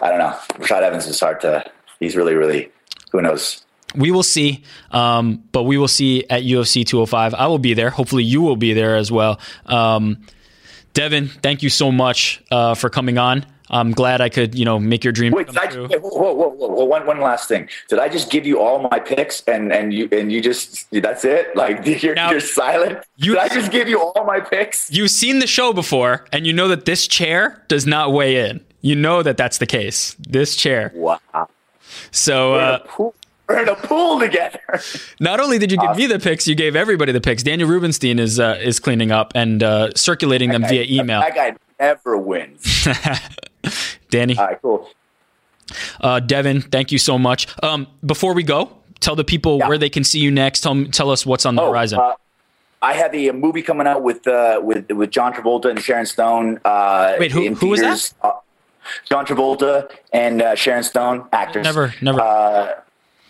I 0.00 0.08
don't 0.08 0.18
know. 0.18 0.36
Rashad 0.54 0.82
Evans 0.82 1.06
is 1.06 1.18
hard 1.18 1.40
to. 1.40 1.64
He's 2.00 2.16
really, 2.16 2.34
really. 2.34 2.70
Who 3.12 3.20
knows? 3.20 3.64
We 3.94 4.10
will 4.10 4.22
see. 4.22 4.62
Um, 4.90 5.42
but 5.52 5.64
we 5.64 5.78
will 5.78 5.88
see 5.88 6.24
at 6.28 6.42
UFC 6.42 6.86
205. 6.86 7.34
I 7.34 7.46
will 7.46 7.58
be 7.58 7.74
there. 7.74 7.90
Hopefully, 7.90 8.24
you 8.24 8.42
will 8.42 8.56
be 8.56 8.72
there 8.72 8.96
as 8.96 9.10
well. 9.10 9.40
Um, 9.66 10.26
Devon, 10.94 11.28
thank 11.28 11.62
you 11.62 11.70
so 11.70 11.90
much 11.90 12.42
uh, 12.50 12.74
for 12.74 12.90
coming 12.90 13.18
on. 13.18 13.46
I'm 13.72 13.92
glad 13.92 14.20
I 14.20 14.28
could, 14.28 14.54
you 14.54 14.66
know, 14.66 14.78
make 14.78 15.02
your 15.02 15.14
dream 15.14 15.32
Wait, 15.32 15.46
come 15.46 15.68
true. 15.70 15.88
I, 15.90 15.96
whoa, 15.96 16.10
whoa, 16.10 16.34
whoa, 16.34 16.68
whoa, 16.68 16.84
One, 16.84 17.06
one 17.06 17.20
last 17.20 17.48
thing. 17.48 17.70
Did 17.88 17.98
I 17.98 18.08
just 18.08 18.30
give 18.30 18.46
you 18.46 18.60
all 18.60 18.86
my 18.90 18.98
picks 18.98 19.42
and 19.48 19.72
and 19.72 19.94
you 19.94 20.10
and 20.12 20.30
you 20.30 20.42
just 20.42 20.90
that's 20.90 21.24
it? 21.24 21.56
Like 21.56 21.86
you're, 22.02 22.14
now, 22.14 22.30
you're 22.30 22.40
silent. 22.40 22.98
You, 23.16 23.32
Did 23.32 23.40
I 23.40 23.48
just 23.48 23.72
give 23.72 23.88
you 23.88 23.98
all 23.98 24.24
my 24.26 24.40
picks? 24.40 24.90
You've 24.92 25.10
seen 25.10 25.38
the 25.38 25.46
show 25.46 25.72
before, 25.72 26.26
and 26.32 26.46
you 26.46 26.52
know 26.52 26.68
that 26.68 26.84
this 26.84 27.06
chair 27.06 27.64
does 27.68 27.86
not 27.86 28.12
weigh 28.12 28.50
in. 28.50 28.62
You 28.82 28.94
know 28.94 29.22
that 29.22 29.38
that's 29.38 29.56
the 29.56 29.66
case. 29.66 30.16
This 30.18 30.54
chair. 30.54 30.92
Wow. 30.94 31.20
So. 32.10 32.54
Uh, 32.54 33.12
We're 33.52 33.62
in 33.64 33.68
a 33.68 33.74
pool 33.76 34.18
together. 34.18 34.60
Not 35.20 35.38
only 35.40 35.58
did 35.58 35.70
you 35.70 35.76
give 35.78 35.94
me 35.96 36.06
the 36.06 36.18
picks, 36.18 36.48
you 36.48 36.54
gave 36.54 36.74
everybody 36.74 37.12
the 37.12 37.20
picks. 37.20 37.42
Daniel 37.42 37.68
Rubenstein 37.68 38.18
is 38.18 38.40
uh, 38.40 38.58
is 38.62 38.80
cleaning 38.80 39.12
up 39.12 39.32
and 39.34 39.62
uh, 39.62 39.90
circulating 39.94 40.50
them 40.50 40.62
via 40.66 40.84
email. 40.88 41.20
That 41.20 41.34
guy 41.34 41.54
never 41.78 42.16
wins. 42.16 42.88
Danny, 44.10 44.36
All 44.38 44.46
right, 44.46 44.60
cool. 44.62 44.88
uh, 46.00 46.20
Devon, 46.20 46.62
thank 46.62 46.92
you 46.92 46.98
so 46.98 47.18
much. 47.18 47.46
Um, 47.62 47.86
before 48.04 48.32
we 48.34 48.42
go, 48.42 48.70
tell 49.00 49.16
the 49.16 49.24
people 49.24 49.58
Yeah. 49.58 49.68
where 49.68 49.78
they 49.78 49.90
can 49.90 50.04
see 50.04 50.18
you 50.18 50.30
next. 50.30 50.62
Tell 50.62 50.84
tell 50.86 51.10
us 51.10 51.26
what's 51.26 51.44
on 51.46 51.54
the 51.54 51.62
horizon. 51.62 51.98
uh, 51.98 52.14
I 52.80 52.94
have 52.94 53.14
a, 53.14 53.30
movie 53.32 53.62
coming 53.62 53.86
out 53.86 54.02
with 54.02 54.26
uh, 54.26 54.60
with 54.62 54.90
with 54.90 55.10
John 55.10 55.34
Travolta 55.34 55.66
and 55.66 55.78
Sharon 55.80 56.06
Stone. 56.06 56.58
Uh, 56.64 57.16
Wait, 57.18 57.32
who- 57.32 57.54
who 57.54 57.76
that? 57.76 58.12
Uh, 58.22 58.32
John 59.08 59.24
Travolta 59.24 59.88
and 60.12 60.42
uh, 60.42 60.54
Sharon 60.56 60.82
Stone, 60.82 61.26
actors. 61.32 61.64
Never, 61.64 61.94
never. 62.02 62.82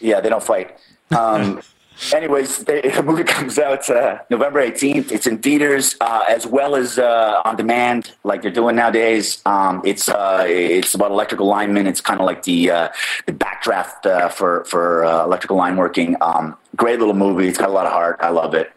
Yeah, 0.03 0.21
they 0.21 0.29
don't 0.29 0.43
fight. 0.43 0.77
Um, 1.17 1.63
anyways, 2.13 2.65
they, 2.65 2.81
the 2.97 3.03
movie 3.03 3.25
comes 3.25 3.59
out 3.59 3.89
uh, 3.89 4.19
November 4.31 4.67
18th. 4.67 5.13
It's 5.13 5.27
in 5.27 5.39
theaters 5.39 5.97
uh, 6.01 6.25
as 6.29 6.47
well 6.47 6.75
as 6.75 6.99
uh, 6.99 7.43
on 7.45 7.57
demand, 7.57 8.13
like 8.25 8.43
they're 8.43 8.51
doing 8.51 8.77
nowadays. 8.77 9.41
Um, 9.47 9.83
it's 9.85 10.09
uh, 10.09 10.45
it's 10.47 10.95
about 10.95 11.11
electrical 11.11 11.47
linemen. 11.47 11.87
It's 11.87 12.01
kind 12.01 12.21
of 12.21 12.27
like 12.27 12.43
the 12.43 12.71
uh, 12.71 12.89
the 13.27 13.33
backdraft 13.33 14.07
uh, 14.07 14.29
for 14.29 14.65
for 14.65 15.05
uh, 15.05 15.25
electrical 15.25 15.57
line 15.57 15.77
working. 15.77 16.17
Um, 16.21 16.57
great 16.77 16.99
little 16.99 17.15
movie. 17.15 17.49
It's 17.49 17.59
got 17.59 17.69
a 17.69 17.73
lot 17.73 17.87
of 17.87 17.93
heart. 17.93 18.19
I 18.21 18.31
love 18.31 18.55
it. 18.55 18.73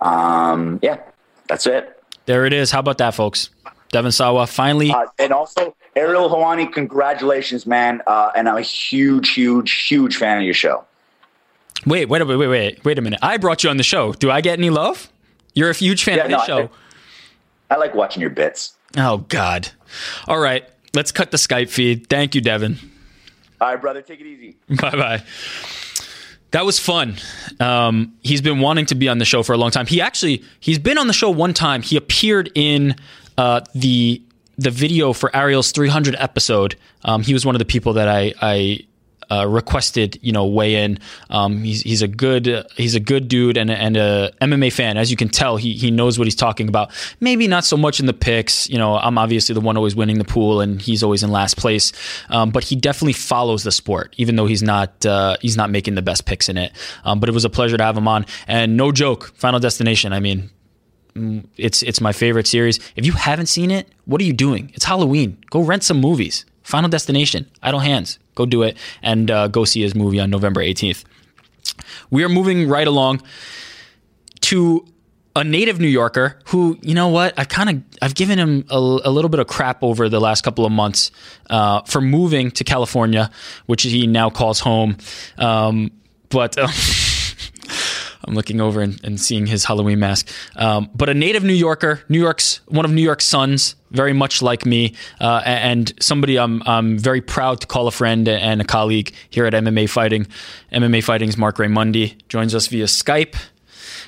Um, 0.00 0.78
yeah, 0.82 0.98
that's 1.48 1.66
it. 1.66 2.02
there 2.26 2.46
it 2.46 2.52
is. 2.52 2.70
How 2.70 2.80
about 2.80 2.98
that, 2.98 3.14
folks? 3.14 3.50
Devon 3.92 4.12
Sawa 4.12 4.46
finally. 4.46 4.90
Uh, 4.90 5.06
and 5.18 5.32
also, 5.32 5.74
Ariel 5.96 6.28
Helwani, 6.30 6.72
congratulations, 6.72 7.66
man. 7.66 8.02
Uh, 8.06 8.30
and 8.36 8.48
I'm 8.48 8.56
a 8.56 8.60
huge, 8.62 9.30
huge, 9.30 9.72
huge 9.86 10.16
fan 10.16 10.38
of 10.38 10.44
your 10.44 10.54
show. 10.54 10.84
wait, 11.86 12.08
wait, 12.08 12.22
wait, 12.26 12.36
wait, 12.36 12.46
wait, 12.48 12.84
wait 12.84 12.98
a 12.98 13.02
minute. 13.02 13.18
I 13.22 13.36
brought 13.36 13.64
you 13.64 13.70
on 13.70 13.76
the 13.76 13.82
show. 13.82 14.12
Do 14.12 14.30
I 14.30 14.40
get 14.40 14.58
any 14.58 14.70
love? 14.70 15.10
You're 15.54 15.70
a 15.70 15.74
huge 15.74 16.04
fan 16.04 16.16
Yeah, 16.18 16.24
of 16.24 16.30
the 16.30 16.36
no, 16.38 16.44
show. 16.44 16.70
I 17.70 17.76
like 17.76 17.94
watching 17.94 18.20
your 18.20 18.30
bits. 18.30 18.74
Oh 18.96 19.18
God. 19.28 19.68
All 20.28 20.38
right, 20.38 20.64
let's 20.94 21.10
cut 21.12 21.30
the 21.32 21.36
Skype 21.36 21.68
feed. 21.68 22.08
Thank 22.08 22.34
you, 22.34 22.40
Devon. 22.40 22.78
All 23.60 23.68
right, 23.68 23.80
brother, 23.80 24.02
take 24.02 24.20
it 24.20 24.26
easy. 24.26 24.56
Bye 24.80 24.90
bye. 24.90 25.22
That 26.52 26.64
was 26.64 26.80
fun. 26.80 27.16
Um, 27.60 28.14
he's 28.22 28.40
been 28.40 28.58
wanting 28.58 28.86
to 28.86 28.96
be 28.96 29.08
on 29.08 29.18
the 29.18 29.24
show 29.24 29.42
for 29.44 29.52
a 29.52 29.56
long 29.56 29.70
time. 29.70 29.86
He 29.86 30.00
actually 30.00 30.42
he's 30.58 30.78
been 30.80 30.98
on 30.98 31.06
the 31.06 31.12
show 31.12 31.30
one 31.30 31.54
time. 31.54 31.82
He 31.82 31.96
appeared 31.96 32.50
in 32.56 32.96
uh, 33.40 33.60
the 33.74 34.22
the 34.58 34.70
video 34.70 35.14
for 35.14 35.34
Ariel's 35.34 35.72
300 35.72 36.14
episode. 36.18 36.76
Um, 37.04 37.22
he 37.22 37.32
was 37.32 37.46
one 37.46 37.54
of 37.54 37.58
the 37.58 37.64
people 37.64 37.94
that 37.94 38.06
I 38.06 38.34
I 38.42 38.80
uh, 39.30 39.46
requested 39.46 40.18
you 40.20 40.32
know 40.32 40.44
weigh 40.44 40.74
in. 40.84 40.98
Um, 41.30 41.64
he's 41.64 41.80
he's 41.80 42.02
a 42.02 42.08
good 42.08 42.66
he's 42.76 42.94
a 42.94 43.00
good 43.00 43.28
dude 43.28 43.56
and 43.56 43.70
and 43.70 43.96
a 43.96 44.30
MMA 44.42 44.70
fan. 44.74 44.98
As 44.98 45.10
you 45.10 45.16
can 45.16 45.30
tell, 45.30 45.56
he 45.56 45.72
he 45.72 45.90
knows 45.90 46.18
what 46.18 46.26
he's 46.26 46.34
talking 46.34 46.68
about. 46.68 46.90
Maybe 47.20 47.48
not 47.48 47.64
so 47.64 47.78
much 47.78 47.98
in 47.98 48.04
the 48.04 48.12
picks. 48.12 48.68
You 48.68 48.76
know, 48.76 48.98
I'm 48.98 49.16
obviously 49.16 49.54
the 49.54 49.62
one 49.62 49.78
always 49.78 49.96
winning 49.96 50.18
the 50.18 50.24
pool, 50.26 50.60
and 50.60 50.82
he's 50.82 51.02
always 51.02 51.22
in 51.22 51.30
last 51.30 51.56
place. 51.56 51.94
Um, 52.28 52.50
but 52.50 52.62
he 52.64 52.76
definitely 52.76 53.14
follows 53.14 53.62
the 53.62 53.72
sport, 53.72 54.14
even 54.18 54.36
though 54.36 54.46
he's 54.46 54.62
not 54.62 55.06
uh, 55.06 55.38
he's 55.40 55.56
not 55.56 55.70
making 55.70 55.94
the 55.94 56.02
best 56.02 56.26
picks 56.26 56.50
in 56.50 56.58
it. 56.58 56.72
Um, 57.04 57.20
but 57.20 57.30
it 57.30 57.32
was 57.32 57.46
a 57.46 57.50
pleasure 57.50 57.78
to 57.78 57.84
have 57.84 57.96
him 57.96 58.06
on. 58.06 58.26
And 58.46 58.76
no 58.76 58.92
joke, 58.92 59.32
Final 59.36 59.60
Destination. 59.60 60.12
I 60.12 60.20
mean, 60.20 60.50
it's 61.56 61.82
it's 61.82 62.00
my 62.00 62.12
favorite 62.12 62.46
series. 62.46 62.78
If 62.96 63.06
you 63.06 63.12
haven't 63.12 63.46
seen 63.46 63.70
it, 63.70 63.88
what 64.04 64.20
are 64.20 64.24
you 64.24 64.32
doing? 64.32 64.70
It's 64.74 64.84
Halloween. 64.84 65.38
Go 65.50 65.60
rent 65.60 65.82
some 65.82 66.00
movies. 66.00 66.44
Final 66.62 66.88
Destination, 66.88 67.50
Idle 67.62 67.80
Hands. 67.80 68.18
Go 68.34 68.46
do 68.46 68.62
it 68.62 68.76
and 69.02 69.30
uh, 69.30 69.48
go 69.48 69.64
see 69.64 69.82
his 69.82 69.94
movie 69.94 70.20
on 70.20 70.30
November 70.30 70.60
18th. 70.60 71.04
We 72.10 72.22
are 72.22 72.28
moving 72.28 72.68
right 72.68 72.86
along 72.86 73.22
to 74.42 74.86
a 75.36 75.44
native 75.44 75.78
New 75.80 75.88
Yorker 75.88 76.38
who, 76.46 76.78
you 76.82 76.94
know 76.94 77.08
what, 77.08 77.34
I've 77.38 77.48
kind 77.48 77.70
of 77.70 77.82
I've 78.02 78.14
given 78.14 78.38
him 78.38 78.64
a, 78.70 78.76
a 78.76 79.10
little 79.10 79.28
bit 79.28 79.40
of 79.40 79.46
crap 79.46 79.82
over 79.82 80.08
the 80.08 80.20
last 80.20 80.42
couple 80.42 80.64
of 80.64 80.72
months 80.72 81.10
uh, 81.48 81.82
for 81.82 82.00
moving 82.00 82.50
to 82.52 82.64
California, 82.64 83.30
which 83.66 83.82
he 83.82 84.06
now 84.06 84.30
calls 84.30 84.60
home. 84.60 84.96
Um, 85.38 85.90
but 86.28 86.56
uh, 86.58 86.68
I'm 88.24 88.34
looking 88.34 88.60
over 88.60 88.80
and, 88.80 89.02
and 89.04 89.20
seeing 89.20 89.46
his 89.46 89.64
Halloween 89.64 89.98
mask. 89.98 90.28
Um, 90.56 90.90
but 90.94 91.08
a 91.08 91.14
native 91.14 91.44
New 91.44 91.54
Yorker, 91.54 92.02
New 92.08 92.20
York's 92.20 92.60
one 92.66 92.84
of 92.84 92.92
New 92.92 93.02
York's 93.02 93.24
sons, 93.24 93.76
very 93.90 94.12
much 94.12 94.42
like 94.42 94.66
me, 94.66 94.94
uh, 95.20 95.42
and 95.44 95.92
somebody 96.00 96.38
I'm 96.38 96.62
I'm 96.66 96.98
very 96.98 97.20
proud 97.20 97.60
to 97.62 97.66
call 97.66 97.86
a 97.86 97.92
friend 97.92 98.28
and 98.28 98.60
a 98.60 98.64
colleague 98.64 99.12
here 99.30 99.46
at 99.46 99.52
MMA 99.52 99.88
Fighting. 99.88 100.26
MMA 100.72 101.02
Fighting's 101.02 101.36
Marc 101.36 101.56
Raimondi 101.56 102.16
joins 102.28 102.54
us 102.54 102.66
via 102.66 102.84
Skype 102.84 103.36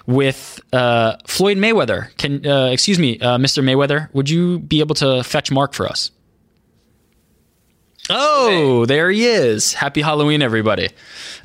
with 0.06 0.60
uh, 0.72 1.16
Floyd 1.26 1.56
Mayweather. 1.58 2.16
Can 2.16 2.46
uh, 2.46 2.66
excuse 2.66 2.98
me, 2.98 3.18
uh, 3.20 3.38
Mr. 3.38 3.62
Mayweather, 3.62 4.12
would 4.12 4.28
you 4.28 4.58
be 4.58 4.80
able 4.80 4.94
to 4.96 5.22
fetch 5.22 5.50
Mark 5.50 5.74
for 5.74 5.86
us? 5.86 6.10
Oh, 8.10 8.84
there 8.86 9.10
he 9.10 9.26
is! 9.26 9.74
Happy 9.74 10.00
Halloween, 10.00 10.42
everybody. 10.42 10.88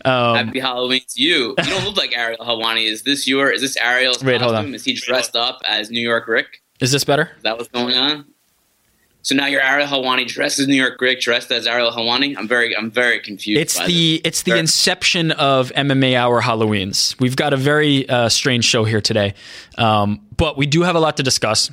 Um, 0.03 0.47
Happy 0.47 0.60
Halloween 0.60 1.01
to 1.08 1.22
you. 1.22 1.49
You 1.58 1.70
don't 1.70 1.86
look 1.86 1.97
like 1.97 2.18
Ariel 2.18 2.43
Helwani. 2.43 2.89
Is 2.89 3.03
this 3.03 3.28
your? 3.28 3.51
Is 3.51 3.62
this 3.62 3.78
Ariel's 3.78 4.24
Wait, 4.24 4.41
hold 4.41 4.55
on. 4.55 4.74
Is 4.74 4.84
he 4.84 4.93
dressed 4.93 5.36
up 5.36 5.62
as 5.68 5.89
New 5.91 6.01
York 6.01 6.28
Rick? 6.28 6.64
is 6.80 6.91
this 6.91 7.03
better? 7.03 7.32
Is 7.38 7.43
that 7.43 7.58
what's 7.58 7.70
going 7.70 7.95
on? 7.95 8.26
So 9.22 9.36
now 9.36 9.45
you're 9.45 9.62
Ariel 9.62 9.88
Helwani 9.88 10.26
dressed 10.26 10.58
as 10.58 10.68
New 10.68 10.76
York 10.76 11.01
Rick, 11.01 11.20
dressed 11.20 11.51
as 11.51 11.68
Ariel 11.68 11.91
Helwani. 11.91 12.36
I'm 12.38 12.47
very, 12.47 12.76
I'm 12.76 12.89
very 12.89 13.20
confused. 13.20 13.60
It's 13.60 13.78
by 13.78 13.86
the 13.86 14.14
this. 14.14 14.22
it's 14.24 14.43
the 14.43 14.58
inception 14.58 15.32
of 15.32 15.70
MMA 15.74 16.16
Hour 16.16 16.41
Halloweens. 16.41 17.20
We've 17.20 17.36
got 17.36 17.51
a 17.51 17.58
very 17.58 18.08
uh, 18.08 18.30
strange 18.30 18.64
show 18.64 18.86
here 18.86 19.01
today, 19.01 19.34
um, 19.78 20.22
but 20.38 20.58
we 20.58 20.66
do 20.66 20.84
have 20.84 20.95
a 20.95 20.99
lot 20.99 21.18
to 21.18 21.24
discuss, 21.24 21.70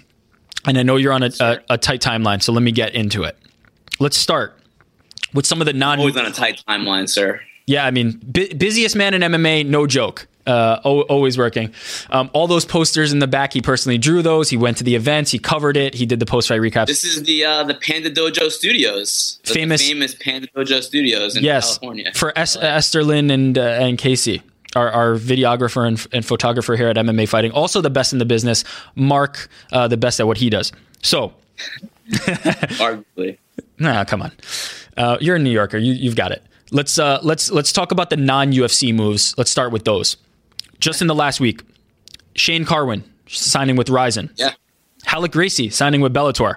and 0.66 0.76
I 0.76 0.82
know 0.82 0.96
you're 0.96 1.12
on 1.12 1.22
a, 1.22 1.30
a, 1.38 1.60
a 1.70 1.78
tight 1.78 2.02
timeline, 2.02 2.42
so 2.42 2.52
let 2.52 2.62
me 2.62 2.72
get 2.72 2.94
into 2.94 3.22
it. 3.22 3.38
Let's 4.00 4.16
start 4.16 4.58
with 5.34 5.44
some 5.46 5.60
of 5.60 5.66
the 5.66 5.72
non. 5.74 5.98
always 5.98 6.16
on 6.16 6.24
a 6.26 6.30
tight 6.30 6.62
timeline, 6.66 7.08
sir. 7.08 7.40
Yeah, 7.66 7.84
I 7.86 7.90
mean, 7.90 8.20
bu- 8.22 8.54
busiest 8.54 8.94
man 8.96 9.14
in 9.14 9.22
MMA, 9.22 9.66
no 9.66 9.86
joke. 9.86 10.26
Uh, 10.46 10.78
al- 10.84 11.00
always 11.02 11.38
working. 11.38 11.72
Um, 12.10 12.28
all 12.34 12.46
those 12.46 12.66
posters 12.66 13.14
in 13.14 13.18
the 13.18 13.26
back, 13.26 13.54
he 13.54 13.62
personally 13.62 13.96
drew 13.96 14.20
those. 14.20 14.50
He 14.50 14.58
went 14.58 14.76
to 14.76 14.84
the 14.84 14.94
events, 14.94 15.30
he 15.30 15.38
covered 15.38 15.74
it, 15.78 15.94
he 15.94 16.04
did 16.04 16.20
the 16.20 16.26
post 16.26 16.48
fight 16.48 16.60
recaps. 16.60 16.86
This 16.88 17.02
is 17.04 17.22
the 17.22 17.46
uh, 17.46 17.64
the 17.64 17.72
Panda 17.74 18.10
Dojo 18.10 18.50
Studios, 18.50 19.38
the 19.44 19.54
Famous- 19.54 19.80
famous 19.80 20.14
Panda 20.14 20.46
Dojo 20.48 20.82
Studios 20.82 21.34
in 21.38 21.42
yes, 21.44 21.78
California. 21.78 22.12
for 22.14 22.36
es- 22.38 22.56
Esther 22.56 23.02
Lin 23.02 23.30
and 23.30 23.56
uh, 23.56 23.62
and 23.62 23.96
Casey, 23.96 24.42
our, 24.76 24.90
our 24.90 25.14
videographer 25.14 25.88
and, 25.88 26.06
and 26.12 26.26
photographer 26.26 26.76
here 26.76 26.88
at 26.88 26.96
MMA 26.96 27.26
Fighting. 27.26 27.52
Also, 27.52 27.80
the 27.80 27.88
best 27.88 28.12
in 28.12 28.18
the 28.18 28.26
business. 28.26 28.64
Marc, 28.96 29.48
uh, 29.72 29.88
the 29.88 29.96
best 29.96 30.20
at 30.20 30.26
what 30.26 30.36
he 30.36 30.50
does. 30.50 30.72
So, 31.00 31.32
arguably. 32.10 33.38
nah, 33.78 34.04
come 34.04 34.20
on, 34.22 34.32
uh, 34.96 35.18
you're 35.20 35.36
a 35.36 35.38
New 35.38 35.50
Yorker. 35.50 35.78
You, 35.78 35.92
you've 35.92 36.16
got 36.16 36.32
it. 36.32 36.42
Let's 36.70 36.98
uh, 36.98 37.20
let's 37.22 37.50
let's 37.50 37.72
talk 37.72 37.92
about 37.92 38.10
the 38.10 38.16
non 38.16 38.52
UFC 38.52 38.94
moves. 38.94 39.34
Let's 39.36 39.50
start 39.50 39.72
with 39.72 39.84
those. 39.84 40.16
Just 40.80 41.00
in 41.00 41.08
the 41.08 41.14
last 41.14 41.40
week, 41.40 41.62
Shane 42.34 42.64
Carwin 42.64 43.04
signing 43.28 43.76
with 43.76 43.88
Rizin. 43.88 44.30
Yeah. 44.36 44.52
Ralek 45.06 45.32
Gracie 45.32 45.70
signing 45.70 46.00
with 46.00 46.12
Bellator. 46.12 46.56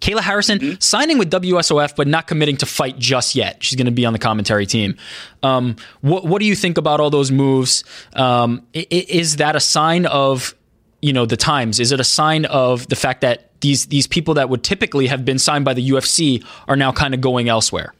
Kayla 0.00 0.20
Harrison 0.20 0.80
signing 0.80 1.18
with 1.18 1.30
WSOF, 1.30 1.96
but 1.96 2.06
not 2.06 2.26
committing 2.26 2.56
to 2.58 2.66
fight 2.66 2.98
just 2.98 3.34
yet. 3.34 3.62
She's 3.62 3.76
going 3.76 3.86
to 3.86 3.92
be 3.92 4.04
on 4.04 4.12
the 4.12 4.18
commentary 4.18 4.66
team. 4.66 4.96
Um, 5.42 5.76
what 6.00 6.24
What 6.24 6.40
do 6.40 6.46
you 6.46 6.54
think 6.54 6.78
about 6.78 7.00
all 7.00 7.10
those 7.10 7.30
moves? 7.30 7.84
Um, 8.14 8.66
is 8.72 9.36
that 9.36 9.56
a 9.56 9.60
sign 9.60 10.06
of 10.06 10.54
you 11.06 11.12
know 11.12 11.24
the 11.24 11.36
times? 11.36 11.78
Is 11.78 11.92
it 11.92 12.00
a 12.00 12.04
sign 12.04 12.46
of 12.46 12.88
the 12.88 12.96
fact 12.96 13.20
that 13.20 13.60
these 13.60 13.86
these 13.86 14.08
people 14.08 14.34
that 14.34 14.48
would 14.48 14.64
typically 14.64 15.06
have 15.06 15.24
been 15.24 15.38
signed 15.38 15.64
by 15.64 15.72
the 15.72 15.88
UFC 15.88 16.44
are 16.66 16.74
now 16.74 16.90
kind 16.90 17.14
of 17.14 17.20
going 17.20 17.48
elsewhere? 17.48 17.94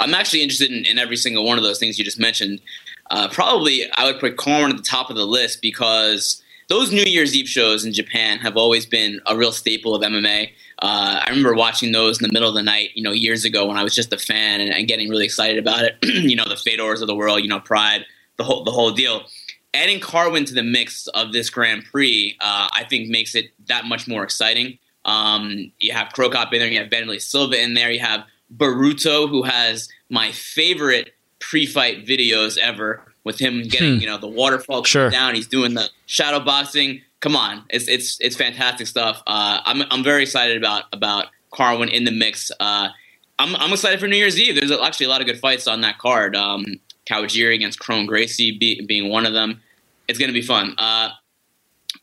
I'm 0.00 0.14
actually 0.14 0.42
interested 0.42 0.70
in, 0.70 0.86
in 0.86 0.98
every 0.98 1.16
single 1.16 1.44
one 1.44 1.58
of 1.58 1.64
those 1.64 1.78
things 1.78 1.98
you 1.98 2.04
just 2.04 2.18
mentioned. 2.18 2.62
Uh, 3.10 3.28
probably, 3.28 3.82
I 3.96 4.06
would 4.06 4.18
put 4.18 4.38
Carwin 4.38 4.70
at 4.70 4.78
the 4.78 4.82
top 4.82 5.10
of 5.10 5.16
the 5.16 5.26
list 5.26 5.60
because 5.60 6.42
those 6.68 6.90
New 6.90 7.04
Year's 7.04 7.36
Eve 7.36 7.48
shows 7.48 7.84
in 7.84 7.92
Japan 7.92 8.38
have 8.38 8.56
always 8.56 8.86
been 8.86 9.20
a 9.26 9.36
real 9.36 9.52
staple 9.52 9.94
of 9.94 10.02
MMA. 10.02 10.48
Uh, 10.78 11.20
I 11.22 11.28
remember 11.28 11.54
watching 11.54 11.92
those 11.92 12.20
in 12.20 12.26
the 12.26 12.32
middle 12.32 12.48
of 12.48 12.54
the 12.54 12.62
night, 12.62 12.90
you 12.94 13.02
know, 13.02 13.12
years 13.12 13.44
ago 13.44 13.66
when 13.66 13.76
I 13.76 13.84
was 13.84 13.94
just 13.94 14.12
a 14.12 14.18
fan 14.18 14.62
and, 14.62 14.72
and 14.72 14.88
getting 14.88 15.10
really 15.10 15.26
excited 15.26 15.58
about 15.58 15.84
it. 15.84 15.96
you 16.02 16.34
know, 16.34 16.48
the 16.48 16.56
Fedors 16.56 17.02
of 17.02 17.08
the 17.08 17.14
world, 17.14 17.42
you 17.42 17.48
know, 17.48 17.60
Pride, 17.60 18.06
the 18.38 18.44
whole 18.44 18.64
the 18.64 18.70
whole 18.70 18.90
deal. 18.90 19.26
Adding 19.74 20.00
Carwin 20.00 20.44
to 20.46 20.54
the 20.54 20.62
mix 20.62 21.06
of 21.08 21.32
this 21.32 21.50
Grand 21.50 21.84
Prix, 21.84 22.36
uh, 22.40 22.68
I 22.72 22.84
think, 22.88 23.08
makes 23.10 23.34
it 23.34 23.46
that 23.66 23.84
much 23.84 24.06
more 24.08 24.22
exciting. 24.22 24.78
Um, 25.04 25.70
you 25.80 25.92
have 25.92 26.12
Cro 26.12 26.30
Cop 26.30 26.52
in 26.54 26.60
there, 26.60 26.68
you 26.68 26.78
have 26.78 26.88
Bentley 26.90 27.18
Silva 27.18 27.60
in 27.60 27.74
there, 27.74 27.90
you 27.90 28.00
have 28.00 28.24
Baruto, 28.56 29.28
who 29.28 29.42
has 29.42 29.88
my 30.08 30.30
favorite 30.32 31.12
pre-fight 31.40 32.06
videos 32.06 32.56
ever, 32.58 33.02
with 33.24 33.38
him 33.38 33.62
getting 33.62 33.94
Hmm. 33.96 34.00
you 34.00 34.06
know 34.06 34.18
the 34.18 34.28
waterfall 34.28 34.84
Sure. 34.84 35.10
down. 35.10 35.34
He's 35.34 35.46
doing 35.46 35.74
the 35.74 35.88
shadow 36.06 36.40
boxing. 36.40 37.00
Come 37.20 37.36
on, 37.36 37.64
it's 37.70 37.88
it's 37.88 38.18
it's 38.20 38.36
fantastic 38.36 38.86
stuff. 38.86 39.22
Uh, 39.26 39.60
I'm 39.64 39.82
I'm 39.90 40.04
very 40.04 40.22
excited 40.22 40.56
about 40.56 40.84
about 40.92 41.26
Carwin 41.52 41.88
in 41.88 42.04
the 42.04 42.10
mix. 42.10 42.50
Uh, 42.60 42.88
I'm 43.38 43.56
I'm 43.56 43.72
excited 43.72 43.98
for 43.98 44.06
New 44.08 44.16
Year's 44.16 44.38
Eve. 44.38 44.54
There's 44.60 44.70
actually 44.70 45.06
a 45.06 45.08
lot 45.08 45.20
of 45.22 45.26
good 45.26 45.40
fights 45.40 45.66
on 45.66 45.80
that 45.82 45.98
card. 45.98 46.36
Um, 46.36 46.64
Kawajiri 47.10 47.54
against 47.54 47.78
Kron 47.78 48.06
Gracie 48.06 48.56
be, 48.58 48.80
being 48.86 49.08
one 49.10 49.26
of 49.26 49.32
them. 49.34 49.60
It's 50.08 50.18
going 50.18 50.28
to 50.28 50.34
be 50.34 50.42
fun. 50.42 50.74
Uh, 50.78 51.10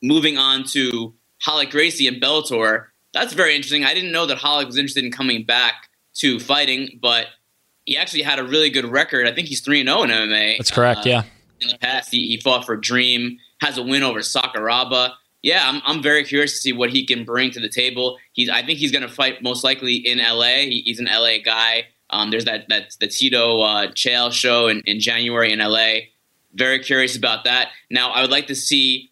moving 0.01 0.37
on 0.37 0.63
to 0.65 1.13
Ralek 1.47 1.71
Gracie 1.71 2.07
and 2.07 2.21
Bellator. 2.21 2.87
That's 3.13 3.33
very 3.33 3.55
interesting. 3.55 3.83
I 3.83 3.93
didn't 3.93 4.11
know 4.11 4.25
that 4.25 4.39
Ralek 4.39 4.65
was 4.67 4.77
interested 4.77 5.03
in 5.03 5.11
coming 5.11 5.43
back 5.43 5.89
to 6.15 6.39
fighting, 6.39 6.99
but 7.01 7.27
he 7.85 7.97
actually 7.97 8.21
had 8.21 8.39
a 8.39 8.43
really 8.43 8.69
good 8.69 8.85
record. 8.85 9.27
I 9.27 9.33
think 9.33 9.47
he's 9.47 9.61
3 9.61 9.83
0 9.83 10.03
in 10.03 10.09
MMA. 10.09 10.57
That's 10.57 10.71
correct, 10.71 11.01
uh, 11.01 11.09
yeah. 11.09 11.23
In 11.61 11.67
the 11.67 11.77
past, 11.77 12.11
he, 12.11 12.27
he 12.27 12.37
fought 12.37 12.65
for 12.65 12.75
Dream, 12.75 13.37
has 13.59 13.77
a 13.77 13.83
win 13.83 14.03
over 14.03 14.19
Sakuraba. 14.19 15.13
Yeah, 15.43 15.67
I'm, 15.67 15.81
I'm 15.85 16.03
very 16.03 16.23
curious 16.23 16.53
to 16.53 16.59
see 16.59 16.73
what 16.73 16.91
he 16.91 17.05
can 17.05 17.23
bring 17.23 17.51
to 17.51 17.59
the 17.59 17.69
table. 17.69 18.17
He's, 18.33 18.49
I 18.49 18.63
think 18.63 18.79
he's 18.79 18.91
going 18.91 19.01
to 19.01 19.09
fight 19.09 19.41
most 19.41 19.63
likely 19.63 19.95
in 19.95 20.19
LA. 20.19 20.57
He, 20.57 20.81
he's 20.85 20.99
an 20.99 21.05
LA 21.05 21.37
guy. 21.43 21.85
Um, 22.11 22.29
there's 22.29 22.45
that, 22.45 22.67
that 22.69 22.95
the 22.99 23.07
Tito 23.07 23.61
uh, 23.61 23.87
Chael 23.91 24.31
show 24.31 24.67
in, 24.67 24.81
in 24.81 24.99
January 24.99 25.51
in 25.51 25.59
LA. 25.59 25.93
Very 26.53 26.79
curious 26.79 27.15
about 27.15 27.43
that. 27.45 27.69
Now, 27.89 28.11
I 28.11 28.21
would 28.21 28.31
like 28.31 28.47
to 28.47 28.55
see 28.55 29.11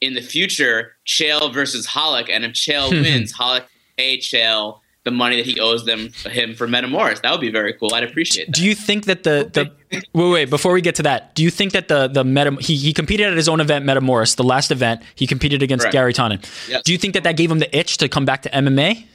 in 0.00 0.14
the 0.14 0.20
future 0.20 0.96
Chael 1.06 1.52
versus 1.52 1.86
Ralek, 1.86 2.28
and 2.30 2.44
if 2.44 2.52
Chael 2.52 2.90
wins, 3.02 3.34
Ralek 3.34 3.64
pay 3.96 4.18
Chael 4.18 4.80
the 5.04 5.10
money 5.10 5.36
that 5.36 5.44
he 5.44 5.60
owes 5.60 5.84
them 5.84 6.10
him 6.26 6.54
for 6.54 6.66
Metamoris. 6.66 7.20
That 7.20 7.30
would 7.30 7.40
be 7.40 7.50
very 7.50 7.74
cool. 7.74 7.94
I'd 7.94 8.04
appreciate 8.04 8.46
that. 8.46 8.54
Do 8.54 8.64
you 8.64 8.74
think 8.74 9.04
that 9.04 9.22
the 9.22 9.50
the 9.52 9.70
wait 10.14 10.30
wait 10.30 10.50
before 10.50 10.72
we 10.72 10.80
get 10.80 10.94
to 10.96 11.02
that? 11.02 11.34
Do 11.34 11.42
you 11.42 11.50
think 11.50 11.72
that 11.72 11.88
the 11.88 12.08
the 12.08 12.24
Meta 12.24 12.56
he, 12.60 12.76
he 12.76 12.92
competed 12.92 13.26
at 13.28 13.36
his 13.36 13.48
own 13.48 13.60
event 13.60 13.84
Metamoris, 13.84 14.36
the 14.36 14.44
last 14.44 14.70
event 14.70 15.02
he 15.14 15.26
competed 15.26 15.62
against 15.62 15.84
Correct. 15.84 15.92
Garry 15.92 16.14
Tonon. 16.14 16.42
Yes. 16.68 16.82
Do 16.84 16.92
you 16.92 16.98
think 16.98 17.14
that 17.14 17.24
that 17.24 17.36
gave 17.36 17.50
him 17.50 17.58
the 17.58 17.78
itch 17.78 17.98
to 17.98 18.08
come 18.08 18.24
back 18.24 18.42
to 18.42 18.50
MMA? 18.50 19.06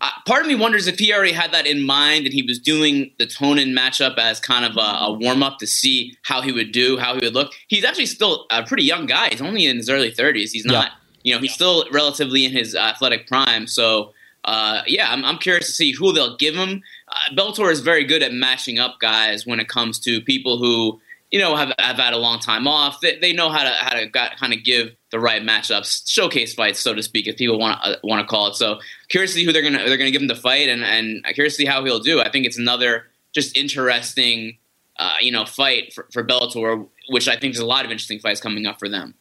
Uh, 0.00 0.10
part 0.26 0.42
of 0.42 0.48
me 0.48 0.54
wonders 0.54 0.86
if 0.86 0.98
he 0.98 1.12
already 1.14 1.32
had 1.32 1.52
that 1.52 1.66
in 1.66 1.82
mind 1.82 2.26
and 2.26 2.34
he 2.34 2.42
was 2.42 2.58
doing 2.58 3.10
the 3.18 3.26
Tonon 3.26 3.72
matchup 3.72 4.18
as 4.18 4.40
kind 4.40 4.64
of 4.64 4.76
a, 4.76 5.04
a 5.04 5.12
warm 5.12 5.42
up 5.42 5.58
to 5.58 5.66
see 5.66 6.16
how 6.22 6.42
he 6.42 6.52
would 6.52 6.72
do, 6.72 6.98
how 6.98 7.14
he 7.14 7.24
would 7.24 7.34
look. 7.34 7.52
He's 7.68 7.84
actually 7.84 8.06
still 8.06 8.46
a 8.50 8.62
pretty 8.62 8.84
young 8.84 9.06
guy. 9.06 9.30
He's 9.30 9.40
only 9.40 9.66
in 9.66 9.76
his 9.76 9.88
early 9.88 10.10
30s. 10.10 10.50
He's 10.50 10.64
not, 10.64 10.86
yeah. 10.86 10.92
you 11.22 11.34
know, 11.34 11.40
he's 11.40 11.54
still 11.54 11.86
relatively 11.90 12.44
in 12.44 12.52
his 12.52 12.74
athletic 12.74 13.26
prime. 13.26 13.66
So 13.66 14.12
uh, 14.44 14.82
yeah, 14.86 15.10
I'm, 15.10 15.24
I'm, 15.24 15.38
curious 15.38 15.66
to 15.66 15.72
see 15.72 15.92
who 15.92 16.12
they'll 16.12 16.36
give 16.36 16.54
him. 16.54 16.82
Uh, 17.08 17.34
Bellator 17.34 17.70
is 17.72 17.80
very 17.80 18.04
good 18.04 18.22
at 18.22 18.32
matching 18.32 18.78
up 18.78 19.00
guys 19.00 19.46
when 19.46 19.58
it 19.58 19.68
comes 19.68 19.98
to 20.00 20.20
people 20.20 20.58
who 20.58 21.00
you 21.34 21.40
know 21.40 21.56
have, 21.56 21.72
have 21.80 21.96
had 21.96 22.12
a 22.12 22.16
long 22.16 22.38
time 22.38 22.68
off. 22.68 23.00
They, 23.00 23.18
they 23.18 23.32
know 23.32 23.50
how 23.50 23.64
to 23.64 23.70
how 23.70 23.94
to 23.94 24.08
kind 24.08 24.52
of 24.52 24.62
give 24.62 24.94
the 25.10 25.18
right 25.18 25.42
matchups, 25.42 26.08
showcase 26.08 26.54
fights, 26.54 26.78
so 26.78 26.94
to 26.94 27.02
speak, 27.02 27.26
if 27.26 27.36
people 27.36 27.58
want 27.58 27.82
to 27.82 27.90
uh, 27.90 27.96
want 28.04 28.20
to 28.20 28.26
call 28.26 28.46
it. 28.46 28.54
So 28.54 28.78
curious 29.08 29.32
to 29.32 29.38
see 29.38 29.44
who 29.44 29.52
they're 29.52 29.60
gonna 29.60 29.78
they're 29.78 29.96
gonna 29.96 30.12
give 30.12 30.22
him 30.22 30.28
the 30.28 30.36
fight, 30.36 30.68
and 30.68 30.84
and 30.84 31.24
curious 31.34 31.54
to 31.54 31.62
see 31.62 31.64
how 31.64 31.84
he'll 31.84 31.98
do. 31.98 32.20
I 32.20 32.30
think 32.30 32.46
it's 32.46 32.56
another 32.56 33.06
just 33.34 33.56
interesting 33.56 34.58
uh, 35.00 35.14
you 35.20 35.32
know 35.32 35.44
fight 35.44 35.92
for, 35.92 36.06
for 36.12 36.22
Bellator, 36.22 36.86
which 37.08 37.26
I 37.26 37.32
think 37.32 37.54
there's 37.54 37.58
a 37.58 37.66
lot 37.66 37.84
of 37.84 37.90
interesting 37.90 38.20
fights 38.20 38.40
coming 38.40 38.64
up 38.66 38.78
for 38.78 38.88
them. 38.88 39.14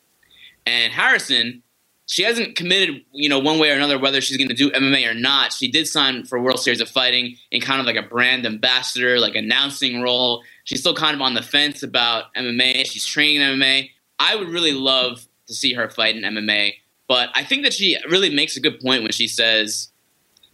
And 0.68 0.94
Harrison 0.94 1.64
she 2.06 2.24
hasn't 2.24 2.56
committed, 2.56 3.04
you 3.14 3.30
know, 3.30 3.40
one 3.40 3.60
way 3.60 3.72
or 3.72 3.76
another 3.76 3.98
whether 3.98 4.20
she's 4.22 4.38
going 4.38 4.50
to 4.50 4.54
do 4.54 4.70
MMA 4.72 5.10
or 5.10 5.14
not. 5.14 5.54
She 5.54 5.72
did 5.72 5.88
sign 5.88 6.26
for 6.26 6.40
World 6.42 6.60
Series 6.60 6.82
of 6.82 6.90
Fighting 6.90 7.38
in 7.50 7.62
kind 7.62 7.80
of 7.80 7.86
like 7.86 7.96
a 7.96 8.08
brand 8.08 8.46
ambassador, 8.46 9.20
like 9.20 9.36
announcing 9.36 10.02
role. 10.02 10.44
She's 10.64 10.80
still 10.80 10.96
kind 10.96 11.16
of 11.16 11.22
on 11.22 11.34
the 11.34 11.42
fence 11.42 11.84
about 11.84 12.34
MMA. 12.36 12.86
She's 12.86 13.06
training 13.06 13.42
MMA. 13.42 13.90
I 14.20 14.36
would 14.36 14.50
really 14.50 14.72
love 14.72 15.26
to 15.48 15.54
see 15.54 15.74
her 15.74 15.90
fight 15.90 16.16
in 16.16 16.24
MMA, 16.24 16.76
but 17.08 17.30
I 17.34 17.44
think 17.44 17.64
that 17.64 17.74
she 17.74 17.98
really 18.10 18.34
makes 18.34 18.56
a 18.56 18.62
good 18.62 18.80
point 18.80 19.04
when 19.04 19.12
she 19.12 19.28
says 19.28 19.90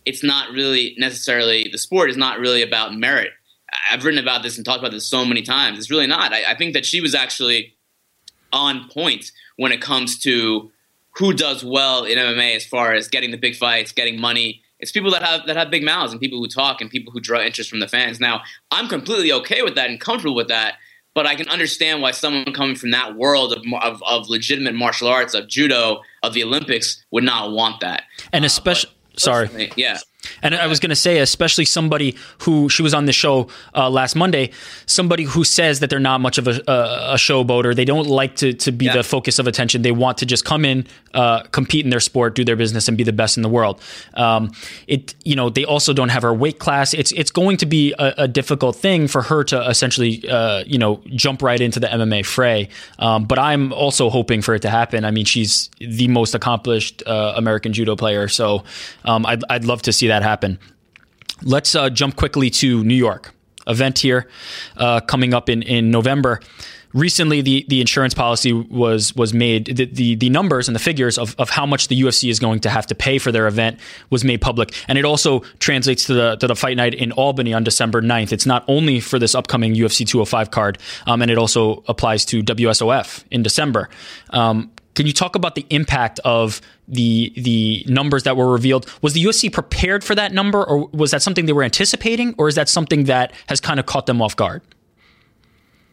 it's 0.05 0.23
not 0.23 0.51
really 0.51 0.95
necessarily 0.97 1.69
the 1.71 1.77
sport 1.77 2.09
is 2.09 2.17
not 2.17 2.39
really 2.39 2.63
about 2.63 2.95
merit. 2.95 3.31
I've 3.91 4.03
written 4.03 4.19
about 4.19 4.41
this 4.41 4.57
and 4.57 4.65
talked 4.65 4.79
about 4.79 4.91
this 4.91 5.05
so 5.05 5.23
many 5.23 5.43
times. 5.43 5.77
It's 5.77 5.91
really 5.91 6.07
not. 6.07 6.33
I, 6.33 6.51
I 6.51 6.55
think 6.55 6.73
that 6.73 6.85
she 6.85 7.01
was 7.01 7.13
actually 7.13 7.75
on 8.51 8.89
point 8.89 9.31
when 9.57 9.71
it 9.71 9.81
comes 9.81 10.17
to 10.19 10.71
who 11.17 11.33
does 11.33 11.63
well 11.63 12.05
in 12.05 12.17
MMA 12.17 12.55
as 12.55 12.65
far 12.65 12.93
as 12.93 13.07
getting 13.07 13.31
the 13.31 13.37
big 13.37 13.55
fights, 13.55 13.91
getting 13.91 14.19
money. 14.19 14.63
It's 14.79 14.91
people 14.91 15.11
that 15.11 15.23
have 15.23 15.45
that 15.47 15.57
have 15.57 15.69
big 15.69 15.83
mouths 15.83 16.11
and 16.11 16.21
people 16.21 16.39
who 16.39 16.47
talk 16.47 16.81
and 16.81 16.89
people 16.89 17.11
who 17.11 17.19
draw 17.19 17.41
interest 17.41 17.69
from 17.69 17.79
the 17.79 17.87
fans. 17.87 18.19
Now, 18.19 18.41
I'm 18.71 18.87
completely 18.87 19.31
okay 19.33 19.61
with 19.61 19.75
that 19.75 19.89
and 19.89 19.99
comfortable 19.99 20.35
with 20.35 20.47
that, 20.47 20.75
but 21.13 21.25
I 21.25 21.35
can 21.35 21.49
understand 21.49 22.01
why 22.01 22.11
someone 22.11 22.53
coming 22.53 22.75
from 22.75 22.91
that 22.91 23.15
world 23.15 23.51
of, 23.51 23.63
of, 23.81 24.01
of 24.03 24.29
legitimate 24.29 24.75
martial 24.75 25.07
arts, 25.07 25.33
of 25.33 25.47
judo, 25.47 26.01
of 26.23 26.33
the 26.33 26.43
Olympics, 26.43 27.03
would 27.11 27.25
not 27.25 27.51
want 27.51 27.81
that. 27.81 28.03
And 28.31 28.45
especially, 28.45 28.91
uh, 28.91 29.19
sorry, 29.19 29.71
yeah, 29.75 29.99
and 30.41 30.53
I 30.55 30.67
was 30.67 30.79
going 30.79 30.89
to 30.89 30.95
say, 30.95 31.19
especially 31.19 31.65
somebody 31.65 32.15
who 32.39 32.69
she 32.69 32.81
was 32.81 32.93
on 32.93 33.05
the 33.05 33.13
show 33.13 33.47
uh, 33.73 33.89
last 33.89 34.15
Monday, 34.15 34.51
somebody 34.85 35.23
who 35.23 35.43
says 35.43 35.79
that 35.79 35.89
they're 35.89 35.99
not 35.99 36.19
much 36.19 36.37
of 36.37 36.47
a, 36.47 36.61
a, 36.67 37.13
a 37.13 37.15
showboat 37.15 37.65
or 37.65 37.73
they 37.73 37.85
don't 37.85 38.07
like 38.07 38.35
to, 38.37 38.53
to 38.53 38.71
be 38.71 38.85
yeah. 38.85 38.97
the 38.97 39.03
focus 39.03 39.39
of 39.39 39.47
attention. 39.47 39.81
They 39.81 39.91
want 39.91 40.17
to 40.19 40.25
just 40.25 40.43
come 40.43 40.65
in, 40.65 40.85
uh, 41.13 41.43
compete 41.51 41.85
in 41.85 41.89
their 41.89 42.01
sport, 42.01 42.35
do 42.35 42.43
their 42.43 42.57
business, 42.57 42.87
and 42.87 42.97
be 42.97 43.03
the 43.03 43.13
best 43.13 43.37
in 43.37 43.43
the 43.43 43.49
world. 43.49 43.81
Um, 44.13 44.51
it, 44.87 45.15
you 45.23 45.35
know, 45.35 45.49
they 45.49 45.63
also 45.63 45.93
don't 45.93 46.09
have 46.09 46.23
her 46.23 46.33
weight 46.33 46.59
class. 46.59 46.93
It's 46.93 47.11
it's 47.13 47.31
going 47.31 47.57
to 47.57 47.65
be 47.65 47.93
a, 47.97 48.23
a 48.23 48.27
difficult 48.27 48.75
thing 48.75 49.07
for 49.07 49.21
her 49.21 49.43
to 49.45 49.67
essentially, 49.69 50.27
uh, 50.29 50.63
you 50.67 50.77
know, 50.77 51.01
jump 51.15 51.41
right 51.41 51.59
into 51.59 51.79
the 51.79 51.87
MMA 51.87 52.25
fray. 52.25 52.69
Um, 52.99 53.25
but 53.25 53.39
I'm 53.39 53.71
also 53.71 54.09
hoping 54.09 54.41
for 54.41 54.53
it 54.53 54.61
to 54.63 54.69
happen. 54.69 55.05
I 55.05 55.11
mean, 55.11 55.25
she's 55.25 55.69
the 55.79 56.09
most 56.09 56.35
accomplished 56.35 57.03
uh, 57.07 57.33
American 57.37 57.71
judo 57.71 57.95
player, 57.95 58.27
so 58.27 58.63
um, 59.05 59.25
I'd 59.25 59.43
I'd 59.49 59.63
love 59.63 59.81
to 59.83 59.93
see 59.93 60.08
that 60.09 60.23
happen. 60.23 60.59
Let's 61.43 61.73
uh, 61.73 61.89
jump 61.89 62.15
quickly 62.15 62.49
to 62.51 62.83
New 62.83 62.95
York. 62.95 63.33
Event 63.67 63.99
here 63.99 64.27
uh, 64.77 64.99
coming 65.01 65.33
up 65.33 65.47
in, 65.47 65.61
in 65.61 65.91
November. 65.91 66.39
Recently, 66.91 67.41
the, 67.41 67.65
the 67.67 67.81
insurance 67.81 68.15
policy 68.15 68.51
was 68.51 69.15
was 69.15 69.31
made. 69.31 69.65
The, 69.65 69.85
the, 69.85 70.15
the 70.15 70.29
numbers 70.31 70.67
and 70.67 70.73
the 70.73 70.79
figures 70.79 71.19
of, 71.19 71.35
of 71.37 71.51
how 71.51 71.67
much 71.67 71.87
the 71.87 72.01
UFC 72.01 72.31
is 72.31 72.39
going 72.39 72.61
to 72.61 72.69
have 72.69 72.87
to 72.87 72.95
pay 72.95 73.19
for 73.19 73.31
their 73.31 73.45
event 73.45 73.79
was 74.09 74.23
made 74.23 74.41
public, 74.41 74.73
and 74.87 74.97
it 74.97 75.05
also 75.05 75.41
translates 75.59 76.05
to 76.05 76.15
the 76.15 76.35
to 76.37 76.47
the 76.47 76.55
fight 76.55 76.77
night 76.77 76.95
in 76.95 77.11
Albany 77.11 77.53
on 77.53 77.63
December 77.63 78.01
9th. 78.01 78.31
It's 78.31 78.47
not 78.47 78.63
only 78.67 78.99
for 78.99 79.19
this 79.19 79.35
upcoming 79.35 79.75
UFC 79.75 79.97
205 80.07 80.49
card, 80.49 80.79
um, 81.05 81.21
and 81.21 81.29
it 81.29 81.37
also 81.37 81.83
applies 81.87 82.25
to 82.25 82.41
WSOF 82.41 83.23
in 83.29 83.43
December. 83.43 83.87
Um, 84.31 84.71
can 84.95 85.05
you 85.05 85.13
talk 85.13 85.35
about 85.35 85.55
the 85.55 85.65
impact 85.69 86.19
of 86.25 86.61
the 86.87 87.31
the 87.35 87.85
numbers 87.87 88.23
that 88.23 88.35
were 88.35 88.51
revealed? 88.51 88.91
Was 89.01 89.13
the 89.13 89.23
UFC 89.23 89.51
prepared 89.51 90.03
for 90.03 90.15
that 90.15 90.33
number, 90.33 90.63
or 90.63 90.87
was 90.87 91.11
that 91.11 91.21
something 91.21 91.45
they 91.45 91.53
were 91.53 91.63
anticipating, 91.63 92.35
or 92.37 92.47
is 92.47 92.55
that 92.55 92.69
something 92.69 93.05
that 93.05 93.31
has 93.47 93.59
kind 93.61 93.79
of 93.79 93.85
caught 93.85 94.05
them 94.05 94.21
off 94.21 94.35
guard? 94.35 94.61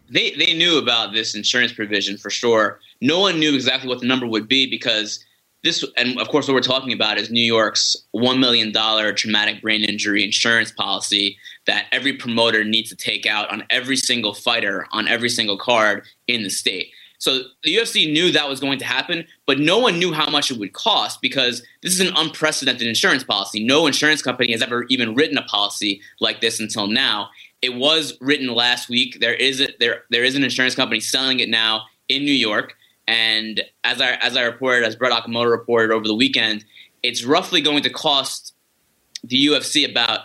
They 0.09 0.33
they 0.33 0.55
knew 0.55 0.79
about 0.79 1.13
this 1.13 1.35
insurance 1.35 1.73
provision 1.73 2.17
for 2.17 2.31
sure. 2.31 2.81
No 3.01 3.21
one 3.21 3.39
knew 3.39 3.55
exactly 3.55 3.89
what 3.89 4.01
the 4.01 4.07
number 4.07 4.27
would 4.27 4.49
be 4.49 4.69
because 4.69 5.25
this, 5.63 5.85
and 5.97 6.19
of 6.21 6.29
course, 6.29 6.47
what 6.47 6.55
we're 6.55 6.61
talking 6.61 6.93
about 6.93 7.19
is 7.19 7.31
New 7.31 7.41
York's 7.41 7.97
one 8.13 8.39
million 8.39 8.71
dollar 8.73 9.13
traumatic 9.13 9.61
brain 9.61 9.83
injury 9.85 10.25
insurance 10.25 10.71
policy 10.71 11.37
that 11.67 11.87
every 11.93 12.13
promoter 12.13 12.63
needs 12.65 12.89
to 12.91 12.97
take 12.97 13.27
out 13.27 13.51
on 13.51 13.65
every 13.71 13.97
single 13.97 14.33
fighter 14.33 14.87
on 14.93 15.09
every 15.09 15.29
single 15.29 15.59
card 15.59 16.05
in 16.29 16.43
the 16.43 16.51
state. 16.51 16.91
So 17.19 17.41
the 17.63 17.75
UFC 17.75 18.13
knew 18.13 18.31
that 18.33 18.49
was 18.49 18.61
going 18.61 18.79
to 18.79 18.85
happen, 18.85 19.27
but 19.47 19.59
no 19.59 19.79
one 19.79 19.99
knew 19.99 20.13
how 20.13 20.29
much 20.31 20.51
it 20.51 20.59
would 20.59 20.73
cost 20.73 21.21
because 21.23 21.63
this 21.83 21.93
is 21.93 22.01
an 22.01 22.15
unprecedented 22.17 22.87
insurance 22.87 23.25
policy. 23.25 23.65
No 23.65 23.87
insurance 23.87 24.23
company 24.23 24.53
has 24.53 24.63
ever 24.63 24.85
even 24.85 25.15
written 25.15 25.39
a 25.39 25.43
policy 25.43 26.01
like 26.21 26.41
this 26.41 26.61
until 26.61 26.87
now. 26.87 27.31
It 27.63 27.75
was 27.75 28.17
written 28.21 28.49
last 28.55 28.89
week. 28.89 29.19
There 29.21 29.35
is 29.35 29.61
a, 29.61 29.69
there 29.81 30.05
there 30.11 30.25
is 30.25 30.35
an 30.37 30.45
insurance 30.45 30.75
company 30.75 31.01
selling 31.01 31.41
it 31.41 31.49
now 31.49 31.85
in 32.09 32.25
New 32.25 32.33
York, 32.33 32.77
and 33.09 33.63
as 33.83 34.01
I 34.01 34.13
as 34.17 34.37
I 34.37 34.43
reported, 34.43 34.85
as 34.85 34.95
Brett 34.95 35.13
Okamoto 35.13 35.51
reported 35.51 35.93
over 35.93 36.07
the 36.07 36.15
weekend, 36.15 36.65
it's 37.03 37.25
roughly 37.25 37.61
going 37.63 37.83
to 37.83 37.91
cost 37.91 38.55
the 39.25 39.47
UFC 39.47 39.91
about 39.91 40.21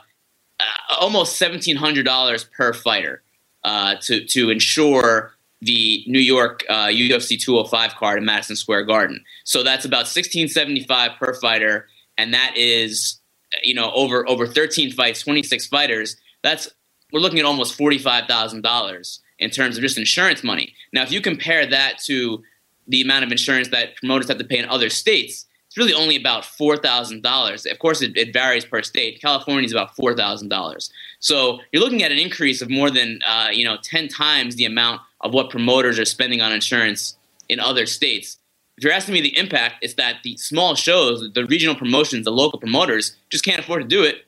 uh, 0.60 0.96
almost 1.00 1.38
seventeen 1.38 1.78
hundred 1.78 2.04
dollars 2.04 2.44
per 2.44 2.74
fighter 2.74 3.24
uh, 3.64 3.96
to 4.02 4.26
to 4.26 4.50
insure 4.50 5.31
the 5.62 6.04
New 6.08 6.20
York 6.20 6.64
uh, 6.70 6.88
UFC 6.88 7.40
205 7.40 7.96
card 7.96 8.18
in 8.18 8.26
Madison 8.26 8.56
Square 8.56 8.86
Garden. 8.86 9.24
So 9.44 9.64
that's 9.64 9.86
about 9.86 10.08
1675 10.08 11.12
per 11.20 11.34
fighter, 11.36 11.88
and 12.18 12.34
that 12.34 12.54
is 12.56 13.20
you 13.64 13.74
know 13.74 13.92
over 13.94 14.28
over 14.28 14.48
13 14.48 14.92
fights, 14.92 15.22
26 15.22 15.68
fighters. 15.68 16.18
That's 16.44 16.70
we're 17.12 17.20
looking 17.20 17.40
at 17.40 17.46
almost 17.46 17.76
forty 17.76 17.98
five 17.98 18.26
thousand 18.26 18.62
dollars 18.62 19.22
in 19.40 19.50
terms 19.50 19.78
of 19.78 19.82
just 19.82 19.98
insurance 19.98 20.44
money. 20.44 20.74
Now, 20.94 21.04
if 21.04 21.12
you 21.12 21.22
compare 21.22 21.66
that 21.66 21.98
to 22.06 22.44
the 22.88 23.02
amount 23.02 23.26
of 23.26 23.32
insurance 23.32 23.70
that 23.70 23.96
promoters 23.98 24.28
have 24.28 24.38
to 24.38 24.44
pay 24.44 24.58
in 24.58 24.66
other 24.70 24.90
states, 24.90 25.46
it's 25.72 25.78
really 25.78 25.94
only 25.94 26.18
about 26.18 26.44
four 26.44 26.76
thousand 26.76 27.24
dollars. 27.24 27.66
Of 27.66 27.80
course, 27.80 28.02
it, 28.02 28.18
it, 28.18 28.34
varies 28.34 28.66
per 28.66 28.82
state. 28.82 29.22
California 29.22 29.64
is 29.64 29.72
about 29.72 29.96
four 29.96 30.14
thousand 30.14 30.50
dollars. 30.50 30.92
So 31.22 31.60
you're 31.72 31.82
looking 31.82 32.04
at 32.04 32.12
an 32.12 32.18
increase 32.18 32.62
of 32.62 32.70
more 32.70 32.92
than 32.92 33.22
uh, 33.26 33.48
you 33.54 33.64
know 33.64 33.78
ten 33.82 34.10
times 34.10 34.58
the 34.58 34.66
amount 34.66 35.00
of 35.22 35.34
what 35.34 35.50
promoters 35.50 35.98
are 35.98 36.04
spending 36.04 36.42
on 36.42 36.52
insurance 36.52 37.16
in 37.48 37.62
other 37.62 37.86
states. 37.86 38.38
If 38.78 38.84
you're 38.84 38.92
asking 38.92 39.14
me 39.14 39.22
the 39.22 39.38
impact, 39.38 39.76
it's 39.82 39.94
that 39.94 40.18
the 40.26 40.36
small 40.36 40.76
shows, 40.76 41.32
the 41.34 41.46
regional 41.46 41.76
promotions, 41.76 42.26
the 42.26 42.32
local 42.32 42.60
promoters 42.60 43.16
just 43.30 43.46
can't 43.46 43.60
afford 43.60 43.82
to 43.84 43.88
do 43.88 44.04
it. 44.04 44.26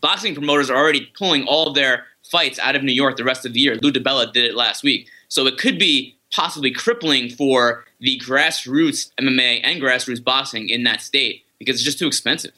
boxing 0.00 0.34
promoters 0.34 0.70
are 0.70 0.76
already 0.76 1.08
pulling 1.16 1.44
all 1.46 1.72
their 1.72 2.06
fights 2.28 2.58
out 2.58 2.74
of 2.74 2.82
New 2.82 2.92
York 2.92 3.16
the 3.16 3.22
rest 3.22 3.46
of 3.46 3.52
the 3.52 3.60
year. 3.60 3.76
Lou 3.80 3.92
DiBella 3.92 4.32
did 4.32 4.44
it 4.44 4.56
last 4.56 4.82
week. 4.82 5.06
So 5.28 5.46
it 5.46 5.56
could 5.56 5.78
be 5.78 6.16
possibly 6.34 6.70
crippling 6.70 7.30
for 7.30 7.84
the 8.00 8.18
grassroots 8.18 9.12
MMA 9.20 9.60
and 9.62 9.80
grassroots 9.80 10.22
boxing 10.22 10.68
in 10.68 10.82
that 10.84 11.00
state 11.00 11.44
because 11.58 11.76
it's 11.76 11.84
just 11.84 11.98
too 11.98 12.08
expensive. 12.08 12.52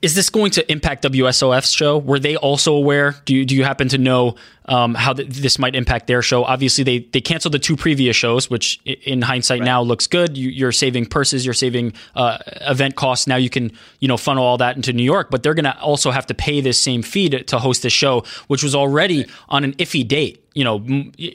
Is 0.00 0.14
this 0.14 0.30
going 0.30 0.52
to 0.52 0.70
impact 0.70 1.02
WSOF's 1.02 1.72
show? 1.72 1.98
Were 1.98 2.20
they 2.20 2.36
also 2.36 2.72
aware? 2.74 3.16
Do 3.24 3.34
you, 3.34 3.44
do 3.44 3.56
you 3.56 3.64
happen 3.64 3.88
to 3.88 3.98
know 3.98 4.36
um, 4.66 4.94
how 4.94 5.12
th- 5.12 5.28
this 5.28 5.58
might 5.58 5.74
impact 5.74 6.06
their 6.06 6.22
show? 6.22 6.44
Obviously, 6.44 6.84
they 6.84 6.98
they 7.00 7.20
canceled 7.20 7.54
the 7.54 7.58
two 7.58 7.76
previous 7.76 8.14
shows, 8.14 8.48
which 8.48 8.80
in 8.84 9.22
hindsight 9.22 9.60
right. 9.60 9.66
now 9.66 9.82
looks 9.82 10.06
good. 10.06 10.36
You, 10.36 10.68
are 10.68 10.72
saving 10.72 11.06
purses, 11.06 11.44
you're 11.44 11.52
saving 11.52 11.94
uh, 12.14 12.38
event 12.60 12.94
costs. 12.94 13.26
Now 13.26 13.36
you 13.36 13.50
can 13.50 13.72
you 13.98 14.06
know 14.06 14.16
funnel 14.16 14.44
all 14.44 14.58
that 14.58 14.76
into 14.76 14.92
New 14.92 15.02
York, 15.02 15.30
but 15.30 15.42
they're 15.42 15.54
going 15.54 15.64
to 15.64 15.78
also 15.80 16.12
have 16.12 16.26
to 16.26 16.34
pay 16.34 16.60
this 16.60 16.80
same 16.80 17.02
fee 17.02 17.28
to, 17.30 17.42
to 17.44 17.58
host 17.58 17.82
this 17.82 17.92
show, 17.92 18.22
which 18.46 18.62
was 18.62 18.76
already 18.76 19.26
on 19.48 19.64
an 19.64 19.72
iffy 19.74 20.06
date. 20.06 20.44
You 20.54 20.64
know, 20.64 20.84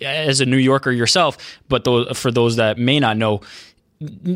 as 0.01 0.41
a 0.41 0.45
New 0.45 0.57
Yorker 0.57 0.91
yourself, 0.91 1.37
but 1.69 1.85
for 2.15 2.31
those 2.31 2.57
that 2.57 2.77
may 2.77 2.99
not 2.99 3.17
know 3.17 3.41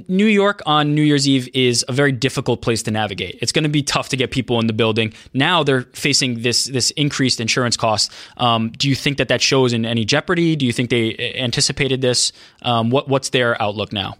New 0.07 0.25
York 0.25 0.61
on 0.65 0.95
New 0.95 1.01
Year's 1.01 1.27
Eve 1.27 1.49
is 1.53 1.83
a 1.87 1.91
very 1.91 2.11
difficult 2.11 2.61
place 2.61 2.83
to 2.83 2.91
navigate. 2.91 3.37
It's 3.41 3.51
going 3.51 3.63
to 3.63 3.69
be 3.69 3.83
tough 3.83 4.09
to 4.09 4.17
get 4.17 4.31
people 4.31 4.59
in 4.59 4.67
the 4.67 4.73
building. 4.73 5.13
Now 5.33 5.63
they're 5.63 5.83
facing 5.93 6.41
this 6.41 6.65
this 6.65 6.91
increased 6.91 7.39
insurance 7.39 7.77
cost. 7.77 8.11
Um, 8.37 8.71
do 8.71 8.87
you 8.89 8.95
think 8.95 9.17
that 9.17 9.27
that 9.27 9.41
shows 9.41 9.73
in 9.73 9.85
any 9.85 10.05
jeopardy? 10.05 10.55
Do 10.55 10.65
you 10.65 10.73
think 10.73 10.89
they 10.89 11.33
anticipated 11.37 12.01
this? 12.01 12.31
Um, 12.61 12.89
what 12.89 13.07
what's 13.07 13.29
their 13.29 13.61
outlook 13.61 13.91
now? 13.91 14.17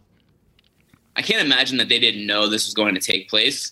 I 1.16 1.22
can't 1.22 1.43
imagine 1.45 1.78
that 1.78 1.89
they 1.89 2.00
didn't 2.00 2.28
know 2.28 2.48
this 2.48 2.66
was 2.66 2.74
going 2.74 2.93
to 2.95 3.02
take 3.02 3.30
place. 3.30 3.72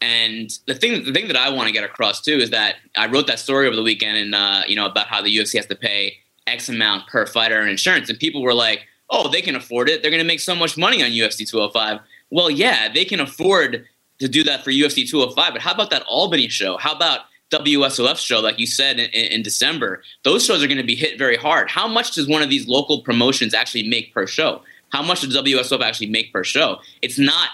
And 0.00 0.50
the 0.66 0.74
thing 0.74 1.04
the 1.04 1.12
thing 1.12 1.26
that 1.28 1.36
I 1.36 1.50
want 1.50 1.66
to 1.66 1.72
get 1.72 1.84
across 1.84 2.20
too 2.20 2.36
is 2.36 2.50
that 2.50 2.76
I 2.96 3.06
wrote 3.08 3.26
that 3.26 3.38
story 3.38 3.66
over 3.66 3.76
the 3.76 3.82
weekend 3.82 4.16
and 4.16 4.34
uh, 4.34 4.62
you 4.66 4.76
know 4.76 4.86
about 4.86 5.08
how 5.08 5.22
the 5.22 5.36
UFC 5.36 5.56
has 5.56 5.66
to 5.66 5.76
pay 5.76 6.18
X 6.46 6.68
amount 6.68 7.08
per 7.08 7.26
fighter 7.26 7.60
in 7.60 7.68
insurance, 7.68 8.08
and 8.08 8.18
people 8.18 8.42
were 8.42 8.54
like 8.54 8.86
oh, 9.10 9.28
they 9.28 9.42
can 9.42 9.56
afford 9.56 9.88
it. 9.88 10.02
They're 10.02 10.10
going 10.10 10.22
to 10.22 10.26
make 10.26 10.40
so 10.40 10.54
much 10.54 10.76
money 10.76 11.02
on 11.02 11.10
UFC 11.10 11.48
205. 11.48 12.00
Well, 12.30 12.50
yeah, 12.50 12.92
they 12.92 13.04
can 13.04 13.20
afford 13.20 13.86
to 14.18 14.28
do 14.28 14.42
that 14.44 14.64
for 14.64 14.70
UFC 14.70 15.08
205. 15.08 15.52
But 15.52 15.62
how 15.62 15.72
about 15.72 15.90
that 15.90 16.02
Albany 16.02 16.48
show? 16.48 16.76
How 16.76 16.94
about 16.94 17.20
WSOF 17.50 18.16
show, 18.18 18.40
like 18.40 18.58
you 18.58 18.66
said 18.66 18.98
in, 18.98 19.08
in 19.10 19.42
December? 19.42 20.02
Those 20.24 20.44
shows 20.44 20.62
are 20.62 20.66
going 20.66 20.78
to 20.78 20.84
be 20.84 20.94
hit 20.94 21.18
very 21.18 21.36
hard. 21.36 21.70
How 21.70 21.88
much 21.88 22.14
does 22.14 22.28
one 22.28 22.42
of 22.42 22.50
these 22.50 22.68
local 22.68 23.02
promotions 23.02 23.54
actually 23.54 23.88
make 23.88 24.12
per 24.12 24.26
show? 24.26 24.62
How 24.90 25.02
much 25.02 25.22
does 25.22 25.36
WSOF 25.36 25.80
actually 25.80 26.08
make 26.08 26.32
per 26.32 26.44
show? 26.44 26.78
It's 27.02 27.18
not. 27.18 27.48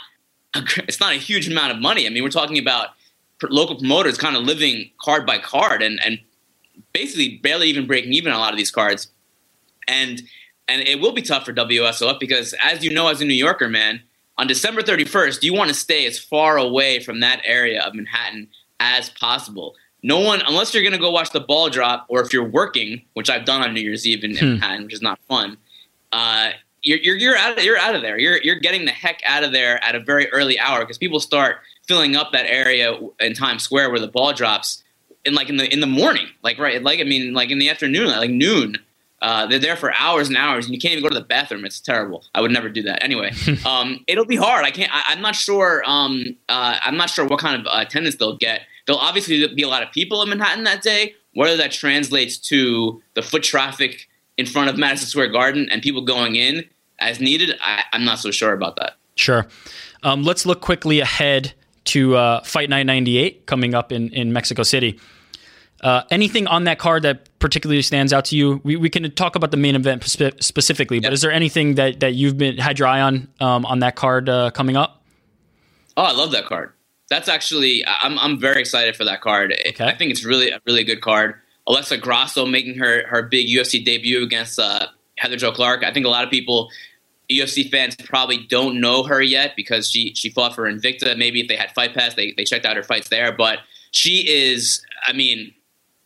A, 0.55 0.63
it's 0.89 1.01
not 1.01 1.13
a 1.13 1.17
huge 1.17 1.49
amount 1.49 1.73
of 1.73 1.79
money. 1.79 2.07
I 2.07 2.11
mean, 2.11 2.23
we're 2.23 2.31
talking 2.31 2.59
about 2.59 2.91
local 3.43 3.77
promoters 3.77 4.17
kind 4.17 4.37
of 4.37 4.45
living 4.45 4.91
card 5.03 5.27
by 5.27 5.39
card 5.39 5.83
and, 5.83 6.01
and 6.05 6.19
basically 6.93 7.39
barely 7.39 7.69
even 7.69 7.87
breaking 7.87 8.13
even 8.13 8.33
on 8.33 8.39
a 8.39 8.41
lot 8.41 8.53
of 8.53 8.57
these 8.57 8.71
cards. 8.71 9.09
And 9.89 10.23
and 10.69 10.83
it 10.83 11.01
will 11.01 11.13
be 11.13 11.23
tough 11.23 11.45
for 11.45 11.53
WSOF 11.53 12.19
because, 12.19 12.55
as 12.63 12.85
you 12.85 12.93
know, 12.93 13.09
as 13.09 13.21
a 13.21 13.25
New 13.25 13.35
Yorker, 13.35 13.69
man, 13.69 14.03
on 14.39 14.47
December 14.47 14.83
31st, 14.83 15.43
you 15.43 15.55
want 15.55 15.69
to 15.69 15.75
stay 15.75 16.07
as 16.07 16.19
far 16.19 16.57
away 16.57 17.01
from 17.01 17.21
that 17.21 17.41
area 17.45 17.83
of 17.83 17.95
Manhattan 17.95 18.49
as 18.81 19.11
possible. 19.11 19.75
No 20.03 20.21
one, 20.21 20.43
unless 20.47 20.75
you're 20.75 20.83
going 20.83 20.93
to 20.93 20.99
go 20.99 21.11
watch 21.11 21.31
the 21.31 21.41
ball 21.41 21.71
drop, 21.71 22.07
or 22.09 22.21
if 22.21 22.33
you're 22.33 22.49
working, 22.49 23.03
which 23.15 23.31
I've 23.31 23.45
done 23.45 23.63
on 23.63 23.73
New 23.73 23.81
Year's 23.81 24.07
Eve 24.07 24.25
in, 24.25 24.37
hmm. 24.37 24.45
Manhattan, 24.45 24.85
which 24.85 24.95
is 24.95 25.03
not 25.03 25.19
fun. 25.29 25.57
Uh, 26.13 26.51
you're, 26.83 26.99
you're, 26.99 27.17
you're 27.17 27.37
out 27.37 27.57
of, 27.57 27.65
you're 27.65 27.79
out 27.79 27.95
of 27.95 28.03
there. 28.03 28.19
You're 28.19 28.41
you're 28.43 28.59
getting 28.59 28.85
the 28.85 28.91
heck 28.91 29.21
out 29.25 29.43
of 29.43 29.53
there 29.53 29.83
at 29.83 29.95
a 29.95 30.01
very 30.01 30.31
early 30.33 30.59
hour 30.59 30.81
because 30.81 30.99
people 30.99 31.19
start 31.19 31.57
filling 31.87 32.15
up 32.15 32.33
that 32.33 32.47
area 32.47 32.99
in 33.21 33.35
Times 33.35 33.63
Square 33.63 33.91
where 33.91 34.01
the 34.01 34.09
ball 34.09 34.35
drops 34.35 34.85
in 35.25 35.35
like 35.35 35.49
in 35.49 35.57
the 35.57 35.73
in 35.73 35.81
the 35.81 35.87
morning, 35.87 36.27
like 36.43 36.59
right, 36.59 36.83
like 36.83 37.01
I 37.01 37.05
mean, 37.05 37.33
like 37.33 37.51
in 37.51 37.59
the 37.59 37.71
afternoon, 37.71 38.09
like 38.09 38.31
noon. 38.31 38.77
Uh, 39.25 39.47
they're 39.47 39.59
there 39.59 39.75
for 39.75 39.91
hours 39.95 40.29
and 40.29 40.37
hours, 40.37 40.67
and 40.67 40.75
you 40.75 40.79
can't 40.79 40.93
even 40.93 41.03
go 41.03 41.09
to 41.09 41.19
the 41.19 41.25
bathroom. 41.25 41.65
It's 41.65 41.81
terrible. 41.81 42.27
I 42.35 42.43
would 42.43 42.51
never 42.51 42.69
do 42.69 42.83
that. 42.83 43.03
Anyway, 43.03 43.33
um, 43.67 44.05
it'll 44.07 44.27
be 44.27 44.37
hard. 44.37 44.67
I 44.67 44.71
can't. 44.71 44.91
I, 44.93 45.15
am 45.15 45.23
not 45.23 45.35
sure. 45.35 45.83
Um, 45.87 46.37
uh, 46.51 46.77
I'm 46.83 46.99
not 46.99 47.09
sure 47.09 47.25
what 47.25 47.41
kind 47.41 47.59
of 47.59 47.67
uh, 47.67 47.81
attendance 47.81 48.17
they'll 48.17 48.37
get. 48.37 48.61
There'll 48.87 49.01
obviously 49.01 49.47
be 49.55 49.63
a 49.63 49.69
lot 49.69 49.83
of 49.83 49.91
people 49.93 50.21
in 50.23 50.29
Manhattan 50.29 50.65
that 50.65 50.83
day. 50.83 51.15
Whether 51.33 51.57
that 51.57 51.73
translates 51.73 52.37
to 52.51 53.03
the 53.15 53.23
foot 53.23 53.43
traffic 53.43 54.11
in 54.37 54.45
front 54.45 54.69
of 54.69 54.77
Madison 54.77 55.09
Square 55.09 55.31
Garden 55.31 55.71
and 55.71 55.81
people 55.81 56.03
going 56.03 56.37
in 56.37 56.69
as 56.99 57.19
needed, 57.19 57.59
I, 57.65 57.85
am 57.95 58.05
not 58.05 58.19
so 58.19 58.31
sure 58.31 58.53
about 58.53 58.77
that. 58.77 58.97
Sure. 59.17 59.47
Um, 60.03 60.23
let's 60.23 60.45
look 60.45 60.61
quickly 60.61 61.01
ahead 61.01 61.55
to 61.85 62.15
uh, 62.17 62.43
Fight 62.43 62.69
Night 62.69 62.85
98 62.85 63.47
coming 63.47 63.75
up 63.75 63.91
in, 63.91 64.11
in 64.11 64.35
Mexico 64.35 64.65
City. 64.65 65.01
Uh, 65.85 66.03
anything 66.11 66.47
on 66.47 66.65
that 66.65 66.79
card 66.79 67.03
that 67.03 67.29
particularly 67.39 67.83
stands 67.83 68.11
out 68.11 68.25
to 68.25 68.37
you? 68.37 68.59
We, 68.65 68.77
we 68.77 68.89
can 68.89 69.11
talk 69.13 69.37
about 69.37 69.51
the 69.51 69.59
main 69.59 69.77
event 69.77 70.03
spe- 70.05 70.41
specifically, 70.41 70.99
but 70.99 71.13
is 71.13 71.21
there 71.21 71.31
anything 71.31 71.75
that, 71.75 72.01
that 72.01 72.15
you've 72.15 72.39
been 72.39 72.57
had 72.57 72.79
your 72.79 72.89
eye 72.89 73.03
on 73.03 73.29
um, 73.39 73.67
on 73.67 73.81
that 73.81 73.95
card 73.95 74.31
uh, 74.31 74.51
coming 74.51 74.77
up? 74.77 75.03
Oh, 75.97 76.03
I 76.03 76.13
love 76.13 76.33
that 76.33 76.47
card. 76.47 76.73
That's 77.11 77.29
actually 77.29 77.85
I'm 77.87 78.19
I'm 78.19 78.41
very 78.41 78.61
excited 78.61 78.97
for 78.97 79.05
that 79.05 79.21
card. 79.21 79.55
Okay. 79.69 79.85
I 79.85 79.95
think 79.95 80.11
it's 80.11 80.25
really 80.25 80.51
a 80.51 80.61
really 80.67 80.85
good 80.85 81.03
card. 81.03 81.35
Alexa 81.67 81.99
Grasso 81.99 82.47
making 82.47 82.79
her 82.79 83.07
her 83.07 83.23
big 83.23 83.47
UFC 83.47 83.85
debut 83.85 84.23
against 84.23 84.59
uh, 84.59 84.87
Heather 85.19 85.37
Jo 85.37 85.53
Clark. 85.53 85.85
I 85.85 85.93
think 85.93 86.07
a 86.07 86.09
lot 86.09 86.25
of 86.25 86.31
people 86.31 86.71
UFC 87.31 87.71
fans 87.71 87.95
probably 87.97 88.47
don't 88.47 88.81
know 88.81 89.03
her 89.03 89.21
yet 89.21 89.53
because 89.55 89.91
she 89.91 90.15
she 90.15 90.31
fought 90.31 90.55
for 90.55 90.65
Invicta. 90.65 91.17
Maybe 91.17 91.41
if 91.41 91.49
they 91.49 91.57
had 91.57 91.73
Fight 91.73 91.95
Pass, 91.95 92.15
they 92.15 92.33
they 92.37 92.45
checked 92.45 92.65
out 92.65 92.77
her 92.77 92.83
fights 92.83 93.09
there. 93.11 93.33
But 93.33 93.59
she 93.91 94.27
is, 94.27 94.85
I 95.07 95.13
mean, 95.13 95.53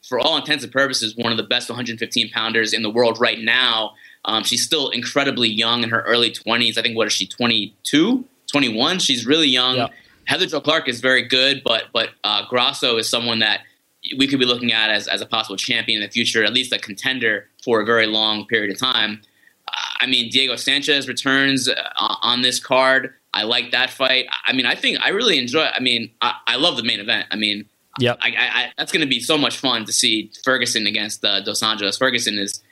for 0.08 0.18
all 0.18 0.36
intents 0.36 0.64
and 0.64 0.72
purposes, 0.72 1.14
one 1.16 1.30
of 1.30 1.36
the 1.36 1.44
best 1.44 1.68
115 1.68 2.30
pounders 2.30 2.72
in 2.72 2.82
the 2.82 2.90
world 2.90 3.20
right 3.20 3.38
now. 3.38 3.92
Um, 4.24 4.42
she's 4.42 4.64
still 4.64 4.88
incredibly 4.88 5.48
young 5.48 5.82
in 5.82 5.90
her 5.90 6.02
early 6.02 6.30
20s. 6.30 6.78
I 6.78 6.82
think, 6.82 6.96
what 6.96 7.06
is 7.06 7.12
she, 7.12 7.26
22, 7.26 8.24
21? 8.50 8.98
She's 8.98 9.26
really 9.26 9.48
young. 9.48 9.76
Yeah. 9.76 9.88
Heather 10.24 10.46
Jo 10.46 10.60
Clark 10.60 10.88
is 10.88 11.00
very 11.00 11.22
good, 11.22 11.62
but 11.64 11.84
but 11.92 12.10
uh, 12.24 12.46
Grasso 12.48 12.98
is 12.98 13.08
someone 13.08 13.38
that 13.38 13.60
we 14.16 14.26
could 14.26 14.38
be 14.38 14.44
looking 14.44 14.72
at 14.72 14.90
as, 14.90 15.08
as 15.08 15.20
a 15.20 15.26
possible 15.26 15.56
champion 15.56 16.02
in 16.02 16.06
the 16.06 16.12
future, 16.12 16.44
at 16.44 16.52
least 16.52 16.72
a 16.72 16.78
contender 16.78 17.48
for 17.64 17.80
a 17.80 17.84
very 17.84 18.06
long 18.06 18.46
period 18.46 18.70
of 18.70 18.78
time. 18.78 19.20
Uh, 19.66 19.72
I 20.00 20.06
mean, 20.06 20.30
Diego 20.30 20.56
Sanchez 20.56 21.08
returns 21.08 21.68
uh, 21.68 21.74
on 22.22 22.42
this 22.42 22.60
card. 22.60 23.14
I 23.34 23.42
like 23.42 23.70
that 23.72 23.90
fight. 23.90 24.26
I 24.46 24.52
mean, 24.52 24.66
I 24.66 24.74
think 24.74 24.98
I 25.00 25.10
really 25.10 25.38
enjoy. 25.38 25.64
I 25.64 25.80
mean, 25.80 26.10
I, 26.20 26.34
I 26.46 26.56
love 26.56 26.76
the 26.76 26.82
main 26.82 27.00
event. 27.00 27.26
I 27.30 27.36
mean, 27.36 27.66
yeah, 27.98 28.70
that's 28.76 28.92
going 28.92 29.00
to 29.00 29.08
be 29.08 29.20
so 29.20 29.36
much 29.38 29.58
fun 29.58 29.84
to 29.84 29.92
see 29.92 30.30
Ferguson 30.44 30.86
against 30.86 31.24
uh, 31.24 31.40
Dos 31.40 31.60
Anjos. 31.62 31.98
Ferguson 31.98 32.38
is 32.38 32.62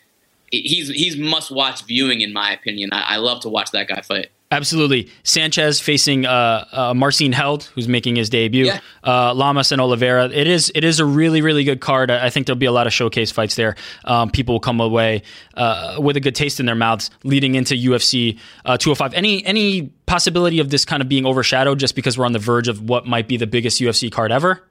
he's 0.51 0.89
he's 0.89 1.17
must 1.17 1.51
watch 1.51 1.85
viewing 1.85 2.21
in 2.21 2.33
my 2.33 2.53
opinion. 2.53 2.91
I, 2.93 3.15
I, 3.15 3.17
love 3.17 3.41
to 3.41 3.49
watch 3.49 3.71
that 3.73 3.89
guy 3.89 4.01
fight. 4.03 4.29
Absolutely, 4.53 5.11
Sanchez 5.25 5.81
facing 5.81 6.25
uh, 6.25 6.65
uh, 6.71 6.95
Marcin 6.95 7.33
Held, 7.33 7.65
who's 7.75 7.89
making 7.89 8.15
his 8.15 8.31
debut. 8.31 8.67
Yeah. 8.67 8.79
Uh, 9.03 9.35
Lamas 9.35 9.73
and 9.73 9.81
Oliveira. 9.81 10.27
It 10.27 10.47
is 10.47 10.71
it 10.73 10.85
is 10.85 11.01
a 11.01 11.05
really 11.05 11.43
really 11.43 11.65
good 11.65 11.81
card. 11.81 12.13
I 12.13 12.31
think 12.31 12.47
there'll 12.47 12.59
be 12.59 12.67
a 12.67 12.73
lot 12.73 12.87
of 12.87 12.93
showcase 12.93 13.33
fights 13.33 13.57
there. 13.57 13.75
Um, 14.05 14.31
people 14.31 14.55
will 14.55 14.61
come 14.61 14.81
away 14.81 15.23
uh, 15.55 15.97
with 15.99 16.17
a 16.17 16.21
good 16.21 16.37
taste 16.37 16.61
in 16.61 16.67
their 16.67 16.77
mouths 16.77 17.11
leading 17.25 17.57
into 17.57 17.75
UFC 17.75 18.39
uh, 18.65 18.77
205. 18.77 19.15
Any 19.15 19.45
any 19.45 19.89
possibility 20.07 20.61
of 20.61 20.71
this 20.71 20.85
kind 20.85 21.03
of 21.03 21.09
being 21.09 21.27
overshadowed 21.27 21.81
just 21.81 21.97
because 21.97 22.17
we're 22.17 22.27
on 22.27 22.33
the 22.33 22.39
verge 22.39 22.69
of 22.69 22.89
what 22.89 23.05
might 23.05 23.27
be 23.27 23.37
the 23.37 23.49
biggest 23.49 23.81
UFC 23.81 24.13
card 24.13 24.31
ever? 24.31 24.63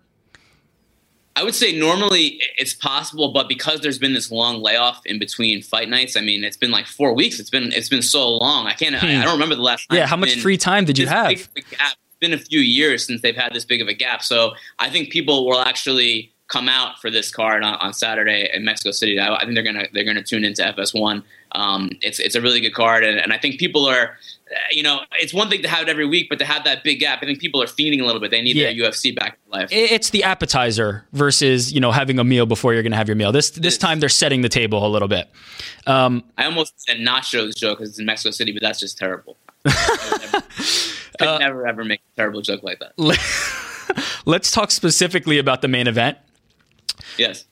I 1.37 1.43
would 1.43 1.55
say 1.55 1.77
normally 1.77 2.41
it's 2.57 2.73
possible, 2.73 3.33
but 3.33 3.49
because 3.49 3.81
there's 3.81 3.99
been 3.99 4.13
this 4.13 4.31
long 4.31 4.61
layoff 4.61 5.05
in 5.05 5.19
between 5.19 5.61
fight 5.61 5.89
nights, 5.89 6.15
I 6.15 6.21
mean, 6.21 6.45
it's 6.45 6.55
been 6.55 6.71
like 6.71 6.87
four 6.87 7.13
weeks. 7.13 7.39
It's 7.39 7.49
been 7.49 7.73
it's 7.73 7.89
been 7.89 8.01
so 8.01 8.29
long. 8.37 8.67
I 8.67 8.73
can't. 8.73 8.95
Hmm. 8.95 9.05
I, 9.05 9.21
I, 9.21 9.23
don't 9.23 9.33
remember 9.33 9.55
the 9.55 9.61
last 9.61 9.89
time. 9.89 9.97
Yeah, 9.97 10.07
how 10.07 10.15
much 10.15 10.39
free 10.39 10.57
time 10.57 10.85
did 10.85 10.97
you 10.97 11.07
have? 11.07 11.31
It's 11.31 11.49
been 12.21 12.33
a 12.33 12.37
few 12.37 12.61
years 12.61 13.05
since 13.05 13.21
they've 13.21 13.35
had 13.35 13.53
this 13.53 13.65
big 13.65 13.81
of 13.81 13.89
a 13.89 13.93
gap. 13.93 14.23
So 14.23 14.53
I 14.79 14.89
think 14.89 15.09
people 15.09 15.45
will 15.45 15.59
actually 15.59 16.31
come 16.47 16.69
out 16.69 16.99
for 16.99 17.09
this 17.09 17.31
card 17.31 17.63
on, 17.63 17.73
on 17.75 17.91
Saturday 17.91 18.49
in 18.53 18.63
Mexico 18.63 18.91
City. 18.91 19.19
I, 19.19 19.35
I, 19.35 19.41
think 19.41 19.55
they're 19.55 19.63
gonna 19.63 19.87
they're 19.93 20.05
gonna 20.05 20.23
tune 20.23 20.45
into 20.45 20.61
FS1. 20.61 21.23
Um, 21.51 21.89
it's 22.01 22.19
it's 22.19 22.35
a 22.35 22.41
really 22.41 22.61
good 22.61 22.73
card, 22.73 23.03
and, 23.03 23.19
and 23.19 23.33
I 23.33 23.37
think 23.37 23.59
people 23.59 23.85
are 23.85 24.17
you 24.71 24.83
know, 24.83 25.01
it's 25.13 25.33
one 25.33 25.49
thing 25.49 25.61
to 25.61 25.67
have 25.67 25.83
it 25.83 25.89
every 25.89 26.05
week, 26.05 26.27
but 26.29 26.39
to 26.39 26.45
have 26.45 26.63
that 26.63 26.83
big 26.83 26.99
gap, 26.99 27.19
I 27.21 27.25
think 27.25 27.39
people 27.39 27.61
are 27.61 27.67
feeding 27.67 28.01
a 28.01 28.05
little 28.05 28.21
bit. 28.21 28.31
They 28.31 28.41
need 28.41 28.55
yeah. 28.55 28.71
their 28.71 28.91
UFC 28.91 29.15
back 29.15 29.37
in 29.45 29.51
life. 29.51 29.69
It's 29.71 30.09
the 30.09 30.23
appetizer 30.23 31.05
versus 31.13 31.73
you 31.73 31.79
know 31.79 31.91
having 31.91 32.19
a 32.19 32.23
meal 32.23 32.45
before 32.45 32.73
you're 32.73 32.83
going 32.83 32.91
to 32.91 32.97
have 32.97 33.07
your 33.07 33.15
meal. 33.15 33.31
This 33.31 33.51
this 33.51 33.77
time 33.77 33.99
they're 33.99 34.09
setting 34.09 34.41
the 34.41 34.49
table 34.49 34.85
a 34.85 34.89
little 34.89 35.07
bit. 35.07 35.29
Um, 35.87 36.23
I 36.37 36.45
almost 36.45 36.73
said 36.77 36.97
nachos 36.97 37.55
joke 37.55 37.79
because 37.79 37.91
it's 37.91 37.99
in 37.99 38.05
Mexico 38.05 38.31
City, 38.31 38.51
but 38.51 38.61
that's 38.61 38.79
just 38.79 38.97
terrible. 38.97 39.37
I 39.65 40.41
could 41.19 41.27
uh, 41.27 41.37
never 41.37 41.67
ever 41.67 41.83
make 41.83 42.01
a 42.13 42.15
terrible 42.15 42.41
joke 42.41 42.63
like 42.63 42.79
that. 42.79 42.93
Let's 44.25 44.51
talk 44.51 44.71
specifically 44.71 45.37
about 45.37 45.61
the 45.61 45.67
main 45.67 45.87
event. 45.87 46.17
Yes. 47.17 47.45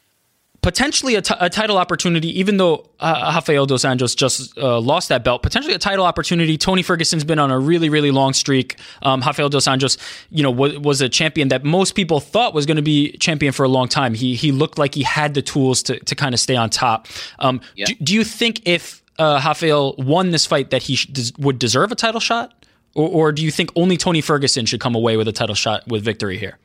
Potentially 0.64 1.16
a, 1.16 1.22
t- 1.22 1.36
a 1.40 1.50
title 1.50 1.78
opportunity, 1.78 2.40
even 2.40 2.58
though 2.58 2.90
uh, 3.00 3.34
Rafael 3.36 3.66
dos 3.68 3.84
Anjos 3.84 4.16
just 4.16 4.58
uh, 4.58 4.80
lost 4.80 5.10
that 5.10 5.24
belt. 5.24 5.44
Potentially 5.44 5.76
a 5.76 5.78
title 5.78 6.06
opportunity. 6.06 6.58
Tony 6.58 6.82
Ferguson's 6.82 7.26
been 7.26 7.38
on 7.38 7.52
a 7.52 7.60
really, 7.60 7.90
really 7.90 8.10
long 8.10 8.34
streak. 8.34 8.78
Um, 9.04 9.22
Rafael 9.22 9.50
dos 9.50 9.66
Anjos, 9.66 9.98
you 10.32 10.42
know, 10.42 10.50
was, 10.50 10.80
was 10.80 11.02
a 11.02 11.10
champion 11.10 11.50
that 11.50 11.64
most 11.64 11.94
people 11.94 12.20
thought 12.20 12.54
was 12.54 12.66
going 12.66 12.78
to 12.78 12.84
be 12.84 13.12
champion 13.18 13.52
for 13.52 13.64
a 13.64 13.68
long 13.68 13.88
time. 13.88 14.16
He 14.16 14.34
he 14.34 14.52
looked 14.52 14.80
like 14.80 14.96
he 14.96 15.04
had 15.04 15.34
the 15.34 15.42
tools 15.42 15.84
to 15.84 16.00
to 16.00 16.16
kind 16.16 16.34
of 16.34 16.40
stay 16.40 16.56
on 16.56 16.70
top. 16.70 17.08
Um, 17.40 17.62
yeah. 17.76 17.86
do, 17.86 17.96
do, 17.96 18.14
you 18.16 18.24
think 18.24 18.62
if 18.66 19.04
uh, 19.20 19.42
Rafael 19.46 19.96
won 19.98 20.32
this 20.32 20.46
fight 20.46 20.70
that 20.72 20.84
he 20.84 20.96
sh- 20.96 21.08
des- 21.08 21.34
would 21.38 21.60
deserve 21.60 21.92
a 21.92 21.96
title 21.96 22.22
shot, 22.22 22.66
or, 22.96 23.10
or 23.10 23.32
do 23.34 23.44
you 23.44 23.52
think 23.52 23.70
only 23.76 23.98
Tony 23.98 24.22
Ferguson 24.22 24.66
should 24.66 24.80
come 24.80 24.96
away 24.96 25.18
with 25.18 25.28
a 25.28 25.34
title 25.34 25.56
shot 25.56 25.86
with 25.88 26.04
victory 26.04 26.38
here? 26.38 26.58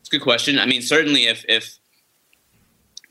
It's 0.00 0.10
a 0.10 0.12
good 0.12 0.22
question. 0.22 0.58
I 0.58 0.66
mean, 0.66 0.82
certainly 0.82 1.26
if 1.26 1.44
if 1.48 1.78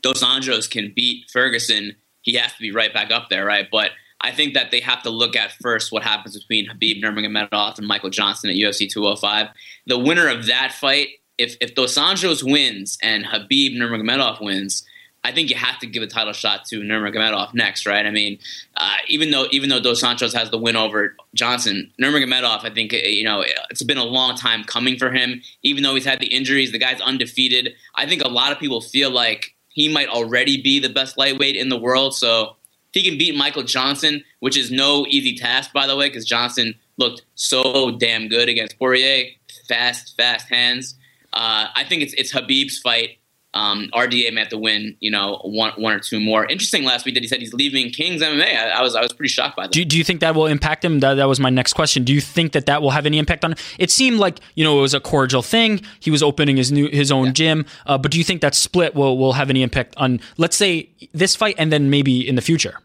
Dos 0.04 0.22
Anjos 0.22 0.70
can 0.70 0.92
beat 0.94 1.30
Ferguson, 1.32 1.96
he 2.20 2.34
has 2.34 2.52
to 2.52 2.60
be 2.60 2.70
right 2.70 2.92
back 2.92 3.10
up 3.10 3.30
there, 3.30 3.44
right? 3.44 3.66
But 3.72 3.90
I 4.20 4.32
think 4.32 4.54
that 4.54 4.70
they 4.70 4.80
have 4.80 5.02
to 5.02 5.10
look 5.10 5.34
at 5.34 5.52
first 5.62 5.90
what 5.90 6.02
happens 6.02 6.38
between 6.38 6.68
Khabib 6.68 7.02
Nurmagomedov 7.02 7.78
and 7.78 7.86
Michael 7.86 8.10
Johnson 8.10 8.50
at 8.50 8.56
UFC 8.56 8.88
205. 8.88 9.48
The 9.86 9.98
winner 9.98 10.28
of 10.28 10.46
that 10.46 10.72
fight, 10.72 11.08
if 11.38 11.56
if 11.60 11.74
Dos 11.74 11.96
Anjos 11.96 12.42
wins 12.42 12.98
and 13.02 13.24
Khabib 13.24 13.76
Nurmagomedov 13.76 14.40
wins, 14.40 14.84
I 15.24 15.32
think 15.32 15.48
you 15.48 15.56
have 15.56 15.78
to 15.78 15.86
give 15.86 16.02
a 16.02 16.06
title 16.06 16.34
shot 16.34 16.66
to 16.66 16.80
Nurmagomedov 16.80 17.54
next, 17.54 17.86
right? 17.86 18.04
I 18.04 18.10
mean, 18.10 18.38
uh, 18.76 18.96
even 19.08 19.30
though 19.30 19.46
even 19.52 19.70
though 19.70 19.80
Dos 19.80 20.00
Santos 20.00 20.34
has 20.34 20.50
the 20.50 20.58
win 20.58 20.76
over 20.76 21.16
Johnson, 21.34 21.90
Nurmagomedov, 22.00 22.64
I 22.64 22.70
think 22.70 22.92
you 22.92 23.24
know 23.24 23.42
it's 23.70 23.82
been 23.82 23.98
a 23.98 24.04
long 24.04 24.36
time 24.36 24.64
coming 24.64 24.98
for 24.98 25.10
him. 25.10 25.40
Even 25.62 25.82
though 25.82 25.94
he's 25.94 26.04
had 26.04 26.20
the 26.20 26.26
injuries, 26.26 26.72
the 26.72 26.78
guy's 26.78 27.00
undefeated. 27.00 27.74
I 27.94 28.06
think 28.06 28.22
a 28.22 28.28
lot 28.28 28.52
of 28.52 28.58
people 28.58 28.82
feel 28.82 29.10
like 29.10 29.54
he 29.74 29.92
might 29.92 30.08
already 30.08 30.62
be 30.62 30.78
the 30.78 30.88
best 30.88 31.18
lightweight 31.18 31.56
in 31.56 31.68
the 31.68 31.76
world. 31.76 32.16
So 32.16 32.56
if 32.94 33.02
he 33.02 33.08
can 33.08 33.18
beat 33.18 33.36
Michael 33.36 33.64
Johnson, 33.64 34.24
which 34.38 34.56
is 34.56 34.70
no 34.70 35.04
easy 35.08 35.36
task, 35.36 35.72
by 35.72 35.86
the 35.86 35.96
way, 35.96 36.08
because 36.08 36.24
Johnson 36.24 36.74
looked 36.96 37.22
so 37.34 37.90
damn 37.90 38.28
good 38.28 38.48
against 38.48 38.78
Poirier, 38.78 39.26
fast, 39.68 40.16
fast 40.16 40.48
hands. 40.48 40.94
Uh, 41.32 41.66
I 41.74 41.84
think 41.84 42.02
it's 42.02 42.14
it's 42.14 42.32
Khabib's 42.32 42.78
fight 42.78 43.18
um, 43.54 43.88
RDA 43.94 44.32
may 44.34 44.40
have 44.40 44.48
to 44.50 44.58
win, 44.58 44.96
you 44.98 45.12
know, 45.12 45.40
one 45.44 45.72
one 45.76 45.94
or 45.94 46.00
two 46.00 46.18
more. 46.18 46.44
Interesting 46.44 46.82
last 46.82 47.06
week 47.06 47.14
that 47.14 47.22
he 47.22 47.28
said 47.28 47.38
he's 47.38 47.54
leaving 47.54 47.90
Kings 47.90 48.20
MMA. 48.20 48.44
I, 48.44 48.70
I 48.70 48.82
was 48.82 48.96
I 48.96 49.00
was 49.00 49.12
pretty 49.12 49.30
shocked 49.30 49.56
by 49.56 49.64
that. 49.64 49.72
Do, 49.72 49.84
do 49.84 49.96
you 49.96 50.02
think 50.02 50.20
that 50.20 50.34
will 50.34 50.46
impact 50.46 50.84
him? 50.84 50.98
That, 51.00 51.14
that 51.14 51.28
was 51.28 51.38
my 51.38 51.50
next 51.50 51.74
question. 51.74 52.02
Do 52.02 52.12
you 52.12 52.20
think 52.20 52.52
that 52.52 52.66
that 52.66 52.82
will 52.82 52.90
have 52.90 53.06
any 53.06 53.16
impact 53.16 53.44
on 53.44 53.52
him? 53.52 53.58
It 53.78 53.92
seemed 53.92 54.18
like 54.18 54.40
you 54.56 54.64
know 54.64 54.78
it 54.78 54.82
was 54.82 54.92
a 54.92 55.00
cordial 55.00 55.40
thing. 55.40 55.80
He 56.00 56.10
was 56.10 56.20
opening 56.20 56.56
his 56.56 56.72
new 56.72 56.88
his 56.88 57.12
own 57.12 57.26
yeah. 57.26 57.32
gym, 57.32 57.66
uh, 57.86 57.96
but 57.96 58.10
do 58.10 58.18
you 58.18 58.24
think 58.24 58.40
that 58.40 58.56
split 58.56 58.96
will 58.96 59.16
will 59.16 59.34
have 59.34 59.50
any 59.50 59.62
impact 59.62 59.94
on 59.98 60.20
let's 60.36 60.56
say 60.56 60.88
this 61.12 61.36
fight 61.36 61.54
and 61.56 61.72
then 61.72 61.90
maybe 61.90 62.26
in 62.26 62.34
the 62.34 62.42
future? 62.42 62.80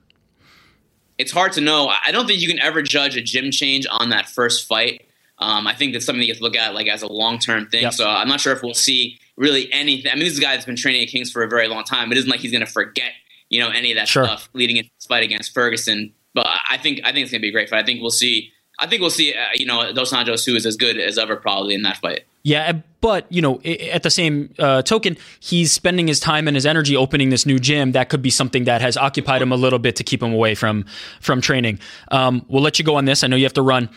It's 1.18 1.32
hard 1.32 1.52
to 1.54 1.62
know. 1.62 1.92
I 2.06 2.12
don't 2.12 2.28
think 2.28 2.40
you 2.40 2.48
can 2.48 2.60
ever 2.60 2.84
judge 2.84 3.18
a 3.18 3.22
gym 3.22 3.50
change 3.52 3.88
on 3.90 4.12
that 4.12 4.30
first 4.30 4.68
fight. 4.68 5.08
Um, 5.40 5.68
I 5.68 5.74
think 5.74 5.94
that's 5.94 6.06
something 6.06 6.22
you 6.22 6.32
have 6.32 6.38
to 6.38 6.44
look 6.44 6.56
at 6.56 6.74
like 6.76 6.88
as 6.88 7.02
a 7.02 7.08
long 7.08 7.40
term 7.40 7.66
thing. 7.68 7.84
Yep. 7.84 7.94
So 7.94 8.08
I'm 8.08 8.28
not 8.28 8.40
sure 8.40 8.54
if 8.54 8.62
we'll 8.62 8.74
see 8.74 9.20
really 9.40 9.72
anything. 9.74 10.12
I 10.12 10.16
mean, 10.16 10.26
this 10.26 10.34
is 10.34 10.40
a 10.40 10.42
guy 10.42 10.54
that's 10.54 10.66
been 10.66 10.76
training 10.76 11.02
at 11.02 11.08
Kings 11.08 11.32
for 11.32 11.42
a 11.42 11.48
very 11.48 11.68
long 11.68 11.84
time. 11.84 12.12
It 12.12 12.18
isn't 12.20 12.30
like 12.30 12.42
he's 12.42 12.52
going 12.52 12.66
to 12.66 12.72
forget, 12.72 13.12
you 13.50 13.60
know, 13.60 13.70
any 13.70 13.92
of 13.92 13.98
that 13.98 14.08
sure. 14.08 14.26
stuff 14.26 14.50
leading 14.54 14.78
into 14.78 14.92
this 15.00 15.08
fight 15.08 15.24
against 15.24 15.54
Ferguson. 15.54 16.14
But 16.36 16.46
I 16.70 16.78
think 16.78 17.02
I 17.04 17.12
think 17.12 17.24
it's 17.24 17.32
going 17.32 17.40
to 17.40 17.46
be 17.46 17.50
a 17.50 17.52
great 17.52 17.70
fight. 17.70 17.82
I 17.82 17.86
think 17.86 18.02
we'll 18.02 18.12
see. 18.12 18.52
I 18.80 18.86
think 18.86 19.02
we'll 19.02 19.10
see. 19.10 19.34
Uh, 19.34 19.48
you 19.56 19.66
know, 19.66 19.92
Dos 19.94 20.14
Anjos 20.14 20.46
who 20.46 20.56
is 20.56 20.66
as 20.66 20.76
good 20.78 20.98
as 21.00 21.18
ever 21.18 21.36
probably 21.36 21.74
in 21.74 21.82
that 21.84 21.98
fight. 21.98 22.26
Yeah, 22.44 22.74
but 23.02 23.26
you 23.30 23.42
know, 23.42 23.60
at 23.62 24.04
the 24.04 24.10
same 24.10 24.54
uh, 24.60 24.82
token, 24.84 25.18
he's 25.40 25.72
spending 25.72 26.08
his 26.08 26.20
time 26.20 26.48
and 26.48 26.56
his 26.56 26.66
energy 26.66 26.96
opening 26.96 27.30
this 27.30 27.46
new 27.46 27.60
gym. 27.60 27.94
That 27.94 28.10
could 28.10 28.22
be 28.22 28.30
something 28.30 28.66
that 28.66 28.82
has 28.82 28.96
occupied 28.96 29.42
him 29.42 29.52
a 29.52 29.58
little 29.58 29.80
bit 29.80 29.96
to 29.98 30.04
keep 30.04 30.22
him 30.22 30.34
away 30.34 30.56
from 30.56 30.86
from 31.22 31.42
training. 31.42 31.80
Um, 32.12 32.46
we'll 32.48 32.64
let 32.64 32.78
you 32.78 32.86
go 32.86 32.96
on 32.96 33.06
this. 33.06 33.24
I 33.24 33.28
know 33.28 33.36
you 33.36 33.46
have 33.46 33.54
to 33.54 33.62
run. 33.62 33.90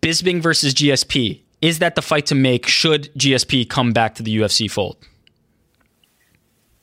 Bisping 0.00 0.42
versus 0.42 0.74
GSP. 0.74 1.40
Is 1.62 1.78
that 1.78 1.94
the 1.94 2.02
fight 2.02 2.26
to 2.26 2.34
make? 2.34 2.66
Should 2.66 3.14
GSP 3.14 3.68
come 3.68 3.92
back 3.92 4.16
to 4.16 4.22
the 4.22 4.36
UFC 4.36 4.68
fold? 4.68 4.96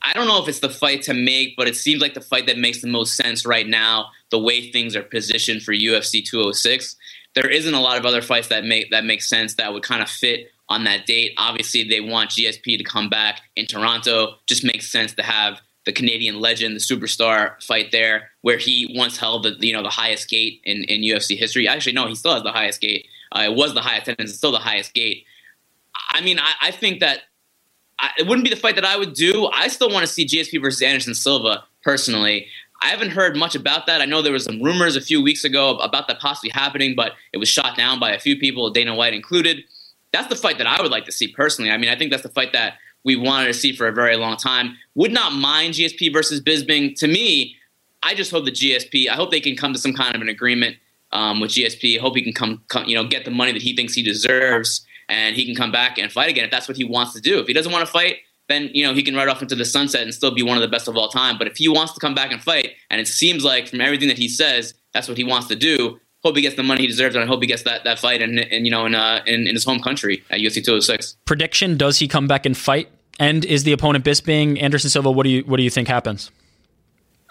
I 0.02 0.14
don't 0.14 0.28
know 0.28 0.42
if 0.42 0.48
it's 0.48 0.62
the 0.62 0.70
fight 0.70 1.02
to 1.04 1.14
make, 1.14 1.58
but 1.58 1.68
it 1.68 1.76
seems 1.76 2.02
like 2.02 2.14
the 2.14 2.22
fight 2.22 2.48
that 2.48 2.58
makes 2.58 2.82
the 2.82 2.88
most 2.88 3.16
sense 3.18 3.46
right 3.46 3.68
now, 3.68 4.08
the 4.32 4.40
way 4.40 4.72
things 4.72 4.96
are 4.96 5.04
positioned 5.04 5.64
for 5.64 5.74
UFC 5.74 6.26
206. 6.26 6.96
There 7.36 7.50
isn't 7.50 7.74
a 7.74 7.82
lot 7.82 7.98
of 7.98 8.06
other 8.06 8.22
fights 8.22 8.48
that 8.48 8.64
make 8.64 8.90
that 8.92 9.04
make 9.04 9.22
sense 9.22 9.56
that 9.56 9.74
would 9.74 9.84
kind 9.84 10.02
of 10.02 10.10
fit 10.10 10.48
on 10.70 10.86
that 10.86 11.06
date. 11.06 11.34
Obviously, 11.38 11.84
they 11.84 12.00
want 12.00 12.30
GSP 12.32 12.78
to 12.78 12.84
come 12.84 13.10
back 13.10 13.42
in 13.58 13.66
Toronto. 13.66 14.36
Just 14.48 14.64
makes 14.64 14.90
sense 14.90 15.14
to 15.16 15.24
have 15.24 15.60
the 15.86 15.92
Canadian 15.92 16.40
legend, 16.40 16.76
the 16.76 16.80
superstar 16.80 17.62
fight 17.62 17.92
there, 17.92 18.32
where 18.42 18.58
he 18.58 18.96
once 18.98 19.18
held 19.18 19.44
the 19.44 19.58
you 19.60 19.74
know 19.74 19.84
the 19.84 19.90
highest 19.90 20.30
gate 20.30 20.62
in, 20.64 20.86
in 20.86 21.02
UFC 21.02 21.38
history. 21.38 21.68
Actually, 21.68 21.94
no, 21.94 22.08
he 22.08 22.16
still 22.16 22.34
has 22.34 22.44
the 22.44 22.52
highest 22.54 22.80
gate 22.80 23.08
uh, 23.36 23.42
it 23.42 23.56
was 23.56 23.74
the 23.74 23.82
highest 23.82 24.04
attendance, 24.04 24.32
it's 24.32 24.38
still 24.38 24.52
the 24.52 24.60
highest 24.60 24.94
gate. 24.94 25.26
I 26.12 26.22
mean, 26.22 26.40
I, 26.40 26.54
I 26.62 26.72
think 26.72 27.00
that 27.00 27.22
I, 28.00 28.12
it 28.18 28.28
wouldn't 28.28 28.44
be 28.44 28.50
the 28.50 28.60
fight 28.60 28.76
that 28.76 28.86
I 28.86 28.98
would 28.98 29.14
do. 29.14 29.48
I 29.54 29.68
still 29.68 29.90
want 29.90 30.06
to 30.06 30.12
see 30.12 30.26
GSP 30.26 30.62
versus 30.62 30.82
Anderson 30.82 31.14
Silva 31.14 31.64
personally. 31.84 32.48
I 32.82 32.88
haven't 32.88 33.10
heard 33.10 33.36
much 33.36 33.56
about 33.56 33.88
that. 33.88 34.02
I 34.02 34.06
know 34.06 34.22
there 34.22 34.32
was 34.32 34.46
some 34.46 34.62
rumors 34.62 34.96
a 34.96 35.02
few 35.02 35.22
weeks 35.22 35.44
ago 35.44 35.78
about 35.78 36.08
that 36.08 36.20
possibly 36.20 36.50
happening, 36.50 36.96
but 36.96 37.14
it 37.34 37.38
was 37.38 37.50
shot 37.50 37.76
down 37.76 38.00
by 38.00 38.12
a 38.12 38.20
few 38.20 38.38
people, 38.38 38.70
Dana 38.70 38.96
White 38.96 39.14
included. 39.14 39.64
That's 40.14 40.28
the 40.28 40.36
fight 40.36 40.58
that 40.60 40.68
I 40.68 40.82
would 40.82 40.92
like 40.92 41.06
to 41.06 41.12
see 41.12 41.28
personally. 41.28 41.72
I 41.72 41.78
mean, 41.78 41.90
I 41.90 41.98
think 41.98 42.10
that's 42.10 42.24
the 42.24 42.30
fight 42.30 42.54
that 42.54 42.76
we 43.04 43.16
wanted 43.16 43.48
to 43.48 43.54
see 43.54 43.76
for 43.76 43.88
a 43.88 43.92
very 43.92 44.16
long 44.16 44.38
time. 44.38 44.78
Would 44.96 45.12
not 45.12 45.34
mind 45.34 45.74
GSP 45.74 46.12
versus 46.12 46.42
Bisping. 46.42 46.96
To 47.00 47.08
me, 47.08 47.56
I 48.02 48.16
just 48.16 48.32
hope 48.32 48.46
the 48.46 48.52
GSP. 48.52 49.10
I 49.10 49.16
hope 49.16 49.32
they 49.32 49.42
can 49.42 49.56
come 49.56 49.74
to 49.74 49.80
some 49.80 49.94
kind 49.94 50.16
of 50.16 50.22
an 50.22 50.30
agreement 50.30 50.78
um, 51.12 51.40
with 51.40 51.52
GSP. 51.52 52.00
Hope 52.00 52.16
he 52.16 52.22
can 52.22 52.34
come, 52.34 52.64
come, 52.68 52.86
you 52.86 52.96
know, 52.96 53.08
get 53.08 53.26
the 53.26 53.32
money 53.32 53.52
that 53.52 53.62
he 53.62 53.76
thinks 53.76 53.94
he 53.94 54.04
deserves, 54.04 54.86
and 55.08 55.36
he 55.36 55.46
can 55.46 55.56
come 55.56 55.72
back 55.72 55.98
and 55.98 56.12
fight 56.12 56.30
again 56.30 56.46
if 56.46 56.52
that's 56.52 56.68
what 56.68 56.78
he 56.78 56.84
wants 56.84 57.14
to 57.14 57.22
do. 57.22 57.40
If 57.40 57.48
he 57.48 57.54
doesn't 57.54 57.72
want 57.72 57.86
to 57.86 57.92
fight, 57.92 58.18
then 58.50 58.70
you 58.74 58.86
know 58.86 58.94
he 58.94 59.04
can 59.04 59.16
ride 59.16 59.30
off 59.30 59.42
into 59.42 59.56
the 59.56 59.66
sunset 59.66 60.02
and 60.02 60.14
still 60.14 60.32
be 60.32 60.44
one 60.44 60.58
of 60.58 60.62
the 60.62 60.68
best 60.68 60.88
of 60.88 60.98
all 60.98 61.08
time. 61.08 61.38
But 61.38 61.48
if 61.48 61.58
he 61.58 61.70
wants 61.70 61.94
to 61.94 62.00
come 62.00 62.14
back 62.14 62.32
and 62.32 62.42
fight, 62.42 62.72
and 62.90 63.00
it 63.00 63.08
seems 63.08 63.44
like 63.46 63.70
from 63.70 63.80
everything 63.80 64.10
that 64.10 64.18
he 64.18 64.28
says, 64.28 64.74
that's 64.94 65.08
what 65.08 65.18
he 65.18 65.24
wants 65.24 65.48
to 65.48 65.56
do. 65.56 66.00
Hope 66.24 66.36
he 66.36 66.42
gets 66.42 66.58
the 66.58 66.64
money 66.64 66.82
he 66.82 66.88
deserves, 66.88 67.16
and 67.16 67.24
I 67.24 67.28
hope 67.28 67.42
he 67.42 67.48
gets 67.48 67.64
that, 67.64 67.86
that 67.86 67.98
fight 67.98 68.22
and, 68.22 68.40
you 68.66 68.70
know 68.70 68.86
in, 68.86 68.94
uh, 68.94 69.22
in 69.26 69.48
in 69.48 69.56
his 69.56 69.64
home 69.64 69.80
country 69.80 70.22
at 70.30 70.40
UFC 70.40 70.56
206. 70.56 71.16
Prediction: 71.26 71.78
Does 71.78 72.00
he 72.00 72.10
come 72.10 72.28
back 72.28 72.46
and 72.46 72.58
fight? 72.58 72.90
And 73.20 73.44
is 73.46 73.64
the 73.64 73.74
opponent 73.74 74.06
Bisping 74.06 74.62
Anderson 74.62 74.90
Silva? 74.90 75.12
What 75.12 75.24
do 75.24 75.30
you 75.30 75.44
what 75.44 75.58
do 75.58 75.64
you 75.64 75.70
think 75.70 75.88
happens? 75.88 76.32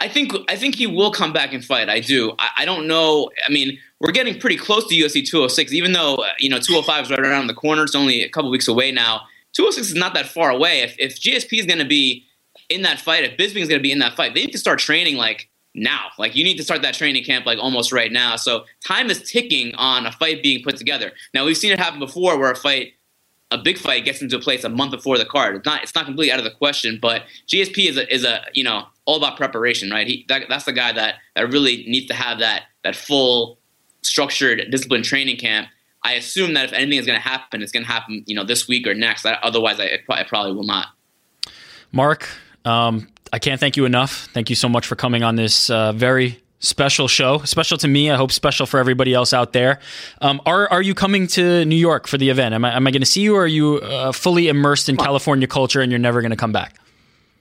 I 0.01 0.09
think 0.09 0.33
I 0.49 0.57
think 0.57 0.77
he 0.77 0.87
will 0.87 1.11
come 1.11 1.33
back 1.33 1.53
and 1.53 1.65
fight. 1.65 1.89
I 1.89 2.01
do. 2.01 2.33
I, 2.39 2.51
I, 2.59 2.65
don't 2.65 2.87
know. 2.87 3.31
I 3.47 3.51
mean, 3.51 3.79
we're 4.01 4.13
getting 4.13 4.39
pretty 4.39 4.57
close 4.57 4.87
to 4.89 4.95
UFC 4.95 5.27
206, 5.27 5.73
even 5.73 5.93
though 5.93 6.17
uh, 6.17 6.29
you 6.39 6.49
know 6.49 6.59
205 6.59 7.05
is 7.05 7.11
right 7.11 7.21
around 7.21 7.49
the 7.49 7.55
corner. 7.55 7.83
It's 7.83 7.95
only 7.95 8.23
a 8.23 8.29
couple 8.29 8.51
weeks 8.51 8.69
away 8.69 8.93
now. 8.93 9.23
206 9.55 9.89
is 9.89 9.95
not 9.95 10.15
that 10.15 10.27
far 10.27 10.51
away. 10.51 10.83
If, 10.83 10.95
if 10.99 11.21
GSP 11.21 11.59
is 11.59 11.67
going 11.67 11.81
to 11.81 11.85
be 11.85 12.25
in 12.69 12.83
that 12.83 13.01
fight, 13.01 13.25
if 13.25 13.37
Bisping 13.37 13.63
is 13.63 13.69
going 13.69 13.81
to 13.81 13.83
be 13.83 13.93
in 13.93 13.99
that 13.99 14.15
fight, 14.15 14.35
they 14.35 14.43
need 14.43 14.53
to 14.53 14.59
start 14.59 14.79
training 14.79 15.17
like 15.17 15.49
now. 15.75 16.07
Like 16.19 16.37
you 16.37 16.45
need 16.45 16.57
to 16.59 16.63
start 16.63 16.83
that 16.83 16.95
training 16.95 17.25
camp 17.25 17.47
like 17.47 17.59
almost 17.59 17.93
right 17.93 18.13
now. 18.13 18.37
So 18.37 18.65
time 18.87 19.11
is 19.11 19.29
ticking 19.29 19.75
on 19.75 20.07
a 20.07 20.13
fight 20.13 20.43
being 20.43 20.63
put 20.63 20.77
together. 20.77 21.13
Now 21.35 21.45
we've 21.45 21.57
seen 21.57 21.73
it 21.73 21.79
happen 21.79 21.99
before, 21.99 22.39
where 22.39 22.53
a 22.53 22.57
fight 22.57 22.93
a 23.51 23.57
big 23.57 23.79
fight 23.79 24.05
gets 24.05 24.21
into 24.21 24.39
place 24.39 24.65
a 24.65 24.69
month 24.69 24.91
before 24.91 25.17
the 25.17 25.25
card. 25.25 25.57
It's 25.57 25.65
not 25.65 25.83
it's 25.83 25.95
not 25.95 26.05
completely 26.05 26.33
out 26.33 26.39
of 26.39 26.45
the 26.45 26.51
question, 26.51 26.99
but 27.01 27.23
GSP 27.47 27.89
is 27.89 27.97
a 27.97 28.15
is 28.15 28.25
a 28.25 28.45
you 28.53 28.65
know 28.65 28.87
all 29.09 29.17
about 29.17 29.39
preparation, 29.39 29.91
right? 29.91 30.07
He 30.07 30.27
that, 30.29 30.43
that's 30.51 30.67
the 30.67 30.73
guy 30.73 30.93
that 30.93 31.15
that 31.35 31.51
really 31.51 31.85
needs 31.89 32.07
to 32.09 32.15
have 32.15 32.41
that 32.41 32.65
that 32.85 32.95
full 32.95 33.59
structured 34.03 34.71
disciplined 34.71 35.05
training 35.05 35.39
camp. 35.39 35.69
I 36.05 36.13
assume 36.13 36.55
that 36.55 36.67
if 36.67 36.73
anything 36.75 36.99
is 36.99 37.07
going 37.07 37.19
to 37.19 37.27
happen, 37.27 37.63
it's 37.63 37.73
going 37.73 37.85
to 37.85 37.91
happen 37.91 38.23
you 38.27 38.37
know 38.37 38.45
this 38.45 38.69
week 38.69 38.87
or 38.87 38.95
next. 38.95 39.25
Otherwise, 39.25 39.81
I, 39.81 39.99
I 40.11 40.25
probably 40.25 40.53
will 40.53 40.67
not. 40.67 40.89
Marc, 41.91 42.29
um, 42.67 43.09
I 43.33 43.39
can't 43.39 43.59
thank 43.59 43.79
you 43.79 43.87
enough. 43.87 44.29
Thank 44.35 44.51
you 44.51 44.57
so 44.57 44.69
much 44.69 44.87
for 44.87 44.95
coming 44.95 45.23
on 45.23 45.37
this 45.37 45.71
uh, 45.71 45.93
very 45.93 46.43
special 46.59 47.09
show, 47.09 47.39
special 47.39 47.79
to 47.79 47.89
me. 47.89 48.11
I 48.11 48.17
hope 48.17 48.31
special 48.31 48.67
for 48.67 48.79
everybody 48.79 49.15
else 49.15 49.33
out 49.33 49.55
there. 49.55 49.81
Um, 50.21 50.43
are 50.45 50.71
are 50.71 50.83
you 50.83 50.95
coming 50.95 51.29
to 51.29 51.65
New 51.65 51.77
York 51.77 52.07
for 52.07 52.19
the 52.19 52.29
event? 52.29 52.55
Am 52.55 52.63
I 52.63 52.77
am 52.77 52.87
I 52.87 52.91
going 52.91 53.01
to 53.01 53.07
see 53.07 53.23
you, 53.23 53.37
or 53.37 53.45
are 53.45 53.47
you 53.47 53.77
uh, 53.77 54.13
fully 54.13 54.49
immersed 54.49 54.91
in 54.91 54.99
California 54.99 55.47
culture 55.47 55.81
and 55.81 55.91
you're 55.91 55.99
never 55.99 56.21
going 56.21 56.31
to 56.31 56.37
come 56.37 56.53
back? 56.53 56.75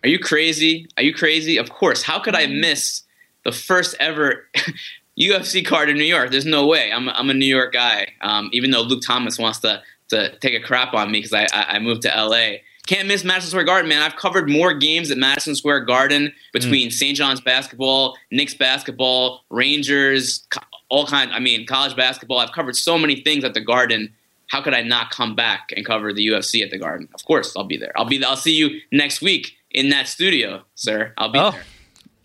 Are 0.04 0.10
you 0.10 0.20
crazy? 0.20 0.88
Are 0.98 1.04
you 1.04 1.14
crazy? 1.14 1.58
Of 1.58 1.70
course. 1.70 2.04
How 2.04 2.20
could 2.20 2.36
I 2.36 2.48
miss 2.48 3.04
the 3.44 3.52
first 3.52 3.96
ever 4.00 4.48
UFC 5.20 5.66
card 5.66 5.90
in 5.90 5.98
New 5.98 6.04
York? 6.04 6.32
There's 6.32 6.46
no 6.46 6.68
way. 6.68 6.92
I'm 6.92 7.10
I'm 7.10 7.30
a 7.30 7.34
New 7.34 7.46
York 7.46 7.74
guy. 7.74 8.08
Um, 8.22 8.50
even 8.54 8.72
though 8.72 8.82
Luke 8.82 9.04
Thomas 9.06 9.38
wants 9.38 9.60
to 9.60 9.82
to 10.10 10.38
take 10.40 10.54
a 10.54 10.66
crap 10.66 10.94
on 10.94 11.12
me 11.12 11.20
because 11.20 11.34
I, 11.34 11.48
I 11.54 11.76
I 11.76 11.80
moved 11.80 12.04
to 12.04 12.10
LA. 12.10 12.58
Can't 12.86 13.10
miss 13.10 13.26
Madison 13.26 13.50
Square 13.50 13.66
Garden, 13.66 13.90
man. 13.90 14.02
I've 14.02 14.16
covered 14.16 14.50
more 14.50 14.74
games 14.74 15.12
at 15.12 15.18
Madison 15.18 15.56
Square 15.56 15.82
Garden 15.82 16.32
between 16.54 16.88
mm. 16.88 16.94
St. 16.94 17.18
John's 17.18 17.42
basketball, 17.42 18.18
Knicks 18.32 18.54
basketball, 18.54 19.44
Rangers, 19.50 20.48
all 20.88 21.06
kinds. 21.06 21.32
I 21.34 21.40
mean, 21.40 21.66
college 21.66 21.98
basketball. 21.98 22.40
I've 22.40 22.54
covered 22.54 22.78
so 22.78 22.98
many 22.98 23.22
things 23.24 23.44
at 23.44 23.54
the 23.54 23.60
Garden. 23.60 24.14
How 24.48 24.62
could 24.62 24.74
I 24.74 24.84
not 24.84 25.12
come 25.12 25.36
back 25.36 25.74
and 25.76 25.86
cover 25.86 26.14
the 26.14 26.26
UFC 26.26 26.64
at 26.64 26.72
the 26.72 26.78
Garden? 26.78 27.10
Of 27.14 27.26
course, 27.26 27.54
I'll 27.58 27.66
be 27.66 27.76
there. 27.76 27.92
I'll 27.98 28.06
be. 28.06 28.20
There. 28.20 28.30
I'll 28.30 28.38
see 28.38 28.56
you 28.56 28.80
next 28.94 29.22
week 29.22 29.57
in 29.78 29.90
that 29.90 30.08
studio, 30.08 30.64
sir. 30.76 31.14
I'll 31.18 31.30
be 31.32 31.40
Oh, 31.40 31.52
there. 31.52 31.64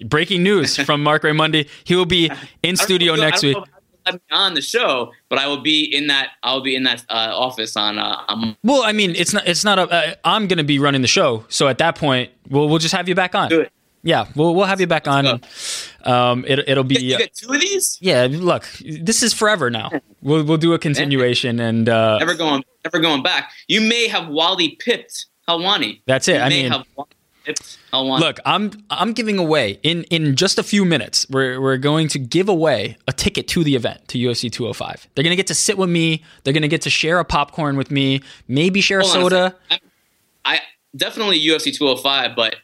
breaking 0.09 0.43
news 0.43 0.77
from 0.77 1.03
Marc 1.03 1.23
Raimondi. 1.23 1.69
He 1.85 1.95
will 1.97 2.07
be 2.07 2.31
in 2.63 2.77
studio 2.77 3.15
know- 3.15 3.23
next 3.23 3.43
week. 3.43 3.57
Be 4.05 4.19
on 4.33 4.55
the 4.55 4.63
show, 4.63 5.13
but 5.29 5.39
I 5.39 5.47
will 5.47 5.61
be 5.63 5.85
in 5.85 6.09
that. 6.09 6.31
I'll 6.43 6.61
be 6.61 6.75
in 6.75 6.83
that 6.83 7.05
uh, 7.09 7.31
office 7.47 7.77
on. 7.77 7.99
Uh, 8.01 8.17
on 8.29 8.57
Well, 8.65 8.83
I 8.83 8.91
mean, 8.91 9.15
it's 9.15 9.33
not. 9.33 9.47
It's 9.47 9.63
not 9.65 9.79
a. 9.79 9.83
Uh, 9.89 10.15
I'm 10.25 10.49
going 10.49 10.59
to 10.59 10.65
be 10.65 10.81
running 10.81 11.03
the 11.03 11.07
show, 11.09 11.45
so 11.49 11.69
at 11.69 11.79
that 11.79 11.95
point, 11.95 12.33
we'll 12.51 12.69
we'll 12.69 12.81
just 12.81 12.95
have 12.97 13.09
you 13.09 13.15
back 13.15 13.37
on. 13.37 13.49
Do 13.49 13.61
it. 13.61 13.71
Yeah, 14.03 14.27
we'll 14.35 14.57
we'll 14.57 14.67
have 14.67 14.81
you 14.81 14.89
back 14.89 15.07
on. 15.07 15.41
Um, 16.05 16.45
it, 16.49 16.59
it'll 16.69 16.83
be. 16.83 16.97
you 17.01 17.17
get 17.17 17.33
two 17.33 17.53
of 17.53 17.61
these. 17.61 17.97
yeah, 18.01 18.27
look, 18.29 18.67
this 18.85 19.23
is 19.23 19.33
forever 19.33 19.71
now. 19.71 19.91
We'll 20.21 20.43
we'll 20.45 20.59
do 20.59 20.73
a 20.75 20.81
continuation, 20.81 21.61
and 21.61 21.89
uh, 21.89 22.19
Never 22.19 22.35
going. 22.35 22.65
Never 22.85 22.99
going 22.99 23.23
back. 23.23 23.53
You 23.69 23.81
may 23.81 24.09
have 24.09 24.27
Wally 24.29 24.71
pipped 24.81 25.27
Helwani. 25.49 26.03
That's 26.07 26.27
it. 26.27 26.39
You 26.39 26.41
I 26.43 26.49
mean- 26.49 26.73
pipped 27.45 27.79
Helwani. 27.93 28.21
Look, 28.21 28.39
I'm 28.45 28.71
I'm 28.91 29.13
giving 29.13 29.39
away 29.39 29.79
in 29.83 30.05
in 30.05 30.37
just 30.37 30.59
a 30.59 30.63
few 30.63 30.85
minutes. 30.85 31.27
We're 31.31 31.61
we're 31.61 31.77
going 31.79 32.09
to 32.09 32.19
give 32.19 32.49
away 32.49 32.97
a 33.09 33.13
ticket 33.13 33.49
to 33.49 33.65
the 33.65 33.75
event 33.77 34.09
to 34.09 34.19
UFC 34.19 34.51
205. 34.51 35.09
They're 35.15 35.25
gonna 35.25 35.37
get 35.37 35.47
to 35.49 35.55
sit 35.55 35.79
with 35.79 35.91
me. 35.91 36.23
They're 36.45 36.53
gonna 36.53 36.69
get 36.69 36.83
to 36.83 36.91
share 36.91 37.19
a 37.19 37.25
popcorn 37.25 37.77
with 37.77 37.91
me. 37.91 38.21
Maybe 38.49 38.81
share 38.81 39.01
a 39.01 39.05
Hold 39.05 39.17
a 39.17 39.21
soda. 39.21 39.57
second. 39.71 39.91
I 40.45 40.61
definitely 40.97 41.41
UFC 41.41 41.75
205, 41.77 42.35
but 42.37 42.57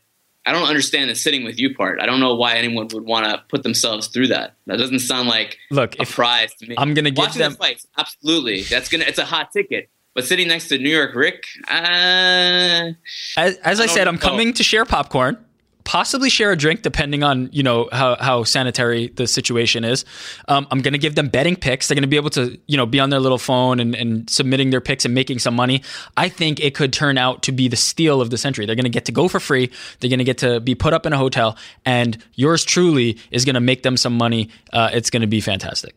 I 0.46 0.52
don't 0.52 0.66
understand 0.68 1.10
the 1.10 1.14
sitting 1.14 1.44
with 1.44 1.59
you 1.60 1.74
part. 1.74 2.00
I 2.00 2.06
don't 2.06 2.20
know 2.20 2.34
why 2.34 2.55
anyone 2.55 2.88
would 2.94 3.05
want 3.05 3.26
to 3.26 3.42
put 3.48 3.62
themselves 3.62 4.06
through 4.09 4.28
that. 4.28 4.55
That 4.66 4.78
doesn't 4.78 5.00
sound 5.00 5.28
like 5.28 5.59
Look, 5.70 5.96
a 5.96 6.02
if 6.02 6.14
prize 6.14 6.55
to 6.55 6.66
me. 6.66 6.74
I'm 6.78 6.94
gonna 6.94 7.10
give 7.10 7.18
Watching 7.18 7.40
them- 7.40 7.52
the 7.52 7.59
fights, 7.59 7.86
absolutely. 7.98 8.62
That's 8.62 8.88
gonna. 8.88 9.05
It's 9.05 9.18
a 9.18 9.24
hot 9.26 9.52
ticket. 9.52 9.90
But 10.19 10.27
sitting 10.27 10.49
next 10.49 10.66
to 10.70 10.78
New 10.78 10.90
York 10.90 11.15
Rick, 11.15 11.47
uh, 11.69 12.90
as, 13.36 13.57
as 13.59 13.78
I, 13.78 13.85
I 13.85 13.86
said, 13.86 14.09
I'm 14.09 14.16
know. 14.16 14.20
coming 14.20 14.53
to 14.55 14.65
share 14.65 14.85
popcorn. 14.85 15.39
Possibly 15.85 16.28
share 16.28 16.51
a 16.51 16.57
drink, 16.57 16.82
depending 16.82 17.23
on 17.23 17.49
you 17.53 17.62
know 17.62 17.89
how, 17.93 18.16
how 18.16 18.43
sanitary 18.43 19.09
the 19.15 19.28
situation 19.28 19.85
is. 19.85 20.05
Um, 20.49 20.66
I'm 20.73 20.82
going 20.82 20.93
to 20.93 20.99
give 20.99 21.15
them 21.15 21.28
betting 21.28 21.55
picks. 21.55 21.86
They're 21.86 21.95
going 21.95 22.03
to 22.03 22.09
be 22.09 22.16
able 22.16 22.31
to 22.31 22.59
you 22.66 22.77
know 22.77 22.85
be 22.85 22.99
on 22.99 23.11
their 23.11 23.20
little 23.20 23.39
phone 23.39 23.78
and, 23.78 23.95
and 23.95 24.28
submitting 24.28 24.70
their 24.70 24.81
picks 24.81 25.05
and 25.05 25.15
making 25.15 25.39
some 25.39 25.55
money. 25.55 25.85
I 26.16 26.28
think 26.28 26.59
it 26.59 26.74
could 26.74 26.93
turn 26.93 27.16
out 27.16 27.45
to 27.45 27.53
be 27.53 27.69
the 27.69 27.77
steal 27.77 28.20
of 28.20 28.31
the 28.31 28.39
century. 28.39 28.66
They're 28.66 28.74
going 28.74 28.85
to 28.85 28.90
get 28.90 29.05
to 29.05 29.12
go 29.12 29.28
for 29.28 29.39
free. 29.39 29.70
They're 30.01 30.11
going 30.11 30.19
to 30.19 30.24
get 30.24 30.39
to 30.39 30.59
be 30.59 30.74
put 30.74 30.95
up 30.95 31.07
in 31.07 31.12
a 31.12 31.16
hotel, 31.16 31.57
and 31.86 32.20
yours 32.35 32.65
truly 32.65 33.19
is 33.31 33.45
going 33.45 33.55
to 33.55 33.61
make 33.61 33.85
them 33.85 33.97
some 33.97 34.19
money. 34.19 34.51
Uh, 34.73 34.90
it's 34.93 35.11
going 35.11 35.23
to 35.23 35.28
be 35.28 35.40
fantastic. 35.40 35.95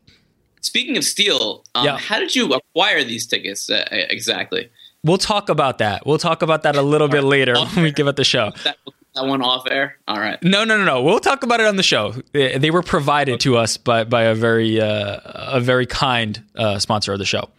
Speaking 0.61 0.97
of 0.97 1.03
steel, 1.03 1.63
um, 1.75 1.85
Yeah. 1.85 1.97
how 1.97 2.19
did 2.19 2.35
you 2.35 2.53
acquire 2.53 3.03
these 3.03 3.27
tickets 3.27 3.69
uh, 3.69 3.85
exactly? 3.91 4.69
We'll 5.03 5.17
talk 5.17 5.49
about 5.49 5.79
that. 5.79 6.05
We'll 6.05 6.19
talk 6.19 6.41
about 6.41 6.63
that 6.63 6.75
a 6.75 6.81
little 6.81 7.07
bit 7.07 7.23
later 7.23 7.55
when 7.55 7.83
we 7.83 7.91
give 7.91 8.07
it 8.07 8.15
the 8.15 8.23
show. 8.23 8.51
That, 8.63 8.77
that 9.15 9.25
one 9.25 9.41
off 9.41 9.63
air. 9.69 9.97
All 10.07 10.19
right. 10.19 10.41
No, 10.43 10.63
no, 10.63 10.77
no, 10.77 10.85
no. 10.85 11.01
We'll 11.01 11.19
talk 11.19 11.43
about 11.43 11.59
it 11.59 11.65
on 11.65 11.75
the 11.75 11.83
show. 11.83 12.13
They 12.33 12.57
they 12.57 12.69
were 12.71 12.83
provided 12.83 13.39
to 13.41 13.57
us 13.57 13.77
by 13.77 14.03
by 14.03 14.23
a 14.23 14.35
very 14.35 14.79
uh, 14.79 15.19
a 15.25 15.59
very 15.59 15.85
kind 15.87 16.41
uh, 16.55 16.77
sponsor 16.79 17.13
of 17.13 17.19
the 17.19 17.25
show. 17.25 17.49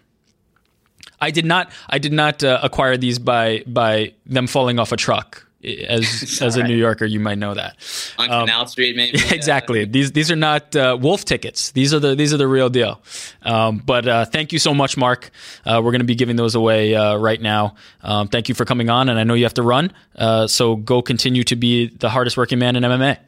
I 1.20 1.30
did 1.30 1.44
not 1.44 1.70
I 1.90 1.98
did 1.98 2.12
not 2.12 2.42
uh, 2.44 2.60
acquire 2.62 2.96
these 2.96 3.18
by 3.18 3.64
by 3.66 4.12
them 4.24 4.46
falling 4.46 4.78
off 4.78 4.92
a 4.92 4.96
truck. 4.96 5.46
As 5.64 6.40
as 6.42 6.56
a 6.56 6.60
right. 6.60 6.68
New 6.68 6.76
Yorker, 6.76 7.04
you 7.04 7.20
might 7.20 7.38
know 7.38 7.54
that. 7.54 7.76
On 8.18 8.28
Canal 8.28 8.66
Street, 8.66 8.96
maybe. 8.96 9.18
Um, 9.18 9.24
exactly. 9.30 9.84
These 9.84 10.12
these 10.12 10.30
are 10.30 10.36
not 10.36 10.74
uh, 10.74 10.98
wolf 11.00 11.24
tickets. 11.24 11.70
These 11.70 11.94
are 11.94 12.00
the 12.00 12.14
these 12.16 12.34
are 12.34 12.36
the 12.36 12.48
real 12.48 12.68
deal. 12.68 13.00
Um, 13.42 13.78
but 13.78 14.08
uh, 14.08 14.24
thank 14.24 14.52
you 14.52 14.58
so 14.58 14.74
much, 14.74 14.96
Marc. 14.96 15.30
Uh, 15.64 15.80
we're 15.84 15.92
going 15.92 16.00
to 16.00 16.06
be 16.06 16.16
giving 16.16 16.36
those 16.36 16.54
away 16.54 16.94
uh, 16.94 17.16
right 17.16 17.40
now. 17.40 17.76
Um, 18.02 18.26
thank 18.28 18.48
you 18.48 18.54
for 18.54 18.64
coming 18.64 18.90
on, 18.90 19.08
and 19.08 19.18
I 19.18 19.24
know 19.24 19.34
you 19.34 19.44
have 19.44 19.54
to 19.54 19.62
run. 19.62 19.92
Uh, 20.16 20.48
so 20.48 20.74
go 20.76 21.00
continue 21.00 21.44
to 21.44 21.54
be 21.54 21.86
the 21.86 22.10
hardest 22.10 22.36
working 22.36 22.58
man 22.58 22.74
in 22.74 22.82
MMA. 22.82 23.18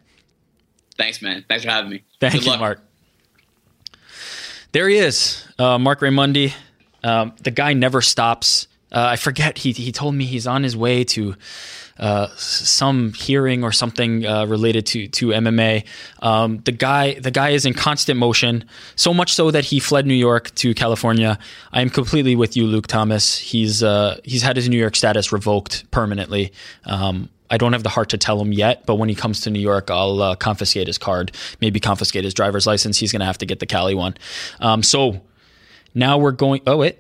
Thanks, 0.97 1.23
man. 1.23 1.45
Thanks 1.49 1.65
for 1.65 1.71
having 1.71 1.91
me. 1.91 2.05
Thank 2.21 2.35
Good 2.35 2.45
you, 2.45 2.51
luck. 2.51 2.61
Marc. 2.61 2.81
There 4.73 4.89
he 4.89 4.97
is, 4.97 5.47
uh, 5.57 5.79
Marc 5.79 6.01
Raimondi. 6.01 6.53
Um, 7.05 7.35
the 7.41 7.53
guy 7.53 7.75
never 7.75 8.01
stops. 8.01 8.67
Uh, 8.91 9.07
I 9.11 9.17
forget. 9.17 9.59
He 9.59 9.71
he 9.71 9.93
told 9.93 10.15
me 10.17 10.25
he's 10.25 10.49
on 10.49 10.65
his 10.65 10.77
way 10.77 11.05
to 11.05 11.37
uh, 11.99 12.29
some 12.37 13.13
hearing 13.13 13.63
or 13.63 13.73
something 13.73 14.27
uh, 14.27 14.47
related 14.47 14.87
to 14.87 15.09
to 15.09 15.29
MMA. 15.29 15.85
Um, 16.21 16.59
the 16.65 16.73
guy 16.73 17.15
the 17.15 17.31
guy 17.31 17.51
is 17.51 17.65
in 17.65 17.75
constant 17.75 18.19
motion, 18.19 18.65
so 18.97 19.15
much 19.15 19.33
so 19.33 19.51
that 19.51 19.65
he 19.65 19.81
fled 19.81 20.07
New 20.07 20.15
York 20.15 20.55
to 20.57 20.75
California. 20.75 21.39
I 21.73 21.81
am 21.81 21.91
completely 21.91 22.37
with 22.37 22.57
you, 22.57 22.67
Luke 22.67 22.87
Thomas. 22.87 23.39
He's 23.39 23.83
uh, 23.83 24.19
he's 24.25 24.43
had 24.43 24.57
his 24.57 24.69
New 24.69 24.79
York 24.79 24.97
status 24.97 25.33
revoked 25.33 25.91
permanently. 25.91 26.53
Um, 26.85 27.29
I 27.51 27.59
don't 27.59 27.73
have 27.73 27.83
the 27.83 27.91
heart 27.91 28.09
to 28.09 28.19
tell 28.19 28.41
him 28.41 28.53
yet, 28.53 28.85
but 28.87 28.97
when 28.97 29.09
he 29.09 29.15
comes 29.15 29.43
to 29.43 29.51
New 29.51 29.61
York, 29.61 29.91
I'll 29.91 30.21
uh, 30.21 30.35
confiscate 30.35 30.87
his 30.87 30.99
card, 30.99 31.31
maybe 31.61 31.79
confiscate 31.79 32.25
his 32.25 32.35
driver's 32.35 32.67
license. 32.67 32.99
He's 32.99 33.13
going 33.13 33.21
to 33.21 33.27
have 33.27 33.39
to 33.39 33.47
get 33.47 33.61
the 33.61 33.67
Cali 33.67 33.95
one. 33.95 34.17
Um, 34.61 34.83
so 34.83 35.21
now 35.95 36.19
we're 36.19 36.33
going. 36.33 36.63
Oh, 36.67 36.79
wait. 36.79 36.99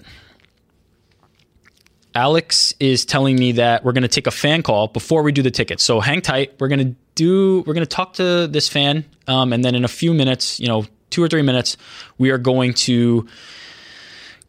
Alex 2.14 2.74
is 2.78 3.04
telling 3.04 3.36
me 3.36 3.52
that 3.52 3.84
we're 3.84 3.92
going 3.92 4.02
to 4.02 4.08
take 4.08 4.26
a 4.26 4.30
fan 4.30 4.62
call 4.62 4.88
before 4.88 5.22
we 5.22 5.32
do 5.32 5.42
the 5.42 5.50
tickets. 5.50 5.82
So 5.82 6.00
hang 6.00 6.20
tight. 6.20 6.54
We're 6.60 6.68
going 6.68 6.78
to 6.90 6.96
do. 7.14 7.64
We're 7.66 7.74
going 7.74 7.86
to 7.86 7.86
talk 7.86 8.14
to 8.14 8.46
this 8.46 8.68
fan, 8.68 9.04
um, 9.26 9.52
and 9.52 9.64
then 9.64 9.74
in 9.74 9.84
a 9.84 9.88
few 9.88 10.14
minutes, 10.14 10.60
you 10.60 10.68
know, 10.68 10.86
two 11.10 11.22
or 11.22 11.28
three 11.28 11.42
minutes, 11.42 11.76
we 12.18 12.30
are 12.30 12.38
going 12.38 12.74
to 12.74 13.26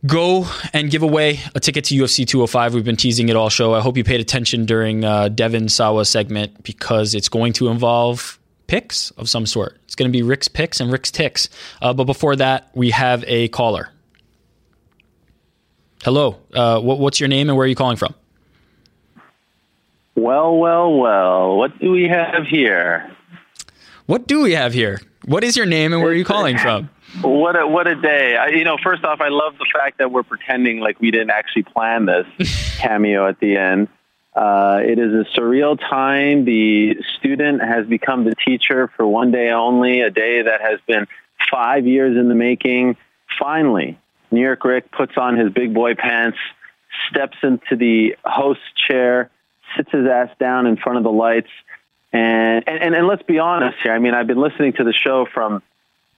go 0.05 0.47
and 0.73 0.91
give 0.91 1.03
away 1.03 1.39
a 1.55 1.59
ticket 1.59 1.85
to 1.85 1.95
UFC 1.95 2.27
205. 2.27 2.73
We've 2.73 2.83
been 2.83 2.95
teasing 2.95 3.29
it 3.29 3.35
all 3.35 3.49
show. 3.49 3.73
I 3.73 3.81
hope 3.81 3.97
you 3.97 4.03
paid 4.03 4.19
attention 4.19 4.65
during 4.65 5.03
uh, 5.03 5.29
Devon 5.29 5.69
Sawa 5.69 6.05
segment 6.05 6.63
because 6.63 7.15
it's 7.15 7.29
going 7.29 7.53
to 7.53 7.69
involve 7.69 8.39
picks 8.67 9.11
of 9.11 9.29
some 9.29 9.45
sort. 9.45 9.77
It's 9.85 9.95
going 9.95 10.11
to 10.11 10.15
be 10.15 10.23
Rick's 10.23 10.47
picks 10.47 10.79
and 10.79 10.91
Rick's 10.91 11.11
ticks. 11.11 11.49
Uh, 11.81 11.93
but 11.93 12.05
before 12.05 12.35
that, 12.35 12.69
we 12.73 12.91
have 12.91 13.23
a 13.27 13.47
caller. 13.49 13.89
Hello. 16.05 16.37
Uh, 16.53 16.79
what, 16.81 16.99
what's 16.99 17.19
your 17.19 17.29
name 17.29 17.49
and 17.49 17.57
where 17.57 17.65
are 17.65 17.67
you 17.67 17.73
calling 17.73 17.97
from? 17.97 18.13
Well, 20.13 20.55
well, 20.55 20.93
well. 20.93 21.57
What 21.57 21.79
do 21.79 21.89
we 21.89 22.03
have 22.07 22.45
here? 22.45 23.11
What 24.05 24.27
do 24.27 24.43
we 24.43 24.51
have 24.51 24.71
here? 24.71 25.01
What 25.25 25.43
is 25.43 25.57
your 25.57 25.65
name 25.65 25.93
and 25.93 26.03
where 26.03 26.11
are 26.11 26.15
you 26.15 26.23
calling 26.23 26.59
from? 26.59 26.91
What 27.21 27.57
a 27.57 27.65
what 27.65 27.87
a 27.87 27.95
day! 27.95 28.35
I, 28.35 28.47
you 28.47 28.65
know, 28.65 28.75
first 28.83 29.05
off, 29.05 29.21
I 29.21 29.29
love 29.29 29.57
the 29.57 29.65
fact 29.73 29.99
that 29.99 30.11
we're 30.11 30.23
pretending 30.23 30.81
like 30.81 30.99
we 30.99 31.11
didn't 31.11 31.29
actually 31.29 31.63
plan 31.63 32.05
this 32.05 32.75
cameo 32.77 33.25
at 33.29 33.39
the 33.39 33.55
end. 33.55 33.87
Uh, 34.35 34.81
it 34.83 34.99
is 34.99 35.13
a 35.13 35.39
surreal 35.39 35.79
time. 35.79 36.43
The 36.43 36.97
student 37.17 37.63
has 37.63 37.87
become 37.87 38.25
the 38.25 38.35
teacher 38.45 38.91
for 38.97 39.07
one 39.07 39.31
day 39.31 39.51
only, 39.51 40.01
a 40.01 40.09
day 40.09 40.41
that 40.41 40.59
has 40.59 40.81
been 40.87 41.07
five 41.49 41.87
years 41.87 42.17
in 42.17 42.27
the 42.27 42.35
making. 42.35 42.97
Finally, 43.39 43.97
New 44.35 44.41
York 44.41 44.63
Rick 44.63 44.91
puts 44.91 45.13
on 45.17 45.37
his 45.37 45.51
big 45.51 45.73
boy 45.73 45.95
pants, 45.95 46.37
steps 47.09 47.37
into 47.41 47.75
the 47.75 48.15
host 48.23 48.61
chair, 48.87 49.31
sits 49.75 49.89
his 49.91 50.05
ass 50.05 50.29
down 50.39 50.67
in 50.67 50.77
front 50.77 50.97
of 50.97 51.03
the 51.03 51.11
lights, 51.11 51.49
and 52.13 52.63
and, 52.67 52.93
and, 52.95 53.07
let's 53.07 53.23
be 53.23 53.39
honest 53.39 53.77
here. 53.81 53.93
I 53.93 53.99
mean, 53.99 54.13
I've 54.13 54.27
been 54.27 54.39
listening 54.39 54.73
to 54.73 54.83
the 54.83 54.93
show 54.93 55.25
from 55.33 55.63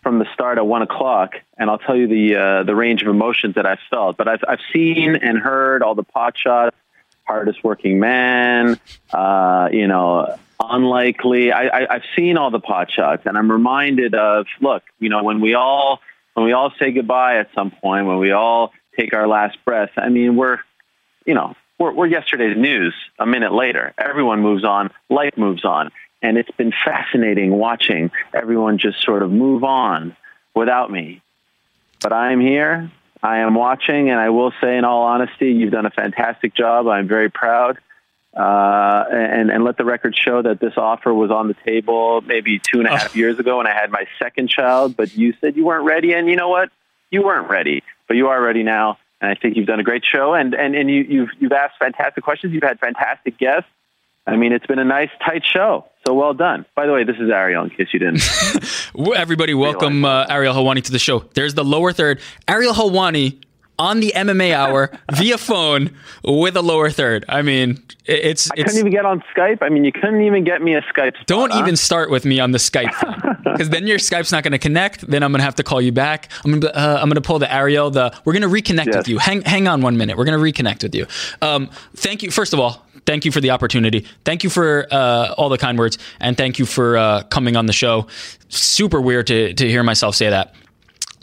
from 0.03 0.19
the 0.19 0.26
start 0.34 0.57
at 0.57 0.65
one 0.65 0.81
o'clock, 0.81 1.35
and 1.57 1.69
I'll 1.69 1.80
tell 1.80 1.95
you 1.95 2.07
the 2.07 2.35
uh, 2.35 2.64
the 2.64 2.76
range 2.76 3.02
of 3.02 3.07
emotions 3.07 3.56
that 3.56 3.65
I've 3.65 3.80
felt. 3.89 4.18
But 4.18 4.27
I've 4.27 4.44
I've 4.48 4.61
seen 4.73 5.15
and 5.15 5.38
heard 5.38 5.81
all 5.84 5.95
the 5.95 6.03
pot 6.03 6.35
shots, 6.38 6.76
hardest 7.26 7.64
working 7.64 7.99
man, 7.99 8.80
uh, 9.14 9.69
you 9.72 9.88
know, 9.88 10.38
unlikely. 10.60 11.52
I, 11.52 11.68
I, 11.68 11.95
I've 11.95 12.06
seen 12.15 12.38
all 12.38 12.52
the 12.52 12.60
pot 12.60 12.91
shots, 12.91 13.23
and 13.26 13.38
I'm 13.38 13.52
reminded 13.52 14.15
of 14.15 14.48
look, 14.60 14.84
you 14.99 15.10
know, 15.10 15.23
when 15.23 15.41
we 15.41 15.53
all 15.53 15.99
when 16.38 16.45
we 16.45 16.53
all 16.53 16.72
say 16.77 16.91
goodbye 16.91 17.38
at 17.39 17.49
some 17.55 17.72
point, 17.72 18.05
when 18.05 18.19
we 18.19 18.31
all 18.31 18.72
take 18.95 19.11
our 19.15 19.27
last 19.27 19.57
breath. 19.65 19.89
I 19.97 20.09
mean, 20.09 20.35
we're 20.35 20.59
you 21.26 21.34
know 21.34 21.55
we're, 21.80 21.91
we're 21.91 22.05
yesterday's 22.05 22.55
news. 22.55 22.93
A 23.18 23.26
minute 23.26 23.53
later, 23.53 23.91
everyone 23.97 24.41
moves 24.41 24.64
on, 24.64 24.91
life 25.09 25.35
moves 25.35 25.65
on. 25.65 25.89
And 26.22 26.38
it's 26.38 26.51
been 26.51 26.72
fascinating 26.85 27.51
watching 27.51 28.11
everyone 28.35 28.77
just 28.77 29.03
sort 29.03 29.23
of 29.23 29.31
move 29.31 29.64
on 29.64 30.15
without 30.55 30.91
me. 30.91 31.23
But 32.01 32.14
I 32.14 32.34
am 32.34 32.39
here. 32.39 32.91
I 33.23 33.39
am 33.39 33.55
watching, 33.55 34.11
and 34.11 34.19
I 34.19 34.30
will 34.30 34.53
say, 34.61 34.77
in 34.77 34.85
all 34.85 35.03
honesty, 35.05 35.51
you've 35.51 35.72
done 35.72 35.88
a 35.88 35.91
fantastic 35.91 36.55
job. 36.55 36.88
I'm 36.88 37.07
very 37.07 37.31
proud. 37.31 37.80
Uh, 38.38 39.03
and, 39.11 39.49
and 39.49 39.64
let 39.64 39.77
the 39.77 39.84
record 39.84 40.15
show 40.15 40.43
that 40.43 40.59
this 40.59 40.73
offer 40.77 41.11
was 41.11 41.31
on 41.31 41.47
the 41.47 41.55
table 41.65 42.22
maybe 42.22 42.59
two 42.59 42.77
and 42.77 42.88
a 42.88 42.95
half 42.95 43.15
years 43.15 43.39
ago 43.39 43.57
when 43.57 43.65
I 43.65 43.73
had 43.73 43.89
my 43.89 44.05
second 44.19 44.47
child, 44.47 44.95
but 44.95 45.15
you 45.15 45.34
said 45.41 45.55
you 45.55 45.65
weren't 45.65 45.85
ready. 45.85 46.14
And 46.14 46.30
you 46.30 46.35
know 46.35 46.49
what? 46.49 46.69
You 47.09 47.23
weren't 47.23 47.49
ready, 47.49 47.81
but 48.07 48.15
you 48.15 48.27
are 48.27 48.39
ready 48.39 48.61
now. 48.61 48.99
And 49.19 49.31
I 49.31 49.34
think 49.34 49.57
you've 49.57 49.65
done 49.65 49.80
a 49.80 49.84
great 49.84 50.03
show. 50.05 50.35
And, 50.35 50.53
and, 50.53 50.76
and 50.76 50.88
you, 50.88 51.01
you've, 51.01 51.30
you've 51.39 51.51
asked 51.51 51.80
fantastic 51.80 52.23
questions. 52.23 52.53
You've 52.53 52.61
had 52.61 52.80
fantastic 52.80 53.39
guests. 53.39 53.69
I 54.27 54.35
mean, 54.35 54.51
it's 54.51 54.68
been 54.68 54.77
a 54.77 54.85
nice, 54.85 55.09
tight 55.26 55.43
show. 55.43 55.85
So 56.05 56.14
well 56.14 56.35
done. 56.35 56.65
By 56.76 56.85
the 56.85 56.93
way, 56.93 57.05
this 57.05 57.15
is 57.15 57.31
Ariel, 57.31 57.64
in 57.64 57.72
case 57.72 57.88
you 57.91 57.99
didn't. 57.99 58.22
Everybody, 59.15 59.55
welcome 59.55 60.05
uh, 60.05 60.27
Ariel 60.30 60.53
Helwani 60.53 60.84
to 60.84 60.91
the 60.91 60.99
show. 60.99 61.19
There's 61.34 61.55
the 61.55 61.64
lower 61.64 61.91
third. 61.91 62.22
Ariel 62.47 62.73
Helwani 62.73 63.41
on 63.79 63.99
the 63.99 64.11
MMA 64.15 64.53
hour 64.53 64.91
via 65.13 65.37
phone 65.37 65.95
with 66.23 66.55
a 66.57 66.61
lower 66.61 66.89
third. 66.89 67.25
I 67.29 67.41
mean, 67.41 67.81
it's. 68.05 68.49
I 68.51 68.55
couldn't 68.55 68.77
even 68.77 68.91
get 68.91 69.05
on 69.05 69.23
Skype. 69.35 69.59
I 69.61 69.69
mean, 69.69 69.83
you 69.83 69.91
couldn't 69.91 70.21
even 70.21 70.43
get 70.43 70.61
me 70.61 70.73
a 70.75 70.81
Skype. 70.81 71.13
Spot, 71.15 71.27
don't 71.27 71.51
huh? 71.51 71.59
even 71.59 71.75
start 71.75 72.09
with 72.09 72.25
me 72.25 72.39
on 72.39 72.51
the 72.51 72.57
Skype 72.57 73.43
because 73.43 73.69
then 73.71 73.85
your 73.87 73.97
Skype's 73.99 74.31
not 74.31 74.43
going 74.43 74.51
to 74.53 74.57
connect. 74.59 75.01
Then 75.07 75.23
I'm 75.23 75.31
going 75.31 75.39
to 75.39 75.45
have 75.45 75.55
to 75.55 75.63
call 75.63 75.81
you 75.81 75.91
back. 75.91 76.29
I'm 76.43 76.51
going 76.51 76.61
to 76.61 76.75
uh, 76.75 76.97
I'm 77.01 77.07
going 77.09 77.15
to 77.15 77.21
pull 77.21 77.39
the 77.39 77.53
Ariel. 77.53 77.91
The 77.91 78.13
we're 78.25 78.33
going 78.33 78.41
to 78.41 78.47
reconnect 78.49 78.87
Yes. 78.87 78.97
with 78.97 79.07
you. 79.09 79.17
Hang 79.19 79.41
hang 79.41 79.67
on 79.67 79.81
one 79.81 79.97
minute. 79.97 80.17
We're 80.17 80.25
going 80.25 80.39
to 80.39 80.63
reconnect 80.63 80.83
with 80.83 80.95
you. 80.95 81.05
Um, 81.41 81.69
thank 81.95 82.23
you. 82.23 82.31
First 82.31 82.53
of 82.53 82.59
all, 82.59 82.85
thank 83.05 83.25
you 83.25 83.31
for 83.31 83.41
the 83.41 83.51
opportunity. 83.51 84.05
Thank 84.25 84.43
you 84.43 84.49
for 84.49 84.87
uh, 84.91 85.33
all 85.37 85.49
the 85.49 85.57
kind 85.57 85.77
words, 85.77 85.97
and 86.19 86.35
thank 86.37 86.57
you 86.59 86.65
for 86.65 86.97
uh, 86.97 87.23
coming 87.23 87.55
on 87.55 87.65
the 87.67 87.73
show. 87.73 88.07
Super 88.49 89.01
weird 89.01 89.27
to 89.27 89.53
to 89.53 89.69
hear 89.69 89.83
myself 89.83 90.15
say 90.15 90.29
that. 90.29 90.53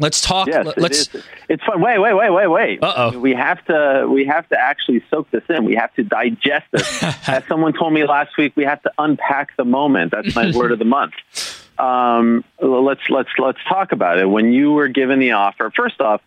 Let's 0.00 0.20
talk. 0.20 0.48
Yes, 0.48 0.66
let- 0.66 0.76
it 0.76 0.80
let's. 0.80 1.14
is. 1.14 1.22
It's 1.48 1.62
fun. 1.62 1.80
Wait, 1.80 1.98
wait, 1.98 2.14
wait, 2.14 2.30
wait, 2.30 2.46
wait. 2.48 2.82
Uh-oh. 2.82 3.18
We 3.18 3.32
have 3.34 3.64
to. 3.66 4.08
We 4.10 4.24
have 4.26 4.48
to 4.48 4.58
actually 4.58 5.04
soak 5.10 5.30
this 5.30 5.44
in. 5.48 5.64
We 5.64 5.74
have 5.76 5.94
to 5.94 6.02
digest 6.02 6.66
this. 6.72 7.02
As 7.28 7.44
someone 7.46 7.72
told 7.74 7.92
me 7.92 8.04
last 8.04 8.36
week, 8.36 8.54
we 8.56 8.64
have 8.64 8.82
to 8.82 8.92
unpack 8.98 9.56
the 9.56 9.64
moment. 9.64 10.10
That's 10.10 10.34
my 10.34 10.50
word 10.52 10.72
of 10.72 10.78
the 10.78 10.84
month. 10.84 11.14
Um, 11.76 12.44
let's 12.60 13.00
let's 13.10 13.30
let's 13.36 13.58
talk 13.68 13.90
about 13.90 14.18
it. 14.18 14.26
When 14.30 14.52
you 14.52 14.70
were 14.70 14.86
given 14.86 15.18
the 15.18 15.32
offer, 15.32 15.72
first 15.74 16.00
off, 16.00 16.22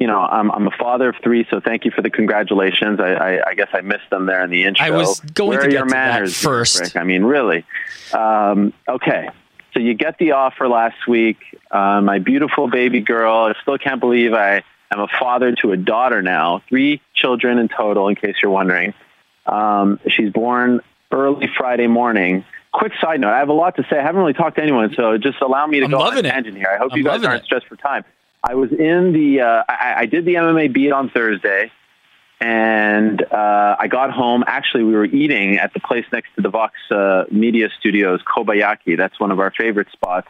you 0.00 0.08
know 0.08 0.18
I'm 0.18 0.50
I'm 0.50 0.66
a 0.66 0.72
father 0.72 1.10
of 1.10 1.14
three, 1.22 1.46
so 1.48 1.60
thank 1.60 1.84
you 1.84 1.92
for 1.92 2.02
the 2.02 2.10
congratulations. 2.10 2.98
I 2.98 3.12
I, 3.12 3.50
I 3.50 3.54
guess 3.54 3.68
I 3.72 3.82
missed 3.82 4.10
them 4.10 4.26
there 4.26 4.42
in 4.42 4.50
the 4.50 4.64
intro. 4.64 4.84
I 4.84 4.90
was 4.90 5.20
going 5.20 5.50
Where 5.50 5.60
to 5.60 5.66
get 5.68 5.72
your 5.74 5.84
to 5.84 5.90
that 5.90 6.12
manners 6.14 6.36
first. 6.36 6.80
Rick? 6.80 6.96
I 6.96 7.04
mean, 7.04 7.22
really. 7.22 7.64
Um, 8.12 8.72
okay. 8.88 9.28
So 9.72 9.80
you 9.80 9.94
get 9.94 10.18
the 10.18 10.32
offer 10.32 10.68
last 10.68 11.06
week. 11.06 11.38
Uh, 11.70 12.00
my 12.00 12.18
beautiful 12.18 12.68
baby 12.68 13.00
girl. 13.00 13.44
I 13.44 13.54
still 13.62 13.78
can't 13.78 14.00
believe 14.00 14.32
I 14.32 14.62
am 14.90 15.00
a 15.00 15.08
father 15.18 15.54
to 15.62 15.72
a 15.72 15.76
daughter 15.76 16.22
now. 16.22 16.62
Three 16.68 17.00
children 17.14 17.58
in 17.58 17.68
total, 17.68 18.08
in 18.08 18.16
case 18.16 18.36
you're 18.42 18.50
wondering. 18.50 18.94
Um, 19.46 20.00
she's 20.08 20.32
born 20.32 20.80
early 21.12 21.48
Friday 21.56 21.86
morning. 21.86 22.44
Quick 22.72 22.92
side 23.00 23.20
note: 23.20 23.32
I 23.32 23.38
have 23.38 23.48
a 23.48 23.52
lot 23.54 23.76
to 23.76 23.82
say. 23.90 23.98
I 23.98 24.02
haven't 24.02 24.20
really 24.20 24.32
talked 24.32 24.56
to 24.56 24.62
anyone, 24.62 24.92
so 24.94 25.18
just 25.18 25.40
allow 25.40 25.66
me 25.66 25.80
to 25.80 25.84
I'm 25.86 25.90
go 25.90 26.00
on 26.00 26.16
a 26.18 26.22
tangent 26.22 26.56
here. 26.56 26.68
I 26.72 26.78
hope 26.78 26.92
I'm 26.92 26.98
you 26.98 27.04
guys 27.04 27.24
aren't 27.24 27.42
it. 27.42 27.46
stressed 27.46 27.66
for 27.66 27.76
time. 27.76 28.04
I 28.48 28.54
was 28.54 28.70
in 28.72 29.12
the. 29.12 29.40
Uh, 29.40 29.64
I, 29.68 29.94
I 29.98 30.06
did 30.06 30.24
the 30.24 30.34
MMA 30.34 30.72
beat 30.72 30.92
on 30.92 31.10
Thursday 31.10 31.70
and 32.40 33.22
uh, 33.22 33.76
I 33.78 33.86
got 33.88 34.10
home. 34.10 34.44
Actually, 34.46 34.84
we 34.84 34.94
were 34.94 35.04
eating 35.04 35.58
at 35.58 35.74
the 35.74 35.80
place 35.80 36.06
next 36.10 36.34
to 36.36 36.42
the 36.42 36.48
Vox 36.48 36.74
uh, 36.90 37.24
Media 37.30 37.68
Studios, 37.78 38.20
Kobeyaki. 38.22 38.96
That's 38.96 39.20
one 39.20 39.30
of 39.30 39.38
our 39.40 39.50
favorite 39.50 39.88
spots 39.92 40.28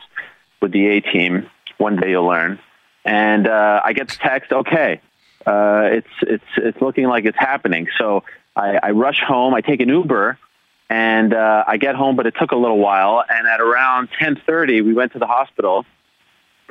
with 0.60 0.72
the 0.72 0.88
A 0.88 1.00
team. 1.00 1.48
One 1.78 1.96
day 1.96 2.10
you'll 2.10 2.26
learn. 2.26 2.58
And 3.04 3.46
uh, 3.46 3.80
I 3.84 3.92
get 3.92 4.08
the 4.08 4.16
text. 4.16 4.52
Okay, 4.52 5.00
uh, 5.46 5.88
it's 5.92 6.08
it's 6.22 6.44
it's 6.56 6.80
looking 6.82 7.06
like 7.06 7.24
it's 7.24 7.38
happening. 7.38 7.86
So 7.96 8.24
I, 8.56 8.78
I 8.82 8.90
rush 8.90 9.20
home. 9.26 9.54
I 9.54 9.60
take 9.60 9.80
an 9.80 9.88
Uber. 9.88 10.38
And 10.92 11.32
uh, 11.32 11.62
I 11.68 11.76
get 11.76 11.94
home, 11.94 12.16
but 12.16 12.26
it 12.26 12.34
took 12.36 12.50
a 12.50 12.56
little 12.56 12.80
while. 12.80 13.22
And 13.28 13.46
at 13.46 13.60
around 13.60 14.08
10:30, 14.20 14.84
we 14.84 14.92
went 14.92 15.12
to 15.12 15.20
the 15.20 15.26
hospital, 15.26 15.86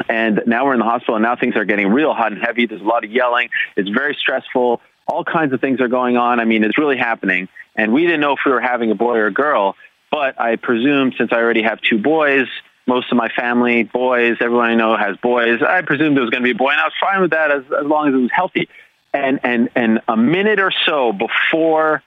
and 0.08 0.42
now 0.46 0.66
we're 0.66 0.74
in 0.74 0.80
the 0.80 0.86
hospital 0.86 1.16
and 1.16 1.24
now 1.24 1.36
things 1.36 1.56
are 1.56 1.66
getting 1.66 1.88
real 1.88 2.14
hot 2.14 2.32
and 2.32 2.42
heavy 2.42 2.66
there's 2.66 2.82
a 2.82 2.86
lot 2.86 3.04
of 3.04 3.12
yelling 3.12 3.50
it's 3.76 3.90
very 3.90 4.16
stressful 4.20 4.80
all 5.10 5.24
kinds 5.24 5.54
of 5.54 5.60
things 5.60 5.82
are 5.82 5.88
going 5.88 6.18
on 6.18 6.40
i 6.40 6.46
mean 6.46 6.64
it's 6.64 6.78
really 6.78 6.98
happening 6.98 7.48
and 7.76 7.94
we 7.94 8.04
didn't 8.04 8.22
know 8.22 8.34
if 8.34 8.40
we 8.46 8.52
were 8.52 8.62
having 8.62 8.92
a 8.92 8.96
boy 8.96 9.18
or 9.18 9.28
a 9.28 9.34
girl 9.34 9.76
but 10.12 10.40
i 10.40 10.56
presume 10.56 11.12
since 11.18 11.32
i 11.34 11.38
already 11.38 11.64
have 11.64 11.82
two 11.82 11.98
boys 11.98 12.48
most 12.88 13.12
of 13.12 13.18
my 13.18 13.30
family 13.30 13.84
boys 13.84 14.38
everyone 14.40 14.70
i 14.70 14.76
know 14.76 14.96
has 14.96 15.18
boys 15.18 15.62
i 15.62 15.82
presumed 15.82 16.18
it 16.18 16.22
was 16.22 16.30
going 16.30 16.44
to 16.44 16.48
be 16.48 16.52
a 16.52 16.56
boy 16.56 16.70
and 16.70 16.80
i 16.80 16.86
was 16.86 16.94
fine 17.02 17.22
with 17.22 17.32
that 17.32 17.52
as, 17.52 17.64
as 17.66 17.86
long 17.86 18.08
as 18.08 18.14
it 18.14 18.18
was 18.18 18.32
healthy 18.32 18.70
and 19.14 19.40
and 19.44 19.70
and 19.76 20.02
a 20.08 20.16
minute 20.16 20.60
or 20.60 20.72
so 20.86 21.12
before 21.12 22.04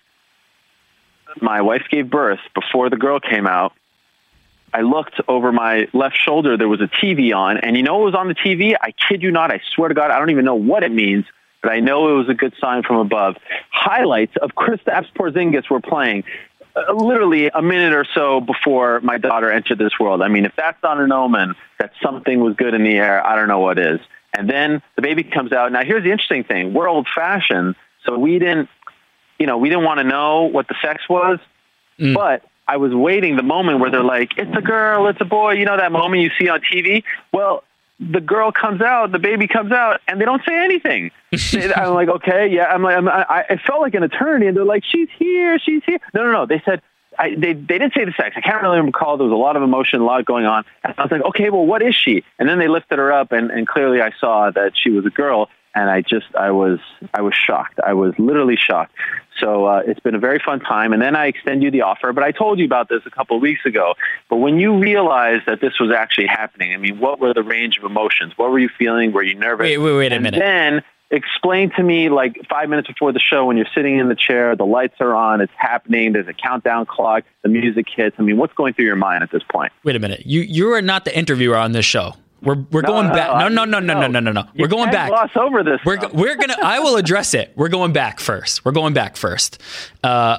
my 1.41 1.63
wife 1.63 1.85
gave 1.91 2.09
birth 2.11 2.41
before 2.55 2.91
the 2.91 2.97
girl 2.97 3.19
came 3.19 3.47
out 3.47 3.73
I 4.75 4.81
looked 4.81 5.21
over 5.29 5.53
my 5.53 5.89
left 5.93 6.17
shoulder. 6.17 6.57
There 6.57 6.69
was 6.69 6.81
a 6.81 6.87
TV 6.87 7.37
on, 7.37 7.59
and 7.59 7.77
you 7.77 7.83
know 7.83 7.99
what 7.99 8.07
was 8.07 8.15
on 8.15 8.29
the 8.29 8.35
TV? 8.35 8.75
I 8.81 8.93
kid 8.93 9.23
you 9.23 9.31
not. 9.31 9.53
I 9.53 9.61
swear 9.75 9.89
to 9.89 9.95
God, 9.95 10.11
I 10.11 10.19
don't 10.19 10.31
even 10.31 10.45
know 10.45 10.55
what 10.55 10.83
it 10.83 10.91
means, 10.91 11.27
but 11.63 11.73
I 11.73 11.81
know 11.81 12.09
it 12.09 12.19
was 12.19 12.29
a 12.29 12.35
good 12.35 12.55
sign 12.61 12.83
from 12.83 12.97
above. 12.97 13.37
Highlights 13.71 14.35
of 14.41 14.51
Kristaps 14.51 15.13
Porzingis 15.15 15.71
were 15.71 15.81
playing. 15.81 16.25
Uh, 16.75 16.93
literally 16.95 17.49
a 17.49 17.61
minute 17.61 17.93
or 17.93 18.07
so 18.15 18.41
before 18.41 19.01
my 19.03 19.19
daughter 19.19 19.51
entered 19.51 19.79
this 19.79 19.99
world. 20.01 20.23
I 20.23 20.29
mean, 20.29 20.47
if 20.47 20.53
that's 20.57 20.83
not 20.83 20.99
an 20.99 21.13
omen 21.13 21.55
that 21.79 21.93
something 22.03 22.41
was 22.41 22.57
good 22.57 22.75
in 22.75 22.83
the 22.83 22.97
air, 22.97 23.25
I 23.27 23.37
don't 23.37 23.49
know 23.49 23.61
what 23.61 23.79
is. 23.79 24.01
And 24.37 24.49
then 24.49 24.83
the 24.97 25.03
baby 25.03 25.23
comes 25.23 25.53
out. 25.53 25.71
Now, 25.73 25.85
here's 25.85 26.03
the 26.03 26.11
interesting 26.11 26.45
thing: 26.45 26.73
we're 26.73 26.89
old 26.89 27.07
fashioned, 27.15 27.75
so 28.07 28.19
we 28.19 28.39
didn't, 28.39 28.71
you 29.39 29.47
know, 29.47 29.59
we 29.59 29.69
didn't 29.69 29.85
want 29.85 29.99
to 29.99 30.05
know 30.05 30.45
what 30.45 30.69
the 30.69 30.75
sex 30.83 31.07
was, 31.09 31.39
but 32.15 32.43
I 32.67 32.79
was 32.79 32.95
waiting 32.95 33.37
the 33.37 33.43
moment 33.43 33.81
where 33.81 33.91
they're 33.91 34.03
like, 34.03 34.31
"It's 34.39 34.57
a 34.57 34.63
girl, 34.63 35.09
it's 35.09 35.21
a 35.21 35.27
boy," 35.27 35.53
you 35.53 35.67
know 35.67 35.77
that 35.77 35.93
moment 35.93 36.23
you 36.23 36.31
see 36.41 36.49
on 36.49 36.61
TV. 36.63 37.05
Well, 37.33 37.65
the 38.11 38.21
girl 38.21 38.53
comes 38.53 38.81
out, 38.81 39.13
the 39.13 39.19
baby 39.19 39.47
comes 39.47 39.73
out, 39.73 40.01
and 40.09 40.21
they 40.21 40.25
don't 40.25 40.43
say 40.47 40.65
anything. 40.65 41.11
I'm 41.77 41.95
like, 41.95 42.09
okay, 42.09 42.49
yeah. 42.49 42.65
I'm 42.65 42.83
like, 42.83 42.97
I'm, 42.97 43.09
I, 43.09 43.45
I 43.51 43.57
felt 43.57 43.81
like 43.81 43.95
an 43.95 44.03
attorney, 44.03 44.47
and 44.47 44.57
they're 44.57 44.65
like, 44.65 44.85
she's 44.85 45.09
here, 45.19 45.59
she's 45.59 45.83
here. 45.85 45.99
No, 46.15 46.25
no, 46.25 46.33
no. 46.33 46.47
They 46.47 46.63
said. 46.65 46.83
I, 47.19 47.35
they 47.35 47.53
they 47.53 47.79
didn't 47.79 47.93
say 47.93 48.07
the 48.07 48.15
sex. 48.17 48.37
I 48.39 48.41
can't 48.41 48.63
really 48.63 48.81
recall. 48.81 49.19
There 49.19 49.27
was 49.27 49.35
a 49.35 49.37
lot 49.37 49.55
of 49.55 49.63
emotion, 49.63 50.01
a 50.01 50.05
lot 50.05 50.25
going 50.25 50.47
on. 50.47 50.65
And 50.83 50.95
I 50.97 51.03
was 51.03 51.13
like, 51.13 51.21
okay, 51.21 51.51
well, 51.51 51.67
what 51.67 51.83
is 51.83 51.95
she? 51.95 52.25
And 52.39 52.49
then 52.49 52.59
they 52.59 52.69
lifted 52.69 52.99
her 52.99 53.13
up, 53.13 53.33
and, 53.33 53.51
and 53.51 53.69
clearly 53.69 54.01
I 54.01 54.13
saw 54.19 54.51
that 54.51 54.73
she 54.75 54.89
was 54.89 55.05
a 55.05 55.11
girl. 55.11 55.51
And 55.75 55.89
I 55.89 56.03
just 56.03 56.27
I 56.39 56.51
was 56.51 56.79
I 57.15 57.23
was 57.23 57.35
shocked. 57.35 57.81
I 57.85 57.95
was 57.95 58.13
literally 58.19 58.57
shocked. 58.57 58.93
So 59.39 59.65
uh, 59.65 59.83
it's 59.87 60.01
been 60.01 60.15
a 60.15 60.19
very 60.19 60.39
fun 60.39 60.61
time. 60.61 60.93
And 60.93 61.01
then 61.01 61.17
I 61.17 61.27
extend 61.27 61.63
you 61.63 61.71
the 61.71 61.83
offer. 61.83 62.13
But 62.13 62.25
I 62.25 62.31
told 62.31 62.59
you 62.59 62.65
about 62.67 62.89
this 62.89 63.01
a 63.07 63.11
couple 63.11 63.37
of 63.37 63.43
weeks 63.43 63.65
ago. 63.65 63.95
But 64.29 64.37
when 64.37 64.59
you 64.59 64.79
realized 64.79 65.45
that 65.47 65.61
this 65.61 65.81
was 65.81 65.91
actually 65.91 66.27
happening, 66.27 66.75
I 66.75 66.77
mean, 66.77 66.99
what 66.99 67.19
were 67.19 67.33
the 67.33 67.43
range 67.43 67.79
of 67.79 67.85
emotions? 67.85 68.35
What 68.37 68.51
were 68.51 68.59
you 68.59 68.69
feeling? 68.79 69.13
Were 69.13 69.23
you 69.23 69.35
nervous? 69.35 69.65
Wait, 69.65 69.79
wait, 69.79 69.97
wait 69.97 70.13
a 70.13 70.17
and 70.17 70.25
minute. 70.25 70.39
Then 70.39 70.83
explain 71.13 71.71
to 71.77 71.83
me, 71.83 72.09
like 72.09 72.41
five 72.49 72.69
minutes 72.69 72.89
before 72.89 73.13
the 73.13 73.21
show, 73.21 73.45
when 73.45 73.57
you're 73.57 73.67
sitting 73.75 73.99
in 73.99 74.09
the 74.09 74.17
chair, 74.17 74.57
the 74.57 74.65
lights 74.65 74.95
are 74.99 75.15
on, 75.15 75.41
it's 75.41 75.53
happening, 75.57 76.13
there's 76.13 76.27
a 76.27 76.33
countdown 76.33 76.87
clock, 76.87 77.25
the 77.43 77.49
music 77.49 77.87
hits. 77.95 78.17
I 78.19 78.23
mean, 78.23 78.39
what's 78.39 78.55
going 78.55 78.73
through 78.75 78.87
your 78.87 78.97
mind 78.97 79.23
at 79.23 79.31
this 79.31 79.43
point? 79.51 79.73
Wait 79.85 79.95
a 79.95 79.99
minute. 79.99 80.27
You 80.27 80.41
you 80.41 80.73
are 80.73 80.83
not 80.83 81.05
the 81.05 81.17
interviewer 81.17 81.57
on 81.57 81.73
this 81.73 81.85
show. 81.85 82.15
We're 82.43 82.57
we're 82.71 82.83
No, 82.83 82.89
going 82.89 83.09
no, 83.09 83.15
back. 83.15 83.39
No, 83.39 83.49
no, 83.49 83.65
no, 83.65 83.79
no, 83.79 83.95
no, 84.01 84.07
no, 84.09 84.21
no, 84.21 84.33
no. 84.33 84.45
We're 84.57 84.69
going 84.69 84.91
can't 84.91 84.93
back. 84.93 85.09
Gloss 85.11 85.31
over 85.37 85.63
this. 85.63 85.81
We're 85.85 85.99
stuff. 85.99 86.13
we're 86.13 86.37
gonna. 86.37 86.57
I 86.63 86.81
will 86.81 86.97
address 86.97 87.35
it. 87.35 87.53
We're 87.57 87.69
going 87.69 87.93
back 87.93 88.21
first. 88.21 88.65
We're 88.65 88.73
going 88.73 88.95
back 88.95 89.17
first. 89.17 89.61
Uh, 90.03 90.39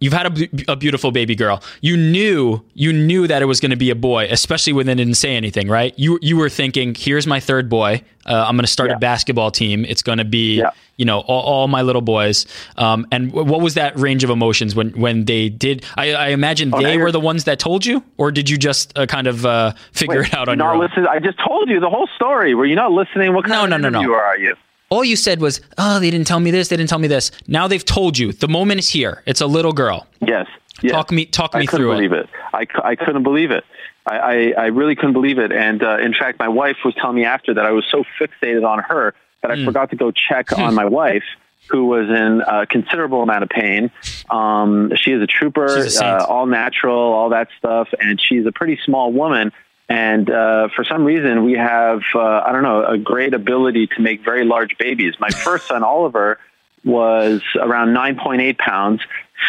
you've 0.00 0.12
had 0.12 0.26
a, 0.38 0.72
a 0.72 0.76
beautiful 0.76 1.10
baby 1.10 1.34
girl. 1.34 1.62
You 1.80 1.96
knew 1.96 2.62
you 2.74 2.92
knew 2.92 3.26
that 3.26 3.42
it 3.42 3.46
was 3.46 3.60
going 3.60 3.70
to 3.70 3.76
be 3.76 3.90
a 3.90 3.94
boy, 3.96 4.28
especially 4.30 4.72
when 4.72 4.86
they 4.86 4.94
didn't 4.94 5.14
say 5.14 5.36
anything, 5.36 5.68
right? 5.68 5.92
You 5.98 6.18
you 6.22 6.36
were 6.36 6.48
thinking, 6.48 6.94
here's 6.96 7.26
my 7.26 7.40
third 7.40 7.68
boy. 7.68 8.02
Uh, 8.26 8.44
I'm 8.46 8.56
going 8.56 8.64
to 8.64 8.70
start 8.70 8.90
Yeah. 8.90 8.96
a 8.96 8.98
basketball 8.98 9.50
team. 9.50 9.84
It's 9.86 10.02
going 10.02 10.18
to 10.18 10.24
be 10.24 10.56
Yeah. 10.58 10.70
you 10.96 11.04
know 11.06 11.20
all, 11.20 11.40
all 11.42 11.68
my 11.68 11.80
little 11.82 12.02
boys. 12.02 12.44
Um, 12.76 13.06
and 13.10 13.30
wh- 13.30 13.46
what 13.46 13.60
was 13.62 13.74
that 13.74 13.98
range 13.98 14.22
of 14.24 14.30
emotions 14.30 14.74
when 14.74 14.90
when 14.90 15.24
they 15.24 15.48
did? 15.48 15.84
I, 15.96 16.12
I 16.14 16.28
imagine 16.28 16.70
Oh, 16.74 16.82
they 16.82 16.98
were 16.98 17.10
the 17.12 17.20
ones 17.20 17.44
that 17.44 17.58
told 17.58 17.86
you, 17.86 18.02
or 18.18 18.30
did 18.30 18.50
you 18.50 18.58
just 18.58 18.96
uh, 18.98 19.06
kind 19.06 19.26
of 19.26 19.46
uh, 19.46 19.72
figure 19.92 20.20
Wait, 20.20 20.28
it 20.28 20.34
out 20.34 20.48
on 20.48 20.58
your 20.58 20.74
own? 20.74 20.80
listening. 20.80 21.06
I 21.10 21.18
just 21.20 21.38
told 21.46 21.68
you 21.70 21.80
the 21.80 21.88
whole 21.90 22.08
story. 22.16 22.54
Were 22.54 22.66
you 22.66 22.76
not 22.76 22.92
listening? 22.92 23.32
What 23.34 23.44
kind 23.46 23.70
No, 23.70 23.76
of 23.76 23.82
no, 23.82 23.88
no, 23.88 24.00
no. 24.02 24.12
are 24.14 24.38
you? 24.38 24.54
All 24.90 25.04
you 25.04 25.16
said 25.16 25.40
was, 25.40 25.60
"Oh, 25.76 25.98
they 26.00 26.10
didn't 26.10 26.26
tell 26.26 26.40
me 26.40 26.50
this. 26.50 26.68
They 26.68 26.76
didn't 26.76 26.88
tell 26.90 26.98
me 26.98 27.08
this." 27.08 27.30
Now 27.46 27.68
they've 27.68 27.84
told 27.84 28.18
you. 28.18 28.32
The 28.32 28.48
moment 28.48 28.80
is 28.80 28.88
here. 28.90 29.22
It's 29.26 29.40
a 29.40 29.46
little 29.46 29.72
girl. 29.72 30.06
Yes. 30.20 30.46
yes. 30.82 30.92
Talk 30.92 31.10
me- 31.12 31.26
talk 31.26 31.54
me 31.54 31.66
couldn't 31.66 31.84
through 31.84 31.92
it. 31.92 31.96
believe 31.96 32.12
it. 32.12 32.28
I, 32.54 32.64
cou- 32.64 32.82
I 32.82 32.96
couldn't 32.96 33.22
believe 33.22 33.50
it. 33.50 33.64
I, 34.06 34.16
I, 34.16 34.52
I 34.56 34.66
really 34.66 34.94
couldn't 34.96 35.12
believe 35.12 35.38
it. 35.38 35.52
And 35.52 35.82
uh, 35.82 35.98
in 35.98 36.14
fact, 36.14 36.38
my 36.38 36.48
wife 36.48 36.78
was 36.84 36.94
telling 36.94 37.16
me 37.16 37.24
after 37.26 37.52
that 37.54 37.66
I 37.66 37.72
was 37.72 37.84
so 37.90 38.04
fixated 38.18 38.66
on 38.66 38.78
her 38.78 39.14
that 39.42 39.50
I 39.50 39.56
Hmm. 39.56 39.64
forgot 39.66 39.90
to 39.90 39.96
go 39.96 40.10
check 40.10 40.58
on 40.58 40.74
my 40.74 40.84
wife, 41.00 41.24
who 41.68 41.84
was 41.84 42.08
in 42.08 42.40
a 42.46 42.66
considerable 42.66 43.22
amount 43.22 43.42
of 43.42 43.50
pain. 43.50 43.90
Um, 44.30 44.90
she 44.96 45.12
is 45.12 45.20
a 45.22 45.26
trooper, 45.26 45.66
a 45.66 45.86
uh, 46.02 46.24
all 46.26 46.46
natural, 46.46 46.98
all 46.98 47.28
that 47.28 47.48
stuff, 47.58 47.88
and 48.00 48.18
she's 48.20 48.46
a 48.46 48.52
pretty 48.52 48.78
small 48.84 49.12
woman. 49.12 49.52
And 49.88 50.30
uh, 50.30 50.68
for 50.76 50.84
some 50.84 51.04
reason, 51.04 51.44
we 51.44 51.54
have, 51.54 52.02
uh, 52.14 52.18
I 52.20 52.52
don't 52.52 52.62
know, 52.62 52.84
a 52.84 52.98
great 52.98 53.32
ability 53.32 53.86
to 53.88 54.02
make 54.02 54.22
very 54.22 54.44
large 54.44 54.76
babies. 54.78 55.14
My 55.18 55.30
first 55.44 55.68
son, 55.68 55.82
Oliver, 55.82 56.38
was 56.84 57.42
around 57.56 57.88
9.8 57.94 58.58
pounds. 58.58 59.00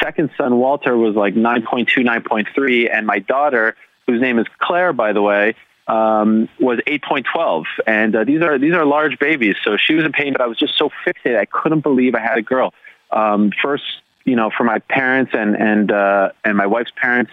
Second 0.02 0.30
son, 0.38 0.58
Walter, 0.58 0.96
was 0.96 1.16
like 1.16 1.36
9.2, 1.36 1.88
9.3. 2.06 2.90
And 2.94 3.06
my 3.06 3.20
daughter, 3.20 3.76
whose 4.08 4.22
name 4.22 4.40
is 4.40 4.46
Claire, 4.60 4.94
by 4.94 5.14
the 5.14 5.22
way, 5.22 5.56
um, 5.88 6.48
was 6.60 6.80
8.12. 6.88 7.66
And 7.86 8.16
uh, 8.16 8.24
these 8.24 8.42
are 8.42 8.58
these 8.58 8.74
are 8.74 8.86
large 8.86 9.20
babies. 9.20 9.56
So 9.64 9.76
she 9.76 9.96
was 9.96 10.06
in 10.06 10.12
pain, 10.12 10.34
but 10.34 10.42
I 10.42 10.46
was 10.46 10.58
just 10.58 10.78
so 10.78 10.90
fixated. 11.06 11.38
I 11.38 11.46
couldn't 11.46 11.82
believe 11.82 12.16
I 12.16 12.20
had 12.20 12.38
a 12.38 12.42
girl. 12.42 12.74
Um, 13.12 13.52
first, 13.62 13.84
you 14.24 14.36
know, 14.36 14.52
for 14.56 14.64
my 14.64 14.80
parents 14.80 15.32
and 15.34 15.56
and 15.56 15.92
uh, 15.92 16.30
and 16.46 16.56
my 16.56 16.68
wife's 16.68 16.92
parents, 16.96 17.32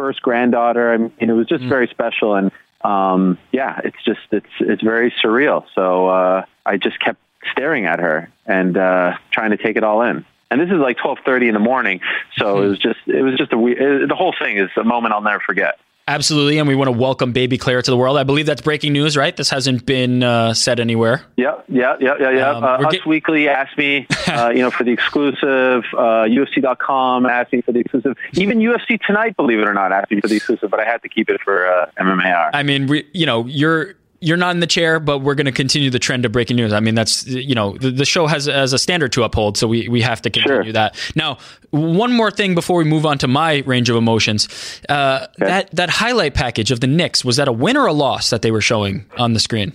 first 0.00 0.22
granddaughter. 0.22 0.92
I 0.92 0.96
mean, 0.96 1.12
it 1.18 1.32
was 1.32 1.46
just 1.46 1.62
very 1.64 1.86
special. 1.86 2.34
And 2.34 2.50
um, 2.82 3.38
yeah, 3.52 3.80
it's 3.84 4.02
just 4.04 4.20
it's 4.32 4.46
it's 4.60 4.82
very 4.82 5.12
surreal. 5.22 5.64
So 5.74 6.08
uh, 6.08 6.44
I 6.64 6.78
just 6.78 6.98
kept 7.00 7.18
staring 7.52 7.84
at 7.84 7.98
her 7.98 8.30
and 8.46 8.76
uh, 8.76 9.18
trying 9.30 9.50
to 9.50 9.58
take 9.58 9.76
it 9.76 9.84
all 9.84 10.02
in. 10.02 10.24
And 10.50 10.60
this 10.60 10.68
is 10.68 10.78
like 10.78 10.96
twelve 10.96 11.18
thirty 11.24 11.46
in 11.48 11.54
the 11.54 11.60
morning, 11.60 12.00
so 12.36 12.60
it 12.62 12.68
was 12.68 12.78
just 12.78 12.98
it 13.06 13.22
was 13.22 13.36
just 13.36 13.52
a 13.52 13.58
weird. 13.58 14.10
The 14.10 14.16
whole 14.16 14.34
thing 14.36 14.56
is 14.56 14.70
a 14.76 14.82
moment 14.82 15.14
I'll 15.14 15.20
never 15.20 15.40
forget. 15.40 15.78
Absolutely, 16.08 16.58
and 16.58 16.66
we 16.66 16.74
want 16.74 16.88
to 16.88 16.92
welcome 16.98 17.32
baby 17.32 17.56
Claire 17.56 17.82
to 17.82 17.90
the 17.90 17.96
world. 17.96 18.16
I 18.16 18.24
believe 18.24 18.44
that's 18.46 18.62
breaking 18.62 18.92
news, 18.92 19.16
right? 19.16 19.36
This 19.36 19.48
hasn't 19.48 19.86
been 19.86 20.22
uh, 20.24 20.54
said 20.54 20.80
anywhere. 20.80 21.22
Yep, 21.36 21.66
yeah, 21.68 21.96
yeah, 22.00 22.14
yeah, 22.18 22.30
yeah. 22.30 22.50
Um, 22.50 22.64
uh, 22.64 22.66
Us 22.78 22.92
get- 22.92 23.06
Weekly 23.06 23.48
asked 23.48 23.78
me, 23.78 24.08
uh, 24.26 24.50
you 24.50 24.60
know, 24.60 24.70
for 24.72 24.82
the 24.82 24.90
exclusive. 24.90 25.84
Uh, 25.92 26.26
UFC.com 26.26 27.26
asked 27.26 27.52
me 27.52 27.60
for 27.60 27.70
the 27.72 27.78
exclusive. 27.80 28.16
Even 28.32 28.58
UFC 28.58 29.00
Tonight, 29.06 29.36
believe 29.36 29.60
it 29.60 29.68
or 29.68 29.74
not, 29.74 29.92
asked 29.92 30.10
me 30.10 30.20
for 30.20 30.26
the 30.28 30.36
exclusive, 30.36 30.70
but 30.70 30.80
I 30.80 30.84
had 30.84 31.00
to 31.02 31.08
keep 31.08 31.28
it 31.30 31.40
for 31.42 31.66
uh, 31.66 31.90
MMAR. 32.00 32.50
I 32.54 32.62
mean, 32.64 32.88
we, 32.88 33.06
you 33.12 33.26
know, 33.26 33.46
you're 33.46 33.94
you're 34.20 34.36
not 34.36 34.54
in 34.54 34.60
the 34.60 34.66
chair, 34.66 35.00
but 35.00 35.18
we're 35.18 35.34
going 35.34 35.46
to 35.46 35.52
continue 35.52 35.90
the 35.90 35.98
trend 35.98 36.24
of 36.24 36.32
breaking 36.32 36.56
news. 36.56 36.72
I 36.72 36.80
mean, 36.80 36.94
that's 36.94 37.26
you 37.26 37.54
know, 37.54 37.76
the, 37.78 37.90
the 37.90 38.04
show 38.04 38.26
has 38.26 38.46
has 38.46 38.72
a 38.72 38.78
standard 38.78 39.12
to 39.12 39.22
uphold, 39.22 39.56
so 39.56 39.66
we 39.66 39.88
we 39.88 40.00
have 40.02 40.20
to 40.22 40.30
continue 40.30 40.64
Sure. 40.64 40.72
that. 40.72 40.96
Now, 41.16 41.38
one 41.70 42.12
more 42.12 42.30
thing 42.30 42.54
before 42.54 42.76
we 42.78 42.84
move 42.84 43.06
on 43.06 43.18
to 43.18 43.28
my 43.28 43.62
range 43.66 43.88
of 43.88 43.96
emotions, 43.96 44.48
uh, 44.88 45.26
that 45.38 45.70
that 45.72 45.90
highlight 45.90 46.34
package 46.34 46.70
of 46.70 46.80
the 46.80 46.86
Knicks 46.86 47.24
was 47.24 47.36
that 47.36 47.48
a 47.48 47.52
win 47.52 47.76
or 47.76 47.86
a 47.86 47.92
loss 47.92 48.30
that 48.30 48.42
they 48.42 48.50
were 48.50 48.60
showing 48.60 49.04
on 49.16 49.32
the 49.32 49.40
screen? 49.40 49.72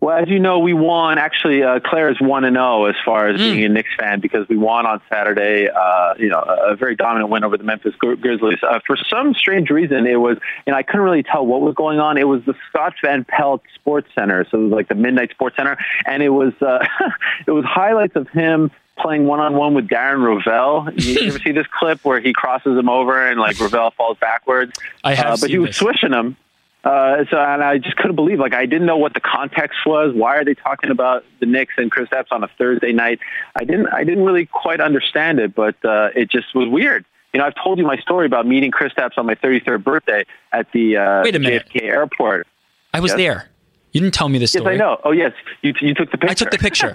Well, 0.00 0.16
as 0.16 0.28
you 0.28 0.38
know, 0.38 0.60
we 0.60 0.72
won. 0.72 1.18
Actually, 1.18 1.62
uh, 1.62 1.78
Claire 1.80 2.10
is 2.10 2.18
one 2.20 2.44
and 2.44 2.56
zero 2.56 2.86
as 2.86 2.94
far 3.04 3.28
as 3.28 3.38
being 3.38 3.62
a 3.64 3.68
Knicks 3.68 3.90
fan 3.98 4.20
because 4.20 4.48
we 4.48 4.56
won 4.56 4.86
on 4.86 5.02
Saturday. 5.10 5.68
Uh, 5.68 6.14
you 6.18 6.28
know, 6.28 6.38
a 6.38 6.72
a 6.72 6.76
very 6.76 6.96
dominant 6.96 7.30
win 7.30 7.44
over 7.44 7.58
the 7.58 7.64
Memphis 7.64 7.94
Gri- 7.96 8.16
Grizzlies. 8.16 8.58
Uh, 8.62 8.80
for 8.86 8.96
some 8.96 9.34
strange 9.34 9.68
reason, 9.68 10.06
it 10.06 10.16
was, 10.16 10.38
and 10.66 10.74
I 10.74 10.82
couldn't 10.82 11.02
really 11.02 11.22
tell 11.22 11.44
what 11.44 11.60
was 11.60 11.74
going 11.74 12.00
on. 12.00 12.16
It 12.16 12.26
was 12.28 12.42
the 12.46 12.54
Scott 12.70 12.94
Van 13.02 13.24
Pelt 13.24 13.62
Sports 13.74 14.08
Center, 14.14 14.46
so 14.50 14.58
it 14.58 14.62
was 14.64 14.72
like 14.72 14.88
the 14.88 14.94
Midnight 14.94 15.32
Sports 15.32 15.56
Center, 15.56 15.76
and 16.06 16.22
it 16.22 16.30
was 16.30 16.54
uh, 16.62 16.78
it 17.46 17.50
was 17.50 17.66
highlights 17.66 18.16
of 18.16 18.26
him 18.30 18.70
playing 18.98 19.26
one 19.26 19.40
on 19.40 19.54
one 19.54 19.74
with 19.74 19.88
Darren 19.88 20.22
Rovell. 20.22 20.92
You 20.98 21.28
ever 21.28 21.38
see 21.44 21.52
this 21.52 21.66
clip 21.78 22.02
where 22.04 22.20
he 22.20 22.32
crosses 22.32 22.78
him 22.78 22.88
over 22.88 23.26
and 23.28 23.38
like 23.38 23.56
Rovell 23.56 23.92
falls 23.94 24.16
backwards? 24.18 24.72
I 25.04 25.14
have 25.14 25.26
uh, 25.26 25.36
but 25.42 25.50
he 25.50 25.58
was 25.58 25.70
this. 25.70 25.76
swishing 25.76 26.12
him. 26.12 26.36
Uh, 26.82 27.24
so 27.30 27.38
and 27.38 27.62
I 27.62 27.76
just 27.78 27.96
couldn't 27.96 28.16
believe 28.16 28.38
like 28.38 28.54
I 28.54 28.64
didn't 28.64 28.86
know 28.86 28.96
what 28.96 29.12
the 29.14 29.20
context 29.20 29.80
was. 29.84 30.14
Why 30.14 30.36
are 30.36 30.44
they 30.44 30.54
talking 30.54 30.90
about 30.90 31.24
the 31.38 31.46
Knicks 31.46 31.74
and 31.76 31.92
Kristaps 31.92 32.28
on 32.30 32.42
a 32.42 32.48
Thursday 32.58 32.92
night? 32.92 33.18
I 33.54 33.64
didn't 33.64 33.88
I 33.88 34.02
didn't 34.04 34.24
really 34.24 34.46
quite 34.46 34.80
understand 34.80 35.38
it, 35.40 35.54
but 35.54 35.74
uh, 35.84 36.08
it 36.14 36.30
just 36.30 36.54
was 36.54 36.68
weird. 36.68 37.04
You 37.34 37.38
know, 37.40 37.46
I've 37.46 37.54
told 37.62 37.78
you 37.78 37.86
my 37.86 37.96
story 37.98 38.26
about 38.26 38.46
meeting 38.46 38.70
Kristaps 38.70 39.16
on 39.18 39.26
my 39.26 39.34
33rd 39.36 39.84
birthday 39.84 40.24
at 40.52 40.72
the 40.72 40.96
uh, 40.96 41.20
Wait 41.22 41.36
a 41.36 41.38
minute. 41.38 41.68
JFK 41.72 41.82
airport. 41.82 42.46
I 42.94 43.00
was 43.00 43.10
Yes. 43.12 43.18
there. 43.18 43.48
You 43.92 44.00
didn't 44.00 44.14
tell 44.14 44.28
me 44.28 44.38
this 44.38 44.54
Yes, 44.54 44.62
story. 44.62 44.74
I 44.76 44.78
know. 44.78 45.00
Oh, 45.04 45.10
yes, 45.10 45.32
you 45.62 45.74
you 45.80 45.94
took 45.94 46.10
the 46.12 46.18
picture. 46.18 46.30
I 46.30 46.34
took 46.34 46.50
the 46.50 46.58
picture. 46.58 46.94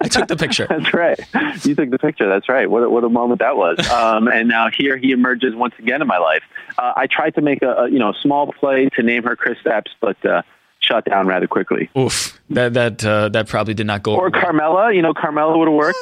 I 0.00 0.08
took 0.08 0.26
the 0.28 0.36
picture. 0.36 0.66
That's 0.68 0.92
right. 0.92 1.18
You 1.64 1.74
took 1.74 1.90
the 1.90 1.98
picture. 1.98 2.28
That's 2.28 2.48
right. 2.48 2.68
What 2.68 2.82
a, 2.82 2.90
what 2.90 3.04
a 3.04 3.08
moment 3.08 3.40
that 3.40 3.56
was. 3.56 3.78
Um, 3.90 4.26
and 4.28 4.48
now 4.48 4.68
here 4.68 4.96
he 4.96 5.12
emerges 5.12 5.54
once 5.54 5.74
again 5.78 6.02
in 6.02 6.08
my 6.08 6.18
life. 6.18 6.42
Uh, 6.78 6.94
I 6.96 7.06
tried 7.06 7.34
to 7.36 7.40
make 7.42 7.62
a, 7.62 7.72
a 7.72 7.90
you 7.90 7.98
know 7.98 8.12
small 8.12 8.52
play 8.52 8.88
to 8.96 9.02
name 9.02 9.22
her 9.22 9.36
Kristaps, 9.36 9.90
but 10.00 10.24
uh, 10.26 10.42
shut 10.80 11.04
down 11.04 11.26
rather 11.28 11.46
quickly. 11.46 11.90
Oof, 11.96 12.40
that 12.50 12.74
that 12.74 13.04
uh, 13.04 13.28
that 13.28 13.46
probably 13.48 13.74
did 13.74 13.86
not 13.86 14.02
go. 14.02 14.16
Or 14.16 14.30
well. 14.30 14.40
Carmela. 14.42 14.92
You 14.92 15.02
know, 15.02 15.14
Carmela 15.14 15.56
would 15.56 15.68
have 15.68 15.76
worked. 15.76 15.98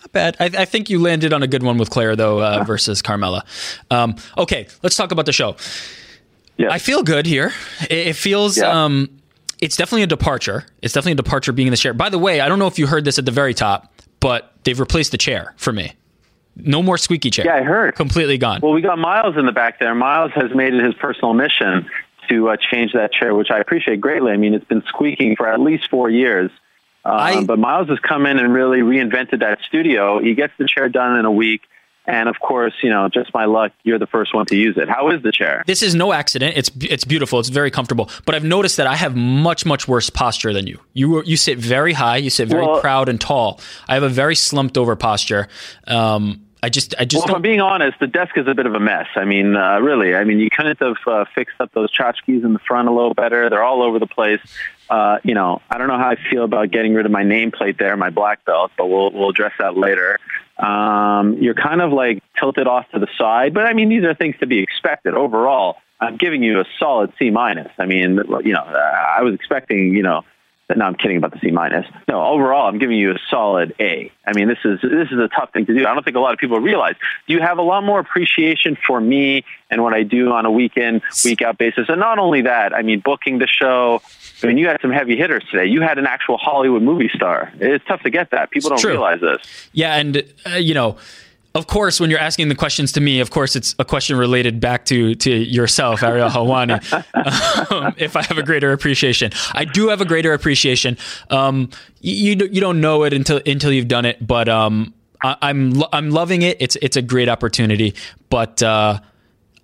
Not 0.00 0.12
bad. 0.12 0.36
I, 0.40 0.46
I 0.46 0.64
think 0.64 0.90
you 0.90 0.98
landed 1.00 1.32
on 1.32 1.42
a 1.42 1.46
good 1.46 1.62
one 1.62 1.78
with 1.78 1.90
Claire 1.90 2.16
though 2.16 2.42
uh, 2.42 2.64
versus 2.64 3.00
Carmela. 3.00 3.44
Um, 3.90 4.16
okay, 4.36 4.66
let's 4.82 4.96
talk 4.96 5.12
about 5.12 5.26
the 5.26 5.32
show. 5.32 5.56
Yes. 6.56 6.70
I 6.72 6.78
feel 6.78 7.02
good 7.02 7.26
here. 7.26 7.52
It, 7.82 8.08
it 8.08 8.16
feels. 8.16 8.58
Yeah. 8.58 8.84
Um, 8.84 9.20
it's 9.60 9.76
definitely 9.76 10.02
a 10.02 10.06
departure. 10.06 10.64
It's 10.82 10.92
definitely 10.94 11.12
a 11.12 11.16
departure 11.16 11.52
being 11.52 11.68
in 11.68 11.70
the 11.72 11.76
chair. 11.76 11.92
By 11.94 12.08
the 12.10 12.18
way, 12.18 12.40
I 12.40 12.48
don't 12.48 12.58
know 12.58 12.66
if 12.66 12.78
you 12.78 12.86
heard 12.86 13.04
this 13.04 13.18
at 13.18 13.24
the 13.24 13.30
very 13.30 13.54
top, 13.54 13.92
but 14.20 14.52
they've 14.64 14.78
replaced 14.78 15.10
the 15.12 15.18
chair 15.18 15.54
for 15.56 15.72
me. 15.72 15.92
No 16.56 16.82
more 16.82 16.96
squeaky 16.98 17.30
chair. 17.30 17.46
Yeah, 17.46 17.56
I 17.56 17.62
heard. 17.62 17.96
Completely 17.96 18.38
gone. 18.38 18.60
Well, 18.62 18.72
we 18.72 18.80
got 18.80 18.98
Miles 18.98 19.36
in 19.36 19.44
the 19.46 19.52
back 19.52 19.80
there. 19.80 19.94
Miles 19.94 20.30
has 20.34 20.54
made 20.54 20.72
it 20.72 20.84
his 20.84 20.94
personal 20.94 21.34
mission 21.34 21.88
to 22.28 22.48
uh, 22.50 22.56
change 22.56 22.92
that 22.92 23.12
chair, 23.12 23.34
which 23.34 23.50
I 23.50 23.58
appreciate 23.58 24.00
greatly. 24.00 24.30
I 24.32 24.36
mean, 24.36 24.54
it's 24.54 24.64
been 24.64 24.82
squeaking 24.86 25.36
for 25.36 25.48
at 25.48 25.60
least 25.60 25.90
four 25.90 26.08
years. 26.10 26.50
Uh, 27.04 27.12
I- 27.12 27.44
but 27.44 27.58
Miles 27.58 27.88
has 27.88 27.98
come 27.98 28.24
in 28.24 28.38
and 28.38 28.54
really 28.54 28.78
reinvented 28.80 29.40
that 29.40 29.58
studio. 29.66 30.20
He 30.20 30.34
gets 30.34 30.52
the 30.56 30.66
chair 30.66 30.88
done 30.88 31.18
in 31.18 31.24
a 31.24 31.30
week. 31.32 31.62
And 32.06 32.28
of 32.28 32.38
course, 32.38 32.74
you 32.82 32.90
know, 32.90 33.08
just 33.08 33.32
my 33.32 33.46
luck, 33.46 33.72
you're 33.82 33.98
the 33.98 34.06
first 34.06 34.34
one 34.34 34.44
to 34.46 34.56
use 34.56 34.76
it. 34.76 34.88
How 34.88 35.10
is 35.10 35.22
the 35.22 35.32
chair? 35.32 35.62
this 35.66 35.82
is 35.82 35.94
no 35.94 36.12
accident. 36.12 36.56
It's 36.56 36.70
it's 36.80 37.04
beautiful. 37.04 37.40
It's 37.40 37.48
very 37.48 37.70
comfortable. 37.70 38.10
But 38.26 38.34
I've 38.34 38.44
noticed 38.44 38.76
that 38.76 38.86
I 38.86 38.96
have 38.96 39.16
much 39.16 39.64
much 39.64 39.88
worse 39.88 40.10
posture 40.10 40.52
than 40.52 40.66
you. 40.66 40.78
You 40.92 41.22
you 41.24 41.36
sit 41.36 41.58
very 41.58 41.94
high. 41.94 42.18
You 42.18 42.30
sit 42.30 42.48
very 42.48 42.66
Well- 42.66 42.80
proud 42.80 43.08
and 43.08 43.20
tall. 43.20 43.60
I 43.88 43.94
have 43.94 44.02
a 44.02 44.08
very 44.10 44.34
slumped 44.34 44.76
over 44.76 44.96
posture. 44.96 45.48
Um, 45.86 46.40
I 46.62 46.70
just 46.70 46.94
I 46.98 47.04
just 47.04 47.24
Well, 47.26 47.30
if. 47.32 47.36
I'm 47.36 47.42
being 47.42 47.60
honest, 47.60 47.98
the 48.00 48.06
desk 48.06 48.36
is 48.38 48.46
a 48.48 48.54
bit 48.54 48.64
of 48.66 48.74
a 48.74 48.80
mess. 48.80 49.06
I 49.16 49.24
mean, 49.26 49.54
uh, 49.56 49.80
really, 49.80 50.14
I 50.14 50.24
mean, 50.24 50.38
you 50.38 50.48
couldn't 50.50 50.78
have 50.80 50.96
uh, 51.06 51.24
fixed 51.34 51.60
up 51.60 51.72
those 51.72 51.90
tchotchkes 51.92 52.42
in 52.44 52.52
the 52.54 52.58
front 52.58 52.88
a 52.88 52.90
little 52.90 53.12
better. 53.12 53.50
They're 53.50 53.62
all 53.62 53.82
over 53.82 53.98
the 53.98 54.06
place. 54.06 54.40
Uh, 54.88 55.18
you 55.24 55.34
know, 55.34 55.60
I 55.70 55.76
don't 55.78 55.88
know 55.88 55.98
how 55.98 56.08
I 56.10 56.16
feel 56.30 56.44
about 56.44 56.70
getting 56.70 56.94
rid 56.94 57.04
of 57.06 57.12
my 57.12 57.22
nameplate 57.22 57.78
there, 57.78 57.96
my 57.96 58.10
black 58.10 58.44
belt, 58.46 58.72
but 58.78 58.86
we'll 58.88 59.10
we'll 59.10 59.30
address 59.30 59.52
that 59.58 59.76
later. 59.76 60.18
Um, 60.58 61.36
you're 61.40 61.54
kind 61.54 61.82
of 61.82 61.92
like 61.92 62.22
tilted 62.38 62.66
off 62.66 62.86
to 62.92 63.00
the 63.00 63.08
side, 63.18 63.54
but 63.54 63.66
I 63.66 63.72
mean, 63.72 63.88
these 63.88 64.04
are 64.04 64.14
things 64.14 64.36
to 64.40 64.46
be 64.46 64.60
expected. 64.60 65.14
Overall, 65.14 65.76
I'm 66.00 66.16
giving 66.16 66.42
you 66.42 66.60
a 66.60 66.64
solid 66.78 67.12
C 67.18 67.30
minus. 67.30 67.72
I 67.78 67.86
mean, 67.86 68.20
you 68.44 68.52
know, 68.52 68.62
I 68.62 69.22
was 69.22 69.34
expecting, 69.34 69.94
you 69.94 70.02
know, 70.02 70.22
no, 70.74 70.84
I'm 70.86 70.94
kidding 70.94 71.18
about 71.18 71.32
the 71.32 71.38
C 71.40 71.50
minus. 71.50 71.86
No, 72.08 72.24
overall, 72.24 72.66
I'm 72.68 72.78
giving 72.78 72.96
you 72.96 73.12
a 73.12 73.18
solid 73.30 73.74
A. 73.78 74.10
I 74.26 74.32
mean, 74.32 74.48
this 74.48 74.58
is 74.64 74.80
this 74.80 75.08
is 75.10 75.18
a 75.18 75.28
tough 75.28 75.52
thing 75.52 75.66
to 75.66 75.74
do. 75.74 75.86
I 75.86 75.92
don't 75.92 76.02
think 76.02 76.16
a 76.16 76.20
lot 76.20 76.32
of 76.32 76.38
people 76.38 76.58
realize. 76.58 76.94
You 77.26 77.40
have 77.40 77.58
a 77.58 77.62
lot 77.62 77.84
more 77.84 78.00
appreciation 78.00 78.76
for 78.86 79.00
me 79.00 79.44
and 79.70 79.82
what 79.82 79.92
I 79.92 80.02
do 80.04 80.32
on 80.32 80.46
a 80.46 80.50
weekend, 80.50 81.02
week 81.24 81.42
out 81.42 81.58
basis. 81.58 81.88
And 81.88 82.00
not 82.00 82.18
only 82.18 82.42
that, 82.42 82.72
I 82.74 82.82
mean, 82.82 83.00
booking 83.00 83.38
the 83.38 83.46
show. 83.46 84.00
I 84.42 84.46
mean, 84.46 84.56
you 84.56 84.66
had 84.66 84.80
some 84.80 84.90
heavy 84.90 85.16
hitters 85.16 85.44
today. 85.50 85.66
You 85.66 85.82
had 85.82 85.98
an 85.98 86.06
actual 86.06 86.38
Hollywood 86.38 86.82
movie 86.82 87.10
star. 87.14 87.52
It's 87.60 87.84
tough 87.86 88.02
to 88.02 88.10
get 88.10 88.30
that. 88.30 88.50
People 88.50 88.70
don't 88.70 88.84
realize 88.84 89.20
this. 89.20 89.68
Yeah, 89.72 89.96
and 89.96 90.24
uh, 90.46 90.56
you 90.56 90.72
know, 90.72 90.96
of 91.54 91.68
course, 91.68 92.00
when 92.00 92.10
you're 92.10 92.18
asking 92.18 92.48
the 92.48 92.54
questions 92.56 92.90
to 92.92 93.00
me, 93.00 93.20
of 93.20 93.30
course, 93.30 93.54
it's 93.54 93.76
a 93.78 93.84
question 93.84 94.16
related 94.16 94.58
back 94.58 94.84
to 94.86 95.14
to 95.14 95.30
yourself, 95.30 96.02
Ariel 96.02 96.28
Helwani. 96.28 96.80
um, 97.72 97.94
if 97.96 98.16
I 98.16 98.22
have 98.22 98.38
a 98.38 98.42
greater 98.42 98.72
appreciation, 98.72 99.30
I 99.52 99.64
do 99.64 99.88
have 99.88 100.00
a 100.00 100.04
greater 100.04 100.32
appreciation. 100.32 100.98
Um, 101.30 101.70
you 102.00 102.36
you 102.50 102.60
don't 102.60 102.80
know 102.80 103.04
it 103.04 103.12
until 103.12 103.40
until 103.46 103.72
you've 103.72 103.86
done 103.88 104.04
it, 104.04 104.26
but 104.26 104.48
um, 104.48 104.94
I, 105.22 105.36
I'm 105.42 105.70
lo- 105.70 105.88
I'm 105.92 106.10
loving 106.10 106.42
it. 106.42 106.56
It's 106.60 106.76
it's 106.82 106.96
a 106.96 107.02
great 107.02 107.28
opportunity, 107.28 107.94
but 108.30 108.60
uh, 108.60 108.98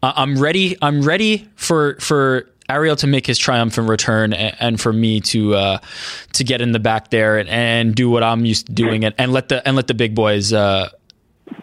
I- 0.02 0.12
I'm 0.16 0.38
ready. 0.38 0.76
I'm 0.80 1.02
ready 1.02 1.48
for 1.56 1.96
for. 1.98 2.46
Ariel 2.68 2.94
to 2.94 3.08
make 3.08 3.26
his 3.26 3.36
triumphant 3.36 3.88
return 3.88 4.32
and, 4.32 4.56
and 4.60 4.80
for 4.80 4.92
me 4.92 5.20
to 5.22 5.56
uh, 5.56 5.78
to 6.34 6.44
get 6.44 6.60
in 6.60 6.70
the 6.70 6.78
back 6.78 7.10
there 7.10 7.36
and, 7.36 7.48
and 7.48 7.96
do 7.96 8.08
what 8.08 8.22
I'm 8.22 8.44
used 8.44 8.66
to 8.66 8.72
doing 8.72 9.04
and, 9.04 9.12
and 9.18 9.32
let 9.32 9.48
the 9.48 9.66
and 9.66 9.74
let 9.74 9.88
the 9.88 9.94
big 9.94 10.14
boys 10.14 10.52
uh, 10.52 10.88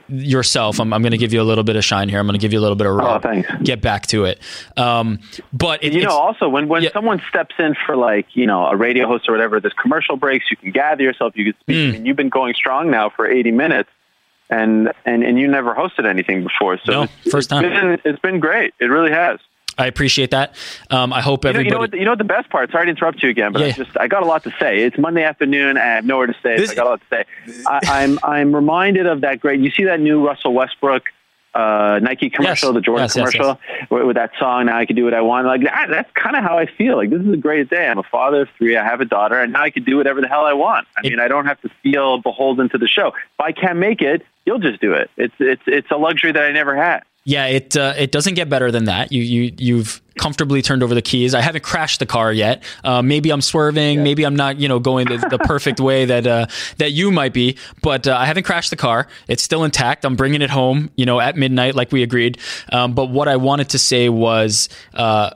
yourself. 0.08 0.80
I'm, 0.80 0.94
I'm 0.94 1.02
going 1.02 1.12
to 1.12 1.18
give 1.18 1.34
you 1.34 1.42
a 1.42 1.44
little 1.44 1.64
bit 1.64 1.76
of 1.76 1.84
shine 1.86 2.10
here. 2.10 2.20
I'm 2.20 2.26
going 2.28 2.38
to 2.40 2.42
give 2.42 2.54
you 2.54 2.60
a 2.60 2.62
little 2.62 2.76
bit 2.76 2.88
of 2.88 2.94
Oh, 2.94 2.98
rub. 2.98 3.24
thanks. 3.24 3.50
Get 3.64 3.82
back 3.82 4.08
to 4.08 4.26
it. 4.26 4.40
Um, 4.78 5.20
but 5.54 5.84
it, 5.84 5.94
You 5.94 6.04
know, 6.04 6.12
also 6.12 6.48
when 6.50 6.68
when 6.68 6.84
yeah. 6.84 6.92
someone 6.94 7.22
steps 7.30 7.56
in 7.60 7.76
for 7.86 7.96
like 7.96 8.28
you 8.36 8.46
know 8.46 8.66
a 8.68 8.76
radio 8.76 9.08
host 9.08 9.28
or 9.28 9.32
whatever, 9.32 9.60
there's 9.60 9.74
commercial 9.74 10.16
breaks. 10.18 10.46
You 10.52 10.58
can 10.58 10.72
gather 10.72 11.04
yourself. 11.04 11.34
You 11.36 11.52
can 11.54 11.60
speak. 11.62 11.76
Mm. 11.76 11.90
I 11.90 11.92
mean, 11.94 12.06
you've 12.06 12.18
been 12.18 12.30
going 12.30 12.54
strong 12.54 12.90
now 12.92 13.10
for 13.10 13.28
80 13.28 13.52
minutes, 13.52 13.90
and 14.50 14.92
and 15.06 15.24
and 15.24 15.38
you 15.40 15.48
never 15.48 15.74
hosted 15.74 16.06
anything 16.08 16.44
before. 16.44 16.78
So 16.84 16.92
No, 17.04 17.08
first 17.32 17.50
time. 17.50 17.66
It's 17.66 17.74
been, 18.04 18.12
it's 18.12 18.22
been 18.22 18.40
great. 18.40 18.74
It 18.80 18.86
really 18.86 19.12
has. 19.12 19.40
I 19.78 19.86
appreciate 19.88 20.32
that. 20.32 20.56
Um, 20.90 21.14
I 21.14 21.22
hope 21.22 21.44
You 21.46 21.52
know, 21.54 21.60
everybody. 21.60 21.68
you 21.70 21.72
know 21.76 21.80
what? 21.80 21.94
You 21.94 22.06
know 22.06 22.12
what 22.12 22.18
the 22.18 22.24
best 22.24 22.50
part? 22.50 22.72
Sorry 22.72 22.86
to 22.86 22.90
interrupt 22.90 23.22
you 23.22 23.30
again, 23.30 23.52
but 23.54 23.62
I 23.62 23.72
just 23.72 23.92
I 24.00 24.08
got 24.08 24.24
a 24.24 24.26
lot 24.26 24.44
to 24.44 24.52
say. 24.60 24.80
It's 24.80 24.98
Monday 24.98 25.24
afternoon, 25.24 25.70
and 25.72 25.80
I 25.80 25.86
have 25.96 26.06
nowhere 26.06 26.28
to 26.28 26.36
stay. 26.40 26.58
This- 26.58 26.70
so 26.70 26.74
I 26.74 26.76
got 26.76 26.88
a 26.88 26.90
lot 26.90 27.02
to 27.02 27.16
say. 27.16 27.64
I, 27.68 27.80
I'm 28.04 28.20
I'm 28.24 28.56
reminded 28.56 29.06
of 29.06 29.22
that 29.22 29.40
great. 29.40 29.60
You 29.60 29.72
see 29.72 29.84
that 29.86 30.00
new 30.00 30.26
Russell 30.26 30.54
Westbrook 30.54 31.04
uh, 31.54 32.00
Nike 32.04 32.30
commercial, 32.30 32.70
Yes. 32.70 32.76
the 32.76 32.82
Jordan 32.82 33.04
Yes, 33.06 33.16
yes, 33.16 33.32
commercial, 33.32 33.60
With, 33.90 34.06
with 34.06 34.16
that 34.16 34.32
song. 34.38 34.68
Now 34.68 34.78
I 34.78 34.86
can 34.86 34.96
do 34.96 35.06
what 35.06 35.16
I 35.16 35.22
want. 35.22 35.48
Like 35.48 35.64
that, 35.64 35.88
that's 35.90 36.12
kind 36.14 36.36
of 36.36 36.44
how 36.44 36.58
I 36.60 36.68
feel. 36.68 36.98
Like 36.98 37.10
this 37.10 37.22
is 37.22 37.34
a 37.34 37.38
great 37.38 37.68
day. 37.70 37.88
I'm 37.88 37.98
a 37.98 38.04
father 38.04 38.42
of 38.42 38.50
three. 38.58 38.78
I 38.78 38.84
have 38.84 39.02
a 39.02 39.06
daughter, 39.06 39.40
and 39.40 39.54
now 39.54 39.64
I 39.64 39.70
can 39.72 39.84
do 39.84 39.98
whatever 39.98 40.22
the 40.22 40.28
hell 40.28 40.46
I 40.46 40.54
want. 40.54 40.88
I 40.98 41.02
mean, 41.02 41.20
I 41.20 41.28
don't 41.28 41.46
have 41.46 41.60
to 41.62 41.70
feel 41.82 42.20
beholden 42.20 42.70
to 42.70 42.78
the 42.78 42.88
show. 42.88 43.08
If 43.10 43.40
I 43.40 43.52
can't 43.54 43.80
make 43.80 44.02
it, 44.02 44.24
you'll 44.46 44.60
just 44.60 44.82
do 44.82 44.94
it. 44.94 45.10
It's 45.18 45.34
it's 45.40 45.64
it's 45.66 45.90
a 45.92 45.98
luxury 45.98 46.32
that 46.32 46.44
I 46.44 46.52
never 46.52 46.76
had. 46.76 47.04
Yeah, 47.28 47.48
it 47.48 47.76
uh, 47.76 47.94
it 47.98 48.14
doesn't 48.14 48.36
get 48.36 48.48
better 48.48 48.72
than 48.72 48.86
that. 48.86 49.12
You 49.12 49.22
you 49.22 49.54
you've 49.58 50.02
comfortably 50.18 50.62
turned 50.62 50.82
over 50.82 50.96
the 50.96 51.02
keys. 51.02 51.36
I 51.36 51.42
haven't 51.42 51.62
crashed 51.62 52.00
the 52.00 52.06
car 52.06 52.32
yet. 52.32 52.64
Uh, 52.86 53.02
maybe 53.02 53.32
I'm 53.32 53.42
swerving. 53.42 54.02
Maybe 54.02 54.24
I'm 54.24 54.38
not 54.38 54.62
you 54.62 54.70
know 54.70 54.80
going 54.80 55.08
the, 55.08 55.18
the 55.30 55.38
perfect 55.40 55.82
way 55.82 56.06
that 56.06 56.26
uh, 56.26 56.46
that 56.78 56.94
you 56.94 57.12
might 57.12 57.34
be. 57.34 57.58
But 57.82 58.08
uh, 58.08 58.16
I 58.16 58.28
haven't 58.28 58.44
crashed 58.44 58.70
the 58.70 58.78
car. 58.78 59.10
It's 59.28 59.44
still 59.44 59.66
intact. 59.66 60.06
I'm 60.06 60.16
bringing 60.16 60.42
it 60.42 60.50
home. 60.50 60.90
You 60.96 61.06
know 61.06 61.20
at 61.20 61.36
midnight 61.36 61.76
like 61.76 61.92
we 61.92 62.02
agreed. 62.02 62.38
Um, 62.72 62.94
but 62.94 63.10
what 63.10 63.28
I 63.28 63.36
wanted 63.36 63.68
to 63.72 63.78
say 63.78 64.08
was, 64.08 64.70
uh, 64.94 65.32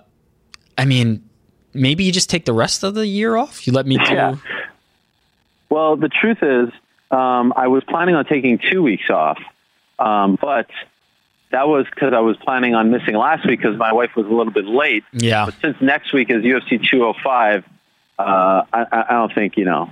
I 0.78 0.86
mean, 0.86 1.28
maybe 1.74 2.06
you 2.06 2.14
just 2.14 2.30
take 2.30 2.46
the 2.46 2.54
rest 2.54 2.86
of 2.86 2.94
the 2.94 3.06
year 3.06 3.36
off. 3.36 3.68
You 3.68 3.74
let 3.74 3.86
me 3.86 3.98
do. 3.98 4.14
Yeah. 4.14 4.38
Well, 5.70 5.98
the 5.98 6.08
truth 6.08 6.42
is, 6.42 6.70
um, 7.12 7.52
I 7.58 7.68
was 7.68 7.84
planning 7.84 8.16
on 8.16 8.24
taking 8.24 8.62
two 8.72 8.82
weeks 8.82 9.10
off, 9.10 9.40
um, 10.00 10.38
but 10.42 10.68
that 11.52 11.68
was 11.68 11.86
because 11.86 12.14
I 12.14 12.20
was 12.20 12.38
planning 12.38 12.76
on 12.76 12.92
missing 12.92 13.16
last 13.16 13.46
week 13.46 13.62
because 13.62 13.78
my 13.78 13.94
wife 13.94 14.16
was 14.16 14.26
a 14.26 14.30
little 14.30 14.54
bit 14.54 14.66
late. 14.66 15.04
Yeah. 15.12 15.46
But 15.46 15.56
since 15.62 15.78
next 15.82 16.14
week 16.14 16.30
is 16.30 16.44
UFC 16.44 16.84
205, 16.84 17.66
uh, 18.18 18.64
I, 18.74 18.86
I 18.92 19.14
don't 19.14 19.34
think 19.34 19.58
you 19.58 19.66
know. 19.66 19.90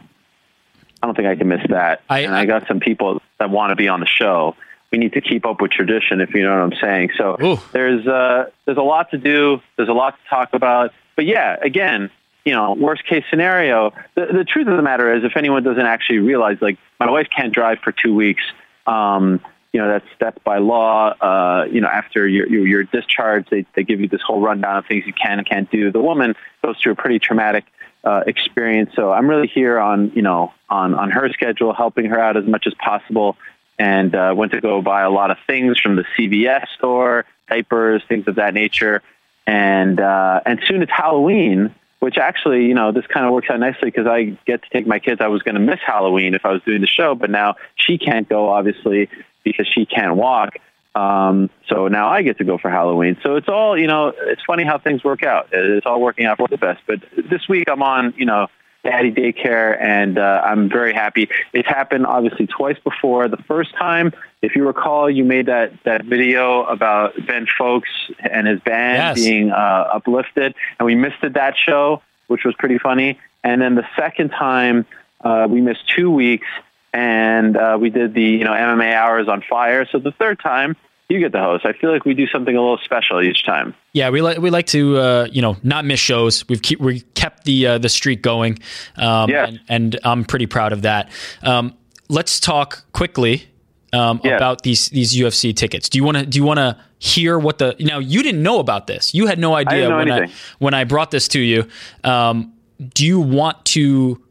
I 1.02 1.06
don't 1.08 1.16
think 1.16 1.28
I 1.28 1.36
can 1.36 1.48
miss 1.48 1.62
that. 1.70 2.02
I- 2.10 2.20
and 2.20 2.36
I 2.36 2.46
got 2.46 2.68
some 2.68 2.80
people 2.80 3.22
that 3.40 3.50
want 3.50 3.72
to 3.72 3.76
be 3.76 3.88
on 3.88 4.00
the 4.00 4.06
show. 4.06 4.56
We 4.92 4.98
need 4.98 5.14
to 5.14 5.22
keep 5.22 5.46
up 5.46 5.62
with 5.62 5.72
tradition, 5.72 6.20
if 6.20 6.34
you 6.34 6.42
know 6.42 6.54
what 6.54 6.74
I'm 6.74 6.80
saying. 6.82 7.12
So 7.16 7.38
Ooh. 7.42 7.60
there's 7.74 8.08
uh, 8.08 8.50
there's 8.66 8.78
a 8.78 8.82
lot 8.82 9.12
to 9.12 9.18
do. 9.18 9.62
There's 9.78 9.90
a 9.90 9.94
lot 9.94 10.16
to 10.18 10.30
talk 10.30 10.54
about. 10.54 10.92
But 11.16 11.26
yeah, 11.26 11.58
again, 11.62 12.10
you 12.44 12.54
know, 12.54 12.74
worst 12.74 13.06
case 13.06 13.24
scenario. 13.30 13.92
The, 14.16 14.28
the 14.34 14.44
truth 14.44 14.68
of 14.68 14.76
the 14.78 14.82
matter 14.82 15.14
is, 15.14 15.24
if 15.24 15.38
anyone 15.38 15.64
doesn't 15.64 15.86
actually 15.86 16.20
realize, 16.20 16.58
like 16.60 16.80
my 17.00 17.10
wife 17.10 17.28
can't 17.30 17.54
drive 17.54 17.80
for 17.84 17.92
two 17.92 18.16
weeks. 18.16 18.42
Um, 18.88 19.42
you 19.72 19.80
know, 19.80 19.88
that's 19.88 20.08
that's 20.20 20.38
by 20.44 20.58
law. 20.58 21.14
Uh, 21.22 21.66
you 21.66 21.82
know, 21.82 21.88
after 21.88 22.28
your 22.28 22.48
your, 22.48 22.66
your 22.66 22.84
discharge, 22.84 23.48
they 23.50 23.66
they 23.76 23.84
give 23.84 24.00
you 24.00 24.08
this 24.08 24.22
whole 24.26 24.42
rundown 24.42 24.78
of 24.78 24.86
things 24.88 25.06
you 25.06 25.14
can 25.14 25.38
and 25.38 25.48
can't 25.48 25.70
do. 25.70 25.92
The 25.92 26.02
woman 26.02 26.36
goes 26.64 26.78
through 26.82 26.94
a 26.94 26.96
pretty 26.96 27.20
traumatic 27.20 27.66
uh, 28.04 28.22
experience. 28.26 28.92
So 28.96 29.12
I'm 29.12 29.30
really 29.30 29.48
here 29.48 29.80
on 29.80 30.12
you 30.16 30.22
know 30.22 30.54
on 30.70 30.96
on 30.96 31.12
her 31.12 31.30
schedule, 31.30 31.74
helping 31.74 32.06
her 32.06 32.20
out 32.20 32.38
as 32.38 32.46
much 32.46 32.66
as 32.66 32.74
possible. 32.76 33.38
And 33.78 34.14
uh, 34.14 34.34
went 34.36 34.52
to 34.52 34.60
go 34.60 34.82
buy 34.82 35.04
a 35.04 35.10
lot 35.10 35.32
of 35.32 35.38
things 35.48 35.80
from 35.80 35.96
the 35.96 36.04
CVS 36.18 36.66
store, 36.78 37.24
diapers, 37.48 38.04
things 38.10 38.28
of 38.28 38.36
that 38.36 38.54
nature. 38.54 39.02
And 39.48 40.02
uh, 40.02 40.42
and 40.46 40.60
soon 40.68 40.82
it's 40.82 40.92
Halloween, 40.92 41.74
which 42.00 42.18
actually 42.18 42.66
you 42.66 42.74
know 42.74 42.92
this 42.92 43.06
kind 43.08 43.26
of 43.26 43.32
works 43.32 43.50
out 43.50 43.60
nicely 43.60 43.90
because 43.92 44.08
I 44.08 44.38
get 44.46 44.64
to 44.64 44.70
take 44.72 44.88
my 44.88 45.00
kids. 45.00 45.22
I 45.22 45.28
was 45.28 45.44
going 45.44 45.56
to 45.56 45.62
miss 45.62 45.80
Halloween 45.86 46.34
if 46.34 46.46
I 46.46 46.52
was 46.52 46.62
doing 46.64 46.82
the 46.82 46.88
show, 46.88 47.16
but 47.16 47.30
now 47.30 47.56
she 47.76 47.98
can't 47.98 48.28
go 48.28 48.50
obviously 48.50 49.10
because 49.44 49.68
she 49.68 49.86
can't 49.86 50.16
walk. 50.16 50.56
Um, 50.96 51.50
so 51.68 51.88
now 51.88 52.10
I 52.10 52.24
get 52.24 52.38
to 52.40 52.44
go 52.44 52.58
for 52.58 52.70
Halloween. 52.70 53.18
So 53.24 53.36
it's 53.36 53.48
all, 53.48 53.78
you 53.78 53.88
know, 53.88 54.12
it's 54.18 54.42
funny 54.46 54.64
how 54.64 54.78
things 54.80 55.04
work 55.04 55.24
out. 55.24 55.48
It's 55.52 55.86
all 55.86 56.02
working 56.02 56.26
out 56.26 56.38
for 56.38 56.48
the 56.48 56.58
best. 56.58 56.82
But 56.88 57.02
this 57.30 57.48
week 57.48 57.70
I'm 57.70 57.84
on, 57.84 58.14
you 58.18 58.26
know, 58.26 58.48
daddy 58.84 59.12
daycare 59.12 59.80
and 59.82 60.18
uh, 60.18 60.42
I'm 60.44 60.70
very 60.70 60.94
happy. 60.94 61.30
It's 61.54 61.68
happened 61.68 62.06
obviously 62.06 62.48
twice 62.48 62.78
before. 62.84 63.28
The 63.28 63.38
first 63.38 63.76
time, 63.76 64.14
if 64.42 64.56
you 64.56 64.66
recall, 64.66 65.10
you 65.10 65.24
made 65.24 65.46
that, 65.46 65.74
that 65.84 66.06
video 66.06 66.64
about 66.64 67.14
Ben 67.28 67.46
Folks 67.58 67.90
and 68.20 68.48
his 68.48 68.60
band 68.62 69.18
Yes. 69.18 69.26
being 69.26 69.52
uh, 69.52 69.90
uplifted 69.94 70.56
and 70.80 70.86
we 70.86 70.96
missed 70.96 71.24
it 71.24 71.34
that 71.34 71.56
show, 71.58 72.02
which 72.28 72.44
was 72.46 72.56
pretty 72.58 72.80
funny. 72.80 73.20
And 73.44 73.62
then 73.62 73.76
the 73.76 73.88
second 73.96 74.30
time, 74.30 74.86
uh, 75.22 75.48
we 75.50 75.62
missed 75.62 75.88
two 75.96 76.10
weeks 76.10 76.48
and 76.94 77.56
uh, 77.58 77.78
we 77.80 77.90
did 77.90 78.14
the 78.14 78.22
you 78.24 78.44
know 78.44 78.52
MMA 78.52 78.94
hours 78.94 79.28
on 79.28 79.44
fire. 79.50 79.88
So 79.92 80.00
the 80.00 80.12
third 80.12 80.40
time, 80.40 80.76
you 81.10 81.20
get 81.20 81.32
the 81.32 81.40
host. 81.40 81.66
I 81.66 81.74
feel 81.74 81.92
like 81.92 82.06
we 82.06 82.14
do 82.14 82.28
something 82.28 82.56
a 82.56 82.60
little 82.62 82.78
special 82.84 83.22
each 83.22 83.46
time. 83.46 83.74
Yeah, 83.94 84.10
we 84.10 84.22
like 84.22 84.38
we 84.38 84.50
like 84.50 84.68
to 84.68 84.98
uh, 84.98 85.28
you 85.32 85.42
know 85.42 85.58
not 85.64 85.86
miss 85.86 86.00
shows. 86.00 86.48
We've 86.48 86.62
keep 86.62 86.80
we 86.80 87.02
kept 87.16 87.46
the 87.46 87.68
uh, 87.68 87.78
the 87.78 87.90
streak 87.90 88.22
going, 88.22 88.60
um, 88.98 89.30
Yeah. 89.30 89.46
and, 89.48 89.60
and 89.70 90.00
I'm 90.04 90.24
pretty 90.26 90.46
proud 90.46 90.74
of 90.74 90.84
that. 90.84 91.10
Um, 91.44 91.76
let's 92.10 92.40
talk 92.40 92.84
quickly 92.92 93.48
um, 93.94 94.22
about 94.24 94.64
these 94.64 94.90
these 94.90 95.16
UFC 95.16 95.56
tickets. 95.56 95.90
Do 95.90 95.98
you 95.98 96.04
want 96.04 96.18
to 96.18 96.26
do 96.26 96.38
you 96.38 96.44
want 96.44 96.58
to 96.60 96.78
hear 97.00 97.40
what 97.40 97.58
the 97.60 97.76
now 97.80 98.00
you 98.00 98.22
didn't 98.22 98.44
know 98.44 98.60
about 98.60 98.88
this? 98.88 99.14
You 99.14 99.26
had 99.28 99.40
no 99.40 99.56
idea 99.56 99.90
know 99.90 99.98
when 99.98 100.12
I 100.12 100.28
when 100.60 100.74
I 100.74 100.84
brought 100.84 101.12
this 101.12 101.28
to 101.30 101.40
you. 101.40 101.68
Um, 102.04 102.54
do 102.94 103.06
you 103.06 103.20
want 103.20 103.66
to 103.66 104.22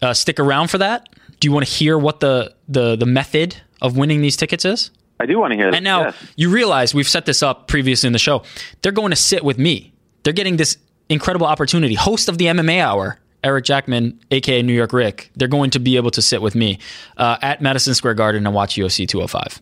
uh, 0.00 0.14
stick 0.14 0.38
around 0.40 0.68
for 0.68 0.78
that? 0.78 1.08
Do 1.40 1.48
you 1.48 1.52
want 1.52 1.66
to 1.66 1.72
hear 1.72 1.98
what 1.98 2.20
the 2.20 2.54
the 2.68 2.96
the 2.96 3.06
method 3.06 3.56
of 3.82 3.96
winning 3.96 4.20
these 4.22 4.36
tickets 4.36 4.64
is? 4.64 4.90
I 5.18 5.26
do 5.26 5.38
want 5.38 5.50
to 5.52 5.56
hear 5.56 5.70
that. 5.70 5.76
And 5.76 5.84
now 5.84 6.04
Yes. 6.04 6.16
you 6.36 6.50
realize 6.50 6.94
we've 6.94 7.08
set 7.08 7.26
this 7.26 7.42
up 7.42 7.66
previously 7.66 8.06
in 8.06 8.12
the 8.14 8.18
show. 8.18 8.42
They're 8.82 8.92
going 8.92 9.10
to 9.10 9.16
sit 9.16 9.44
with 9.44 9.58
me. 9.58 9.92
They're 10.22 10.32
getting 10.32 10.56
this 10.56 10.78
incredible 11.10 11.46
opportunity. 11.46 11.94
Host 11.94 12.28
of 12.30 12.38
the 12.38 12.46
MMA 12.46 12.80
Hour, 12.80 13.18
Eric 13.44 13.64
Jackman, 13.64 14.18
aka 14.30 14.62
New 14.62 14.72
York 14.72 14.92
Rick. 14.94 15.30
They're 15.36 15.48
going 15.48 15.70
to 15.70 15.78
be 15.78 15.96
able 15.96 16.10
to 16.12 16.22
sit 16.22 16.40
with 16.40 16.54
me 16.54 16.78
uh, 17.18 17.36
at 17.42 17.60
Madison 17.60 17.94
Square 17.94 18.14
Garden 18.14 18.46
and 18.46 18.54
watch 18.54 18.76
UFC 18.76 19.06
205. 19.08 19.60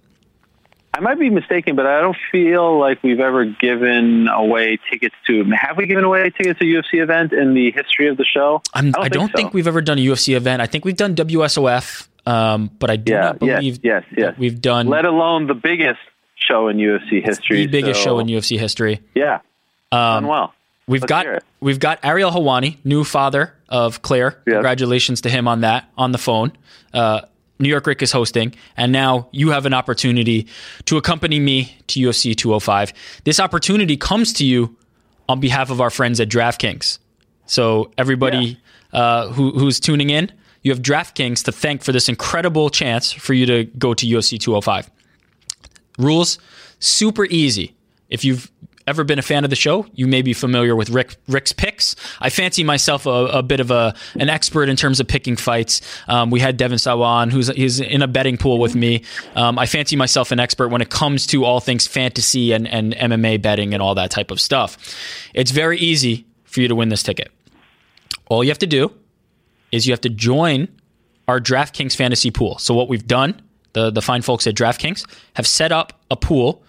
I 0.94 1.01
might 1.01 1.19
be 1.19 1.31
mistaken, 1.31 1.77
but 1.77 1.86
I 1.86 2.01
don't 2.01 2.16
feel 2.32 2.78
like 2.81 3.02
we've 3.02 3.20
ever 3.20 3.44
given 3.44 4.27
away 4.28 4.78
tickets 4.90 5.15
to. 5.27 5.44
Have 5.52 5.77
we 5.77 5.86
given 5.86 6.02
away 6.05 6.31
tickets 6.31 6.59
to 6.60 6.65
a 6.66 6.82
UFC 6.82 7.01
event 7.02 7.32
in 7.32 7.55
the 7.55 7.70
history 7.70 8.09
of 8.09 8.16
the 8.16 8.24
show? 8.24 8.62
I'm, 8.74 8.93
I 8.98 9.09
don't, 9.09 9.31
so. 9.31 9.36
think 9.36 9.55
we've 9.55 9.69
ever 9.69 9.81
done 9.82 9.98
a 9.98 10.01
UFC 10.05 10.35
event. 10.35 10.60
I 10.62 10.66
think 10.66 10.85
we've 10.85 10.97
done 10.97 11.15
WSOF, 11.15 12.09
um, 12.27 12.70
but 12.78 12.90
I 12.90 12.97
do 12.97 13.12
Yeah, 13.12 13.20
not 13.20 13.39
believe 13.39 13.81
yes, 13.85 14.02
yes. 14.10 14.27
that 14.32 14.39
we've 14.39 14.60
done 14.60 14.89
Let 14.89 15.05
alone 15.05 15.47
the 15.47 15.55
biggest 15.55 16.01
show 16.36 16.69
in 16.69 16.78
UFC 16.78 17.23
history. 17.24 17.59
the 17.59 17.66
biggest 17.66 18.01
so- 18.02 18.05
show 18.10 18.19
in 18.19 18.27
UFC 18.27 18.59
history. 18.59 19.01
Yeah, 19.15 19.40
done 19.93 20.27
well. 20.27 20.55
We've 20.86 21.02
Let's 21.02 21.10
got 21.10 21.43
we've 21.60 21.78
got 21.78 21.98
Ariel 22.02 22.31
Helwani, 22.31 22.78
new 22.82 23.05
father 23.05 23.52
of 23.69 24.01
Claire. 24.01 24.40
Yes. 24.47 24.55
Congratulations 24.55 25.20
to 25.20 25.28
him 25.28 25.47
on 25.47 25.60
that 25.60 25.86
on 25.98 26.12
the 26.12 26.19
phone. 26.19 26.52
Uh, 26.94 27.20
New 27.59 27.69
York 27.69 27.87
Rick 27.87 28.03
is 28.03 28.13
hosting, 28.13 28.55
and 28.77 28.93
now 28.93 29.29
you 29.33 29.51
have 29.51 29.67
an 29.67 29.75
opportunity 29.75 30.47
to 30.85 30.97
accompany 30.97 31.41
me 31.41 31.77
to 31.89 32.01
UFC 32.01 32.37
205. 32.37 32.93
This 33.25 33.41
opportunity 33.41 33.97
comes 33.97 34.33
to 34.35 34.45
you 34.45 34.77
on 35.29 35.41
behalf 35.41 35.71
of 35.71 35.81
our 35.81 35.91
friends 35.91 36.21
at 36.21 36.29
DraftKings. 36.29 36.99
So 37.47 37.91
everybody 37.99 38.61
uh, 38.93 39.29
who, 39.29 39.51
who's 39.53 39.81
tuning 39.81 40.11
in, 40.11 40.31
you 40.63 40.73
have 40.73 40.83
DraftKings 40.83 41.45
to 41.45 41.53
thank 41.53 41.83
for 41.83 41.93
this 41.93 42.09
incredible 42.09 42.71
chance 42.71 43.13
for 43.13 43.35
you 43.35 43.47
to 43.47 43.65
go 43.65 43.95
to 43.95 44.07
UFC 44.07 44.39
205. 44.39 44.91
Rules 45.99 46.39
super 46.79 47.25
easy. 47.27 47.75
If 48.09 48.25
you've 48.25 48.51
ever 48.89 49.05
been 49.05 49.19
a 49.19 49.23
fan 49.23 49.44
of 49.44 49.51
the 49.51 49.56
show, 49.56 49.86
you 49.93 50.06
may 50.06 50.23
be 50.23 50.32
familiar 50.32 50.74
with 50.74 50.90
Rick 50.90 51.16
Rick's 51.28 51.52
picks. 51.52 51.94
I 52.20 52.31
fancy 52.31 52.65
myself 52.65 53.06
a, 53.06 53.10
a 53.10 53.43
bit 53.43 53.60
of 53.60 53.70
a 53.70 53.94
an 54.19 54.28
expert 54.28 54.69
in 54.69 54.77
terms 54.77 54.98
of 54.98 55.06
picking 55.06 55.36
fights. 55.36 55.81
Um, 56.09 56.31
we 56.31 56.40
had 56.40 56.56
Devon 56.56 56.78
Sawa, 56.78 57.27
who's 57.31 57.48
he's 57.48 57.81
in 57.81 58.02
a 58.02 58.09
betting 58.09 58.39
pool 58.39 58.59
with 58.59 58.74
me. 58.74 59.05
Um, 59.36 59.59
I 59.59 59.66
fancy 59.66 59.94
myself 59.94 60.32
an 60.32 60.40
expert 60.40 60.69
when 60.69 60.81
it 60.81 60.90
comes 60.90 61.27
to 61.28 61.44
all 61.44 61.60
things 61.60 61.86
fantasy 61.86 62.52
and, 62.52 62.66
and 62.66 62.94
MMA 62.94 63.40
betting 63.43 63.74
and 63.74 63.82
all 63.82 63.94
that 63.94 64.10
type 64.10 64.31
of 64.31 64.40
stuff. 64.40 64.78
It's 65.35 65.51
very 65.51 65.78
easy 65.78 66.27
for 66.44 66.60
you 66.60 66.69
to 66.69 66.74
win 66.74 66.89
this 66.89 67.02
ticket. 67.02 67.31
All 68.27 68.43
you 68.43 68.51
have 68.51 68.59
to 68.59 68.66
do 68.66 68.93
is 69.70 69.86
you 69.86 69.93
have 69.93 70.01
to 70.01 70.09
join 70.09 70.69
our 71.27 71.40
DraftKings 71.40 71.94
fantasy 71.94 72.31
pool. 72.31 72.59
So 72.59 72.74
what 72.74 72.89
we've 72.89 73.06
done, 73.06 73.40
the 73.73 73.90
the 73.90 74.03
fine 74.03 74.23
folks 74.23 74.47
at 74.47 74.55
DraftKings 74.55 75.05
have 75.35 75.47
set 75.47 75.73
up 75.73 76.01
a 76.11 76.16
pool, 76.16 76.62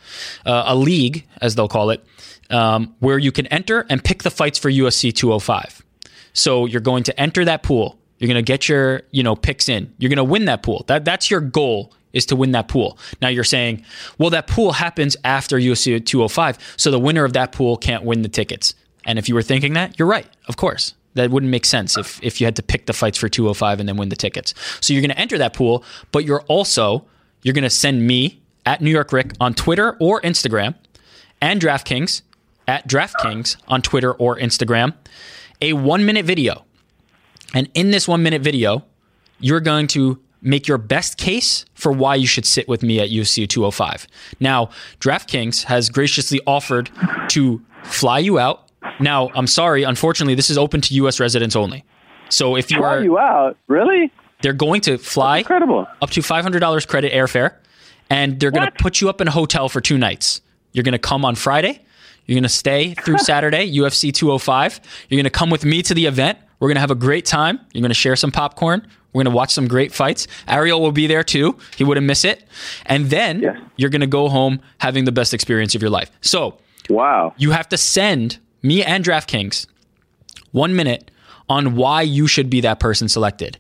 uh, 0.46 0.64
a 0.68 0.76
league 0.76 1.26
as 1.42 1.56
they'll 1.56 1.68
call 1.68 1.90
it, 1.90 2.06
um, 2.50 2.96
where 3.00 3.18
you 3.18 3.32
can 3.32 3.48
enter 3.48 3.86
and 3.90 4.04
pick 4.04 4.24
the 4.24 4.32
fights 4.32 4.60
for 4.60 4.70
UFC 4.70 5.14
205. 5.14 5.84
So 6.34 6.66
you're 6.66 6.82
going 6.82 7.04
to 7.04 7.20
enter 7.20 7.46
that 7.46 7.64
pool. 7.64 7.98
You're 8.18 8.28
going 8.28 8.44
to 8.44 8.48
get 8.48 8.68
your 8.68 9.02
you 9.12 9.24
know 9.24 9.36
picks 9.36 9.70
in. 9.70 9.94
You're 9.98 10.10
going 10.10 10.18
to 10.18 10.24
win 10.24 10.46
that 10.46 10.64
pool. 10.64 10.84
That 10.88 11.06
that's 11.06 11.32
your 11.32 11.42
goal 11.42 11.94
is 12.12 12.26
to 12.28 12.36
win 12.36 12.52
that 12.52 12.68
pool. 12.68 12.98
Now 13.22 13.28
you're 13.28 13.44
saying, 13.44 13.86
well, 14.18 14.32
that 14.32 14.48
pool 14.48 14.74
happens 14.74 15.16
after 15.24 15.58
UFC 15.58 16.04
205, 16.04 16.58
so 16.76 16.92
the 16.92 17.00
winner 17.00 17.24
of 17.24 17.34
that 17.34 17.52
pool 17.52 17.78
can't 17.78 18.04
win 18.04 18.24
the 18.24 18.30
tickets. 18.30 18.74
And 19.06 19.20
if 19.20 19.30
you 19.30 19.36
were 19.36 19.42
thinking 19.42 19.74
that, 19.74 19.98
you're 19.98 20.08
right. 20.08 20.28
Of 20.48 20.58
course, 20.58 20.94
that 21.16 21.32
wouldn't 21.32 21.50
make 21.50 21.66
sense 21.66 21.98
if 21.98 22.22
if 22.24 22.40
you 22.40 22.46
had 22.46 22.56
to 22.56 22.64
pick 22.64 22.86
the 22.86 22.94
fights 22.94 23.18
for 23.18 23.30
205 23.30 23.80
and 23.80 23.90
then 23.90 23.98
win 23.98 24.10
the 24.10 24.16
tickets. 24.16 24.54
So 24.82 24.94
you're 24.94 25.02
going 25.02 25.12
to 25.12 25.20
enter 25.20 25.38
that 25.38 25.54
pool, 25.54 25.84
but 26.12 26.26
you're 26.26 26.42
also 26.44 27.06
you're 27.44 27.54
going 27.54 27.64
to 27.64 27.70
send 27.70 28.06
me 28.06 28.42
at 28.66 28.82
New 28.82 28.92
York 28.92 29.12
Rick 29.12 29.34
on 29.40 29.54
Twitter 29.54 29.98
or 30.00 30.22
Instagram, 30.22 30.76
and 31.42 31.60
DraftKings 31.62 32.22
at 32.68 32.88
DraftKings 32.88 33.58
on 33.68 33.82
Twitter 33.82 34.14
or 34.14 34.38
Instagram, 34.38 34.94
a 35.62 35.74
one 35.74 36.06
minute 36.06 36.26
video. 36.26 36.66
And 37.54 37.70
in 37.74 37.92
this 37.92 38.08
one 38.08 38.22
minute 38.22 38.42
video, 38.42 38.86
you're 39.40 39.60
going 39.60 39.88
to 39.88 40.20
make 40.42 40.68
your 40.68 40.78
best 40.78 41.18
case 41.18 41.66
for 41.74 41.92
why 41.92 42.16
you 42.16 42.28
should 42.28 42.46
sit 42.46 42.68
with 42.68 42.84
me 42.84 43.00
at 43.00 43.10
UFC 43.10 43.48
205. 43.48 44.08
Now, 44.40 44.70
DraftKings 45.00 45.64
has 45.64 45.90
graciously 45.90 46.40
offered 46.46 46.90
to 47.30 47.62
fly 47.84 48.20
you 48.20 48.40
out. 48.40 48.69
Now, 49.00 49.30
I'm 49.36 49.48
sorry, 49.48 49.84
unfortunately, 49.84 50.36
this 50.36 50.50
is 50.50 50.58
open 50.58 50.82
to 50.82 50.94
US 50.96 51.20
residents 51.20 51.56
only. 51.56 51.84
So 52.30 52.56
if 52.56 52.70
you 52.72 52.84
are 52.84 53.02
you 53.04 53.18
out? 53.18 53.58
Really? 53.68 54.12
they're 54.42 54.54
going 54.54 54.80
to 54.82 54.98
fly 54.98 55.40
Incredible. 55.40 55.86
up 56.02 56.12
to 56.12 56.22
$500 56.22 56.88
credit 56.88 57.12
airfare, 57.12 57.56
and 58.10 58.40
they're 58.40 58.52
going 58.52 58.66
to 58.66 58.72
put 58.72 59.02
you 59.02 59.10
up 59.10 59.20
in 59.20 59.28
a 59.28 59.32
hotel 59.32 59.68
for 59.68 59.82
two 59.82 59.98
nights. 59.98 60.40
You're 60.72 60.84
going 60.84 60.94
to 60.94 60.98
come 61.00 61.26
on 61.26 61.36
Friday. 61.36 61.82
You're 62.26 62.36
going 62.36 62.44
to 62.44 62.50
stay 62.50 62.94
through 62.94 63.18
Saturday, 63.32 63.70
UFC 63.76 64.14
205. 64.14 64.80
You're 65.10 65.18
going 65.18 65.24
to 65.26 65.30
come 65.30 65.50
with 65.50 65.66
me 65.66 65.82
to 65.82 65.94
the 65.94 66.06
event. 66.06 66.38
We're 66.60 66.68
going 66.70 66.76
to 66.76 66.82
have 66.82 66.92
a 66.92 66.96
great 66.96 67.26
time. 67.26 67.60
You're 67.74 67.82
going 67.82 67.90
to 67.90 67.96
share 67.96 68.16
some 68.16 68.32
popcorn. 68.32 68.88
We're 69.12 69.24
going 69.24 69.32
to 69.34 69.36
watch 69.36 69.52
some 69.52 69.68
great 69.68 69.92
fights. 69.94 70.28
Ariel 70.48 70.80
will 70.82 70.92
be 70.92 71.08
there 71.08 71.24
too. 71.24 71.58
He 71.76 71.84
wouldn't 71.84 72.06
miss 72.06 72.24
it. 72.24 72.44
And 72.86 73.08
then 73.10 73.70
you're 73.76 73.90
going 73.90 74.02
to 74.02 74.08
go 74.08 74.30
home 74.30 74.62
having 74.78 75.06
the 75.06 75.12
best 75.12 75.34
experience 75.34 75.74
of 75.76 75.82
your 75.82 75.90
life. 75.92 76.12
So 76.22 76.60
Wow. 76.90 77.34
you 77.38 77.52
have 77.52 77.68
to 77.70 77.78
send 77.78 78.38
me 78.62 78.84
and 78.84 79.04
DraftKings 79.04 79.66
one 80.52 80.76
minute 80.76 81.12
on 81.48 81.76
why 81.76 82.02
you 82.02 82.28
should 82.28 82.50
be 82.50 82.62
that 82.62 82.80
person 82.80 83.10
selected. 83.10 83.58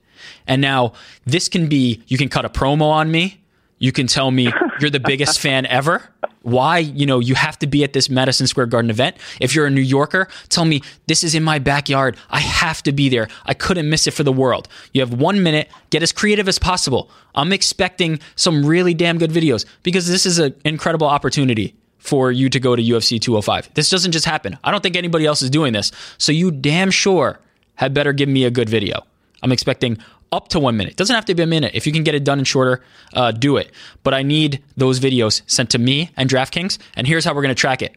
And 0.47 0.61
now 0.61 0.93
this 1.25 1.47
can 1.47 1.67
be 1.67 2.03
you 2.07 2.17
can 2.17 2.29
cut 2.29 2.45
a 2.45 2.49
promo 2.49 2.83
on 2.83 3.11
me. 3.11 3.41
You 3.79 3.91
can 3.91 4.07
tell 4.07 4.31
me 4.31 4.51
you're 4.79 4.89
the 4.89 4.99
biggest 4.99 5.39
fan 5.39 5.65
ever. 5.65 6.09
Why, 6.41 6.79
you 6.79 7.05
know, 7.05 7.19
you 7.19 7.35
have 7.35 7.59
to 7.59 7.67
be 7.67 7.83
at 7.83 7.93
this 7.93 8.09
Madison 8.09 8.47
Square 8.47 8.67
Garden 8.67 8.89
event. 8.89 9.17
If 9.41 9.53
you're 9.53 9.65
a 9.65 9.69
New 9.69 9.81
Yorker, 9.81 10.27
tell 10.47 10.65
me 10.65 10.81
this 11.07 11.23
is 11.23 11.35
in 11.35 11.43
my 11.43 11.59
backyard. 11.59 12.17
I 12.29 12.39
have 12.39 12.81
to 12.83 12.91
be 12.91 13.09
there. 13.09 13.27
I 13.45 13.53
couldn't 13.53 13.89
miss 13.89 14.07
it 14.07 14.11
for 14.11 14.23
the 14.23 14.31
world. 14.31 14.67
You 14.93 15.01
have 15.01 15.13
one 15.13 15.43
minute. 15.43 15.69
Get 15.89 16.01
as 16.01 16.11
creative 16.11 16.47
as 16.47 16.59
possible. 16.59 17.09
I'm 17.35 17.51
expecting 17.51 18.19
some 18.35 18.65
really 18.65 18.93
damn 18.93 19.17
good 19.17 19.31
videos 19.31 19.65
because 19.83 20.07
this 20.07 20.25
is 20.25 20.39
an 20.39 20.55
incredible 20.63 21.07
opportunity 21.07 21.75
for 21.99 22.31
you 22.31 22.49
to 22.49 22.59
go 22.59 22.75
to 22.75 22.81
UFC 22.81 23.19
205. 23.21 23.73
This 23.75 23.89
doesn't 23.89 24.11
just 24.11 24.25
happen. 24.25 24.57
I 24.63 24.71
don't 24.71 24.81
think 24.81 24.95
anybody 24.95 25.25
else 25.25 25.41
is 25.41 25.49
doing 25.49 25.73
this. 25.73 25.91
So 26.17 26.31
you 26.31 26.49
damn 26.51 26.91
sure 26.91 27.39
had 27.75 27.93
better 27.93 28.13
give 28.13 28.27
me 28.29 28.45
a 28.45 28.51
good 28.51 28.69
video. 28.69 29.03
I'm 29.43 29.51
expecting 29.51 29.97
up 30.31 30.47
to 30.49 30.59
one 30.59 30.77
minute. 30.77 30.95
Doesn't 30.95 31.15
have 31.15 31.25
to 31.25 31.35
be 31.35 31.43
a 31.43 31.47
minute. 31.47 31.71
If 31.73 31.85
you 31.87 31.93
can 31.93 32.03
get 32.03 32.13
it 32.15 32.23
done 32.23 32.39
in 32.39 32.45
shorter, 32.45 32.83
uh, 33.13 33.31
do 33.31 33.57
it. 33.57 33.71
But 34.03 34.13
I 34.13 34.21
need 34.23 34.61
those 34.77 34.99
videos 34.99 35.41
sent 35.47 35.69
to 35.71 35.77
me 35.79 36.11
and 36.17 36.29
DraftKings. 36.29 36.77
And 36.95 37.07
here's 37.07 37.25
how 37.25 37.33
we're 37.33 37.41
going 37.41 37.55
to 37.55 37.59
track 37.59 37.81
it. 37.81 37.95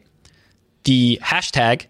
The 0.83 1.19
hashtag 1.21 1.85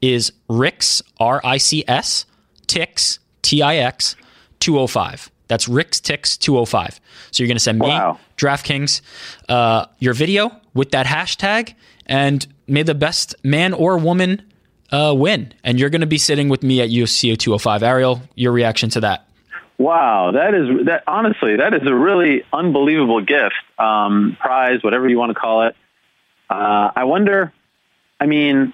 is 0.00 0.32
Ricks 0.48 1.02
R 1.20 1.40
I 1.44 1.58
C 1.58 1.84
S 1.86 2.26
Tix 2.66 3.18
T 3.42 3.62
I 3.62 3.76
X 3.76 4.16
205. 4.60 5.30
That's 5.48 5.68
Ricks 5.68 6.00
Tix 6.00 6.38
205. 6.38 7.00
So 7.30 7.42
you're 7.42 7.48
going 7.48 7.56
to 7.56 7.60
send 7.60 7.78
me 7.78 7.88
Wow. 7.88 8.18
DraftKings 8.36 9.02
uh, 9.48 9.86
your 9.98 10.14
video 10.14 10.50
with 10.74 10.90
that 10.92 11.06
hashtag, 11.06 11.74
and 12.06 12.46
may 12.66 12.82
the 12.82 12.94
best 12.94 13.34
man 13.44 13.72
or 13.72 13.98
woman 13.98 14.42
uh, 14.90 15.14
win. 15.16 15.52
And 15.64 15.80
you're 15.80 15.90
going 15.90 16.02
to 16.02 16.06
be 16.06 16.18
sitting 16.18 16.48
with 16.48 16.62
me 16.62 16.80
at 16.80 16.90
UFC 16.90 17.36
205. 17.36 17.82
Ariel, 17.82 18.22
your 18.34 18.52
reaction 18.52 18.90
to 18.90 19.00
that? 19.00 19.26
Wow, 19.78 20.32
that 20.32 20.54
is 20.54 20.86
that. 20.86 21.02
Honestly, 21.08 21.56
that 21.56 21.74
is 21.74 21.80
a 21.86 21.94
really 21.94 22.44
unbelievable 22.52 23.20
gift, 23.20 23.54
um, 23.78 24.36
prize, 24.38 24.82
whatever 24.82 25.08
you 25.08 25.18
want 25.18 25.30
to 25.30 25.34
call 25.34 25.66
it. 25.66 25.74
Uh, 26.48 26.90
I 26.94 27.04
wonder. 27.04 27.52
I 28.20 28.26
mean, 28.26 28.72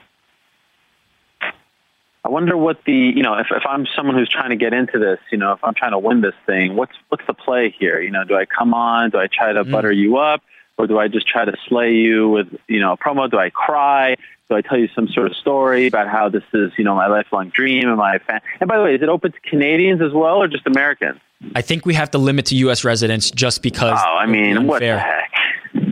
I 2.24 2.28
wonder 2.28 2.58
what 2.58 2.84
the 2.84 2.92
you 2.92 3.22
know 3.22 3.38
if, 3.38 3.46
if 3.50 3.62
I'm 3.66 3.86
someone 3.96 4.16
who's 4.16 4.28
trying 4.28 4.50
to 4.50 4.56
get 4.56 4.74
into 4.74 4.98
this, 4.98 5.18
you 5.30 5.38
know, 5.38 5.52
if 5.52 5.64
I'm 5.64 5.72
trying 5.72 5.92
to 5.92 5.98
win 5.98 6.20
this 6.20 6.34
thing, 6.44 6.76
what's 6.76 6.92
what's 7.08 7.26
the 7.26 7.32
play 7.32 7.74
here? 7.78 8.00
You 8.00 8.10
know, 8.10 8.24
do 8.24 8.36
I 8.36 8.44
come 8.44 8.74
on? 8.74 9.10
Do 9.10 9.18
I 9.18 9.28
try 9.28 9.54
to 9.54 9.64
butter 9.64 9.90
you 9.90 10.18
up, 10.18 10.42
or 10.78 10.86
do 10.86 10.98
I 10.98 11.08
just 11.08 11.26
try 11.26 11.44
to 11.44 11.54
slay 11.68 11.92
you 11.92 12.28
with 12.28 12.48
you 12.68 12.80
know 12.80 12.92
a 12.92 12.96
promo? 12.96 13.30
Do 13.30 13.38
I 13.38 13.50
cry? 13.50 14.16
Do 14.48 14.56
I 14.56 14.62
tell 14.62 14.78
you 14.78 14.88
some 14.94 15.08
sort 15.08 15.26
of 15.26 15.36
story 15.36 15.86
about 15.88 16.08
how 16.08 16.28
this 16.30 16.44
is 16.54 16.72
you 16.78 16.84
know 16.84 16.94
my 16.94 17.06
lifelong 17.08 17.50
dream 17.50 17.88
and 17.88 17.96
my 17.98 18.18
fan? 18.18 18.40
And 18.60 18.68
by 18.68 18.78
the 18.78 18.84
way, 18.84 18.94
is 18.94 19.02
it 19.02 19.08
open 19.08 19.32
to 19.32 19.40
Canadians 19.40 20.00
as 20.00 20.12
well, 20.12 20.36
or 20.42 20.48
just 20.48 20.66
Americans? 20.66 21.20
I 21.54 21.60
think 21.62 21.84
we 21.86 21.94
have 21.94 22.10
to 22.12 22.18
limit 22.18 22.46
to 22.46 22.56
U.S. 22.56 22.84
residents 22.84 23.30
just 23.30 23.62
because. 23.62 23.98
Oh, 24.02 24.16
I 24.16 24.26
mean, 24.26 24.66
what 24.66 24.80
the 24.80 24.98
heck? 24.98 25.30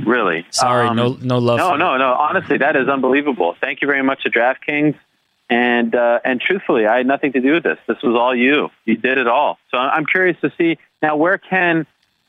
Really? 0.04 0.46
Sorry, 0.50 0.88
Um, 0.88 0.96
no, 0.96 1.18
no 1.20 1.38
love. 1.38 1.58
No, 1.58 1.76
no, 1.76 1.96
no. 1.98 2.12
Honestly, 2.14 2.58
that 2.58 2.76
is 2.76 2.88
unbelievable. 2.88 3.54
Thank 3.60 3.82
you 3.82 3.86
very 3.86 4.02
much 4.02 4.22
to 4.22 4.30
DraftKings. 4.30 4.94
And 5.48 5.94
uh, 5.94 6.18
and 6.24 6.40
truthfully, 6.40 6.86
I 6.86 6.96
had 6.98 7.06
nothing 7.06 7.32
to 7.32 7.40
do 7.40 7.52
with 7.52 7.62
this. 7.62 7.78
This 7.86 7.98
was 8.02 8.16
all 8.16 8.34
you. 8.34 8.68
You 8.84 8.96
did 8.96 9.18
it 9.18 9.28
all. 9.28 9.58
So 9.70 9.78
I'm 9.78 10.04
curious 10.06 10.36
to 10.40 10.50
see 10.58 10.78
now 11.02 11.14
where 11.16 11.38
can 11.38 11.86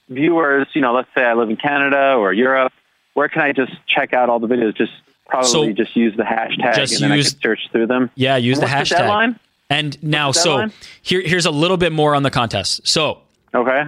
viewers, 0.10 0.68
you 0.74 0.82
know, 0.82 0.94
let's 0.94 1.10
say 1.16 1.24
I 1.24 1.34
live 1.34 1.50
in 1.50 1.56
Canada 1.58 2.14
or 2.18 2.34
Europe, 2.34 2.74
where 3.14 3.28
can 3.30 3.42
I 3.42 3.52
just 3.52 3.74
check 3.88 4.14
out 4.14 4.30
all 4.30 4.40
the 4.40 4.48
videos? 4.48 4.76
Just 4.78 4.92
probably 5.28 5.50
So- 5.50 5.72
just 5.74 5.96
use 5.96 6.16
the 6.16 6.24
hashtag 6.24 6.76
Just 6.76 7.02
and 7.02 7.12
then 7.12 7.18
use- 7.18 7.28
I 7.28 7.32
can 7.32 7.42
search 7.42 7.60
through 7.72 7.88
them. 7.88 8.10
Yeah, 8.16 8.38
use 8.38 8.58
And 8.60 8.68
the 8.68 8.72
hashtag. 8.72 8.98
deadline? 8.98 9.40
And 9.70 10.02
now, 10.02 10.32
the 10.32 10.40
so 10.40 10.68
here, 11.02 11.22
here's 11.22 11.46
a 11.46 11.52
little 11.52 11.76
bit 11.78 11.92
more 11.92 12.16
on 12.16 12.24
the 12.24 12.30
contest. 12.30 12.88
So 12.88 13.20
Okay. 13.54 13.84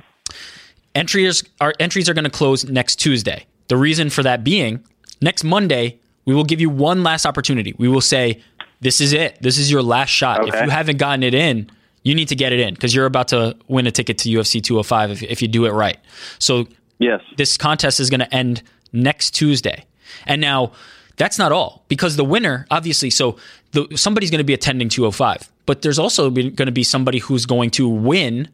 entries 0.95 1.43
our 1.61 1.73
entries 1.79 2.09
are 2.09 2.13
going 2.13 2.25
to 2.25 2.29
close 2.29 2.65
next 2.65 2.97
Tuesday. 2.97 3.45
The 3.69 3.77
reason 3.77 4.09
for 4.09 4.23
that 4.23 4.43
being, 4.43 4.81
next 5.21 5.43
Monday 5.43 5.97
we 6.25 6.35
will 6.35 6.43
give 6.43 6.59
you 6.59 6.69
one 6.69 7.03
last 7.03 7.25
opportunity. 7.25 7.73
We 7.77 7.87
will 7.87 8.01
say, 8.01 8.39
"This 8.81 8.99
is 8.99 9.13
it. 9.13 9.37
This 9.41 9.57
is 9.57 9.71
your 9.71 9.81
last 9.81 10.09
shot. 10.09 10.47
If 10.47 10.53
you 10.61 10.69
haven't 10.69 10.97
gotten 10.97 11.23
it 11.23 11.33
in, 11.33 11.69
you 12.09 12.15
need 12.15 12.27
to 12.29 12.35
get 12.35 12.51
it 12.51 12.59
in 12.59 12.73
because 12.73 12.93
you're 12.95 13.05
about 13.05 13.27
to 13.29 13.55
win 13.67 13.87
a 13.87 13.91
ticket 13.91 14.17
to 14.19 14.29
UFC 14.29 14.61
205 14.61 15.11
if, 15.11 15.23
if 15.23 15.41
you 15.41 15.47
do 15.47 15.65
it 15.65 15.71
right." 15.71 15.97
So 16.39 16.67
Yes. 16.99 17.21
this 17.37 17.57
contest 17.57 17.99
is 17.99 18.09
going 18.09 18.19
to 18.19 18.33
end 18.35 18.61
next 18.91 19.31
Tuesday. 19.31 19.85
And 20.25 20.41
now 20.41 20.73
that's 21.15 21.37
not 21.37 21.51
all 21.51 21.85
because 21.87 22.15
the 22.17 22.25
winner, 22.25 22.65
obviously, 22.71 23.09
so 23.09 23.37
the, 23.71 23.87
somebody's 23.95 24.31
going 24.31 24.39
to 24.39 24.43
be 24.43 24.53
attending 24.53 24.89
205, 24.89 25.49
but 25.65 25.81
there's 25.81 25.99
also 25.99 26.29
going 26.29 26.55
to 26.55 26.71
be 26.71 26.83
somebody 26.83 27.19
who's 27.19 27.45
going 27.45 27.69
to 27.71 27.87
win 27.87 28.49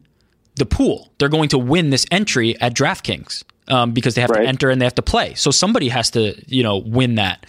the 0.56 0.66
pool. 0.66 1.10
They're 1.18 1.28
going 1.28 1.48
to 1.50 1.58
win 1.58 1.90
this 1.90 2.06
entry 2.10 2.58
at 2.60 2.74
DraftKings 2.74 3.42
um, 3.68 3.92
because 3.92 4.14
they 4.14 4.20
have 4.20 4.30
Right. 4.30 4.42
to 4.42 4.48
enter 4.48 4.70
and 4.70 4.80
they 4.80 4.86
have 4.86 4.94
to 4.96 5.02
play. 5.02 5.34
So 5.34 5.50
somebody 5.50 5.88
has 5.88 6.10
to, 6.10 6.34
you 6.46 6.62
know, 6.62 6.76
win 6.78 7.16
that. 7.16 7.46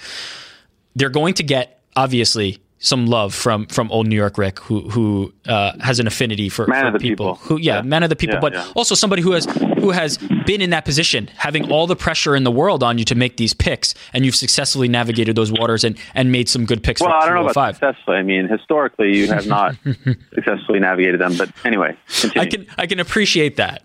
They're 0.95 1.09
going 1.09 1.33
to 1.35 1.43
get 1.43 1.79
obviously 1.95 2.59
some 2.79 3.07
love 3.07 3.33
from 3.33 3.65
from 3.67 3.91
old 3.91 4.07
New 4.07 4.15
York 4.15 4.37
Rick, 4.37 4.59
who 4.59 4.81
who 4.89 5.33
uh, 5.47 5.73
has 5.81 5.99
an 5.99 6.07
affinity 6.07 6.47
for, 6.49 6.67
Man 6.67 6.81
for 6.81 6.87
of 6.87 6.93
the 6.93 6.99
people. 6.99 7.35
people. 7.35 7.47
Who, 7.47 7.57
yeah, 7.59 7.77
Yeah. 7.77 7.81
man 7.81 8.03
of 8.03 8.09
the 8.09 8.15
people, 8.15 8.35
Yeah, 8.35 8.39
but 8.41 8.53
yeah. 8.53 8.67
also 8.75 8.93
somebody 8.95 9.21
who 9.21 9.31
has 9.31 9.45
who 9.79 9.91
has 9.91 10.17
been 10.45 10.61
in 10.61 10.69
that 10.71 10.85
position, 10.85 11.29
having 11.37 11.71
all 11.71 11.87
the 11.87 11.95
pressure 11.95 12.35
in 12.35 12.43
the 12.43 12.51
world 12.51 12.83
on 12.83 12.97
you 12.97 13.05
to 13.05 13.15
make 13.15 13.37
these 13.37 13.53
picks, 13.53 13.93
and 14.13 14.25
you've 14.25 14.35
successfully 14.35 14.87
navigated 14.87 15.35
those 15.35 15.51
waters 15.51 15.83
and 15.83 15.97
and 16.13 16.31
made 16.31 16.47
some 16.49 16.65
good 16.65 16.83
picks 16.83 17.01
Well, 17.01 17.11
I 17.11 17.25
don't 17.25 17.35
know 17.35 17.41
about 17.49 17.53
205. 17.53 17.75
successfully. 17.75 18.17
I 18.17 18.23
mean, 18.23 18.47
historically, 18.47 19.15
you 19.17 19.27
have 19.27 19.47
not 19.47 19.75
successfully 20.35 20.79
navigated 20.79 21.19
them. 21.19 21.35
But 21.37 21.49
anyway, 21.65 21.97
continue. 22.21 22.41
I 22.41 22.45
can 22.45 22.67
I 22.77 22.85
can 22.87 22.99
appreciate 22.99 23.55
that. 23.57 23.83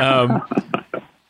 Um, 0.00 0.42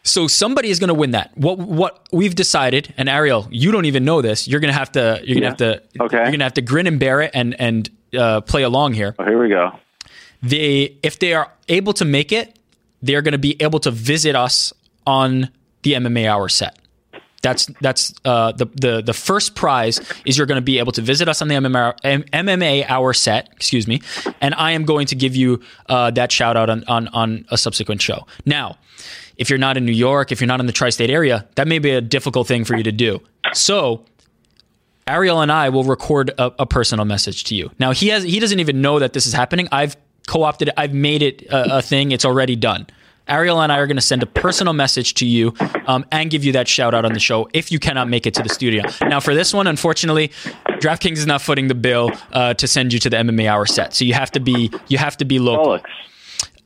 so 0.05 0.27
somebody 0.29 0.69
is 0.69 0.79
going 0.79 0.89
to 0.89 0.95
win 0.95 1.13
that. 1.13 1.31
What 1.37 1.59
what 1.59 2.07
we've 2.13 2.35
decided, 2.35 2.93
and 2.97 3.09
Ariel, 3.09 3.49
you 3.51 3.73
don't 3.73 3.87
even 3.87 4.05
know 4.05 4.21
this. 4.23 4.47
You're 4.47 4.61
going 4.61 4.73
to 4.73 4.79
have 4.79 4.93
to 4.93 5.21
you're 5.25 5.41
going 5.41 5.57
to 5.57 5.65
Yeah. 5.65 5.71
have 5.81 5.89
to 5.99 6.03
Okay. 6.05 6.17
you're 6.19 6.27
going 6.27 6.39
to 6.41 6.45
have 6.45 6.55
to 6.55 6.63
grin 6.63 6.87
and 6.87 7.01
bear 7.01 7.21
it 7.23 7.31
and 7.35 7.59
and 7.59 7.91
uh, 8.17 8.41
play 8.43 8.63
along 8.63 8.93
here. 8.95 9.15
Oh, 9.19 9.25
here 9.25 9.43
we 9.43 9.49
go. 9.49 9.73
They 10.43 10.99
if 11.03 11.19
they 11.19 11.33
are 11.35 11.51
able 11.69 11.93
to 11.95 12.05
make 12.05 12.33
it, 12.33 12.59
they're 13.03 13.23
going 13.23 13.33
to 13.33 13.39
be 13.39 13.57
able 13.63 13.81
to 13.81 13.91
visit 13.91 14.37
us 14.37 14.73
on 15.07 15.49
the 15.83 15.95
MMA 15.95 16.29
hour 16.29 16.49
set. 16.49 16.79
That's 17.43 17.67
that's 17.81 18.15
uh, 18.25 18.53
the 18.53 18.67
the 18.67 19.03
the 19.03 19.13
first 19.13 19.55
prize 19.55 20.01
is 20.25 20.37
you're 20.39 20.47
going 20.47 20.57
to 20.57 20.63
be 20.63 20.79
able 20.79 20.93
to 20.93 21.03
visit 21.03 21.29
us 21.29 21.43
on 21.43 21.49
the 21.49 21.55
MMA 21.57 21.77
hour, 21.77 21.95
MMA 22.03 22.87
hour 22.89 23.13
set. 23.13 23.49
Excuse 23.53 23.87
me, 23.87 24.01
and 24.41 24.55
I 24.55 24.73
am 24.73 24.85
going 24.85 25.07
to 25.09 25.15
give 25.15 25.37
you 25.37 25.61
uh, 25.89 26.11
that 26.13 26.33
shout 26.33 26.57
out 26.57 26.71
on, 26.71 26.85
on 26.89 27.09
on 27.09 27.45
a 27.51 27.59
subsequent 27.59 28.01
show. 28.01 28.27
Now, 28.47 28.79
if 29.37 29.51
you're 29.51 29.59
not 29.59 29.77
in 29.77 29.85
New 29.85 29.93
York, 29.93 30.33
if 30.33 30.41
you're 30.41 30.49
not 30.49 30.61
in 30.61 30.67
the 30.67 30.73
tri-state 30.73 31.11
area, 31.11 31.47
that 31.57 31.69
may 31.69 31.79
be 31.79 31.91
a 31.91 32.01
difficult 32.01 32.47
thing 32.47 32.65
for 32.65 32.77
you 32.77 32.83
to 32.83 32.93
do. 32.93 33.21
So 33.53 34.05
Ariel 35.07 35.41
and 35.41 35.53
I 35.53 35.69
will 35.69 35.85
record 35.85 36.31
a, 36.39 36.53
a 36.61 36.67
personal 36.67 37.05
message 37.05 37.45
to 37.45 37.55
you. 37.55 37.71
Now 37.79 37.93
he 37.93 38.09
has 38.09 38.25
he 38.25 38.41
doesn't 38.41 38.61
even 38.61 38.81
know 38.81 38.99
that 38.99 39.13
this 39.13 39.27
is 39.27 39.33
happening. 39.33 39.69
I've 39.73 39.97
co-opted 40.27 40.69
it. 40.69 40.75
I've 40.77 40.95
made 40.95 41.23
it 41.23 41.43
a, 41.43 41.79
a 41.79 41.83
thing. 41.83 42.13
It's 42.13 42.25
already 42.25 42.57
done. 42.57 42.87
Ariel 43.27 43.63
and 43.63 43.73
I 43.73 43.79
are 43.79 43.87
going 43.87 43.97
to 43.97 44.03
send 44.03 44.23
a 44.23 44.27
personal 44.27 44.75
message 44.75 45.15
to 45.15 45.27
you 45.27 45.55
um, 45.87 46.05
and 46.13 46.31
give 46.31 46.45
you 46.45 46.53
that 46.53 46.69
shout 46.69 46.93
out 46.93 47.07
on 47.07 47.15
the 47.15 47.21
show 47.21 47.49
if 47.55 47.73
you 47.73 47.79
cannot 47.79 48.09
make 48.09 48.27
it 48.27 48.35
to 48.35 48.43
the 48.43 48.51
studio. 48.51 48.83
Now, 49.01 49.19
for 49.19 49.35
this 49.35 49.55
one, 49.55 49.67
unfortunately, 49.67 50.29
DraftKings 50.67 51.17
is 51.17 51.27
not 51.27 51.41
footing 51.41 51.69
the 51.69 51.75
bill 51.75 52.11
uh, 52.33 52.53
to 52.55 52.69
send 52.69 52.93
you 52.93 52.99
to 52.99 53.09
the 53.09 53.17
MMA 53.17 53.49
hour 53.49 53.65
set. 53.65 53.95
So 53.95 54.05
you 54.05 54.13
have 54.13 54.31
to 54.33 54.41
be 54.41 54.71
you 54.89 54.99
have 54.99 55.17
to 55.19 55.25
be 55.25 55.39
local. 55.39 55.81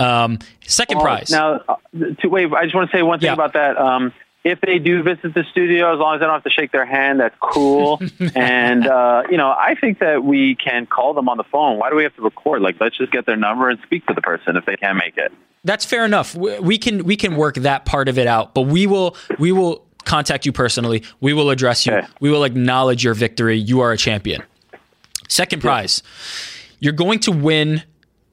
Um, 0.00 0.38
second 0.66 0.98
Oh, 0.98 1.02
prize. 1.02 1.30
Now, 1.30 1.60
uh, 1.68 1.76
to, 2.20 2.28
wait, 2.28 2.52
I 2.52 2.64
just 2.64 2.74
want 2.74 2.90
to 2.90 2.96
say 2.96 3.02
one 3.02 3.18
thing 3.20 3.26
Yeah. 3.26 3.32
about 3.34 3.52
that. 3.54 3.76
Um, 3.76 4.12
if 4.44 4.60
they 4.60 4.78
do 4.78 5.02
visit 5.02 5.34
the 5.34 5.44
studio, 5.50 5.92
as 5.92 5.98
long 5.98 6.14
as 6.14 6.22
I 6.22 6.26
don't 6.26 6.34
have 6.34 6.44
to 6.44 6.50
shake 6.50 6.70
their 6.72 6.86
hand, 6.86 7.18
that's 7.20 7.34
cool. 7.40 8.00
and 8.34 8.86
uh, 8.86 9.24
you 9.30 9.36
know, 9.36 9.48
I 9.50 9.74
think 9.80 9.98
that 9.98 10.22
we 10.24 10.54
can 10.54 10.86
call 10.86 11.12
them 11.14 11.28
on 11.28 11.36
the 11.36 11.44
phone. 11.44 11.78
Why 11.78 11.90
do 11.90 11.96
we 11.96 12.04
have 12.04 12.14
to 12.16 12.22
record? 12.22 12.62
Like, 12.62 12.76
let's 12.80 12.96
just 12.96 13.10
get 13.12 13.26
their 13.26 13.36
number 13.36 13.68
and 13.68 13.78
speak 13.82 14.06
to 14.06 14.14
the 14.14 14.22
person 14.22 14.56
if 14.56 14.64
they 14.64 14.76
can't 14.76 14.96
make 14.96 15.16
it. 15.18 15.32
that's 15.64 15.84
fair 15.84 16.04
enough. 16.04 16.34
We 16.36 16.58
we 16.60 16.78
can 16.78 17.04
we 17.04 17.16
can 17.16 17.36
work 17.36 17.56
that 17.56 17.84
part 17.84 18.08
of 18.08 18.16
it 18.18 18.28
out, 18.28 18.54
but 18.54 18.62
we 18.62 18.86
will 18.86 19.16
we 19.38 19.50
will 19.52 19.84
contact 20.04 20.46
you 20.46 20.52
personally. 20.52 21.02
We 21.20 21.32
will 21.34 21.50
address 21.50 21.84
you. 21.84 21.92
Okay. 21.92 22.06
We 22.20 22.30
will 22.30 22.44
acknowledge 22.44 23.02
your 23.04 23.14
victory. 23.14 23.58
You 23.58 23.80
are 23.80 23.90
a 23.92 23.96
champion. 23.98 24.42
Second 25.28 25.60
prize, 25.60 26.02
you're 26.78 26.94
going 26.94 27.18
to 27.20 27.32
win 27.32 27.82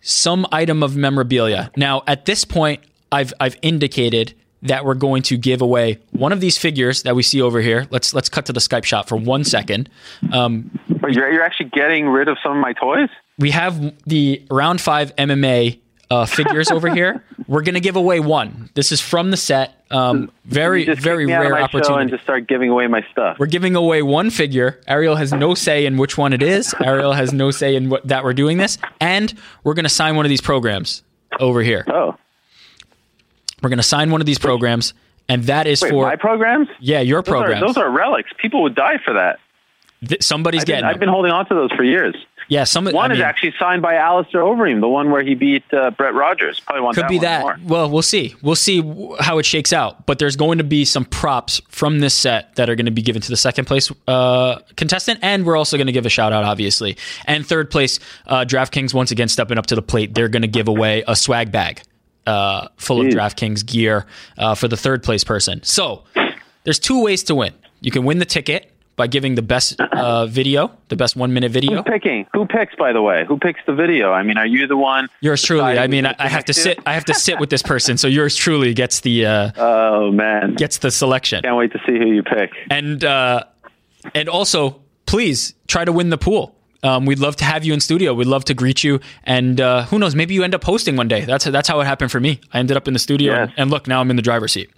some 0.06 0.46
item 0.52 0.84
of 0.84 0.96
memorabilia. 0.96 1.72
Now, 1.76 2.04
at 2.08 2.26
this 2.26 2.46
point, 2.46 2.82
I've 3.12 3.34
I've 3.40 3.58
indicated 3.62 4.34
that 4.62 4.86
we're 4.86 4.94
going 4.96 5.22
to 5.24 5.38
give 5.38 5.62
away 5.62 6.00
one 6.12 6.32
of 6.32 6.40
these 6.42 6.58
figures 6.58 7.04
that 7.04 7.16
we 7.16 7.24
see 7.24 7.42
over 7.42 7.60
here. 7.62 7.88
Let's 7.90 8.14
let's 8.14 8.30
cut 8.30 8.46
to 8.46 8.54
the 8.54 8.60
Skype 8.60 8.84
shot 8.84 9.08
for 9.08 9.16
one 9.16 9.44
second. 9.44 9.90
Um, 10.32 10.80
But 11.02 11.14
you're, 11.14 11.32
you're 11.32 11.44
actually 11.44 11.70
getting 11.70 12.08
rid 12.08 12.28
of 12.28 12.38
some 12.42 12.54
of 12.54 12.58
my 12.58 12.74
toys. 12.74 13.10
we 13.38 13.52
have 13.52 13.94
the 14.08 14.42
round 14.50 14.80
five 14.82 15.16
MMA 15.18 15.80
uh, 16.12 16.26
figures 16.26 16.70
over 16.72 16.94
here. 16.94 17.24
We're 17.48 17.62
gonna 17.64 17.80
give 17.80 17.96
away 17.96 18.20
one. 18.20 18.70
This 18.74 18.92
is 18.92 19.02
from 19.02 19.32
the 19.32 19.38
set. 19.38 19.74
Um, 19.92 20.32
very 20.46 20.86
very 20.96 21.26
kick 21.26 21.28
me 21.28 21.34
out 21.34 21.46
of 21.46 21.52
rare 21.52 21.60
show 21.60 21.64
and 21.64 21.64
opportunity. 21.64 22.12
just 22.12 22.24
start 22.24 22.48
giving 22.48 22.70
away 22.70 22.88
my 22.88 23.06
stuff. 23.12 23.38
We're 23.40 23.46
giving 23.46 23.76
away 23.76 24.02
one 24.02 24.30
figure. 24.30 24.80
Ariel 24.88 25.16
has 25.16 25.32
no 25.32 25.54
say 25.56 25.86
in 25.86 25.98
which 25.98 26.18
one 26.18 26.34
it 26.34 26.42
is. 26.42 26.74
Ariel 26.84 27.14
has 27.14 27.34
no 27.34 27.52
say 27.52 27.76
in 27.76 27.90
what, 27.90 28.08
that 28.08 28.24
we're 28.24 28.34
doing 28.34 28.58
this, 28.58 28.78
and 29.00 29.34
we're 29.64 29.74
gonna 29.76 29.90
sign 29.90 30.16
one 30.16 30.26
of 30.26 30.30
these 30.30 30.42
programs. 30.42 31.04
over 31.40 31.62
here. 31.62 31.84
Oh, 31.88 32.16
We're 33.62 33.70
going 33.70 33.78
to 33.78 33.84
sign 33.84 34.12
one 34.12 34.22
of 34.22 34.28
these 34.28 34.40
programs, 34.40 34.94
and 35.28 35.44
that 35.46 35.66
is 35.68 35.82
wait, 35.82 35.90
for 35.92 36.06
my 36.06 36.16
programs? 36.16 36.68
yeah 36.80 37.02
your 37.02 37.22
Those 37.22 37.28
are, 37.28 37.32
programs. 37.32 37.62
those 37.62 37.78
are 37.78 37.90
relics. 37.92 38.30
People 38.38 38.62
would 38.64 38.76
die 38.76 38.98
for 39.04 39.14
that. 39.14 39.40
Th- 40.08 40.22
somebody's 40.24 40.62
I've 40.62 40.66
been, 40.68 40.76
getting 40.76 40.90
I've 40.90 41.00
been 41.00 41.10
holding 41.10 41.32
on 41.32 41.46
to 41.48 41.56
those 41.56 41.72
for 41.72 41.84
years. 41.84 42.16
Yeah. 42.48 42.64
Some 42.64 42.86
One 42.86 43.12
I 43.12 43.14
is 43.14 43.20
mean, 43.20 43.26
actually 43.26 43.54
signed 43.60 43.82
by 43.82 43.96
Alistair 43.96 44.42
Overeem, 44.42 44.82
the 44.82 44.88
one 44.88 45.12
where 45.12 45.24
he 45.24 45.36
beat 45.36 45.64
uh, 45.74 45.92
Brett 45.92 46.14
Rogers. 46.14 46.60
Probably 46.60 46.82
want 46.82 46.96
could 46.96 47.04
that 47.06 47.10
be 47.10 47.20
that. 47.20 47.42
more. 47.42 47.58
Well, 47.66 47.90
we'll 47.90 48.02
see. 48.02 48.36
We'll 48.42 48.56
see 48.56 48.82
how 49.20 49.38
it 49.40 49.46
shakes 49.46 49.74
out. 49.74 50.06
But 50.06 50.20
there's 50.20 50.36
going 50.36 50.58
to 50.58 50.64
be 50.64 50.86
some 50.86 51.06
props 51.06 51.62
from 51.70 52.00
this 52.00 52.14
set 52.14 52.56
that 52.56 52.70
are 52.70 52.76
going 52.76 52.86
to 52.86 52.92
be 52.92 53.02
given 53.02 53.22
to 53.22 53.30
the 53.30 53.38
second 53.38 53.66
place 53.66 53.92
uh, 54.08 54.60
contestant, 54.76 55.20
and 55.22 55.46
we're 55.46 55.58
also 55.58 55.78
going 55.78 55.88
to 55.88 55.94
give 55.94 56.06
a 56.06 56.10
shout 56.10 56.34
out, 56.34 56.44
obviously. 56.44 56.98
And 57.26 57.46
third 57.46 57.72
place, 57.72 58.00
uh, 58.28 58.46
DraftKings 58.46 58.94
once 58.94 59.12
again 59.12 59.28
stepping 59.28 59.58
up 59.58 59.68
to 59.68 59.76
the 59.76 59.82
plate. 59.82 60.14
They're 60.14 60.30
going 60.30 60.42
to 60.44 60.48
give 60.48 60.68
away 60.68 61.04
a 61.08 61.16
swag 61.16 61.52
bag 61.52 61.82
uh, 62.28 62.68
full 62.78 63.02
of 63.02 63.08
Jeez. 63.08 63.14
DraftKings 63.14 63.66
gear 63.66 64.06
uh, 64.38 64.56
for 64.56 64.68
the 64.68 64.78
third 64.78 65.04
place 65.04 65.24
person. 65.24 65.62
So 65.64 66.04
there's 66.64 66.80
two 66.80 67.02
ways 67.04 67.24
to 67.24 67.36
win. 67.36 67.54
You 67.82 67.92
can 67.92 68.04
win 68.04 68.20
the 68.20 68.26
ticket 68.26 68.72
by 68.96 69.08
giving 69.08 69.36
the 69.36 69.42
best 69.42 69.80
uh, 69.82 70.26
video, 70.26 70.72
the 70.90 70.96
best 70.96 71.16
one 71.16 71.34
minute 71.34 71.52
video. 71.52 71.76
Who's 71.76 71.84
picking? 71.86 72.26
Who 72.34 72.46
picks, 72.46 72.76
by 72.76 72.94
the 72.94 73.02
way? 73.02 73.26
Who 73.28 73.38
picks 73.38 73.60
the 73.68 73.74
video? 73.74 74.12
I 74.14 74.24
mean, 74.24 74.38
are 74.38 74.46
you 74.48 74.68
the 74.68 74.78
one? 74.78 75.08
Yours 75.22 75.42
truly. 75.44 75.78
I 75.78 75.88
mean, 75.88 76.06
I, 76.06 76.16
I 76.20 76.28
have 76.30 76.46
to 76.46 76.54
sit. 76.54 76.80
I 76.86 76.94
have 76.94 77.06
to 77.06 77.14
sit 77.14 77.40
with 77.40 77.50
this 77.50 77.62
person. 77.62 77.98
So 77.98 78.08
yours 78.08 78.36
truly 78.36 78.74
gets 78.74 79.02
the 79.02 79.26
uh, 79.26 79.52
Oh 79.58 80.12
man, 80.12 80.56
gets 80.56 80.78
the 80.78 80.92
selection. 80.92 81.42
can't 81.44 81.58
wait 81.58 81.72
to 81.74 81.80
see 81.86 81.98
who 81.98 82.08
you 82.08 82.24
pick. 82.24 82.52
And 82.70 83.04
uh, 83.04 83.44
and 84.14 84.30
also, 84.30 84.82
please 85.06 85.54
try 85.68 85.84
to 85.86 85.92
win 85.92 86.10
the 86.10 86.18
pool. 86.18 86.56
Um, 86.84 87.06
we'd 87.08 87.18
love 87.20 87.36
to 87.38 87.44
have 87.46 87.66
you 87.66 87.74
in 87.74 87.80
studio. 87.80 88.14
We'd 88.14 88.28
love 88.28 88.46
to 88.46 88.54
greet 88.54 88.84
you. 88.84 89.00
And 89.24 89.60
uh, 89.60 89.86
who 89.86 89.98
knows? 89.98 90.14
Maybe 90.14 90.36
you 90.36 90.44
end 90.44 90.54
up 90.54 90.64
hosting 90.64 90.96
one 90.96 91.08
day. 91.08 91.22
That's 91.26 91.46
that's 91.46 91.68
how 91.68 91.80
it 91.82 91.86
happened 91.86 92.12
for 92.12 92.20
me. 92.20 92.40
I 92.54 92.60
ended 92.60 92.78
up 92.78 92.88
in 92.88 92.94
the 92.94 93.00
studio, 93.00 93.34
Yes. 93.34 93.50
and, 93.50 93.54
and 93.60 93.72
look, 93.72 93.88
now 93.88 94.00
I'm 94.02 94.10
in 94.12 94.16
the 94.16 94.22
driver's 94.22 94.54
seat. 94.54 94.70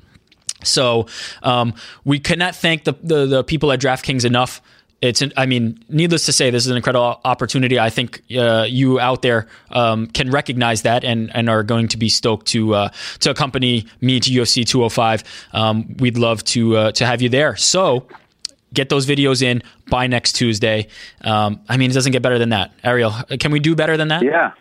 So 0.68 1.07
um, 1.44 1.73
we 2.03 2.19
cannot 2.19 2.56
thank 2.56 2.84
the, 2.84 2.94
the 3.03 3.26
the 3.26 3.44
people 3.44 3.72
at 3.72 3.80
DraftKings 3.80 4.26
enough. 4.26 4.61
It's, 4.99 5.22
an, 5.22 5.31
I 5.38 5.45
mean, 5.45 5.84
needless 5.89 6.26
to 6.26 6.31
say, 6.31 6.49
this 6.49 6.65
is 6.65 6.72
an 6.72 6.76
incredible 6.76 7.22
opportunity. 7.23 7.80
I 7.80 7.91
think 7.91 8.23
uh, 8.35 8.65
you 8.68 8.99
out 8.99 9.22
there 9.22 9.48
um, 9.69 10.07
can 10.07 10.31
recognize 10.31 10.81
that 10.81 11.03
and, 11.03 11.30
and 11.35 11.52
are 11.52 11.61
going 11.61 11.88
to 11.89 11.98
be 11.98 12.10
stoked 12.10 12.48
to 12.48 12.73
uh, 12.73 12.89
to 13.19 13.30
accompany 13.30 13.85
me 14.02 14.19
to 14.19 14.31
UFC 14.31 14.65
205. 14.65 15.23
Um, 15.53 15.95
we'd 15.99 16.18
love 16.18 16.44
to 16.45 16.77
uh, 16.77 16.91
to 16.94 17.06
have 17.06 17.22
you 17.22 17.30
there. 17.30 17.56
So 17.56 18.07
get 18.73 18.89
those 18.89 19.06
videos 19.06 19.44
in 19.44 19.61
by 19.88 20.07
next 20.07 20.34
Tuesday. 20.34 20.88
Um, 21.22 21.61
I 21.69 21.77
mean, 21.77 21.91
it 21.91 21.94
doesn't 21.94 22.11
get 22.11 22.23
better 22.23 22.39
than 22.39 22.49
that. 22.49 22.73
Ariel, 22.84 23.11
can 23.39 23.52
we 23.52 23.60
do 23.60 23.76
better 23.76 23.98
than 23.98 24.07
that? 24.07 24.23
Yeah. 24.23 24.53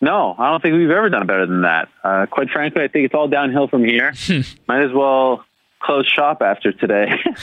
No, 0.00 0.34
I 0.38 0.50
don't 0.50 0.62
think 0.62 0.74
we've 0.74 0.90
ever 0.90 1.08
done 1.10 1.26
better 1.26 1.46
than 1.46 1.62
that. 1.62 1.88
Uh, 2.02 2.26
quite 2.26 2.48
frankly, 2.50 2.82
I 2.82 2.88
think 2.88 3.04
it's 3.06 3.14
all 3.14 3.28
downhill 3.28 3.68
from 3.68 3.84
here. 3.84 4.12
Hmm. 4.16 4.40
Might 4.66 4.82
as 4.82 4.92
well 4.92 5.44
close 5.80 6.06
shop 6.06 6.42
after 6.42 6.72
today. 6.72 7.12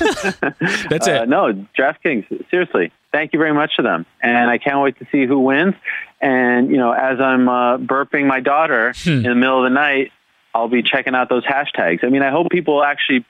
That's 0.90 1.08
Uh, 1.08 1.24
it. 1.24 1.30
no, 1.30 1.54
DraftKings, 1.78 2.50
seriously, 2.50 2.92
thank 3.12 3.34
you 3.34 3.40
very 3.40 3.54
much 3.54 3.76
to 3.78 3.82
them. 3.84 4.06
And 4.22 4.50
I 4.50 4.58
can't 4.58 4.82
wait 4.82 4.98
to 5.00 5.06
see 5.12 5.26
who 5.26 5.40
wins. 5.40 5.76
And, 6.22 6.70
you 6.72 6.78
know, 6.78 6.92
as 6.92 7.20
I'm 7.20 7.48
uh, 7.50 7.78
burping 7.78 8.26
my 8.28 8.40
daughter 8.40 8.94
Hmm. 9.04 9.10
in 9.10 9.24
the 9.24 9.36
middle 9.36 9.64
of 9.66 9.72
the 9.72 9.74
night, 9.76 10.12
I'll 10.54 10.68
be 10.68 10.82
checking 10.82 11.14
out 11.14 11.30
those 11.30 11.46
hashtags. 11.46 12.04
I 12.04 12.10
mean, 12.10 12.24
I 12.24 12.32
hope 12.32 12.50
people 12.50 12.84
actually 12.84 13.24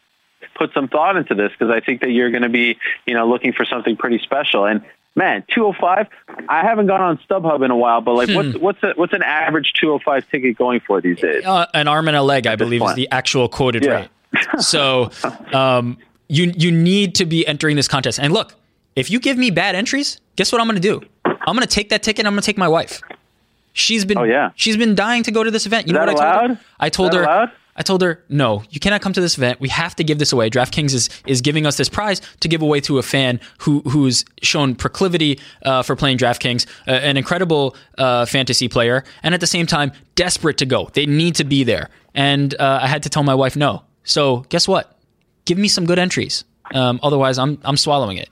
put 0.56 0.74
some 0.74 0.88
thought 0.88 1.18
into 1.18 1.36
this 1.36 1.52
because 1.52 1.74
I 1.74 1.82
think 1.82 2.02
that 2.02 2.12
you're 2.12 2.30
going 2.32 2.44
to 2.44 2.50
be, 2.50 2.78
you 3.06 3.14
know, 3.14 3.28
looking 3.28 3.52
for 3.54 3.66
something 3.66 3.98
pretty 3.98 4.20
special. 4.20 4.66
And 4.66 4.82
man, 5.18 5.44
205, 5.54 6.08
I 6.48 6.62
haven't 6.62 6.88
gone 6.88 7.02
on 7.02 7.18
StubHub 7.30 7.66
in 7.66 7.72
a 7.72 7.76
while, 7.76 8.00
but 8.00 8.14
like, 8.14 8.30
what's 8.30 8.58
what's 8.60 8.84
a, 8.84 8.94
what's 8.96 9.12
an 9.14 9.24
average 9.24 9.74
205 9.74 10.30
ticket 10.32 10.58
going 10.58 10.80
for 10.80 11.02
these 11.02 11.20
days? 11.20 11.44
Uh, 11.44 11.66
an 11.74 11.90
arm 11.90 12.08
and 12.08 12.16
a 12.16 12.22
leg, 12.24 12.48
I 12.48 12.56
believe, 12.56 12.82
is 12.84 12.94
the 12.94 13.10
actual 13.12 13.50
quoted 13.50 13.84
Yeah. 13.84 13.92
rate. 13.92 14.10
So 14.60 15.10
um, 15.54 15.98
you 16.30 16.54
you 16.56 16.72
need 16.72 17.16
to 17.16 17.26
be 17.26 17.46
entering 17.48 17.76
this 17.76 17.88
contest. 17.88 18.20
And 18.20 18.32
look, 18.34 18.54
if 18.96 19.10
you 19.10 19.20
give 19.20 19.38
me 19.38 19.50
bad 19.52 19.76
entries, 19.76 20.20
guess 20.36 20.52
what 20.52 20.62
I'm 20.62 20.68
going 20.68 20.82
to 20.82 20.82
do? 20.82 21.02
I'm 21.26 21.56
going 21.56 21.62
to 21.62 21.68
take 21.68 21.90
that 21.90 22.04
ticket. 22.04 22.20
and 22.20 22.28
I'm 22.28 22.34
going 22.34 22.42
to 22.42 22.46
take 22.46 22.58
my 22.58 22.68
wife. 22.68 23.02
She's 23.74 24.06
been 24.06 24.18
Oh, 24.18 24.24
yeah. 24.24 24.52
she's 24.56 24.76
been 24.78 24.96
dying 24.96 25.24
to 25.24 25.32
go 25.32 25.44
to 25.44 25.52
this 25.52 25.66
event. 25.66 25.88
You 25.88 25.94
know 25.94 26.06
that 26.06 26.14
what 26.16 26.24
I 26.24 26.38
told 26.48 26.50
her? 26.52 26.60
I 26.80 26.90
told 26.90 27.10
Is 27.12 27.16
her 27.18 27.24
allowed? 27.24 27.52
I 27.78 27.84
told 27.84 28.02
her 28.02 28.24
no, 28.28 28.64
you 28.70 28.80
cannot 28.80 29.02
come 29.02 29.14
to 29.14 29.22
this 29.22 29.38
event. 29.38 29.60
We 29.60 29.70
have 29.70 29.96
to 29.96 30.04
give 30.04 30.20
this 30.20 30.34
away. 30.34 30.50
DraftKings 30.50 30.94
is 30.94 31.10
is 31.26 31.42
giving 31.42 31.66
us 31.66 31.78
this 31.78 31.90
prize 31.90 32.22
to 32.40 32.48
give 32.48 32.62
away 32.62 32.82
to 32.82 32.98
a 32.98 33.04
fan 33.04 33.40
who 33.60 33.82
who's 33.82 34.26
shown 34.42 34.76
proclivity 34.76 35.40
uh, 35.64 35.84
for 35.84 35.96
playing 35.96 36.18
DraftKings, 36.18 36.66
uh, 36.88 36.92
an 36.92 37.18
incredible 37.18 37.76
uh, 37.98 38.26
fantasy 38.26 38.68
player, 38.68 39.04
and 39.24 39.34
at 39.34 39.40
the 39.40 39.48
same 39.48 39.66
time 39.66 39.92
desperate 40.16 40.58
to 40.58 40.66
go. 40.66 40.90
They 40.94 41.06
need 41.06 41.36
to 41.36 41.44
be 41.44 41.64
there, 41.64 41.90
and 42.16 42.54
uh, 42.60 42.80
I 42.82 42.88
had 42.88 43.04
to 43.04 43.10
tell 43.10 43.24
my 43.24 43.36
wife 43.36 43.56
no. 43.56 43.84
So 44.04 44.46
guess 44.50 44.68
what? 44.68 44.98
Give 45.46 45.58
me 45.58 45.68
some 45.68 45.86
good 45.86 46.00
entries. 46.00 46.44
Um, 46.74 47.00
otherwise, 47.04 47.38
I'm 47.38 47.60
I'm 47.64 47.78
swallowing 47.78 48.18
it. 48.18 48.30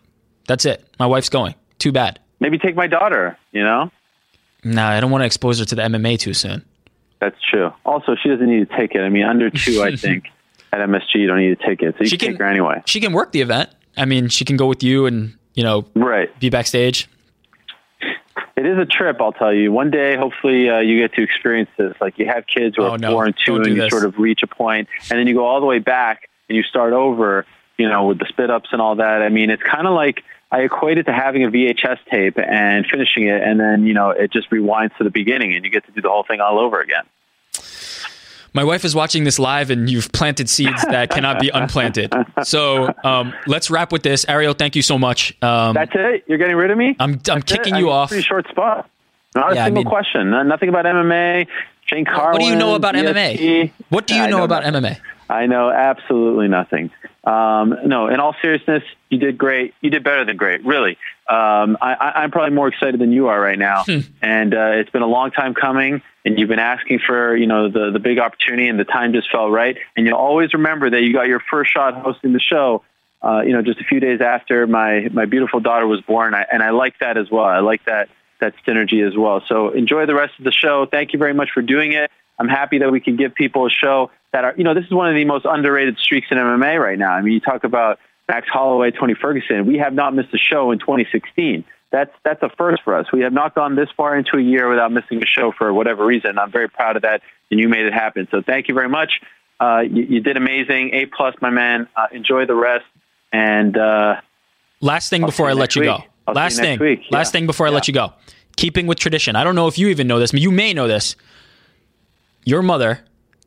That's 0.47 0.65
it. 0.65 0.85
My 0.99 1.05
wife's 1.05 1.29
going. 1.29 1.55
Too 1.79 1.91
bad. 1.91 2.19
Maybe 2.39 2.57
take 2.57 2.75
my 2.75 2.87
daughter, 2.87 3.37
you 3.51 3.63
know? 3.63 3.91
Nah, 4.63 4.89
I 4.89 4.99
don't 4.99 5.11
want 5.11 5.21
to 5.21 5.25
expose 5.25 5.59
her 5.59 5.65
to 5.65 5.75
the 5.75 5.81
MMA 5.83 6.19
too 6.19 6.33
soon. 6.33 6.63
That's 7.25 7.41
true. 7.49 7.71
Also, 7.85 8.15
she 8.21 8.29
doesn't 8.29 8.45
need 8.47 8.69
to 8.69 8.77
take 8.77 8.93
it. 8.93 8.99
I 9.01 9.09
mean, 9.09 9.23
under 9.25 9.49
two, 9.49 9.81
I 9.81 9.95
think, 9.95 10.25
at 10.71 10.79
MSG, 10.79 11.15
you 11.15 11.27
don't 11.27 11.39
need 11.39 11.51
a 11.59 11.67
ticket. 11.67 11.95
So 11.97 12.03
you 12.03 12.09
She 12.09 12.17
can 12.17 12.29
take 12.33 12.39
her 12.39 12.45
anyway. 12.45 12.83
She 12.85 12.99
can 12.99 13.13
work 13.13 13.31
the 13.31 13.41
event. 13.41 13.69
I 13.97 14.05
mean, 14.05 14.29
she 14.29 14.45
can 14.45 14.57
go 14.57 14.67
with 14.67 14.83
you 14.83 15.05
and 15.07 15.33
you 15.55 15.63
know 15.63 15.85
Right. 15.95 16.37
be 16.39 16.49
backstage. 16.49 17.07
It 18.57 18.65
is 18.65 18.77
a 18.77 18.85
trip, 18.85 19.17
I'll 19.19 19.33
tell 19.33 19.53
you. 19.53 19.71
One 19.71 19.91
day, 19.91 20.15
hopefully, 20.15 20.69
uh, 20.69 20.79
you 20.79 20.99
get 21.01 21.13
to 21.15 21.23
experience 21.23 21.69
this. 21.77 21.93
Like 21.99 22.17
you 22.19 22.25
have 22.27 22.45
kids 22.47 22.75
who 22.77 22.83
Oh, 22.83 22.91
are 22.91 22.97
no. 22.97 23.11
four 23.11 23.25
and 23.25 23.35
2 23.45 23.55
do 23.55 23.55
and 23.63 23.67
you 23.75 23.81
this. 23.81 23.89
sort 23.89 24.05
of 24.05 24.17
reach 24.17 24.41
a 24.43 24.47
point, 24.47 24.87
and 25.09 25.19
then 25.19 25.27
you 25.27 25.33
go 25.33 25.45
all 25.45 25.59
the 25.59 25.65
way 25.65 25.79
back 25.79 26.29
and 26.47 26.55
you 26.55 26.63
start 26.63 26.93
over. 26.93 27.45
You 27.77 27.89
know, 27.89 28.05
with 28.05 28.19
the 28.19 28.25
spit 28.29 28.49
ups 28.49 28.69
and 28.71 28.81
all 28.81 28.95
that. 28.95 29.21
I 29.21 29.27
mean, 29.27 29.49
it's 29.49 29.61
kind 29.61 29.85
of 29.85 29.93
like 29.93 30.23
I 30.49 30.61
equate 30.61 30.97
it 30.97 31.03
to 31.07 31.11
having 31.11 31.43
a 31.43 31.49
VHS 31.49 31.97
tape 32.09 32.37
and 32.39 32.85
finishing 32.89 33.27
it, 33.27 33.41
and 33.43 33.59
then 33.59 33.85
you 33.85 33.93
know 33.93 34.11
it 34.11 34.31
just 34.31 34.49
rewinds 34.49 34.95
to 34.97 35.03
the 35.03 35.09
beginning, 35.09 35.53
and 35.53 35.65
you 35.65 35.69
get 35.71 35.85
to 35.87 35.91
do 35.91 35.99
the 36.01 36.07
whole 36.09 36.23
thing 36.23 36.39
all 36.39 36.57
over 36.59 36.79
again. 36.79 37.03
My 38.55 38.63
wife 38.63 38.85
is 38.85 38.95
watching 38.95 39.25
this 39.25 39.37
live, 39.37 39.69
and 39.69 39.89
you've 39.89 40.11
planted 40.13 40.49
seeds 40.49 40.81
that 40.83 41.09
cannot 41.11 41.39
be 41.41 41.49
unplanted. 41.49 42.13
So 42.43 42.93
um, 43.03 43.33
let's 43.47 43.69
wrap 43.69 43.91
with 43.91 44.01
this. 44.03 44.25
Ariel, 44.29 44.53
thank 44.53 44.77
you 44.77 44.81
so 44.81 44.97
much. 44.97 45.35
Um, 45.43 45.73
That's 45.73 45.91
it. 45.93 46.23
You're 46.25 46.37
getting 46.37 46.55
rid 46.55 46.71
of 46.71 46.77
me. 46.77 46.95
I'm 46.99 47.11
I'm 47.11 47.17
That's 47.19 47.43
kicking 47.51 47.75
it? 47.75 47.79
you 47.79 47.89
I- 47.89 47.93
off. 47.97 48.09
Pretty 48.09 48.23
short 48.23 48.47
spot. 48.49 48.89
Not 49.35 49.51
a 49.51 49.55
Yeah, 49.55 49.63
I 49.63 49.65
single 49.67 49.83
mean- 49.83 49.89
question. 49.89 50.29
Nothing 50.47 50.69
about 50.69 50.85
MMA. 50.85 51.47
Shane 51.87 52.05
Carwin. 52.05 52.31
What 52.31 52.39
do 52.39 52.45
you 52.45 52.55
know 52.55 52.75
about. 52.75 52.95
MMA? 52.95 53.71
What 53.89 54.07
do 54.07 54.15
you 54.15 54.21
I 54.23 54.29
know 54.29 54.43
about 54.45 54.63
nothing. 54.63 54.83
MMA? 54.95 54.99
I 55.29 55.45
know 55.47 55.69
absolutely 55.69 56.47
nothing. 56.47 56.89
Um, 57.25 57.75
no, 57.85 58.07
in 58.07 58.19
all 58.19 58.35
seriousness, 58.41 58.83
you 59.09 59.17
did 59.17 59.37
great. 59.37 59.73
You 59.81 59.89
did 59.89 60.03
better 60.03 60.25
than 60.25 60.37
great, 60.37 60.63
really. 60.63 60.97
Um, 61.27 61.75
I, 61.81 62.13
I'm 62.15 62.29
probably 62.31 62.53
more 62.53 62.67
excited 62.67 62.99
than 62.99 63.11
you 63.11 63.27
are 63.27 63.41
right 63.41 63.57
now, 63.57 63.83
Hmm. 63.83 63.99
and 64.21 64.53
uh, 64.53 64.71
it's 64.75 64.91
been 64.91 65.01
a 65.01 65.07
long 65.07 65.31
time 65.31 65.53
coming. 65.55 66.01
And 66.23 66.39
you've 66.39 66.49
been 66.49 66.59
asking 66.59 66.99
for, 67.05 67.35
you 67.35 67.45
know, 67.47 67.69
the 67.69 67.91
the 67.91 67.99
big 67.99 68.19
opportunity, 68.19 68.67
and 68.67 68.79
the 68.79 68.83
time 68.83 69.13
just 69.13 69.31
felt 69.31 69.51
right. 69.51 69.77
And 69.95 70.05
you'll 70.05 70.17
always 70.17 70.53
remember 70.53 70.89
that 70.89 71.01
you 71.01 71.13
got 71.13 71.27
your 71.27 71.39
first 71.51 71.71
shot 71.71 71.93
hosting 71.95 72.33
the 72.33 72.39
show. 72.39 72.83
Uh, 73.23 73.41
you 73.41 73.53
know, 73.53 73.61
just 73.63 73.79
a 73.79 73.83
few 73.83 73.99
days 73.99 74.21
after 74.21 74.67
my 74.67 75.07
my 75.11 75.25
beautiful 75.25 75.59
daughter 75.59 75.87
was 75.87 76.01
born, 76.01 76.33
I, 76.35 76.45
and 76.51 76.61
I 76.61 76.71
like 76.71 76.99
that 76.99 77.17
as 77.17 77.29
well. 77.31 77.45
I 77.45 77.59
like 77.59 77.85
that 77.85 78.09
that 78.39 78.53
synergy 78.67 79.07
as 79.07 79.15
well. 79.17 79.41
So 79.47 79.69
enjoy 79.69 80.05
the 80.05 80.13
rest 80.15 80.33
of 80.37 80.45
the 80.45 80.51
show. 80.51 80.85
Thank 80.85 81.13
you 81.13 81.19
very 81.19 81.33
much 81.33 81.49
for 81.53 81.61
doing 81.61 81.93
it. 81.93 82.11
I'm 82.37 82.49
happy 82.49 82.79
that 82.79 82.91
we 82.91 82.99
can 82.99 83.15
give 83.15 83.33
people 83.33 83.65
a 83.65 83.69
show 83.69 84.11
that 84.35 84.43
are, 84.43 84.53
you 84.57 84.65
know, 84.65 84.73
this 84.73 84.83
is 84.83 84.91
one 84.91 85.07
of 85.07 85.15
the 85.15 85.23
most 85.23 85.45
underrated 85.45 85.97
streaks 85.97 86.27
in 86.29 86.37
MMA 86.37 86.77
right 86.77 86.99
now. 86.99 87.11
I 87.13 87.21
mean, 87.21 87.33
you 87.33 87.39
talk 87.39 87.63
about 87.63 87.99
Max 88.27 88.47
Holloway, 88.51 88.91
Tony 88.91 89.13
Ferguson. 89.13 89.65
We 89.65 89.77
have 89.77 89.93
not 89.93 90.13
missed 90.13 90.33
a 90.33 90.37
show 90.37 90.71
in 90.71 90.79
2016. 90.79 91.63
That's 91.91 92.11
that's 92.25 92.43
a 92.43 92.49
first 92.57 92.83
for 92.83 92.95
us. 92.95 93.05
We 93.13 93.21
have 93.21 93.31
not 93.31 93.55
gone 93.55 93.75
this 93.77 93.87
far 93.95 94.17
into 94.17 94.35
a 94.37 94.41
year 94.41 94.67
without 94.69 94.91
missing 94.91 95.23
a 95.23 95.25
show 95.25 95.53
for 95.57 95.73
whatever 95.73 96.05
reason. 96.05 96.37
I'm 96.37 96.51
very 96.51 96.67
proud 96.67 96.97
of 96.97 97.03
that, 97.03 97.21
and 97.49 97.59
you 97.61 97.69
made 97.69 97.85
it 97.85 97.93
happen. 97.93 98.27
So 98.29 98.41
thank 98.41 98.67
you 98.67 98.73
very 98.75 98.89
much. 98.89 99.21
Uh, 99.61 99.83
you, 99.89 100.03
you 100.03 100.19
did 100.19 100.35
amazing. 100.35 100.89
A 100.93 101.05
plus, 101.05 101.33
my 101.41 101.49
man. 101.49 101.87
Uh, 101.95 102.07
enjoy 102.11 102.45
the 102.45 102.55
rest. 102.55 102.83
And 103.31 103.77
uh, 103.77 104.15
Last 104.81 105.09
thing 105.09 105.23
I'll 105.23 105.27
before 105.29 105.47
I 105.47 105.53
let 105.53 105.75
you 105.77 105.83
week. 105.83 105.89
go. 105.89 106.03
I'll 106.27 106.33
see 106.35 106.39
you 106.39 106.43
Last 106.43 106.57
thing. 106.59 106.79
week. 106.79 106.99
Last 107.09 107.27
Yeah. 107.29 107.31
thing 107.31 107.45
before 107.47 107.67
I 107.67 107.69
let 107.69 107.87
you 107.87 107.93
go. 107.93 108.11
Keeping 108.57 108.85
with 108.87 108.99
tradition. 108.99 109.37
I 109.37 109.43
don't 109.45 109.55
know 109.55 109.67
if 109.67 109.77
you 109.77 109.87
even 109.87 110.07
know 110.07 110.19
this. 110.19 110.31
But 110.31 110.41
you 110.41 110.51
may 110.51 110.73
know 110.73 110.87
this. 110.89 111.15
Your 112.43 112.61
mother 112.61 112.99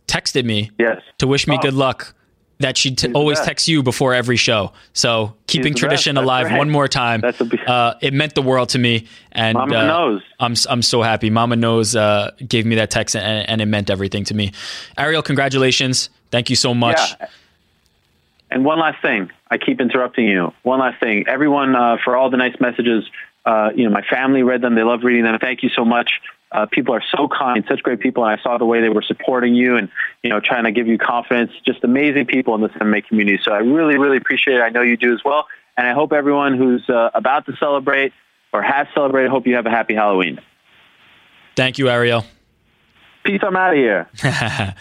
texted 0.08 0.44
me 0.44 0.70
yes, 0.78 1.00
to 1.18 1.26
wish 1.28 1.46
me 1.46 1.56
Oh. 1.56 1.62
good 1.62 1.74
luck. 1.74 2.14
That 2.60 2.76
she 2.76 2.92
t- 2.92 3.12
always 3.12 3.38
texts 3.38 3.68
you 3.68 3.84
before 3.84 4.14
every 4.14 4.34
show. 4.36 4.72
So 4.92 5.36
keeping 5.46 5.74
tradition. 5.74 6.16
Alive 6.16 6.46
right. 6.46 6.58
one 6.58 6.70
more 6.70 6.88
time. 6.88 7.20
That's 7.20 7.40
a 7.40 7.44
be- 7.44 7.60
uh, 7.64 7.94
it 8.00 8.12
meant 8.12 8.34
the 8.34 8.42
world 8.42 8.70
to 8.70 8.80
me. 8.80 9.06
And 9.30 9.56
Mama 9.56 9.76
uh, 9.76 9.86
knows. 9.86 10.22
I'm 10.40 10.56
I'm 10.68 10.82
so 10.82 11.00
happy. 11.00 11.30
Mama 11.30 11.54
knows 11.54 11.94
uh, 11.94 12.32
gave 12.44 12.66
me 12.66 12.74
that 12.74 12.90
text 12.90 13.14
and, 13.14 13.48
and 13.48 13.60
it 13.60 13.66
meant 13.66 13.90
everything 13.90 14.24
to 14.24 14.34
me. 14.34 14.50
Ariel, 14.96 15.22
congratulations. 15.22 16.10
Thank 16.32 16.50
you 16.50 16.56
so 16.56 16.74
much. 16.74 16.98
Yeah. 17.20 17.28
And 18.50 18.64
one 18.64 18.80
last 18.80 19.00
thing, 19.02 19.30
I 19.50 19.58
keep 19.58 19.80
interrupting 19.80 20.26
you. 20.26 20.52
One 20.64 20.80
last 20.80 20.98
thing, 20.98 21.28
everyone, 21.28 21.76
uh, 21.76 21.98
for 22.02 22.16
all 22.16 22.28
the 22.28 22.38
nice 22.38 22.56
messages. 22.60 23.04
Uh, 23.44 23.70
you 23.74 23.84
know, 23.84 23.90
my 23.90 24.02
family 24.02 24.42
read 24.42 24.62
them; 24.62 24.74
they 24.74 24.82
love 24.82 25.04
reading 25.04 25.22
them. 25.22 25.38
Thank 25.40 25.62
you 25.62 25.68
so 25.68 25.84
much. 25.84 26.10
Uh, 26.50 26.66
people 26.66 26.94
are 26.94 27.02
so 27.14 27.28
kind, 27.28 27.64
such 27.68 27.82
great 27.82 28.00
people, 28.00 28.24
and 28.24 28.38
I 28.38 28.42
saw 28.42 28.56
the 28.56 28.64
way 28.64 28.80
they 28.80 28.88
were 28.88 29.02
supporting 29.02 29.54
you 29.54 29.76
and 29.76 29.88
you 30.22 30.30
know 30.30 30.40
trying 30.40 30.64
to 30.64 30.72
give 30.72 30.86
you 30.86 30.98
confidence. 30.98 31.52
Just 31.66 31.84
amazing 31.84 32.26
people 32.26 32.54
in 32.54 32.62
the 32.62 32.68
MMA 32.68 33.06
community. 33.06 33.38
So 33.42 33.52
I 33.52 33.58
really, 33.58 33.98
really 33.98 34.16
appreciate 34.16 34.56
it. 34.56 34.60
I 34.62 34.70
know 34.70 34.82
you 34.82 34.96
do 34.96 35.12
as 35.12 35.22
well, 35.24 35.46
and 35.76 35.86
I 35.86 35.92
hope 35.92 36.12
everyone 36.12 36.56
who's 36.56 36.88
uh, 36.88 37.10
about 37.14 37.46
to 37.46 37.56
celebrate 37.56 38.12
or 38.52 38.62
has 38.62 38.86
celebrated, 38.94 39.30
hope 39.30 39.46
you 39.46 39.56
have 39.56 39.66
a 39.66 39.70
happy 39.70 39.94
Halloween. 39.94 40.40
Thank 41.54 41.78
you, 41.78 41.88
Ariel. 41.88 42.24
Peace. 43.24 43.40
I'm 43.42 43.56
out 43.56 43.72
of 43.72 43.76
here. 43.76 44.08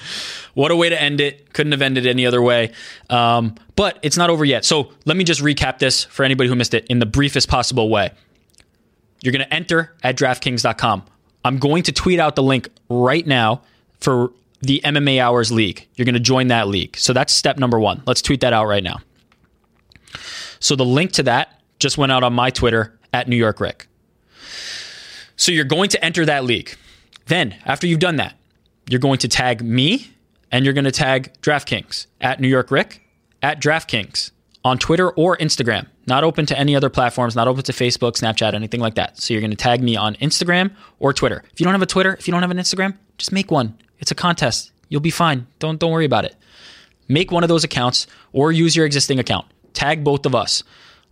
what 0.54 0.72
a 0.72 0.76
way 0.76 0.90
to 0.90 1.02
end 1.02 1.20
it. 1.20 1.52
Couldn't 1.54 1.74
have 1.74 1.82
ended 1.82 2.06
any 2.06 2.26
other 2.26 2.42
way. 2.42 2.72
Um, 3.10 3.56
but 3.76 4.00
it's 4.04 4.16
not 4.16 4.30
over 4.30 4.46
yet. 4.46 4.64
So 4.64 4.94
let 5.06 5.18
me 5.18 5.24
just 5.24 5.42
recap 5.42 5.80
this 5.80 6.06
for 6.06 6.24
anybody 6.24 6.50
who 6.50 6.56
missed 6.56 6.74
it 6.74 6.86
in 6.86 7.00
the 7.00 7.06
briefest 7.06 7.50
possible 7.50 7.90
way. 7.90 8.12
You're 9.22 9.34
going 9.34 9.46
to 9.46 9.54
enter 9.54 9.94
at 10.04 10.16
DraftKings.com. 10.16 11.04
I'm 11.48 11.60
going 11.60 11.84
to 11.84 11.92
tweet 11.92 12.20
out 12.20 12.36
the 12.36 12.44
link 12.44 12.70
right 12.90 13.26
now 13.26 13.62
for 14.00 14.32
the 14.62 14.82
MMA 14.84 15.20
Hours 15.22 15.52
League. 15.52 15.88
You're 15.96 16.06
going 16.06 16.14
to 16.14 16.20
join 16.20 16.48
that 16.48 16.68
league. 16.68 16.98
So 16.98 17.14
that's 17.14 17.34
step 17.34 17.58
number 17.58 17.80
one. 17.80 18.04
Let's 18.06 18.22
tweet 18.22 18.42
that 18.42 18.54
out 18.54 18.66
right 18.66 18.84
now. 18.84 18.98
So 20.60 20.76
the 20.76 20.86
link 20.86 21.12
to 21.14 21.24
that 21.24 21.62
just 21.80 21.98
went 21.98 22.12
out 22.12 22.24
on 22.24 22.34
my 22.34 22.50
Twitter 22.50 22.98
at 23.14 23.28
New 23.28 23.36
York 23.36 23.60
Rick. 23.60 23.88
So 25.36 25.52
you're 25.52 25.66
going 25.66 25.90
to 25.90 26.04
enter 26.04 26.26
that 26.26 26.44
league. 26.44 26.76
Then, 27.28 27.56
after 27.66 27.88
you've 27.88 28.00
done 28.00 28.16
that, 28.16 28.36
you're 28.90 29.00
going 29.00 29.20
to 29.20 29.28
tag 29.28 29.62
me 29.62 30.12
and 30.52 30.66
you're 30.66 30.74
going 30.74 30.86
to 30.86 30.92
tag 30.92 31.34
DraftKings 31.42 32.08
at 32.22 32.40
New 32.40 32.48
York 32.48 32.72
Rick 32.72 33.08
at 33.42 33.62
DraftKings 33.62 34.32
on 34.68 34.78
Twitter 34.78 35.10
or 35.12 35.38
Instagram. 35.38 35.88
Not 36.06 36.24
open 36.24 36.46
to 36.48 36.58
any 36.58 36.76
other 36.76 36.90
platforms, 36.90 37.36
not 37.36 37.48
open 37.48 37.64
to 37.64 37.72
Facebook, 37.72 38.14
Snapchat, 38.14 38.54
anything 38.54 38.82
like 38.82 38.96
that. 38.96 39.20
So 39.20 39.34
you're 39.34 39.42
going 39.42 39.52
to 39.52 39.58
tag 39.58 39.82
me 39.82 39.96
on 39.96 40.16
Instagram 40.16 40.76
or 41.00 41.14
Twitter. 41.14 41.44
If 41.52 41.60
you 41.60 41.64
don't 41.64 41.74
have 41.74 41.82
a 41.82 41.88
Twitter, 41.88 42.14
if 42.14 42.28
you 42.28 42.32
don't 42.32 42.42
have 42.42 42.52
an 42.52 42.58
Instagram, 42.58 42.96
just 43.18 43.32
make 43.32 43.50
one. 43.50 43.78
It's 44.00 44.12
a 44.12 44.16
contest. 44.16 44.72
You'll 44.90 45.02
be 45.02 45.10
fine. 45.10 45.48
Don't 45.60 45.80
don't 45.80 45.92
worry 45.92 46.06
about 46.06 46.26
it. 46.26 46.36
Make 47.08 47.32
one 47.32 47.44
of 47.44 47.50
those 47.50 47.64
accounts 47.64 48.08
or 48.34 48.52
use 48.52 48.76
your 48.76 48.86
existing 48.86 49.20
account. 49.20 49.46
Tag 49.74 50.04
both 50.04 50.26
of 50.26 50.36
us. 50.36 50.64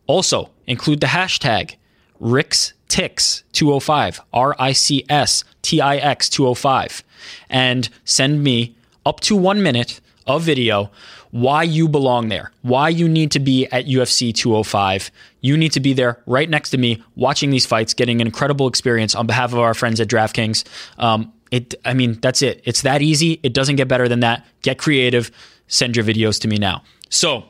Also, 0.08 0.52
include 0.68 1.00
the 1.00 1.08
hashtag 1.08 1.76
Rick's 2.20 2.74
Tix 2.90 3.44
205, 3.54 4.22
R 4.34 4.56
I 4.60 4.72
C 4.74 5.06
S 5.10 5.44
T 5.62 5.82
I 5.82 5.98
X 5.98 6.30
205, 6.30 7.04
and 7.50 7.90
send 8.04 8.44
me 8.44 8.76
up 9.06 9.20
to 9.22 9.36
one 9.36 9.64
minute 9.64 10.00
of 10.28 10.44
video 10.44 10.92
why 11.36 11.64
you 11.64 11.90
belong 11.90 12.30
there, 12.30 12.52
why 12.62 12.88
you 12.88 13.10
need 13.10 13.30
to 13.32 13.40
be 13.40 13.66
at 13.68 13.88
UFC 13.88 14.34
205. 14.34 15.12
You 15.42 15.58
need 15.58 15.74
to 15.74 15.82
be 15.82 15.92
there 15.92 16.24
right 16.26 16.50
next 16.50 16.70
to 16.70 16.78
me, 16.78 17.04
watching 17.16 17.50
these 17.50 17.66
fights, 17.66 17.94
getting 17.94 18.22
an 18.22 18.28
incredible 18.28 18.70
experience 18.70 19.16
on 19.16 19.28
behalf 19.28 19.52
of 19.52 19.60
our 19.60 19.74
friends 19.74 20.00
at 20.00 20.08
DraftKings. 20.08 20.64
Um, 20.98 21.34
it, 21.52 21.76
I 21.84 21.94
mean, 21.94 22.20
that's 22.22 22.42
it. 22.42 22.62
It's 22.64 22.84
that 22.84 23.02
easy. 23.02 23.42
It 23.44 23.54
doesn't 23.54 23.76
get 23.76 23.90
better 23.90 24.08
than 24.08 24.22
that. 24.22 24.46
Get 24.62 24.78
creative. 24.78 25.30
Send 25.68 25.98
your 25.98 26.06
videos 26.06 26.40
to 26.42 26.48
me 26.48 26.58
now. 26.58 26.84
So, 27.10 27.44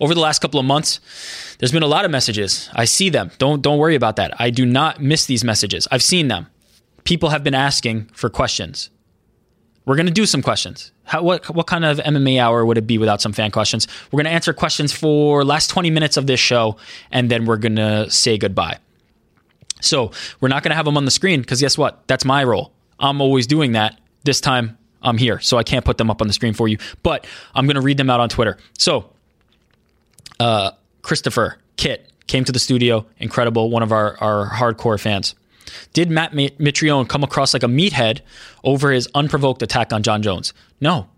over 0.00 0.14
the 0.14 0.20
last 0.20 0.40
couple 0.40 0.58
of 0.58 0.64
months, 0.64 0.98
there's 1.58 1.72
been 1.72 1.82
a 1.82 1.86
lot 1.86 2.06
of 2.06 2.10
messages. 2.10 2.70
I 2.72 2.86
see 2.86 3.10
them. 3.10 3.30
Don't 3.36 3.60
don't 3.60 3.78
worry 3.78 3.94
about 3.96 4.16
that. 4.16 4.32
I 4.40 4.48
do 4.48 4.64
not 4.64 5.00
miss 5.00 5.26
these 5.26 5.44
messages. 5.44 5.86
I've 5.92 6.02
seen 6.02 6.28
them. 6.28 6.46
People 7.04 7.28
have 7.28 7.44
been 7.44 7.54
asking 7.54 8.06
for 8.14 8.30
questions. 8.30 8.88
We're 9.84 9.96
going 9.96 10.06
to 10.06 10.12
do 10.12 10.26
some 10.26 10.42
questions. 10.42 10.92
How, 11.04 11.22
what 11.22 11.52
what 11.54 11.66
kind 11.66 11.84
of 11.84 11.98
MMA 11.98 12.40
hour 12.40 12.64
would 12.64 12.78
it 12.78 12.86
be 12.86 12.98
without 12.98 13.20
some 13.20 13.32
fan 13.32 13.50
questions? 13.50 13.88
We're 14.10 14.18
going 14.18 14.26
to 14.26 14.32
answer 14.32 14.52
questions 14.52 14.92
for 14.92 15.44
last 15.44 15.68
20 15.70 15.90
minutes 15.90 16.16
of 16.16 16.26
this 16.26 16.40
show, 16.40 16.76
and 17.10 17.30
then 17.30 17.46
we're 17.46 17.56
going 17.56 17.76
to 17.76 18.08
say 18.10 18.38
goodbye. 18.38 18.78
So 19.80 20.12
we're 20.40 20.48
not 20.48 20.62
going 20.62 20.70
to 20.70 20.76
have 20.76 20.84
them 20.84 20.96
on 20.96 21.04
the 21.04 21.10
screen 21.10 21.40
because 21.40 21.60
guess 21.60 21.76
what? 21.76 22.06
That's 22.06 22.24
my 22.24 22.44
role. 22.44 22.72
I'm 23.00 23.20
always 23.20 23.46
doing 23.48 23.72
that. 23.72 23.98
This 24.24 24.40
time 24.40 24.78
I'm 25.02 25.18
here, 25.18 25.40
so 25.40 25.56
I 25.56 25.64
can't 25.64 25.84
put 25.84 25.98
them 25.98 26.10
up 26.10 26.20
on 26.20 26.28
the 26.28 26.32
screen 26.32 26.54
for 26.54 26.68
you. 26.68 26.78
But 27.02 27.26
I'm 27.54 27.66
going 27.66 27.74
to 27.74 27.80
read 27.80 27.96
them 27.96 28.08
out 28.08 28.20
on 28.20 28.28
Twitter. 28.28 28.58
So 28.78 29.10
uh, 30.38 30.70
Christopher 31.02 31.58
Kit 31.76 32.10
came 32.28 32.44
to 32.44 32.52
the 32.52 32.60
studio. 32.60 33.04
Incredible, 33.18 33.70
one 33.70 33.82
of 33.82 33.90
our 33.90 34.16
our 34.18 34.48
hardcore 34.48 35.00
fans. 35.00 35.34
Did 35.92 36.10
Matt 36.10 36.32
Mitrione 36.32 37.08
come 37.08 37.22
across 37.22 37.54
like 37.54 37.62
a 37.62 37.66
meathead 37.68 38.20
over 38.64 38.90
his 38.90 39.08
unprovoked 39.14 39.62
attack 39.62 39.92
on 39.92 40.02
Jon 40.02 40.22
Jones? 40.22 40.52
No, 40.80 41.08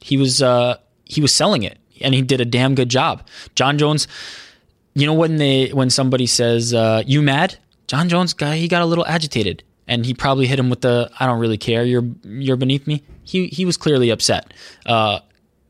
he 0.00 0.16
was 0.16 0.42
uh, 0.42 0.76
he 1.04 1.20
was 1.20 1.34
selling 1.34 1.62
it, 1.62 1.78
and 2.00 2.14
he 2.14 2.22
did 2.22 2.40
a 2.40 2.44
damn 2.44 2.74
good 2.74 2.88
job. 2.88 3.26
Jon 3.54 3.78
Jones, 3.78 4.08
you 4.94 5.06
know 5.06 5.14
when 5.14 5.36
they 5.36 5.68
when 5.68 5.90
somebody 5.90 6.26
says 6.26 6.74
uh, 6.74 7.02
you 7.06 7.22
mad, 7.22 7.58
Jon 7.86 8.08
Jones 8.08 8.32
guy 8.32 8.56
he 8.56 8.68
got 8.68 8.82
a 8.82 8.86
little 8.86 9.06
agitated, 9.06 9.62
and 9.86 10.06
he 10.06 10.14
probably 10.14 10.46
hit 10.46 10.58
him 10.58 10.70
with 10.70 10.80
the 10.80 11.10
I 11.18 11.26
don't 11.26 11.40
really 11.40 11.58
care, 11.58 11.84
you're 11.84 12.08
you're 12.24 12.56
beneath 12.56 12.86
me. 12.86 13.02
He 13.24 13.48
he 13.48 13.64
was 13.64 13.76
clearly 13.76 14.10
upset. 14.10 14.52
Uh, 14.86 15.20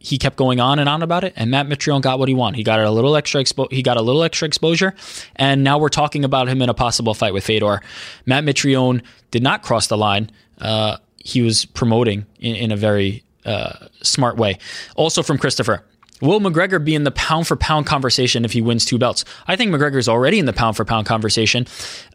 he 0.03 0.17
kept 0.17 0.37
going 0.37 0.61
on 0.61 0.79
and 0.79 0.89
on 0.89 1.03
about 1.03 1.25
it, 1.25 1.35
and 1.37 1.51
Matt 1.51 1.69
Mitrione 1.69 2.01
got 2.01 2.19
what 2.19 2.27
he 2.27 2.35
wanted. 2.35 2.57
He 2.57 2.65
got 2.65 2.81
a 2.81 2.91
little 2.91 3.15
extra 3.15 3.43
expo- 3.43 3.71
he 3.71 3.83
got 3.83 3.99
a 3.99 4.03
little 4.03 4.23
extra 4.23 4.49
exposure, 4.49 4.95
and 5.37 5.63
now 5.63 5.79
we're 5.79 5.91
talking 5.91 6.25
about 6.25 6.49
him 6.49 6.63
in 6.63 6.71
a 6.71 6.75
possible 6.75 7.13
fight 7.13 7.35
with 7.35 7.45
Fedor. 7.45 7.83
Matt 8.25 8.45
Mitrione 8.45 9.03
did 9.31 9.43
not 9.43 9.63
cross 9.63 9.89
the 9.89 9.99
line. 9.99 10.31
Uh, 10.59 10.97
he 11.19 11.43
was 11.43 11.67
promoting 11.67 12.25
in, 12.39 12.57
in 12.57 12.73
a 12.73 12.77
very 12.77 13.23
uh, 13.45 13.89
smart 14.03 14.37
way. 14.37 14.59
Also 14.97 15.23
from 15.23 15.39
Christopher. 15.39 15.85
Will 16.23 16.41
McGregor 16.41 16.85
be 16.85 16.95
in 16.95 17.05
the 17.05 17.11
pound 17.13 17.47
for 17.47 17.57
pound 17.57 17.87
conversation 17.87 18.45
if 18.45 18.53
he 18.53 18.61
wins 18.61 18.85
two 18.85 18.99
belts? 18.99 19.25
I 19.47 19.57
think 19.57 19.71
McGregor's 19.71 20.07
already 20.07 20.39
in 20.39 20.45
the 20.45 20.53
pound 20.53 20.77
for 20.77 20.85
pound 20.85 21.07
conversation. 21.07 21.67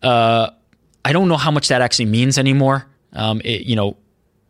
Uh, 0.03 0.52
I 1.03 1.12
don't 1.12 1.28
know 1.28 1.38
how 1.38 1.49
much 1.49 1.70
that 1.70 1.82
actually 1.82 2.06
means 2.06 2.38
anymore. 2.38 2.86
Um, 3.14 3.41
it, 3.44 3.62
you 3.62 3.76
know, 3.76 3.98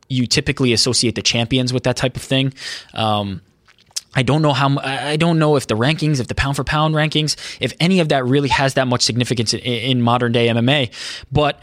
you 0.09 0.27
typically 0.27 0.73
associate 0.73 1.15
the 1.15 1.21
champions 1.21 1.73
with 1.73 1.83
that 1.83 1.97
type 1.97 2.15
of 2.15 2.21
thing. 2.21 2.53
Um, 2.93 3.41
I 4.15 4.23
don't 4.23 4.41
know 4.41 4.53
how. 4.53 4.77
I 4.79 5.17
don't 5.17 5.39
know 5.39 5.57
if 5.57 5.67
the 5.67 5.75
rankings, 5.75 6.19
if 6.21 6.27
the 6.27 6.35
pound 6.35 6.55
for 6.55 6.63
pound 6.63 6.95
rankings, 6.95 7.35
if 7.59 7.73
any 7.79 7.99
of 7.99 8.09
that 8.09 8.25
really 8.25 8.47
has 8.49 8.75
that 8.75 8.87
much 8.87 9.01
significance 9.01 9.53
in, 9.53 9.59
in 9.59 10.01
modern 10.01 10.31
day 10.31 10.47
MMA. 10.47 10.91
But 11.31 11.61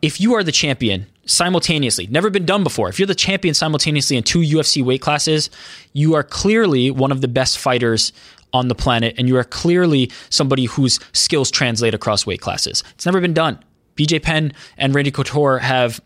if 0.00 0.20
you 0.20 0.34
are 0.34 0.44
the 0.44 0.52
champion 0.52 1.06
simultaneously, 1.26 2.06
never 2.06 2.30
been 2.30 2.44
done 2.44 2.62
before. 2.62 2.88
If 2.88 2.98
you're 2.98 3.06
the 3.06 3.14
champion 3.14 3.54
simultaneously 3.54 4.16
in 4.16 4.22
two 4.22 4.40
UFC 4.40 4.84
weight 4.84 5.00
classes, 5.00 5.50
you 5.94 6.14
are 6.14 6.22
clearly 6.22 6.90
one 6.90 7.10
of 7.10 7.22
the 7.22 7.28
best 7.28 7.58
fighters 7.58 8.12
on 8.52 8.68
the 8.68 8.74
planet, 8.74 9.16
and 9.18 9.26
you 9.26 9.36
are 9.36 9.44
clearly 9.44 10.12
somebody 10.30 10.66
whose 10.66 11.00
skills 11.12 11.50
translate 11.50 11.92
across 11.92 12.24
weight 12.24 12.40
classes. 12.40 12.84
It's 12.94 13.04
never 13.04 13.20
been 13.20 13.34
done. 13.34 13.58
BJ 13.96 14.22
Penn 14.22 14.52
and 14.76 14.94
Randy 14.94 15.10
Couture 15.10 15.58
have 15.58 16.00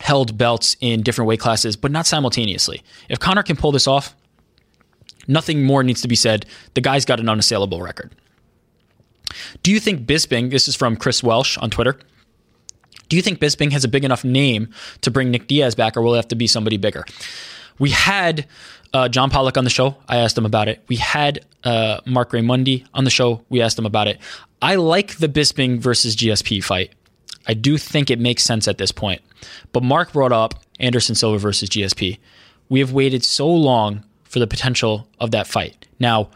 held 0.00 0.36
belts 0.36 0.76
in 0.80 1.02
different 1.02 1.28
weight 1.28 1.40
classes, 1.40 1.76
but 1.76 1.90
not 1.90 2.06
simultaneously. 2.06 2.82
If 3.08 3.20
Conor 3.20 3.42
can 3.42 3.56
pull 3.56 3.70
this 3.70 3.86
off, 3.86 4.16
nothing 5.28 5.62
more 5.62 5.82
needs 5.82 6.00
to 6.02 6.08
be 6.08 6.16
said. 6.16 6.46
The 6.74 6.80
guy's 6.80 7.04
got 7.04 7.20
an 7.20 7.28
unassailable 7.28 7.82
record. 7.82 8.14
Do 9.62 9.70
you 9.70 9.78
think 9.78 10.06
Bisping, 10.06 10.50
this 10.50 10.66
is 10.66 10.74
from 10.74 10.96
Chris 10.96 11.22
Welsh 11.22 11.56
on 11.58 11.70
Twitter, 11.70 11.98
do 13.08 13.16
you 13.16 13.22
think 13.22 13.40
Bisping 13.40 13.72
has 13.72 13.84
a 13.84 13.88
big 13.88 14.04
enough 14.04 14.24
name 14.24 14.72
to 15.02 15.10
bring 15.10 15.30
Nick 15.30 15.46
Diaz 15.46 15.74
back, 15.74 15.96
or 15.96 16.02
will 16.02 16.14
it 16.14 16.18
have 16.18 16.28
to 16.28 16.36
be 16.36 16.46
somebody 16.46 16.76
bigger? 16.76 17.04
We 17.78 17.90
had 17.90 18.46
uh, 18.94 19.08
John 19.08 19.30
Pollock 19.30 19.58
on 19.58 19.64
the 19.64 19.70
show. 19.70 19.96
I 20.08 20.18
asked 20.18 20.38
him 20.38 20.46
about 20.46 20.68
it. 20.68 20.82
We 20.88 20.96
had 20.96 21.44
uh, 21.64 22.00
Marc 22.06 22.30
Raimondi 22.30 22.86
on 22.94 23.04
the 23.04 23.10
show. 23.10 23.44
We 23.48 23.60
asked 23.60 23.78
him 23.78 23.86
about 23.86 24.08
it. 24.08 24.18
I 24.62 24.76
like 24.76 25.16
the 25.18 25.28
Bisping 25.28 25.78
versus 25.78 26.16
GSP 26.16 26.62
fight. 26.62 26.92
I 27.50 27.54
do 27.54 27.78
think 27.78 28.12
it 28.12 28.20
makes 28.20 28.44
sense 28.44 28.68
at 28.68 28.78
this 28.78 28.92
point. 28.92 29.22
But 29.72 29.82
Marc 29.82 30.12
brought 30.12 30.30
up 30.30 30.54
Anderson 30.78 31.16
Silva 31.16 31.36
versus 31.36 31.68
GSP. 31.68 32.20
We 32.68 32.78
have 32.78 32.92
waited 32.92 33.24
so 33.24 33.48
long 33.48 34.04
for 34.22 34.38
the 34.38 34.46
potential 34.46 35.08
of 35.18 35.32
that 35.32 35.48
fight. 35.48 35.88
Now, 35.98 36.30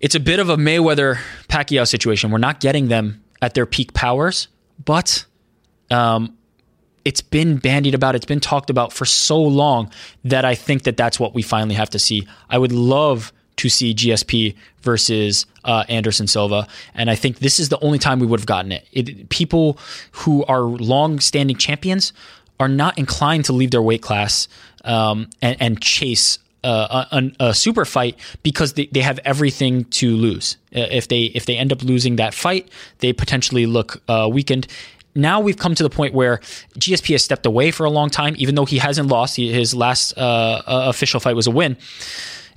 it's 0.00 0.14
a 0.14 0.20
bit 0.20 0.40
of 0.40 0.48
a 0.48 0.56
Mayweather 0.56 1.18
Pacquiao 1.50 1.86
situation. 1.86 2.30
We're 2.30 2.38
not 2.38 2.60
getting 2.60 2.88
them 2.88 3.22
at 3.42 3.52
their 3.52 3.66
peak 3.66 3.92
powers, 3.92 4.48
but 4.82 5.26
um, 5.90 6.34
it's 7.04 7.20
been 7.20 7.58
bandied 7.58 7.94
about, 7.94 8.14
it's 8.14 8.24
been 8.24 8.40
talked 8.40 8.70
about 8.70 8.94
for 8.94 9.04
so 9.04 9.38
long 9.38 9.92
that 10.24 10.46
I 10.46 10.54
think 10.54 10.84
that 10.84 10.96
that's 10.96 11.20
what 11.20 11.34
we 11.34 11.42
finally 11.42 11.74
have 11.74 11.90
to 11.90 11.98
see. 11.98 12.26
I 12.48 12.56
would 12.56 12.72
love 12.72 13.34
to 13.60 13.68
see 13.68 13.94
GSP 13.94 14.54
versus 14.80 15.44
uh, 15.64 15.84
Anderson 15.90 16.26
Silva. 16.26 16.66
And 16.94 17.10
I 17.10 17.14
think 17.14 17.40
this 17.40 17.60
is 17.60 17.68
the 17.68 17.78
only 17.80 17.98
time 17.98 18.18
we 18.18 18.26
would 18.26 18.40
have 18.40 18.46
gotten 18.46 18.72
it. 18.72 18.88
it 18.90 19.28
people 19.28 19.78
who 20.12 20.44
are 20.46 20.62
long-standing 20.62 21.56
champions 21.56 22.14
are 22.58 22.68
not 22.68 22.98
inclined 22.98 23.44
to 23.46 23.52
leave 23.52 23.70
their 23.70 23.82
weight 23.82 24.00
class 24.00 24.48
um, 24.84 25.28
and, 25.42 25.56
and, 25.60 25.82
chase 25.82 26.38
uh, 26.64 27.04
a, 27.12 27.30
a, 27.40 27.54
super 27.54 27.84
fight 27.84 28.18
because 28.42 28.74
they, 28.74 28.86
they 28.86 29.00
have 29.00 29.18
everything 29.26 29.84
to 29.84 30.16
lose. 30.16 30.56
Uh, 30.74 30.80
if 30.90 31.08
they 31.08 31.24
if 31.24 31.44
they 31.44 31.56
end 31.56 31.70
up 31.70 31.82
losing 31.82 32.16
that 32.16 32.32
fight, 32.32 32.70
they 32.98 33.12
potentially 33.12 33.66
look 33.66 34.02
uh, 34.08 34.28
weakened 34.30 34.66
now 35.14 35.40
we've 35.40 35.56
come 35.56 35.74
to 35.74 35.82
the 35.82 35.90
point 35.90 36.14
where 36.14 36.38
GSP 36.78 37.12
has 37.12 37.24
stepped 37.24 37.44
away 37.44 37.72
for 37.72 37.84
a 37.84 37.90
long 37.90 38.10
time, 38.10 38.34
even 38.38 38.54
though 38.54 38.64
he 38.64 38.78
hasn't 38.78 39.08
lost. 39.08 39.34
He, 39.36 39.52
his 39.52 39.74
last 39.74 40.16
uh, 40.16 40.20
uh, 40.20 40.62
official 40.88 41.18
fight 41.18 41.34
was 41.34 41.48
a 41.48 41.50
win 41.50 41.76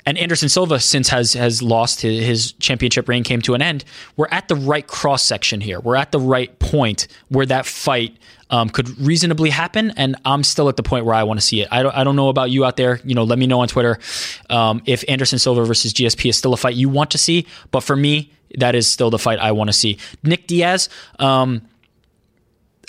and 0.05 0.17
Anderson 0.17 0.49
Silva, 0.49 0.79
since 0.79 1.09
has 1.09 1.33
has 1.33 1.61
lost 1.61 2.01
his, 2.01 2.25
his, 2.25 2.51
championship 2.53 3.07
reign, 3.07 3.23
came 3.23 3.41
to 3.41 3.53
an 3.53 3.61
end. 3.61 3.85
We're 4.17 4.27
at 4.31 4.47
the 4.47 4.55
right 4.55 4.85
cross 4.85 5.23
section 5.23 5.61
here. 5.61 5.79
We're 5.79 5.95
at 5.95 6.11
the 6.11 6.19
right 6.19 6.57
point 6.59 7.07
where 7.29 7.45
that 7.45 7.65
fight 7.65 8.17
um, 8.49 8.69
could 8.69 8.99
reasonably 8.99 9.49
happen, 9.49 9.91
and 9.95 10.15
I'm 10.25 10.43
still 10.43 10.69
at 10.69 10.75
the 10.75 10.83
point 10.83 11.05
where 11.05 11.15
I 11.15 11.23
want 11.23 11.39
to 11.39 11.45
see 11.45 11.61
it. 11.61 11.69
I 11.71 11.83
don't, 11.83 11.95
I 11.95 12.03
don't 12.03 12.15
know 12.15 12.29
about 12.29 12.51
you 12.51 12.65
out 12.65 12.75
there. 12.75 12.99
You 13.03 13.15
know, 13.15 13.23
let 13.23 13.39
me 13.39 13.47
know 13.47 13.61
on 13.61 13.67
Twitter 13.67 13.99
um, 14.49 14.81
if 14.85 15.03
Anderson 15.07 15.39
Silva 15.39 15.63
versus 15.65 15.93
GSP 15.93 16.29
is 16.29 16.37
still 16.37 16.53
a 16.53 16.57
fight 16.57 16.75
you 16.75 16.89
want 16.89 17.11
to 17.11 17.17
see. 17.17 17.47
But 17.71 17.81
for 17.81 17.95
me, 17.95 18.31
that 18.57 18.75
is 18.75 18.87
still 18.87 19.09
the 19.09 19.19
fight 19.19 19.39
I 19.39 19.53
want 19.53 19.69
to 19.69 19.73
see. 19.73 19.97
Nick 20.21 20.47
Diaz. 20.47 20.89
Um, 21.19 21.67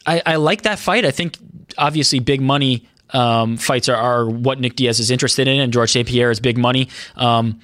I, 0.06 0.22
I 0.26 0.36
like 0.36 0.62
that 0.62 0.78
fight. 0.78 1.04
I 1.04 1.10
think 1.10 1.38
obviously 1.78 2.18
big 2.18 2.40
money 2.40 2.86
um, 3.10 3.56
fights 3.56 3.88
are, 3.88 3.96
are, 3.96 4.28
what 4.28 4.60
Nick 4.60 4.76
Diaz 4.76 5.00
is 5.00 5.10
interested 5.10 5.46
in, 5.48 5.60
and 5.60 5.72
George 5.72 5.92
St. 5.92 6.08
Pierre 6.08 6.30
is 6.30 6.40
big 6.40 6.58
money. 6.58 6.88
Um, 7.16 7.60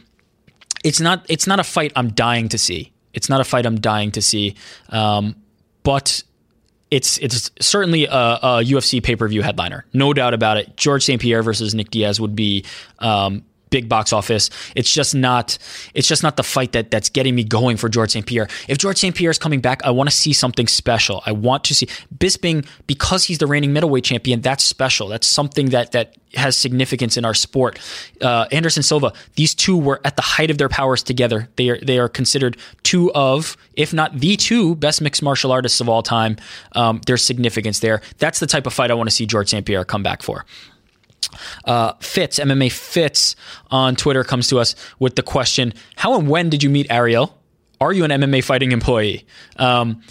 it's 0.85 1.01
not 1.01 1.27
it's 1.29 1.47
not 1.47 1.61
a 1.61 1.65
fight 1.65 1.93
I'm 1.97 2.11
dying 2.11 2.49
to 2.51 2.59
see. 2.59 2.93
It's 3.13 3.29
not 3.29 3.41
a 3.41 3.45
fight 3.45 3.67
I'm 3.67 3.81
dying 3.81 4.13
to 4.13 4.23
see, 4.23 4.55
um, 4.91 5.37
but 5.83 6.23
it's 6.91 7.19
it's 7.19 7.51
certainly 7.61 8.07
a, 8.07 8.13
a 8.13 8.63
UFC 8.65 9.03
pay 9.03 9.17
per 9.17 9.29
view 9.29 9.43
headliner, 9.43 9.85
no 9.93 10.13
doubt 10.13 10.35
about 10.35 10.57
it. 10.57 10.77
George 10.77 11.05
St. 11.05 11.21
Pierre 11.21 11.43
versus 11.43 11.75
Nick 11.75 11.91
Diaz 11.91 12.21
would 12.21 12.35
be 12.35 12.65
um, 12.99 13.45
big 13.71 13.89
box 13.89 14.13
office. 14.13 14.51
It's 14.75 14.93
just 14.93 15.15
not 15.15 15.57
it's 15.95 16.09
just 16.09 16.23
not 16.23 16.37
the 16.37 16.43
fight 16.43 16.73
that 16.73 16.91
that's 16.91 17.09
getting 17.09 17.35
me 17.35 17.45
going 17.45 17.77
for 17.77 17.89
George 17.89 18.11
St. 18.11 18.27
Pierre. 18.27 18.49
If 18.69 18.79
George 18.79 18.99
St. 18.99 19.15
Pierre 19.15 19.31
is 19.31 19.39
coming 19.39 19.61
back, 19.61 19.81
I 19.85 19.91
want 19.91 20.11
to 20.11 20.15
see 20.15 20.33
something 20.33 20.67
special. 20.67 21.23
I 21.27 21.33
want 21.33 21.65
to 21.65 21.75
see 21.75 21.87
Bisping 22.17 22.67
because 22.87 23.25
he's 23.25 23.39
the 23.39 23.47
reigning 23.47 23.73
middleweight 23.73 24.05
champion. 24.05 24.41
That's 24.41 24.65
special. 24.65 25.09
That's 25.09 25.27
something 25.27 25.71
that 25.71 25.93
that 25.93 26.17
has 26.35 26.57
significance 26.57 27.17
in 27.17 27.25
our 27.25 27.35
sport. 27.35 27.79
Uh, 28.21 28.47
Anderson 28.53 28.83
Silva, 28.83 29.13
these 29.35 29.55
two 29.55 29.77
were 29.77 30.01
at 30.05 30.17
the 30.17 30.23
height 30.23 30.51
of 30.51 30.59
their 30.59 30.69
powers 30.69 31.03
together. 31.03 31.49
They 31.57 31.71
are 31.71 31.79
they 31.81 31.99
are 31.99 32.09
considered 32.09 32.57
two 32.83 33.13
of, 33.13 33.57
if 33.75 33.93
not 33.93 34.19
the 34.19 34.37
two, 34.37 34.77
best 34.77 35.01
mixed 35.01 35.23
martial 35.23 35.53
artists 35.53 35.81
of 35.81 35.89
all 35.89 36.03
time. 36.03 36.37
Um, 36.73 37.01
there's 37.07 37.25
significance 37.25 37.81
there. 37.81 38.01
That's 38.19 38.39
the 38.39 38.47
type 38.47 38.67
of 38.67 38.73
fight 38.73 38.91
I 38.91 38.95
want 38.95 39.09
to 39.09 39.15
see 39.15 39.27
George 39.27 39.49
St. 39.49 39.65
Pierre 39.65 39.85
come 39.85 40.03
back 40.03 40.23
for. 40.23 40.45
Uh, 41.65 41.93
Fitz, 42.01 42.39
MMA 42.39 42.73
Fitz 42.73 43.37
on 43.71 43.97
Twitter 43.97 44.25
comes 44.25 44.49
to 44.49 44.59
us 44.59 44.75
with 44.99 45.17
the 45.17 45.23
question 45.23 45.73
How 45.97 46.19
and 46.19 46.29
when 46.29 46.51
did 46.51 46.63
you 46.63 46.71
meet 46.71 46.87
Ariel? 46.91 47.37
Are 47.81 47.93
you 47.93 48.05
an 48.05 48.11
MMA 48.11 48.45
fighting 48.45 48.73
employee? 48.73 49.25
Um, 49.57 50.03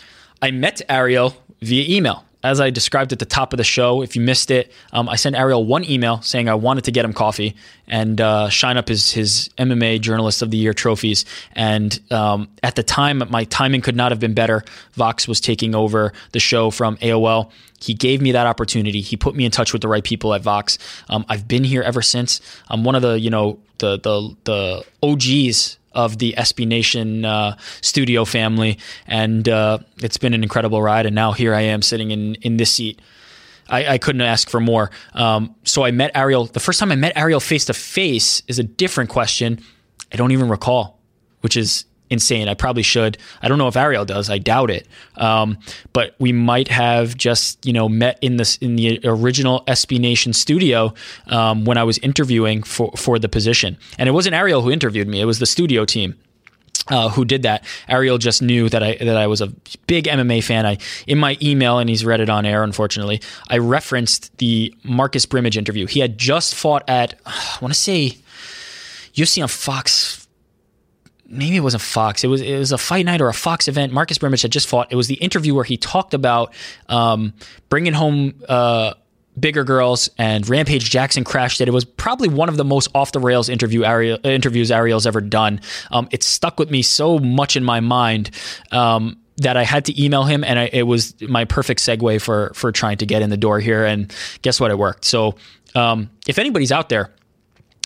I 0.42 0.52
met 0.52 0.82
Ariel 0.90 1.36
via 1.62 1.98
email 1.98 2.26
as 2.44 2.62
I 2.62 2.70
described 2.70 3.12
at 3.12 3.20
the 3.20 3.26
top 3.26 3.52
of 3.52 3.58
the 3.58 3.64
show, 3.64 4.02
if 4.02 4.16
you 4.16 4.22
missed 4.22 4.50
it, 4.50 4.72
um, 4.94 5.10
I 5.10 5.16
sent 5.16 5.36
Ariel 5.36 5.66
one 5.66 5.84
email 5.90 6.22
saying 6.22 6.48
I 6.48 6.56
wanted 6.56 6.86
to 6.86 6.92
get 6.92 7.04
him 7.04 7.12
coffee 7.12 7.56
and 7.88 8.22
uh, 8.22 8.50
shine 8.50 8.78
up 8.78 8.88
his, 8.88 9.12
his 9.12 9.50
MMA 9.58 10.00
Journalist 10.00 10.42
of 10.42 10.50
the 10.50 10.58
Year 10.58 10.74
trophies. 10.74 11.26
And 11.54 12.00
um, 12.12 12.50
at 12.64 12.76
the 12.76 12.84
time, 12.84 13.24
my 13.30 13.44
timing 13.46 13.82
could 13.82 13.96
not 13.96 14.12
have 14.12 14.20
been 14.20 14.34
better. 14.34 14.64
Vox 14.94 15.28
was 15.28 15.42
taking 15.42 15.76
over 15.76 16.14
the 16.32 16.40
show 16.40 16.72
from 16.72 16.96
AOL. 16.98 17.52
He 17.82 17.94
gave 17.94 18.22
me 18.22 18.32
that 18.32 18.48
opportunity. 18.48 19.02
He 19.02 19.18
put 19.18 19.36
me 19.36 19.44
in 19.44 19.52
touch 19.52 19.74
with 19.74 19.82
the 19.82 19.88
right 19.88 20.04
people 20.04 20.34
at 20.34 20.42
Vox. 20.42 20.78
Um, 21.10 21.26
I've 21.28 21.48
been 21.48 21.64
here 21.64 21.82
ever 21.82 22.02
since. 22.02 22.40
I'm 22.70 22.84
one 22.84 22.96
of 22.96 23.02
the 23.02 23.20
you 23.20 23.30
know 23.30 23.60
the 23.80 23.98
the 24.00 24.36
the 24.44 24.86
OGs 25.02 25.79
of 25.94 26.18
the 26.18 26.34
SB 26.38 26.68
Nation 26.68 27.26
uh, 27.26 27.58
studio 27.82 28.26
family, 28.26 28.78
and 29.08 29.48
uh, 29.48 29.80
it's 29.98 30.18
been 30.18 30.34
an 30.34 30.44
incredible 30.44 30.82
ride. 30.82 31.06
And 31.06 31.16
now 31.16 31.32
here 31.32 31.54
I 31.54 31.62
am 31.62 31.82
sitting 31.82 32.12
in 32.12 32.36
in 32.36 32.58
this 32.58 32.72
seat. 32.72 33.02
I, 33.68 33.94
I 33.94 33.98
couldn't 33.98 34.22
ask 34.22 34.50
for 34.50 34.60
more. 34.60 34.90
Um, 35.14 35.56
so 35.64 35.84
I 35.84 35.92
met 35.92 36.12
Ariel. 36.16 36.46
The 36.46 36.60
first 36.60 36.80
time 36.80 36.92
I 36.92 36.96
met 36.96 37.14
Ariel 37.16 37.40
face 37.40 37.66
to 37.66 37.74
face 37.74 38.42
is 38.48 38.60
a 38.60 38.64
different 38.64 39.10
question. 39.10 39.62
I 40.12 40.16
don't 40.16 40.32
even 40.32 40.50
recall, 40.50 41.00
which 41.42 41.56
is 41.56 41.86
insane. 42.10 42.48
I 42.48 42.54
probably 42.54 42.84
should. 42.84 43.18
I 43.42 43.48
don't 43.48 43.58
know 43.58 43.68
if 43.68 43.76
Ariel 43.76 44.06
does. 44.06 44.30
I 44.30 44.38
doubt 44.38 44.70
it. 44.70 44.88
Um, 45.16 45.58
but 45.94 46.16
we 46.20 46.32
might 46.32 46.68
have 46.70 47.16
just 47.16 47.66
you 47.66 47.74
know 47.74 47.90
met 47.90 48.18
in 48.22 48.38
this 48.38 48.58
in 48.58 48.76
the 48.76 49.00
original 49.04 49.64
SB 49.68 50.00
Nation 50.00 50.34
studio 50.34 50.94
um, 51.28 51.66
when 51.66 51.78
I 51.78 51.84
was 51.84 51.98
interviewing 52.00 52.64
for 52.64 52.92
for 52.94 53.20
the 53.20 53.30
position. 53.30 53.78
And 53.98 54.10
it 54.10 54.12
wasn't 54.12 54.36
Ariel 54.36 54.62
who 54.62 54.72
interviewed 54.72 55.08
me. 55.08 55.22
It 55.22 55.26
was 55.26 55.40
the 55.40 55.46
studio 55.46 55.86
team. 55.86 56.16
Uh, 56.88 57.10
who 57.10 57.24
did 57.24 57.44
that? 57.44 57.64
Ariel 57.88 58.18
just 58.18 58.42
knew 58.42 58.68
that 58.70 58.82
I 58.82 58.96
that 58.96 59.16
I 59.16 59.28
was 59.28 59.42
a 59.42 59.48
big 59.86 60.06
MMA 60.06 60.44
fan. 60.44 60.66
I 60.66 60.78
in 61.06 61.20
my 61.20 61.38
email, 61.42 61.78
and 61.78 61.90
he's 61.90 62.04
read 62.04 62.20
it 62.20 62.30
on 62.30 62.46
air. 62.46 62.64
Unfortunately, 62.64 63.22
I 63.48 63.60
referenced 63.60 64.36
the 64.40 64.74
Marcus 64.84 65.26
Brimage 65.26 65.58
interview. 65.58 65.86
He 65.86 66.00
had 66.00 66.18
just 66.18 66.56
fought 66.56 66.84
at 66.90 67.20
I 67.26 67.58
want 67.62 67.74
to 67.74 67.80
say 67.80 68.18
UFC 69.14 69.42
on 69.42 69.50
Fox 69.50 70.19
maybe 71.30 71.56
it 71.56 71.62
wasn't 71.62 71.84
Fox. 71.84 72.24
It 72.24 72.28
was 72.28 72.42
it 72.42 72.58
was 72.58 72.72
a 72.72 72.78
fight 72.78 73.06
night 73.06 73.22
or 73.22 73.30
a 73.30 73.34
Fox 73.34 73.68
event. 73.68 73.94
Marcus 73.94 74.18
Brimage 74.18 74.42
had 74.42 74.52
just 74.52 74.68
fought. 74.68 74.92
It 74.92 74.96
was 74.96 75.08
the 75.08 75.16
interview 75.16 75.54
where 75.54 75.64
he 75.64 75.78
talked 75.78 76.14
about 76.14 76.54
um, 76.88 77.34
bringing 77.70 77.94
home 77.94 78.34
uh, 78.50 78.94
bigger 79.40 79.64
girls, 79.64 80.10
and 80.18 80.48
Rampage 80.48 80.90
Jackson 80.90 81.24
crashed 81.24 81.62
it. 81.62 81.68
It 81.68 81.72
was 81.72 81.86
probably 81.86 82.28
one 82.28 82.50
of 82.50 82.58
the 82.58 82.66
most 82.66 82.90
off 82.96 83.12
the 83.12 83.20
rails 83.20 83.50
interview 83.50 83.84
Ariel, 83.84 84.20
interviews 84.24 84.72
Ariel's 84.72 85.06
ever 85.06 85.22
done. 85.22 85.62
Um, 85.92 86.08
it 86.12 86.24
stuck 86.24 86.60
with 86.60 86.72
me 86.72 86.82
so 86.82 87.20
much 87.20 87.56
in 87.56 87.64
my 87.64 87.80
mind. 87.80 88.32
Um, 88.72 89.18
that 89.38 89.56
I 89.56 89.64
had 89.64 89.86
to 89.86 90.04
email 90.04 90.24
him, 90.24 90.44
and 90.44 90.60
I, 90.60 90.70
it 90.74 90.84
was 90.84 91.16
my 91.22 91.46
perfect 91.46 91.80
segue 91.80 92.22
for 92.22 92.52
for 92.56 92.74
trying 92.74 92.98
to 92.98 93.06
get 93.06 93.22
in 93.22 93.30
the 93.30 93.38
door 93.38 93.62
here. 93.62 93.86
And 93.86 94.14
guess 94.42 94.60
what? 94.60 94.70
It 94.70 94.78
worked. 94.78 95.06
So, 95.06 95.36
um, 95.76 96.10
if 96.28 96.38
anybody's 96.38 96.74
out 96.74 96.90
there 96.90 97.14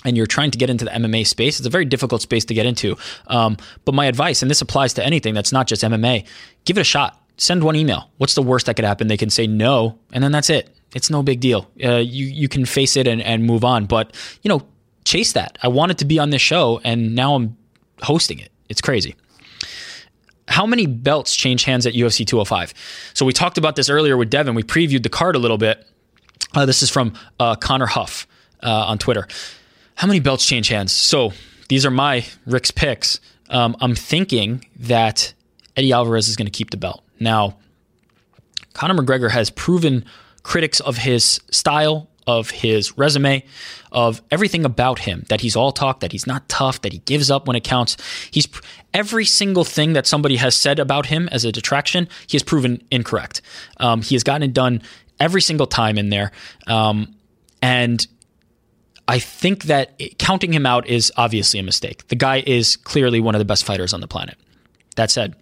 and 0.04 0.18
you're 0.18 0.26
trying 0.28 0.52
to 0.52 0.58
get 0.58 0.70
into 0.70 0.86
the 0.86 0.92
MMA 0.92 1.26
space, 1.26 1.60
it's 1.60 1.68
a 1.68 1.70
very 1.70 1.86
difficult 1.86 2.22
space 2.22 2.46
to 2.46 2.54
get 2.54 2.66
into. 2.66 2.98
Um, 3.28 3.58
but 3.86 3.94
my 3.94 4.06
advice, 4.06 4.42
and 4.42 4.52
this 4.52 4.62
applies 4.62 4.94
to 4.96 5.06
anything 5.06 5.34
that's 5.34 5.52
not 5.52 5.68
just 5.68 5.84
MMA, 5.84 6.26
give 6.66 6.78
it 6.78 6.82
a 6.82 6.86
shot. 6.86 7.20
Send 7.38 7.64
one 7.64 7.76
email. 7.76 8.12
What's 8.18 8.36
the 8.36 8.44
worst 8.44 8.68
that 8.68 8.76
could 8.76 8.86
happen? 8.86 9.08
They 9.08 9.18
can 9.18 9.30
say 9.30 9.48
no, 9.48 9.98
and 10.12 10.24
then 10.24 10.32
that's 10.32 10.50
it. 10.50 10.70
It's 10.94 11.10
no 11.10 11.24
big 11.24 11.40
deal. 11.40 11.68
Uh, 11.84 11.96
you 11.96 12.28
you 12.28 12.48
can 12.48 12.66
face 12.66 12.96
it 12.96 13.08
and, 13.08 13.22
and 13.22 13.44
move 13.46 13.64
on. 13.64 13.86
But 13.86 14.16
you 14.44 14.50
know, 14.50 14.62
chase 15.04 15.34
that. 15.34 15.58
I 15.64 15.68
wanted 15.68 15.98
to 16.00 16.06
be 16.06 16.20
on 16.20 16.30
this 16.30 16.42
show, 16.42 16.80
and 16.84 17.16
now 17.16 17.36
I'm 17.36 17.58
hosting 18.02 18.40
it. 18.40 18.52
It's 18.70 18.82
crazy. 18.82 19.16
How 20.48 20.66
many 20.66 20.86
belts 20.86 21.36
change 21.36 21.64
hands 21.64 21.86
at 21.86 21.94
UFC 21.94 22.28
205? 22.28 22.74
So 23.14 23.26
we 23.26 23.34
talked 23.34 23.58
about 23.58 23.76
this 23.76 23.90
earlier 23.90 24.18
with 24.18 24.30
Devon. 24.30 24.56
We 24.56 24.64
previewed 24.64 25.04
the 25.04 25.10
card 25.10 25.36
a 25.36 25.40
little 25.40 25.58
bit. 25.58 25.88
Uh, 26.54 26.66
this 26.66 26.84
is 26.84 26.90
from 26.90 27.14
uh, 27.40 27.56
Connor 27.56 27.86
Huff 27.86 28.28
uh, 28.62 28.70
on 28.70 28.98
Twitter. 28.98 29.28
How 29.96 30.08
many 30.08 30.20
belts 30.20 30.46
change 30.46 30.70
hands? 30.70 30.92
So 30.92 31.34
these 31.70 31.86
are 31.86 31.92
my 31.92 32.26
Rick's 32.46 32.72
picks. 32.72 33.20
Um, 33.50 33.76
I'm 33.80 33.96
thinking 33.96 34.66
that 34.80 35.34
Eddie 35.76 35.92
Alvarez 35.92 36.28
is 36.28 36.36
going 36.36 36.48
to 36.48 36.52
keep 36.52 36.72
the 36.72 36.78
belt. 36.78 37.04
Now, 37.20 37.58
Conor 38.74 38.96
McGregor 38.96 39.32
has 39.32 39.50
proven 39.50 40.06
critics 40.42 40.80
of 40.80 40.98
his 40.98 41.40
style, 41.52 42.10
of 42.26 42.50
his 42.50 42.98
resume, 42.98 43.44
of 43.92 44.22
everything 44.32 44.66
about 44.66 45.00
him 45.00 45.26
that 45.30 45.42
he's 45.42 45.56
all 45.56 45.72
talk, 45.72 46.00
that 46.00 46.12
he's 46.12 46.26
not 46.26 46.48
tough, 46.50 46.82
that 46.82 46.92
he 46.94 47.00
gives 47.00 47.30
up 47.30 47.48
when 47.48 47.56
it 47.56 47.64
counts. 47.64 47.98
He's 48.32 48.48
every 48.94 49.26
single 49.26 49.64
thing 49.64 49.94
that 49.94 50.08
somebody 50.08 50.38
has 50.38 50.56
said 50.56 50.80
about 50.80 51.08
him 51.08 51.30
as 51.32 51.46
a 51.46 51.52
detraction, 51.52 52.08
he 52.28 52.36
has 52.36 52.44
proven 52.44 52.82
incorrect. 52.92 53.42
Um, 53.78 54.02
he 54.02 54.16
has 54.16 54.24
gotten 54.24 54.44
it 54.44 54.54
done 54.54 54.82
every 55.20 55.42
single 55.42 55.68
time 55.68 55.98
in 55.98 56.10
there. 56.10 56.32
Um, 56.68 57.16
and 57.62 58.06
I 59.08 59.20
think 59.20 59.64
that 59.66 60.00
counting 60.18 60.54
him 60.54 60.66
out 60.66 60.88
is 60.88 61.12
obviously 61.18 61.60
a 61.60 61.64
mistake. 61.64 62.08
The 62.08 62.16
guy 62.16 62.44
is 62.46 62.78
clearly 62.78 63.20
one 63.20 63.36
of 63.36 63.40
the 63.40 63.46
best 63.46 63.66
fighters 63.66 63.94
on 63.94 64.02
the 64.02 64.08
planet. 64.08 64.38
That 64.96 65.12
said, 65.12 65.36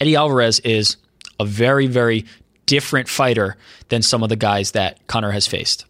Eddie 0.00 0.16
Alvarez 0.16 0.58
is 0.60 0.96
a 1.38 1.44
very, 1.44 1.86
very 1.86 2.26
different 2.66 3.08
fighter 3.08 3.56
than 3.88 4.02
some 4.02 4.22
of 4.22 4.28
the 4.28 4.36
guys 4.36 4.72
that 4.72 5.06
Conor 5.06 5.30
has 5.30 5.46
faced. 5.46 5.84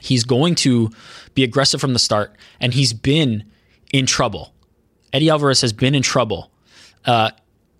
He's 0.00 0.24
going 0.24 0.54
to 0.56 0.90
be 1.34 1.44
aggressive 1.44 1.80
from 1.80 1.92
the 1.92 1.98
start, 1.98 2.34
and 2.60 2.72
he's 2.72 2.92
been 2.92 3.44
in 3.92 4.06
trouble. 4.06 4.54
Eddie 5.12 5.30
Alvarez 5.30 5.60
has 5.60 5.72
been 5.72 5.94
in 5.94 6.02
trouble 6.02 6.50
uh, 7.04 7.30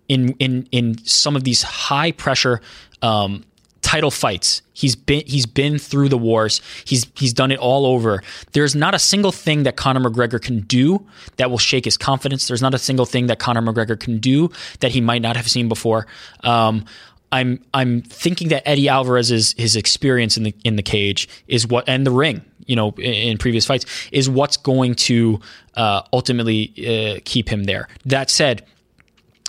in 0.07 0.33
in 0.39 0.67
in 0.71 0.97
some 1.05 1.35
of 1.35 1.43
these 1.43 1.61
high 1.61 2.11
pressure 2.11 2.61
um, 3.01 3.43
title 3.89 4.11
fights. 4.11 4.61
He's 4.73 4.95
been 4.95 5.23
he's 5.25 5.47
been 5.47 5.79
through 5.79 6.09
the 6.09 6.17
wars. 6.17 6.61
He's 6.85 7.07
he's 7.15 7.33
done 7.33 7.51
it 7.51 7.57
all 7.57 7.87
over. 7.87 8.21
There's 8.51 8.75
not 8.75 8.93
a 8.93 8.99
single 8.99 9.31
thing 9.31 9.63
that 9.63 9.77
Conor 9.77 10.07
McGregor 10.07 10.39
can 10.39 10.59
do 10.61 11.03
that 11.37 11.49
will 11.49 11.57
shake 11.57 11.85
his 11.85 11.97
confidence. 11.97 12.47
There's 12.47 12.61
not 12.61 12.75
a 12.75 12.77
single 12.77 13.07
thing 13.07 13.25
that 13.27 13.39
Conor 13.39 13.63
McGregor 13.63 13.99
can 13.99 14.19
do 14.19 14.51
that 14.81 14.91
he 14.91 15.01
might 15.01 15.23
not 15.23 15.35
have 15.35 15.49
seen 15.49 15.67
before. 15.67 16.05
Um, 16.43 16.85
I'm 17.31 17.65
I'm 17.73 18.03
thinking 18.03 18.49
that 18.49 18.61
Eddie 18.67 18.89
Alvarez's 18.89 19.55
his 19.57 19.75
experience 19.75 20.37
in 20.37 20.43
the 20.43 20.53
in 20.63 20.75
the 20.75 20.83
cage 20.83 21.27
is 21.47 21.65
what 21.65 21.89
and 21.89 22.05
the 22.05 22.11
ring, 22.11 22.43
you 22.67 22.75
know, 22.75 22.91
in, 22.99 23.13
in 23.13 23.37
previous 23.39 23.65
fights 23.65 23.87
is 24.11 24.29
what's 24.29 24.57
going 24.57 24.93
to 25.09 25.39
uh, 25.73 26.03
ultimately 26.13 26.73
uh, 26.77 27.19
keep 27.25 27.49
him 27.49 27.63
there. 27.63 27.87
That 28.05 28.29
said, 28.29 28.63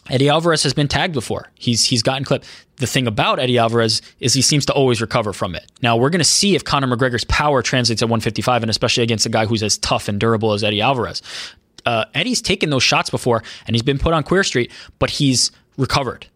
Eddie 0.09 0.31
Alvarez 0.31 0.63
has 0.63 0.73
been 0.73 0.89
tagged 0.89 1.13
before. 1.13 1.51
He's 1.57 1.85
he's 1.85 2.03
gotten 2.03 2.25
clipped 2.25 2.47
the 2.81 2.87
thing 2.87 3.07
about 3.07 3.39
Eddie 3.39 3.59
Alvarez 3.59 4.03
is 4.19 4.35
he 4.35 4.43
seems 4.43 4.67
to 4.67 4.73
always 4.73 5.01
recover 5.01 5.33
from 5.33 5.55
it. 5.55 5.71
Now 5.83 5.97
we're 5.97 6.11
going 6.11 6.21
to 6.21 6.25
see 6.25 6.55
if 6.55 6.65
Conor 6.65 6.89
McGregor's 6.89 7.25
power 7.25 7.63
translates 7.63 8.03
at 8.03 8.07
155, 8.07 8.63
and 8.63 8.71
especially 8.71 9.03
against 9.03 9.27
a 9.27 9.31
guy 9.31 9.47
who's 9.47 9.63
as 9.63 9.79
tough 9.79 10.09
and 10.09 10.19
durable 10.19 10.53
as 10.53 10.65
Eddie 10.65 10.81
Alvarez. 10.81 11.23
Uh, 11.87 12.05
Eddie's 12.15 12.43
taken 12.43 12.71
those 12.71 12.83
shots 12.83 13.09
before, 13.09 13.43
and 13.67 13.75
he's 13.75 13.83
been 13.83 13.99
put 13.99 14.13
on 14.13 14.23
Queer 14.23 14.45
Street, 14.45 14.71
but 14.99 15.11
he's 15.11 15.51
recovered. 15.79 16.27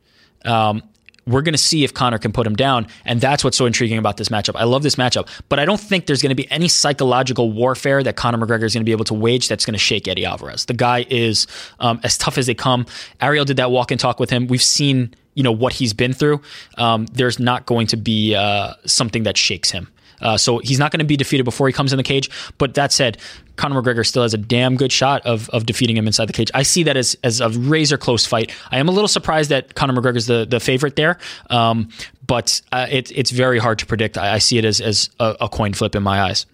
Um, 0.44 0.82
we're 1.26 1.42
going 1.42 1.54
to 1.54 1.58
see 1.58 1.84
if 1.84 1.94
Conor 1.94 2.18
can 2.18 2.32
put 2.32 2.46
him 2.46 2.54
down. 2.54 2.86
And 3.04 3.20
that's 3.20 3.42
what's 3.42 3.56
so 3.56 3.66
intriguing 3.66 3.98
about 3.98 4.16
this 4.16 4.28
matchup. 4.28 4.56
I 4.56 4.64
love 4.64 4.82
this 4.82 4.96
matchup, 4.96 5.28
but 5.48 5.58
I 5.58 5.64
don't 5.64 5.80
think 5.80 6.06
there's 6.06 6.22
going 6.22 6.30
to 6.30 6.34
be 6.36 6.50
any 6.50 6.68
psychological 6.68 7.50
warfare 7.50 8.02
that 8.02 8.16
Conor 8.16 8.38
McGregor 8.38 8.64
is 8.64 8.74
going 8.74 8.82
to 8.82 8.84
be 8.84 8.92
able 8.92 9.06
to 9.06 9.14
wage 9.14 9.48
that's 9.48 9.64
going 9.64 9.74
to 9.74 9.78
shake 9.78 10.06
Eddie 10.06 10.24
Alvarez. 10.24 10.66
The 10.66 10.74
guy 10.74 11.06
is 11.08 11.46
um, 11.80 12.00
as 12.02 12.18
tough 12.18 12.38
as 12.38 12.46
they 12.46 12.54
come. 12.54 12.86
Ariel 13.20 13.44
did 13.44 13.56
that 13.56 13.70
walk 13.70 13.90
and 13.90 13.98
talk 13.98 14.20
with 14.20 14.30
him. 14.30 14.46
We've 14.48 14.62
seen 14.62 15.14
you 15.34 15.42
know 15.42 15.52
what 15.52 15.72
he's 15.72 15.92
been 15.92 16.12
through. 16.12 16.40
Um, 16.78 17.06
there's 17.06 17.38
not 17.38 17.66
going 17.66 17.86
to 17.88 17.96
be 17.96 18.34
uh, 18.34 18.74
something 18.86 19.24
that 19.24 19.36
shakes 19.36 19.70
him. 19.70 19.88
Uh, 20.20 20.36
so 20.36 20.58
he's 20.58 20.78
not 20.78 20.90
going 20.90 21.00
to 21.00 21.04
be 21.04 21.16
defeated 21.16 21.44
before 21.44 21.66
he 21.66 21.72
comes 21.72 21.92
in 21.92 21.96
the 21.96 22.02
cage. 22.02 22.30
But 22.58 22.74
that 22.74 22.92
said, 22.92 23.18
Conor 23.56 23.82
McGregor 23.82 24.06
still 24.06 24.22
has 24.22 24.34
a 24.34 24.38
damn 24.38 24.76
good 24.76 24.90
shot 24.90 25.24
of, 25.26 25.48
of 25.50 25.66
defeating 25.66 25.96
him 25.96 26.06
inside 26.06 26.26
the 26.26 26.32
cage. 26.32 26.50
I 26.54 26.62
see 26.62 26.82
that 26.84 26.96
as, 26.96 27.16
as 27.22 27.40
a 27.40 27.50
razor 27.50 27.98
close 27.98 28.26
fight. 28.26 28.52
I 28.70 28.78
am 28.78 28.88
a 28.88 28.92
little 28.92 29.08
surprised 29.08 29.50
that 29.50 29.74
Conor 29.74 30.00
McGregor's 30.00 30.26
the, 30.26 30.46
the 30.46 30.60
favorite 30.60 30.96
there, 30.96 31.18
um, 31.50 31.88
but 32.26 32.60
uh, 32.72 32.86
it, 32.90 33.12
it's 33.12 33.30
very 33.30 33.58
hard 33.58 33.78
to 33.80 33.86
predict. 33.86 34.16
I, 34.16 34.34
I 34.34 34.38
see 34.38 34.58
it 34.58 34.64
as, 34.64 34.80
as 34.80 35.10
a, 35.20 35.36
a, 35.42 35.48
coin 35.48 35.74
flip 35.74 35.94
in 35.94 36.02
my 36.02 36.22
eyes. 36.22 36.46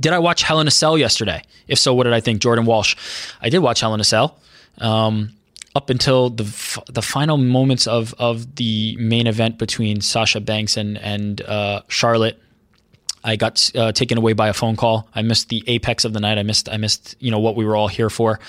Did 0.00 0.12
I 0.12 0.18
watch 0.18 0.42
Hell 0.42 0.60
in 0.60 0.66
a 0.66 0.70
Cell 0.70 0.96
yesterday? 0.96 1.42
If 1.68 1.78
so, 1.78 1.92
what 1.92 2.04
did 2.04 2.14
I 2.14 2.20
think? 2.20 2.40
Jordan 2.40 2.64
Walsh. 2.64 2.96
I 3.42 3.50
did 3.50 3.58
watch 3.58 3.80
Hell 3.80 3.94
in 3.94 4.00
a 4.00 4.04
Cell. 4.04 4.38
Um, 4.78 5.32
up 5.74 5.90
until 5.90 6.30
the 6.30 6.44
the 6.88 7.02
final 7.02 7.36
moments 7.36 7.86
of 7.86 8.14
of 8.18 8.56
the 8.56 8.96
main 8.98 9.26
event 9.26 9.58
between 9.58 10.00
Sasha 10.00 10.40
Banks 10.40 10.76
and 10.76 10.98
and 10.98 11.40
uh, 11.42 11.82
Charlotte 11.88 12.40
I 13.22 13.36
got 13.36 13.70
uh, 13.74 13.92
taken 13.92 14.18
away 14.18 14.32
by 14.32 14.48
a 14.48 14.52
phone 14.52 14.76
call. 14.76 15.08
I 15.14 15.22
missed 15.22 15.48
the 15.48 15.62
apex 15.66 16.04
of 16.04 16.12
the 16.12 16.20
night. 16.20 16.38
I 16.38 16.42
missed 16.42 16.68
I 16.68 16.76
missed 16.76 17.16
you 17.20 17.30
know 17.30 17.38
what 17.38 17.56
we 17.56 17.64
were 17.64 17.76
all 17.76 17.88
here 17.88 18.10
for. 18.10 18.40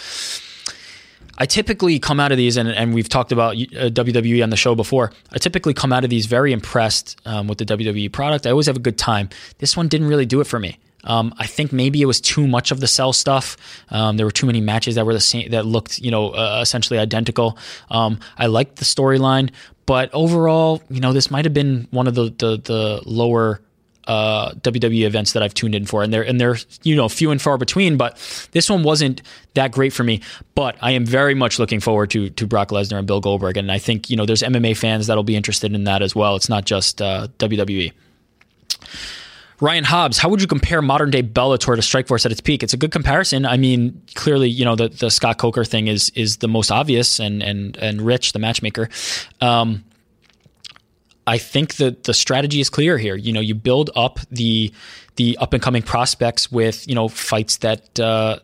I 1.37 1.45
typically 1.45 1.97
come 1.97 2.19
out 2.19 2.31
of 2.31 2.37
these, 2.37 2.55
and, 2.57 2.69
and 2.69 2.93
we've 2.93 3.09
talked 3.09 3.31
about 3.31 3.55
uh, 3.55 3.89
WWE 3.89 4.43
on 4.43 4.51
the 4.51 4.57
show 4.57 4.75
before. 4.75 5.11
I 5.31 5.39
typically 5.39 5.73
come 5.73 5.91
out 5.91 6.03
of 6.03 6.09
these 6.09 6.27
very 6.27 6.53
impressed 6.53 7.19
um, 7.25 7.47
with 7.47 7.57
the 7.57 7.65
WWE 7.65 8.11
product. 8.11 8.45
I 8.45 8.51
always 8.51 8.67
have 8.67 8.75
a 8.75 8.81
good 8.81 8.97
time. 8.97 9.29
This 9.57 9.75
one 9.75 9.87
didn't 9.87 10.07
really 10.07 10.27
do 10.27 10.41
it 10.41 10.45
for 10.45 10.59
me. 10.59 10.77
Um, 11.03 11.33
I 11.37 11.47
think 11.47 11.71
maybe 11.71 12.01
it 12.01 12.05
was 12.05 12.21
too 12.21 12.47
much 12.47 12.71
of 12.71 12.79
the 12.79 12.87
cell 12.87 13.13
stuff. 13.13 13.57
Um, 13.89 14.17
there 14.17 14.25
were 14.25 14.31
too 14.31 14.45
many 14.45 14.61
matches 14.61 14.95
that 14.95 15.05
were 15.05 15.13
the 15.13 15.19
same 15.19 15.51
that 15.51 15.65
looked, 15.65 15.99
you 15.99 16.11
know, 16.11 16.29
uh, 16.29 16.59
essentially 16.61 16.99
identical. 16.99 17.57
Um, 17.89 18.19
I 18.37 18.47
liked 18.47 18.77
the 18.77 18.85
storyline, 18.85 19.51
but 19.85 20.13
overall, 20.13 20.81
you 20.89 20.99
know, 20.99 21.13
this 21.13 21.31
might 21.31 21.45
have 21.45 21.53
been 21.53 21.87
one 21.91 22.07
of 22.07 22.15
the 22.15 22.25
the, 22.25 22.57
the 22.57 23.01
lower 23.05 23.61
uh, 24.07 24.51
WWE 24.55 25.05
events 25.05 25.33
that 25.33 25.43
I've 25.43 25.53
tuned 25.53 25.75
in 25.75 25.85
for, 25.85 26.03
and 26.03 26.13
they're 26.13 26.23
and 26.23 26.39
they're 26.39 26.57
you 26.83 26.95
know 26.95 27.07
few 27.07 27.31
and 27.31 27.41
far 27.41 27.57
between. 27.57 27.97
But 27.97 28.17
this 28.51 28.69
one 28.69 28.83
wasn't 28.83 29.21
that 29.53 29.71
great 29.71 29.93
for 29.93 30.03
me. 30.03 30.21
But 30.55 30.75
I 30.81 30.91
am 30.91 31.05
very 31.05 31.35
much 31.35 31.59
looking 31.59 31.79
forward 31.79 32.09
to 32.11 32.29
to 32.31 32.47
Brock 32.47 32.69
Lesnar 32.69 32.97
and 32.97 33.07
Bill 33.07 33.21
Goldberg, 33.21 33.57
and 33.57 33.71
I 33.71 33.77
think 33.77 34.09
you 34.09 34.17
know 34.17 34.25
there's 34.25 34.41
MMA 34.41 34.75
fans 34.77 35.07
that'll 35.07 35.23
be 35.23 35.35
interested 35.35 35.73
in 35.73 35.83
that 35.85 36.01
as 36.01 36.15
well. 36.15 36.35
It's 36.35 36.49
not 36.49 36.65
just 36.65 37.01
uh, 37.01 37.27
WWE. 37.37 37.91
Ryan 39.61 39.83
Hobbs, 39.83 40.17
how 40.17 40.27
would 40.29 40.41
you 40.41 40.47
compare 40.47 40.81
modern 40.81 41.11
day 41.11 41.21
Bellator 41.21 41.75
to 41.75 41.81
Strikeforce 41.81 42.25
at 42.25 42.31
its 42.31 42.41
peak? 42.41 42.63
It's 42.63 42.73
a 42.73 42.77
good 42.77 42.91
comparison. 42.91 43.45
I 43.45 43.57
mean, 43.57 44.01
clearly, 44.15 44.49
you 44.49 44.65
know, 44.65 44.75
the, 44.75 44.89
the 44.89 45.11
Scott 45.11 45.37
Coker 45.37 45.63
thing 45.63 45.87
is 45.87 46.09
is 46.15 46.37
the 46.37 46.47
most 46.47 46.71
obvious, 46.71 47.19
and 47.19 47.43
and 47.43 47.77
and 47.77 48.01
Rich, 48.01 48.33
the 48.33 48.39
matchmaker. 48.39 48.89
Um, 49.39 49.83
I 51.27 51.37
think 51.37 51.75
that 51.75 52.05
the 52.05 52.13
strategy 52.13 52.59
is 52.59 52.71
clear 52.71 52.97
here. 52.97 53.15
You 53.15 53.31
know, 53.31 53.39
you 53.39 53.53
build 53.53 53.91
up 53.95 54.19
the 54.31 54.73
the 55.17 55.37
up 55.37 55.53
and 55.53 55.61
coming 55.61 55.83
prospects 55.83 56.51
with 56.51 56.87
you 56.87 56.95
know 56.95 57.07
fights 57.07 57.57
that 57.57 57.99
uh, 57.99 58.39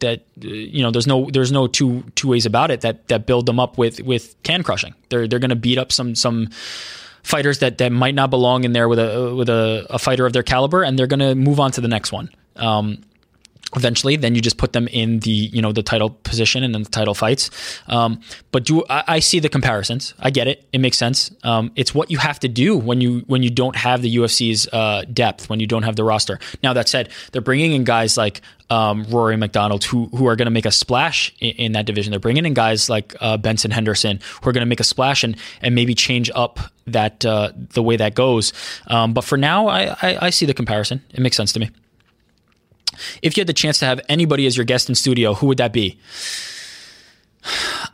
that 0.00 0.20
uh, 0.42 0.48
you 0.48 0.82
know 0.82 0.90
there's 0.90 1.06
no 1.06 1.30
there's 1.30 1.52
no 1.52 1.68
two 1.68 2.02
two 2.16 2.26
ways 2.26 2.46
about 2.46 2.72
it 2.72 2.80
that 2.80 3.06
that 3.06 3.26
build 3.26 3.46
them 3.46 3.60
up 3.60 3.78
with 3.78 4.00
with 4.00 4.34
can 4.42 4.64
crushing. 4.64 4.94
They're 5.08 5.28
they're 5.28 5.38
going 5.38 5.50
to 5.50 5.56
beat 5.56 5.78
up 5.78 5.92
some 5.92 6.16
some 6.16 6.50
fighters 7.28 7.58
that 7.58 7.78
that 7.78 7.92
might 7.92 8.14
not 8.14 8.30
belong 8.30 8.64
in 8.64 8.72
there 8.72 8.88
with 8.88 8.98
a 8.98 9.34
with 9.34 9.48
a, 9.48 9.86
a 9.90 9.98
fighter 9.98 10.26
of 10.26 10.32
their 10.32 10.42
caliber, 10.42 10.82
and 10.82 10.98
they're 10.98 11.06
going 11.06 11.20
to 11.20 11.34
move 11.34 11.60
on 11.60 11.70
to 11.72 11.80
the 11.80 11.88
next 11.88 12.10
one. 12.10 12.30
Um, 12.56 13.02
eventually 13.76 14.16
then 14.16 14.34
you 14.34 14.40
just 14.40 14.56
put 14.56 14.72
them 14.72 14.88
in 14.88 15.20
the 15.20 15.30
you 15.30 15.60
know 15.60 15.72
the 15.72 15.82
title 15.82 16.10
position 16.10 16.64
and 16.64 16.74
then 16.74 16.82
the 16.82 16.90
title 16.90 17.14
fights. 17.14 17.50
Um, 17.88 18.20
but 18.50 18.64
do 18.64 18.84
I, 18.88 19.04
I, 19.06 19.18
see 19.18 19.40
the 19.40 19.48
comparisons. 19.48 20.14
I 20.18 20.30
get 20.30 20.48
it. 20.48 20.66
It 20.72 20.80
makes 20.80 20.96
sense. 20.96 21.30
Um, 21.42 21.70
it's 21.76 21.94
what 21.94 22.10
you 22.10 22.18
have 22.18 22.40
to 22.40 22.48
do 22.48 22.76
when 22.78 23.00
you 23.00 23.20
when 23.26 23.42
you 23.42 23.50
don't 23.50 23.76
have 23.76 24.00
the 24.02 24.16
ufc's 24.16 24.68
uh, 24.72 25.04
depth 25.12 25.50
when 25.50 25.60
you 25.60 25.66
don't 25.66 25.82
have 25.82 25.96
the 25.96 26.04
roster. 26.04 26.38
Now 26.62 26.72
that 26.72 26.88
said 26.88 27.10
they're 27.32 27.42
bringing 27.42 27.72
in 27.72 27.84
guys 27.84 28.16
like 28.16 28.40
um, 28.70 29.04
Rory 29.04 29.36
MacDonald 29.36 29.84
who 29.84 30.06
who 30.06 30.26
are 30.26 30.36
going 30.36 30.46
to 30.46 30.50
make 30.50 30.66
a 30.66 30.72
splash 30.72 31.34
in, 31.40 31.50
in, 31.56 31.72
that 31.72 31.86
division. 31.86 32.10
They're 32.10 32.20
bringing 32.20 32.46
in 32.46 32.54
guys 32.54 32.88
like 32.88 33.14
uh, 33.20 33.36
benson 33.36 33.70
henderson 33.70 34.20
who 34.42 34.48
are 34.48 34.52
going 34.52 34.62
to 34.62 34.66
make 34.66 34.80
a 34.80 34.84
splash 34.84 35.24
and 35.24 35.36
and 35.60 35.74
maybe 35.74 35.94
change 35.94 36.30
up 36.34 36.58
that 36.86 37.24
uh, 37.26 37.52
the 37.74 37.82
way 37.82 37.96
that 37.96 38.14
goes. 38.14 38.52
Um, 38.86 39.12
but 39.12 39.24
for 39.24 39.36
now 39.36 39.68
I, 39.68 39.96
I 40.00 40.18
i 40.22 40.30
see 40.30 40.46
the 40.46 40.54
comparison. 40.54 41.02
It 41.10 41.20
makes 41.20 41.36
sense 41.36 41.52
to 41.52 41.60
me 41.60 41.70
if 43.22 43.36
you 43.36 43.40
had 43.40 43.46
the 43.46 43.52
chance 43.52 43.78
to 43.80 43.86
have 43.86 44.00
anybody 44.08 44.46
as 44.46 44.56
your 44.56 44.64
guest 44.64 44.88
in 44.88 44.94
studio, 44.94 45.34
who 45.34 45.46
would 45.46 45.58
that 45.58 45.72
be? 45.72 45.98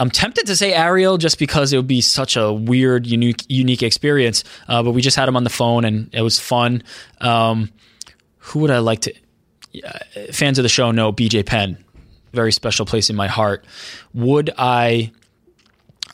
I'm 0.01 0.11
tempted 0.11 0.47
to 0.47 0.57
say 0.57 0.73
Ariel 0.73 1.19
just 1.19 1.39
because 1.39 1.73
it 1.73 1.77
would 1.77 1.87
be 1.87 2.01
such 2.01 2.37
a 2.37 2.53
weird, 2.53 3.07
unique, 3.07 3.45
unique 3.49 3.83
experience. 3.83 4.45
Uh, 4.69 4.83
but 4.83 4.93
we 4.93 5.03
just 5.03 5.17
had 5.17 5.29
him 5.29 5.37
on 5.37 5.45
the 5.45 5.51
phone 5.51 5.85
and 5.85 6.13
it 6.13 6.23
was 6.23 6.39
fun. 6.39 6.83
Um, 7.21 7.71
who 8.39 8.61
would 8.61 8.71
I 8.71 8.79
like 8.79 9.01
to? 9.01 9.15
Uh, 9.85 9.99
fans 10.33 10.59
of 10.59 10.63
the 10.63 10.69
show 10.69 10.91
know 10.91 11.13
BJ 11.13 11.45
Penn, 11.45 11.83
very 12.33 12.53
special 12.53 12.87
place 12.87 13.11
in 13.11 13.17
my 13.17 13.27
heart. 13.27 13.65
Would 14.13 14.51
I 14.57 15.11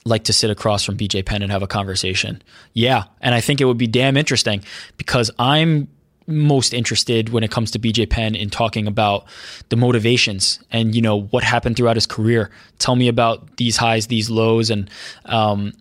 like 0.04 0.24
to 0.24 0.32
sit 0.32 0.50
across 0.50 0.84
from 0.84 0.96
BJ 0.96 1.24
Penn 1.24 1.42
and 1.42 1.52
have 1.52 1.62
a 1.62 1.66
conversation? 1.66 2.42
Yeah, 2.72 3.04
and 3.20 3.34
I 3.34 3.40
think 3.40 3.60
it 3.60 3.66
would 3.66 3.78
be 3.78 3.86
damn 3.86 4.16
interesting 4.16 4.64
because 4.96 5.30
I'm 5.38 5.88
most 6.30 6.72
interested 6.72 7.30
when 7.30 7.42
it 7.42 7.50
comes 7.50 7.70
to 7.72 7.78
BJ 7.78 8.08
Penn 8.08 8.34
in 8.34 8.50
talking 8.50 8.86
about 8.86 9.26
the 9.68 9.76
motivations 9.76 10.60
and 10.70 10.94
you 10.94 11.02
know 11.02 11.22
what 11.22 11.44
happened 11.44 11.76
throughout 11.76 11.96
his 11.96 12.06
career. 12.06 12.50
Tell 12.78 12.96
me 12.96 13.08
about 13.08 13.56
these 13.56 13.76
highs, 13.76 14.06
these 14.06 14.30
lows, 14.30 14.70
and 14.70 14.88
um, 15.26 15.72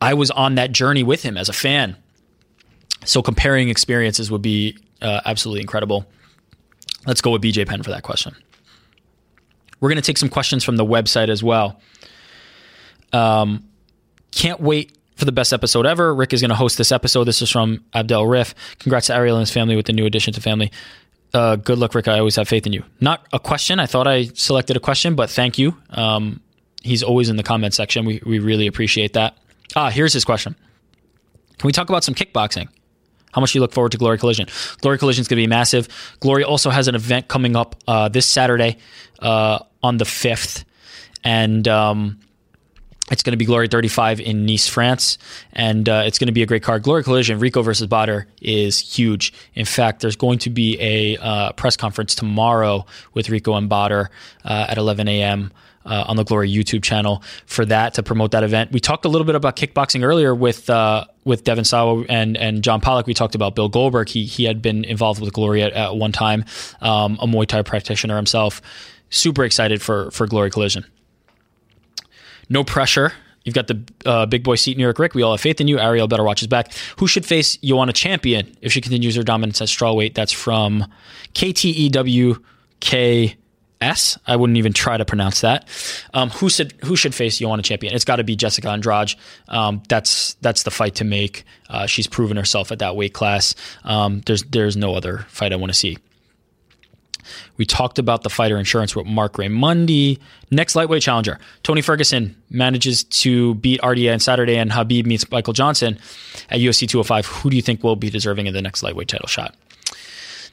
I 0.00 0.14
was 0.14 0.30
on 0.30 0.56
that 0.56 0.72
journey 0.72 1.02
with 1.02 1.22
him 1.22 1.36
as 1.36 1.48
a 1.48 1.52
fan. 1.52 1.96
So 3.04 3.22
comparing 3.22 3.68
experiences 3.68 4.30
would 4.30 4.42
be 4.42 4.76
uh, 5.02 5.20
absolutely 5.24 5.60
incredible. 5.60 6.06
Let's 7.06 7.20
go 7.20 7.30
with 7.30 7.42
BJ 7.42 7.66
Penn 7.66 7.82
for 7.82 7.90
that 7.90 8.02
question. 8.02 8.34
We're 9.80 9.90
going 9.90 9.96
to 9.96 10.02
take 10.02 10.18
some 10.18 10.28
questions 10.28 10.64
from 10.64 10.76
the 10.76 10.84
website 10.84 11.28
as 11.28 11.42
well. 11.42 11.80
Um, 13.12 13.68
can't 14.30 14.60
wait 14.60 14.96
for 15.16 15.24
the 15.24 15.32
best 15.32 15.52
episode 15.52 15.86
ever. 15.86 16.14
Rick 16.14 16.32
is 16.32 16.40
going 16.40 16.50
to 16.50 16.54
host 16.56 16.78
this 16.78 16.92
episode. 16.92 17.24
This 17.24 17.42
is 17.42 17.50
from 17.50 17.84
Abdel 17.92 18.26
Riff. 18.26 18.54
Congrats 18.78 19.08
to 19.08 19.14
Ariel 19.14 19.36
and 19.36 19.42
his 19.42 19.50
family 19.50 19.76
with 19.76 19.86
the 19.86 19.92
new 19.92 20.06
addition 20.06 20.32
to 20.34 20.40
family. 20.40 20.72
Uh, 21.32 21.56
good 21.56 21.78
luck, 21.78 21.94
Rick. 21.94 22.08
I 22.08 22.18
always 22.18 22.36
have 22.36 22.48
faith 22.48 22.66
in 22.66 22.72
you. 22.72 22.84
Not 23.00 23.26
a 23.32 23.38
question. 23.38 23.80
I 23.80 23.86
thought 23.86 24.06
I 24.06 24.24
selected 24.34 24.76
a 24.76 24.80
question, 24.80 25.14
but 25.14 25.30
thank 25.30 25.58
you. 25.58 25.76
Um, 25.90 26.40
he's 26.82 27.02
always 27.02 27.28
in 27.28 27.36
the 27.36 27.42
comment 27.42 27.74
section. 27.74 28.04
We, 28.04 28.22
we 28.24 28.38
really 28.38 28.66
appreciate 28.66 29.14
that. 29.14 29.36
Ah, 29.74 29.90
here's 29.90 30.12
his 30.12 30.24
question. 30.24 30.54
Can 31.58 31.66
we 31.66 31.72
talk 31.72 31.88
about 31.88 32.04
some 32.04 32.14
kickboxing? 32.14 32.68
How 33.32 33.40
much 33.40 33.54
you 33.54 33.60
look 33.60 33.72
forward 33.72 33.90
to 33.92 33.98
Glory 33.98 34.16
Collision? 34.16 34.46
Glory 34.80 34.96
Collision 34.96 35.22
is 35.22 35.28
going 35.28 35.38
to 35.38 35.42
be 35.42 35.48
massive. 35.48 35.88
Glory 36.20 36.44
also 36.44 36.70
has 36.70 36.86
an 36.86 36.94
event 36.94 37.26
coming 37.26 37.56
up 37.56 37.74
uh, 37.88 38.08
this 38.08 38.26
Saturday 38.26 38.78
uh, 39.18 39.58
on 39.82 39.96
the 39.96 40.04
5th. 40.04 40.64
And 41.24 41.66
um, 41.66 42.20
it's 43.10 43.22
going 43.22 43.32
to 43.32 43.36
be 43.36 43.44
Glory 43.44 43.68
35 43.68 44.20
in 44.20 44.46
Nice, 44.46 44.66
France, 44.66 45.18
and 45.52 45.88
uh, 45.88 46.04
it's 46.06 46.18
going 46.18 46.28
to 46.28 46.32
be 46.32 46.42
a 46.42 46.46
great 46.46 46.62
card. 46.62 46.82
Glory 46.82 47.04
Collision, 47.04 47.38
Rico 47.38 47.60
versus 47.62 47.86
Badr 47.86 48.20
is 48.40 48.78
huge. 48.78 49.32
In 49.54 49.66
fact, 49.66 50.00
there's 50.00 50.16
going 50.16 50.38
to 50.40 50.50
be 50.50 50.80
a 50.80 51.18
uh, 51.18 51.52
press 51.52 51.76
conference 51.76 52.14
tomorrow 52.14 52.86
with 53.12 53.28
Rico 53.28 53.54
and 53.54 53.68
Badr 53.68 54.04
uh, 54.44 54.66
at 54.68 54.78
11 54.78 55.06
a.m. 55.08 55.52
Uh, 55.84 56.02
on 56.08 56.16
the 56.16 56.24
Glory 56.24 56.50
YouTube 56.50 56.82
channel 56.82 57.22
for 57.44 57.66
that 57.66 57.92
to 57.94 58.02
promote 58.02 58.30
that 58.30 58.42
event. 58.42 58.72
We 58.72 58.80
talked 58.80 59.04
a 59.04 59.08
little 59.08 59.26
bit 59.26 59.34
about 59.34 59.54
kickboxing 59.54 60.02
earlier 60.02 60.34
with 60.34 60.70
uh, 60.70 61.04
with 61.24 61.44
Devon 61.44 61.64
Sawa 61.64 62.06
and 62.08 62.38
and 62.38 62.64
John 62.64 62.80
Pollock. 62.80 63.06
We 63.06 63.12
talked 63.12 63.34
about 63.34 63.54
Bill 63.54 63.68
Goldberg. 63.68 64.08
He 64.08 64.24
he 64.24 64.44
had 64.44 64.62
been 64.62 64.84
involved 64.84 65.20
with 65.20 65.34
Glory 65.34 65.62
at, 65.62 65.74
at 65.74 65.94
one 65.94 66.10
time, 66.10 66.46
um, 66.80 67.18
a 67.20 67.26
Muay 67.26 67.46
Thai 67.46 67.60
practitioner 67.60 68.16
himself. 68.16 68.62
Super 69.10 69.44
excited 69.44 69.82
for 69.82 70.10
for 70.10 70.26
Glory 70.26 70.50
Collision. 70.50 70.86
No 72.48 72.64
pressure. 72.64 73.12
You've 73.44 73.54
got 73.54 73.66
the 73.66 73.84
uh, 74.06 74.26
big 74.26 74.42
boy 74.42 74.56
seat, 74.56 74.76
New 74.76 74.82
York 74.82 74.98
Rick. 74.98 75.14
We 75.14 75.22
all 75.22 75.32
have 75.32 75.40
faith 75.40 75.60
in 75.60 75.68
you. 75.68 75.78
Ariel 75.78 76.08
better 76.08 76.24
watch 76.24 76.40
his 76.40 76.46
back. 76.48 76.72
Who 76.98 77.06
should 77.06 77.26
face 77.26 77.58
Joanna 77.58 77.92
Champion 77.92 78.56
if 78.62 78.72
she 78.72 78.80
continues 78.80 79.16
her 79.16 79.22
dominance 79.22 79.60
at 79.60 79.68
strawweight? 79.68 80.14
That's 80.14 80.32
from 80.32 80.86
KTEWKS. 81.34 82.38
I 84.26 84.36
wouldn't 84.36 84.56
even 84.56 84.72
try 84.72 84.96
to 84.96 85.04
pronounce 85.04 85.42
that. 85.42 85.68
Um, 86.14 86.30
who 86.30 86.48
should 86.48 86.72
who 86.84 86.96
should 86.96 87.14
face 87.14 87.38
Joanna 87.38 87.62
Champion? 87.62 87.94
It's 87.94 88.06
got 88.06 88.16
to 88.16 88.24
be 88.24 88.34
Jessica 88.34 88.70
Andrade. 88.70 89.14
Um, 89.48 89.82
that's 89.90 90.34
that's 90.34 90.62
the 90.62 90.70
fight 90.70 90.94
to 90.96 91.04
make. 91.04 91.44
Uh, 91.68 91.84
she's 91.86 92.06
proven 92.06 92.38
herself 92.38 92.72
at 92.72 92.78
that 92.78 92.96
weight 92.96 93.12
class. 93.12 93.54
Um, 93.84 94.22
there's 94.24 94.42
there's 94.44 94.76
no 94.76 94.94
other 94.94 95.26
fight 95.28 95.52
I 95.52 95.56
want 95.56 95.70
to 95.70 95.78
see. 95.78 95.98
We 97.56 97.64
talked 97.64 97.98
about 97.98 98.22
the 98.22 98.30
fighter 98.30 98.58
insurance 98.58 98.94
with 98.94 99.06
Marc 99.06 99.34
Raimondi. 99.34 100.18
Next 100.50 100.74
lightweight 100.74 101.02
challenger, 101.02 101.38
Tony 101.62 101.82
Ferguson 101.82 102.36
manages 102.50 103.04
to 103.04 103.54
beat 103.56 103.80
RDA 103.80 104.12
on 104.12 104.20
Saturday, 104.20 104.56
and 104.56 104.70
Khabib 104.70 105.06
meets 105.06 105.30
Michael 105.30 105.52
Johnson 105.52 105.98
at 106.50 106.60
UFC 106.60 106.88
205. 106.88 107.26
Who 107.26 107.50
do 107.50 107.56
you 107.56 107.62
think 107.62 107.82
will 107.82 107.96
be 107.96 108.10
deserving 108.10 108.48
of 108.48 108.54
the 108.54 108.62
next 108.62 108.82
lightweight 108.82 109.08
title 109.08 109.28
shot? 109.28 109.54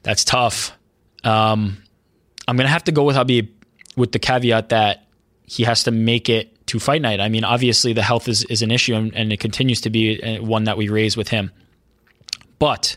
That's 0.04 0.24
tough. 0.24 0.78
Um, 1.24 1.78
I'm 2.48 2.58
gonna 2.58 2.70
have 2.70 2.84
to 2.86 2.92
go 2.92 3.04
with 3.04 3.16
Khabib 3.16 3.50
with 3.96 4.12
the 4.12 4.20
caveat 4.20 4.70
that 4.70 5.08
he 5.46 5.64
has 5.64 5.84
to 5.84 5.92
make 5.92 6.30
it 6.30 6.66
to 6.68 6.80
fight 6.80 7.02
night. 7.02 7.20
I 7.20 7.28
mean, 7.28 7.44
obviously 7.44 7.92
the 7.92 8.02
health 8.02 8.30
is, 8.30 8.46
is 8.46 8.62
an 8.62 8.72
issue, 8.72 8.96
and, 8.96 9.14
and 9.14 9.34
it 9.34 9.40
continues 9.42 9.82
to 9.82 9.90
be 9.90 10.22
uh, 10.24 10.42
one 10.42 10.64
that 10.64 10.78
we 10.78 10.88
raise 10.88 11.18
with 11.18 11.28
him. 11.28 11.52
But 12.60 12.96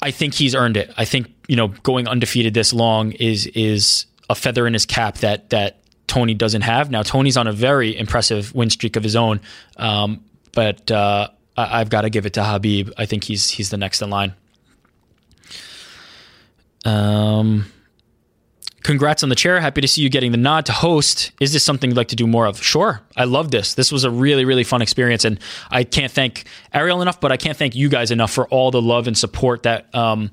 I 0.00 0.10
think 0.10 0.34
he's 0.34 0.54
earned 0.54 0.76
it. 0.76 0.92
I 0.96 1.04
think 1.04 1.33
you 1.48 1.56
know 1.56 1.68
going 1.68 2.08
undefeated 2.08 2.54
this 2.54 2.72
long 2.72 3.12
is 3.12 3.46
is 3.48 4.06
a 4.30 4.34
feather 4.34 4.66
in 4.66 4.72
his 4.72 4.86
cap 4.86 5.18
that 5.18 5.50
that 5.50 5.78
Tony 6.06 6.34
doesn't 6.34 6.62
have. 6.62 6.90
Now 6.90 7.02
Tony's 7.02 7.36
on 7.36 7.46
a 7.46 7.52
very 7.52 7.96
impressive 7.96 8.54
win 8.54 8.70
streak 8.70 8.96
of 8.96 9.02
his 9.02 9.16
own, 9.16 9.40
um, 9.76 10.24
but 10.52 10.90
uh, 10.90 11.28
I, 11.56 11.78
have 11.78 11.90
got 11.90 12.02
to 12.02 12.10
give 12.10 12.26
it 12.26 12.34
to 12.34 12.40
Khabib. 12.40 12.92
I 12.96 13.06
think 13.06 13.24
he's 13.24 13.48
he's 13.48 13.70
the 13.70 13.76
next 13.76 14.02
in 14.02 14.10
line. 14.10 14.34
Um, 16.84 17.66
congrats 18.84 19.22
on 19.22 19.30
the 19.30 19.34
chair. 19.34 19.58
Happy 19.60 19.80
to 19.80 19.88
see 19.88 20.02
you 20.02 20.10
getting 20.10 20.30
the 20.30 20.38
nod 20.38 20.66
to 20.66 20.72
host. 20.72 21.32
Is 21.40 21.52
this 21.52 21.64
something 21.64 21.90
you'd 21.90 21.96
like 21.96 22.08
to 22.08 22.16
do 22.16 22.26
more 22.26 22.46
of? 22.46 22.62
Sure. 22.62 23.00
I 23.16 23.24
love 23.24 23.50
this. 23.50 23.74
This 23.74 23.90
was 23.90 24.04
a 24.04 24.10
really, 24.10 24.44
really 24.44 24.62
fun 24.62 24.82
experience. 24.82 25.24
And 25.24 25.40
I 25.70 25.84
can't 25.84 26.12
thank 26.12 26.44
Ariel 26.72 27.00
enough, 27.00 27.18
but 27.18 27.32
I 27.32 27.38
can't 27.38 27.56
thank 27.56 27.74
you 27.74 27.88
guys 27.88 28.10
enough 28.10 28.30
for 28.30 28.46
all 28.48 28.70
the 28.70 28.82
love 28.82 29.06
and 29.08 29.16
support 29.16 29.64
that 29.64 29.92
um, 29.94 30.30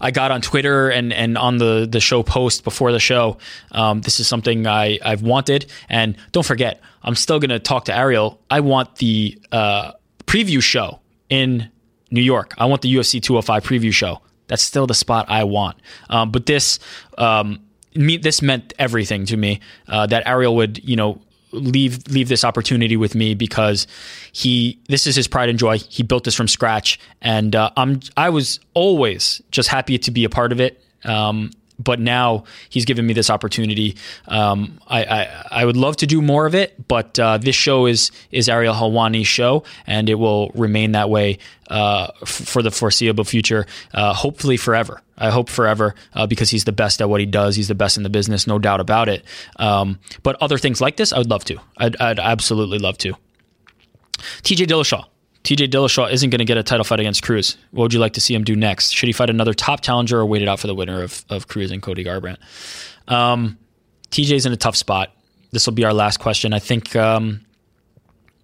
I 0.00 0.10
got 0.10 0.30
on 0.30 0.40
Twitter 0.40 0.88
and, 0.88 1.12
and 1.12 1.36
on 1.36 1.58
the, 1.58 1.86
the 1.88 2.00
show 2.00 2.22
post 2.22 2.64
before 2.64 2.90
the 2.90 2.98
show. 2.98 3.36
Um, 3.70 4.00
this 4.00 4.18
is 4.18 4.26
something 4.26 4.66
I, 4.66 4.98
I've 5.04 5.22
wanted. 5.22 5.70
And 5.90 6.16
don't 6.32 6.46
forget, 6.46 6.80
I'm 7.02 7.14
still 7.14 7.38
going 7.38 7.50
to 7.50 7.58
talk 7.58 7.84
to 7.84 7.96
Ariel. 7.96 8.40
I 8.50 8.60
want 8.60 8.96
the 8.96 9.38
uh, 9.52 9.92
preview 10.24 10.62
show 10.62 11.00
in 11.28 11.70
New 12.10 12.22
York. 12.22 12.54
I 12.56 12.64
want 12.64 12.80
the 12.80 12.92
UFC 12.94 13.22
205 13.22 13.62
preview 13.62 13.92
show. 13.92 14.22
That's 14.46 14.62
still 14.62 14.86
the 14.86 14.94
spot 14.94 15.26
I 15.28 15.44
want. 15.44 15.78
Um, 16.08 16.32
but 16.32 16.46
this, 16.46 16.80
um, 17.18 17.60
me, 17.94 18.16
this 18.16 18.42
meant 18.42 18.72
everything 18.78 19.26
to 19.26 19.36
me. 19.36 19.60
Uh, 19.88 20.06
that 20.06 20.26
Ariel 20.26 20.56
would, 20.56 20.82
you 20.84 20.96
know, 20.96 21.20
leave 21.52 22.06
leave 22.08 22.28
this 22.28 22.44
opportunity 22.44 22.96
with 22.96 23.14
me 23.14 23.34
because 23.34 23.86
he 24.32 24.78
this 24.88 25.06
is 25.06 25.16
his 25.16 25.28
pride 25.28 25.48
and 25.48 25.58
joy. 25.58 25.78
He 25.78 26.02
built 26.02 26.24
this 26.24 26.34
from 26.34 26.48
scratch, 26.48 26.98
and 27.20 27.54
uh, 27.54 27.70
I'm 27.76 28.00
I 28.16 28.30
was 28.30 28.60
always 28.74 29.42
just 29.50 29.68
happy 29.68 29.98
to 29.98 30.10
be 30.10 30.24
a 30.24 30.30
part 30.30 30.52
of 30.52 30.60
it. 30.60 30.82
Um, 31.04 31.50
but 31.82 31.98
now 31.98 32.44
he's 32.68 32.84
given 32.84 33.06
me 33.06 33.14
this 33.14 33.30
opportunity. 33.30 33.96
Um, 34.28 34.78
I, 34.86 35.04
I, 35.04 35.46
I 35.50 35.64
would 35.64 35.76
love 35.76 35.96
to 35.98 36.06
do 36.06 36.20
more 36.20 36.46
of 36.46 36.54
it, 36.54 36.86
but 36.88 37.18
uh, 37.18 37.38
this 37.38 37.56
show 37.56 37.86
is 37.86 38.10
is 38.30 38.48
Ariel 38.48 38.74
Helwani's 38.74 39.26
show, 39.26 39.64
and 39.86 40.08
it 40.08 40.16
will 40.16 40.50
remain 40.50 40.92
that 40.92 41.10
way 41.10 41.38
uh, 41.68 42.08
f- 42.22 42.28
for 42.28 42.62
the 42.62 42.70
foreseeable 42.70 43.24
future. 43.24 43.66
Uh, 43.94 44.12
hopefully 44.12 44.56
forever. 44.56 45.00
I 45.16 45.30
hope 45.30 45.48
forever 45.48 45.94
uh, 46.14 46.26
because 46.26 46.50
he's 46.50 46.64
the 46.64 46.72
best 46.72 47.00
at 47.02 47.08
what 47.08 47.20
he 47.20 47.26
does. 47.26 47.56
He's 47.56 47.68
the 47.68 47.74
best 47.74 47.96
in 47.96 48.02
the 48.02 48.10
business, 48.10 48.46
no 48.46 48.58
doubt 48.58 48.80
about 48.80 49.08
it. 49.08 49.24
Um, 49.56 49.98
but 50.22 50.36
other 50.40 50.56
things 50.58 50.80
like 50.80 50.96
this, 50.96 51.12
I 51.12 51.18
would 51.18 51.28
love 51.28 51.44
to. 51.44 51.58
I'd, 51.76 51.96
I'd 51.96 52.18
absolutely 52.18 52.78
love 52.78 52.96
to. 52.98 53.14
TJ 54.42 54.66
Dillashaw 54.66 55.04
TJ 55.44 55.68
Dillashaw 55.68 56.12
isn't 56.12 56.30
going 56.30 56.40
to 56.40 56.44
get 56.44 56.58
a 56.58 56.62
title 56.62 56.84
fight 56.84 57.00
against 57.00 57.22
Cruz. 57.22 57.56
What 57.70 57.84
would 57.84 57.94
you 57.94 58.00
like 58.00 58.12
to 58.14 58.20
see 58.20 58.34
him 58.34 58.44
do 58.44 58.54
next? 58.54 58.90
Should 58.90 59.06
he 59.06 59.12
fight 59.12 59.30
another 59.30 59.54
top 59.54 59.80
challenger 59.80 60.18
or 60.18 60.26
wait 60.26 60.42
it 60.42 60.48
out 60.48 60.60
for 60.60 60.66
the 60.66 60.74
winner 60.74 61.02
of, 61.02 61.24
of 61.30 61.48
Cruz 61.48 61.70
and 61.70 61.82
Cody 61.82 62.04
Garbrandt? 62.04 62.36
Um, 63.08 63.58
TJ's 64.10 64.44
in 64.44 64.52
a 64.52 64.56
tough 64.56 64.76
spot. 64.76 65.12
This 65.50 65.66
will 65.66 65.72
be 65.72 65.84
our 65.84 65.94
last 65.94 66.18
question. 66.18 66.52
I 66.52 66.58
think 66.58 66.94
um, 66.94 67.40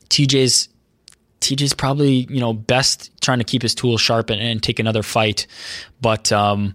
TJ's 0.08 0.68
TJ's 1.40 1.74
probably 1.74 2.26
you 2.30 2.40
know 2.40 2.52
best 2.52 3.10
trying 3.20 3.38
to 3.38 3.44
keep 3.44 3.62
his 3.62 3.74
tools 3.74 4.00
sharp 4.00 4.30
and, 4.30 4.40
and 4.40 4.62
take 4.62 4.78
another 4.78 5.02
fight, 5.02 5.46
but 6.00 6.32
um, 6.32 6.74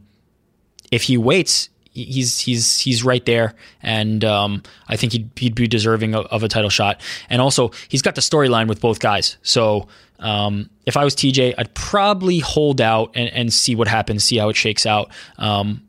if 0.92 1.04
he 1.04 1.18
waits, 1.18 1.70
he's 1.92 2.40
he's 2.40 2.80
he's 2.80 3.04
right 3.04 3.26
there, 3.26 3.56
and 3.82 4.24
um, 4.24 4.64
I 4.88 4.96
think 4.96 5.14
he'd 5.14 5.30
he'd 5.36 5.56
be 5.56 5.68
deserving 5.68 6.16
of, 6.16 6.26
of, 6.28 6.44
a 6.44 6.48
title 6.48 6.70
shot. 6.70 7.02
And 7.30 7.42
also, 7.42 7.72
he's 7.90 8.02
got 8.02 8.16
the 8.16 8.22
storyline 8.22 8.68
with 8.68 8.80
both 8.80 9.00
guys. 9.00 9.38
So 9.42 9.88
um, 10.22 10.70
if 10.86 10.96
I 10.98 11.04
was 11.04 11.16
TJ, 11.16 11.56
I'd 11.58 11.74
probably 11.74 12.40
hold 12.40 12.80
out 12.80 13.12
and, 13.16 13.30
and, 13.30 13.52
see 13.52 13.76
what 13.76 13.88
happens, 13.88 14.24
see 14.24 14.38
how 14.38 14.50
it 14.50 14.56
shakes 14.56 14.86
out. 14.86 15.12
Um, 15.38 15.88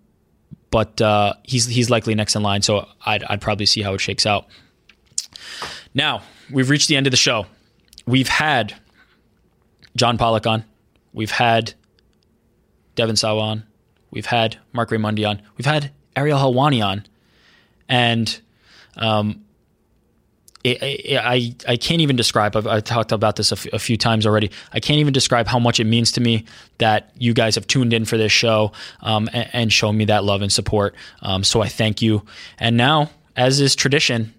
but 0.71 1.01
uh, 1.03 1.35
he's 1.43 1.67
he's 1.67 1.91
likely 1.91 2.15
next 2.15 2.35
in 2.35 2.43
line, 2.43 2.63
so 2.63 2.89
I'd 3.05 3.23
I'd 3.25 3.43
probably 3.43 3.67
see 3.67 3.83
how 3.83 3.93
it 3.93 4.01
shakes 4.01 4.25
out. 4.25 4.47
Now 5.93 6.23
we've 6.51 6.71
reached 6.71 6.89
the 6.89 6.97
end 6.97 7.07
of 7.07 7.11
the 7.11 7.17
show. 7.19 7.47
We've 8.07 8.29
had 8.29 8.75
John 9.97 10.17
Pollock 10.17 10.47
on. 10.47 10.65
We've 11.13 11.31
had 11.31 11.75
Devon 12.95 13.17
Sawa 13.17 13.41
on. 13.43 13.65
We've 14.11 14.27
had 14.27 14.59
Marc 14.73 14.91
Raimondi 14.91 15.29
on. 15.29 15.43
We've 15.57 15.67
had 15.67 15.93
Ariel 16.17 16.39
Helwani 16.39 16.85
on. 16.85 17.05
And 17.89 18.41
um, 18.97 19.45
it, 20.64 20.82
it, 20.82 21.16
I, 21.18 21.55
I 21.68 21.76
can't 21.76 22.01
even 22.01 22.16
describe, 22.16 22.56
I've, 22.56 22.66
I've 22.66 22.84
talked 22.84 23.12
about 23.12 23.36
this 23.36 23.52
a, 23.52 23.56
f- 23.56 23.72
a 23.72 23.78
few 23.78 23.97
times 23.97 24.26
already. 24.26 24.51
I 24.72 24.80
can't 24.80 24.98
even 24.98 25.12
describe 25.12 25.47
how 25.47 25.59
much 25.59 25.80
it 25.80 25.84
means 25.84 26.12
to 26.12 26.20
me 26.20 26.44
that 26.78 27.10
you 27.16 27.34
guys 27.34 27.55
have 27.56 27.66
tuned 27.66 27.93
in 27.93 28.05
for 28.05 28.16
this 28.16 28.32
show 28.32 28.72
um, 29.01 29.28
and, 29.32 29.48
and, 29.52 29.72
shown 29.72 29.97
me 29.97 30.05
that 30.06 30.24
love 30.24 30.43
and 30.43 30.52
support. 30.52 30.94
Um, 31.22 31.44
so 31.44 31.62
I 31.62 31.68
thank 31.68 32.02
you. 32.02 32.24
And 32.59 32.76
now, 32.76 33.10
as 33.36 33.60
is 33.60 33.74
tradition, 33.74 34.34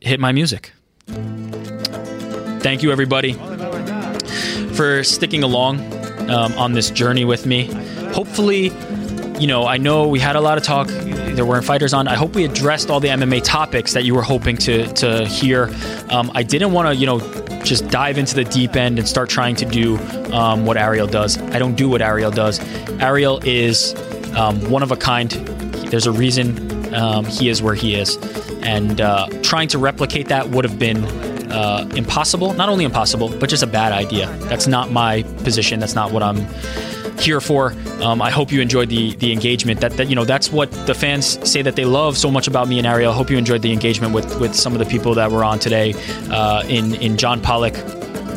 hit 0.00 0.20
my 0.20 0.32
music. 0.32 0.72
Thank 1.06 2.82
you, 2.82 2.90
everybody, 2.92 3.34
for 4.74 5.04
sticking 5.04 5.42
along 5.42 5.80
um, 6.30 6.52
on 6.54 6.72
this 6.72 6.90
journey 6.90 7.24
with 7.24 7.46
me 7.46 7.70
hopefully, 8.14 8.68
you 9.38 9.46
know, 9.46 9.66
I 9.66 9.78
know 9.78 10.06
we 10.06 10.20
had 10.20 10.36
a 10.36 10.40
lot 10.40 10.58
of 10.58 10.64
talk. 10.64 10.86
There 10.88 11.44
weren't 11.44 11.64
fighters 11.64 11.92
on. 11.92 12.06
I 12.06 12.14
hope 12.14 12.34
we 12.34 12.44
addressed 12.44 12.90
all 12.90 13.00
the 13.00 13.08
MMA 13.08 13.42
topics 13.42 13.92
that 13.92 14.04
you 14.04 14.14
were 14.14 14.22
hoping 14.22 14.56
to 14.58 14.86
to 14.94 15.26
hear. 15.26 15.74
Um, 16.10 16.30
I 16.34 16.42
didn't 16.42 16.72
want 16.72 16.88
to, 16.88 16.94
you 16.94 17.06
know, 17.06 17.18
just 17.64 17.88
dive 17.88 18.18
into 18.18 18.34
the 18.34 18.44
deep 18.44 18.76
end 18.76 18.98
and 18.98 19.08
start 19.08 19.28
trying 19.28 19.56
to 19.56 19.64
do 19.64 19.98
um, 20.32 20.64
what 20.66 20.76
Ariel 20.76 21.06
does. 21.06 21.38
I 21.38 21.58
don't 21.58 21.74
do 21.74 21.88
what 21.88 22.00
Ariel 22.00 22.30
does. 22.30 22.60
Ariel 23.00 23.40
is 23.44 23.94
um, 24.36 24.70
one 24.70 24.82
of 24.82 24.92
a 24.92 24.96
kind. 24.96 25.30
There's 25.90 26.06
a 26.06 26.12
reason 26.12 26.94
um, 26.94 27.24
he 27.24 27.48
is 27.48 27.60
where 27.60 27.74
he 27.74 27.96
is, 27.96 28.16
and 28.62 29.00
uh, 29.00 29.26
trying 29.42 29.68
to 29.68 29.78
replicate 29.78 30.28
that 30.28 30.50
would 30.50 30.64
have 30.64 30.78
been 30.78 31.04
uh, 31.50 31.88
impossible. 31.96 32.52
Not 32.54 32.68
only 32.68 32.84
impossible, 32.84 33.30
but 33.38 33.48
just 33.48 33.64
a 33.64 33.66
bad 33.66 33.92
idea. 33.92 34.28
That's 34.42 34.68
not 34.68 34.92
my 34.92 35.22
position. 35.42 35.80
That's 35.80 35.94
not 35.94 36.12
what 36.12 36.22
I'm 36.22 36.46
here 37.18 37.40
for. 37.40 37.72
Um, 38.00 38.20
I 38.20 38.30
hope 38.30 38.52
you 38.52 38.60
enjoyed 38.60 38.88
the 38.88 39.14
the 39.16 39.32
engagement. 39.32 39.80
That, 39.80 39.92
that 39.92 40.08
you 40.08 40.16
know 40.16 40.24
that's 40.24 40.50
what 40.50 40.70
the 40.86 40.94
fans 40.94 41.38
say 41.48 41.62
that 41.62 41.76
they 41.76 41.84
love 41.84 42.16
so 42.16 42.30
much 42.30 42.46
about 42.46 42.68
me 42.68 42.78
and 42.78 42.86
Ariel. 42.86 43.12
I 43.12 43.14
hope 43.14 43.30
you 43.30 43.38
enjoyed 43.38 43.62
the 43.62 43.72
engagement 43.72 44.14
with 44.14 44.40
with 44.40 44.54
some 44.54 44.72
of 44.72 44.78
the 44.78 44.86
people 44.86 45.14
that 45.14 45.30
were 45.30 45.44
on 45.44 45.58
today. 45.58 45.94
Uh, 46.30 46.62
in 46.68 46.94
in 46.96 47.16
John 47.16 47.40
Pollock. 47.40 47.74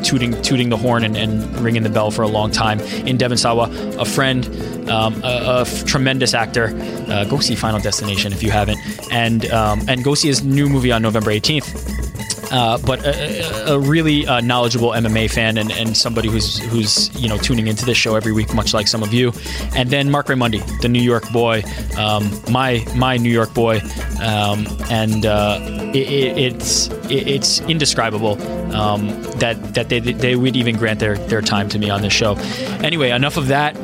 Tooting, 0.04 0.40
tooting 0.44 0.70
the 0.70 0.78
horn 0.78 1.04
and, 1.04 1.18
and, 1.18 1.60
ringing 1.60 1.82
the 1.82 1.90
bell 1.90 2.12
for 2.12 2.22
a 2.22 2.28
long 2.28 2.52
time. 2.52 2.80
In 2.80 3.18
Devon 3.18 3.36
Sawa, 3.36 3.68
a 3.98 4.06
friend, 4.06 4.46
um, 4.90 5.22
a, 5.24 5.28
a 5.28 5.62
f- 5.62 5.86
tremendous 5.86 6.36
actor. 6.36 6.68
Uh, 7.10 7.26
go 7.26 7.40
see 7.40 7.56
Final 7.56 7.80
Destination 7.80 8.32
if 8.32 8.44
you 8.44 8.52
haven't, 8.52 8.78
and 9.12 9.50
um, 9.52 9.82
and 9.90 10.04
go 10.04 10.14
see 10.14 10.28
his 10.28 10.44
new 10.44 10.70
movie 10.70 10.92
on 10.92 11.02
November 11.02 11.32
18th 11.32 12.07
uh, 12.52 12.78
but 12.86 13.06
a, 13.06 13.74
a 13.74 13.80
really 13.80 14.26
uh, 14.26 14.42
knowledgeable 14.42 14.92
MMA 14.92 15.32
fan 15.32 15.58
and, 15.58 15.72
and 15.72 15.96
somebody 15.96 16.30
who's 16.30 16.60
who's 16.60 17.14
you 17.22 17.28
know 17.28 17.38
tuning 17.38 17.68
into 17.68 17.86
this 17.86 17.98
show 17.98 18.16
every 18.16 18.32
week, 18.32 18.54
much 18.54 18.74
like 18.74 18.88
some 18.88 19.04
of 19.04 19.14
you. 19.14 19.32
And 19.76 19.90
then 19.90 20.10
Marc 20.10 20.28
Raimondi, 20.28 20.82
the 20.82 20.90
New 20.90 21.02
York 21.02 21.30
boy, 21.32 21.64
um, 21.98 22.30
my 22.50 22.86
my 22.96 23.18
New 23.18 23.32
York 23.32 23.54
boy, 23.54 23.82
um, 24.22 24.66
and 24.90 25.26
uh, 25.26 25.60
it, 25.94 26.08
it, 26.10 26.38
it's 26.38 26.88
it, 27.10 27.28
it's 27.28 27.60
indescribable 27.62 28.42
um, 28.74 29.08
that 29.40 29.74
that 29.74 29.90
they, 29.90 30.00
they 30.00 30.36
would 30.36 30.56
even 30.56 30.78
grant 30.78 31.00
their 31.00 31.18
their 31.18 31.42
time 31.42 31.70
to 31.70 31.80
me 31.80 31.90
on 31.90 32.02
this 32.02 32.14
show. 32.14 32.36
Anyway, 32.84 33.10
enough 33.12 33.38
of 33.38 33.48
that. 33.48 33.78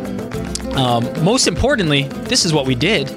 Um, 0.75 1.03
most 1.23 1.47
importantly, 1.47 2.03
this 2.03 2.45
is 2.45 2.53
what 2.53 2.65
we 2.65 2.73
did. 2.73 3.09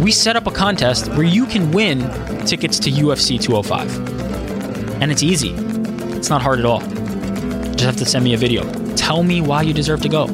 We 0.00 0.10
set 0.10 0.36
up 0.36 0.46
a 0.46 0.50
contest 0.50 1.08
where 1.12 1.22
you 1.22 1.46
can 1.46 1.70
win 1.72 2.00
tickets 2.44 2.78
to 2.80 2.90
UFC 2.90 3.40
205 3.40 4.15
and 5.00 5.10
it's 5.10 5.22
easy. 5.22 5.50
It's 6.16 6.30
not 6.30 6.42
hard 6.42 6.58
at 6.58 6.64
all. 6.64 6.82
You 6.82 7.72
just 7.72 7.84
have 7.84 7.96
to 7.96 8.06
send 8.06 8.24
me 8.24 8.34
a 8.34 8.38
video. 8.38 8.64
Tell 8.94 9.22
me 9.22 9.40
why 9.40 9.62
you 9.62 9.72
deserve 9.72 10.00
to 10.02 10.08
go. 10.08 10.24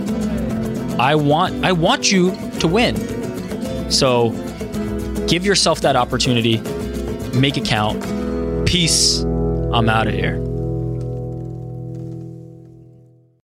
I 0.98 1.14
want 1.14 1.64
I 1.64 1.72
want 1.72 2.12
you 2.12 2.30
to 2.60 2.68
win. 2.68 3.90
So 3.90 4.30
Give 5.32 5.46
yourself 5.46 5.80
that 5.80 5.96
opportunity. 5.96 6.58
Make 7.32 7.56
it 7.56 7.64
count. 7.64 8.02
Peace. 8.66 9.22
I'm 9.72 9.88
out 9.88 10.06
of 10.06 10.12
here. 10.12 10.51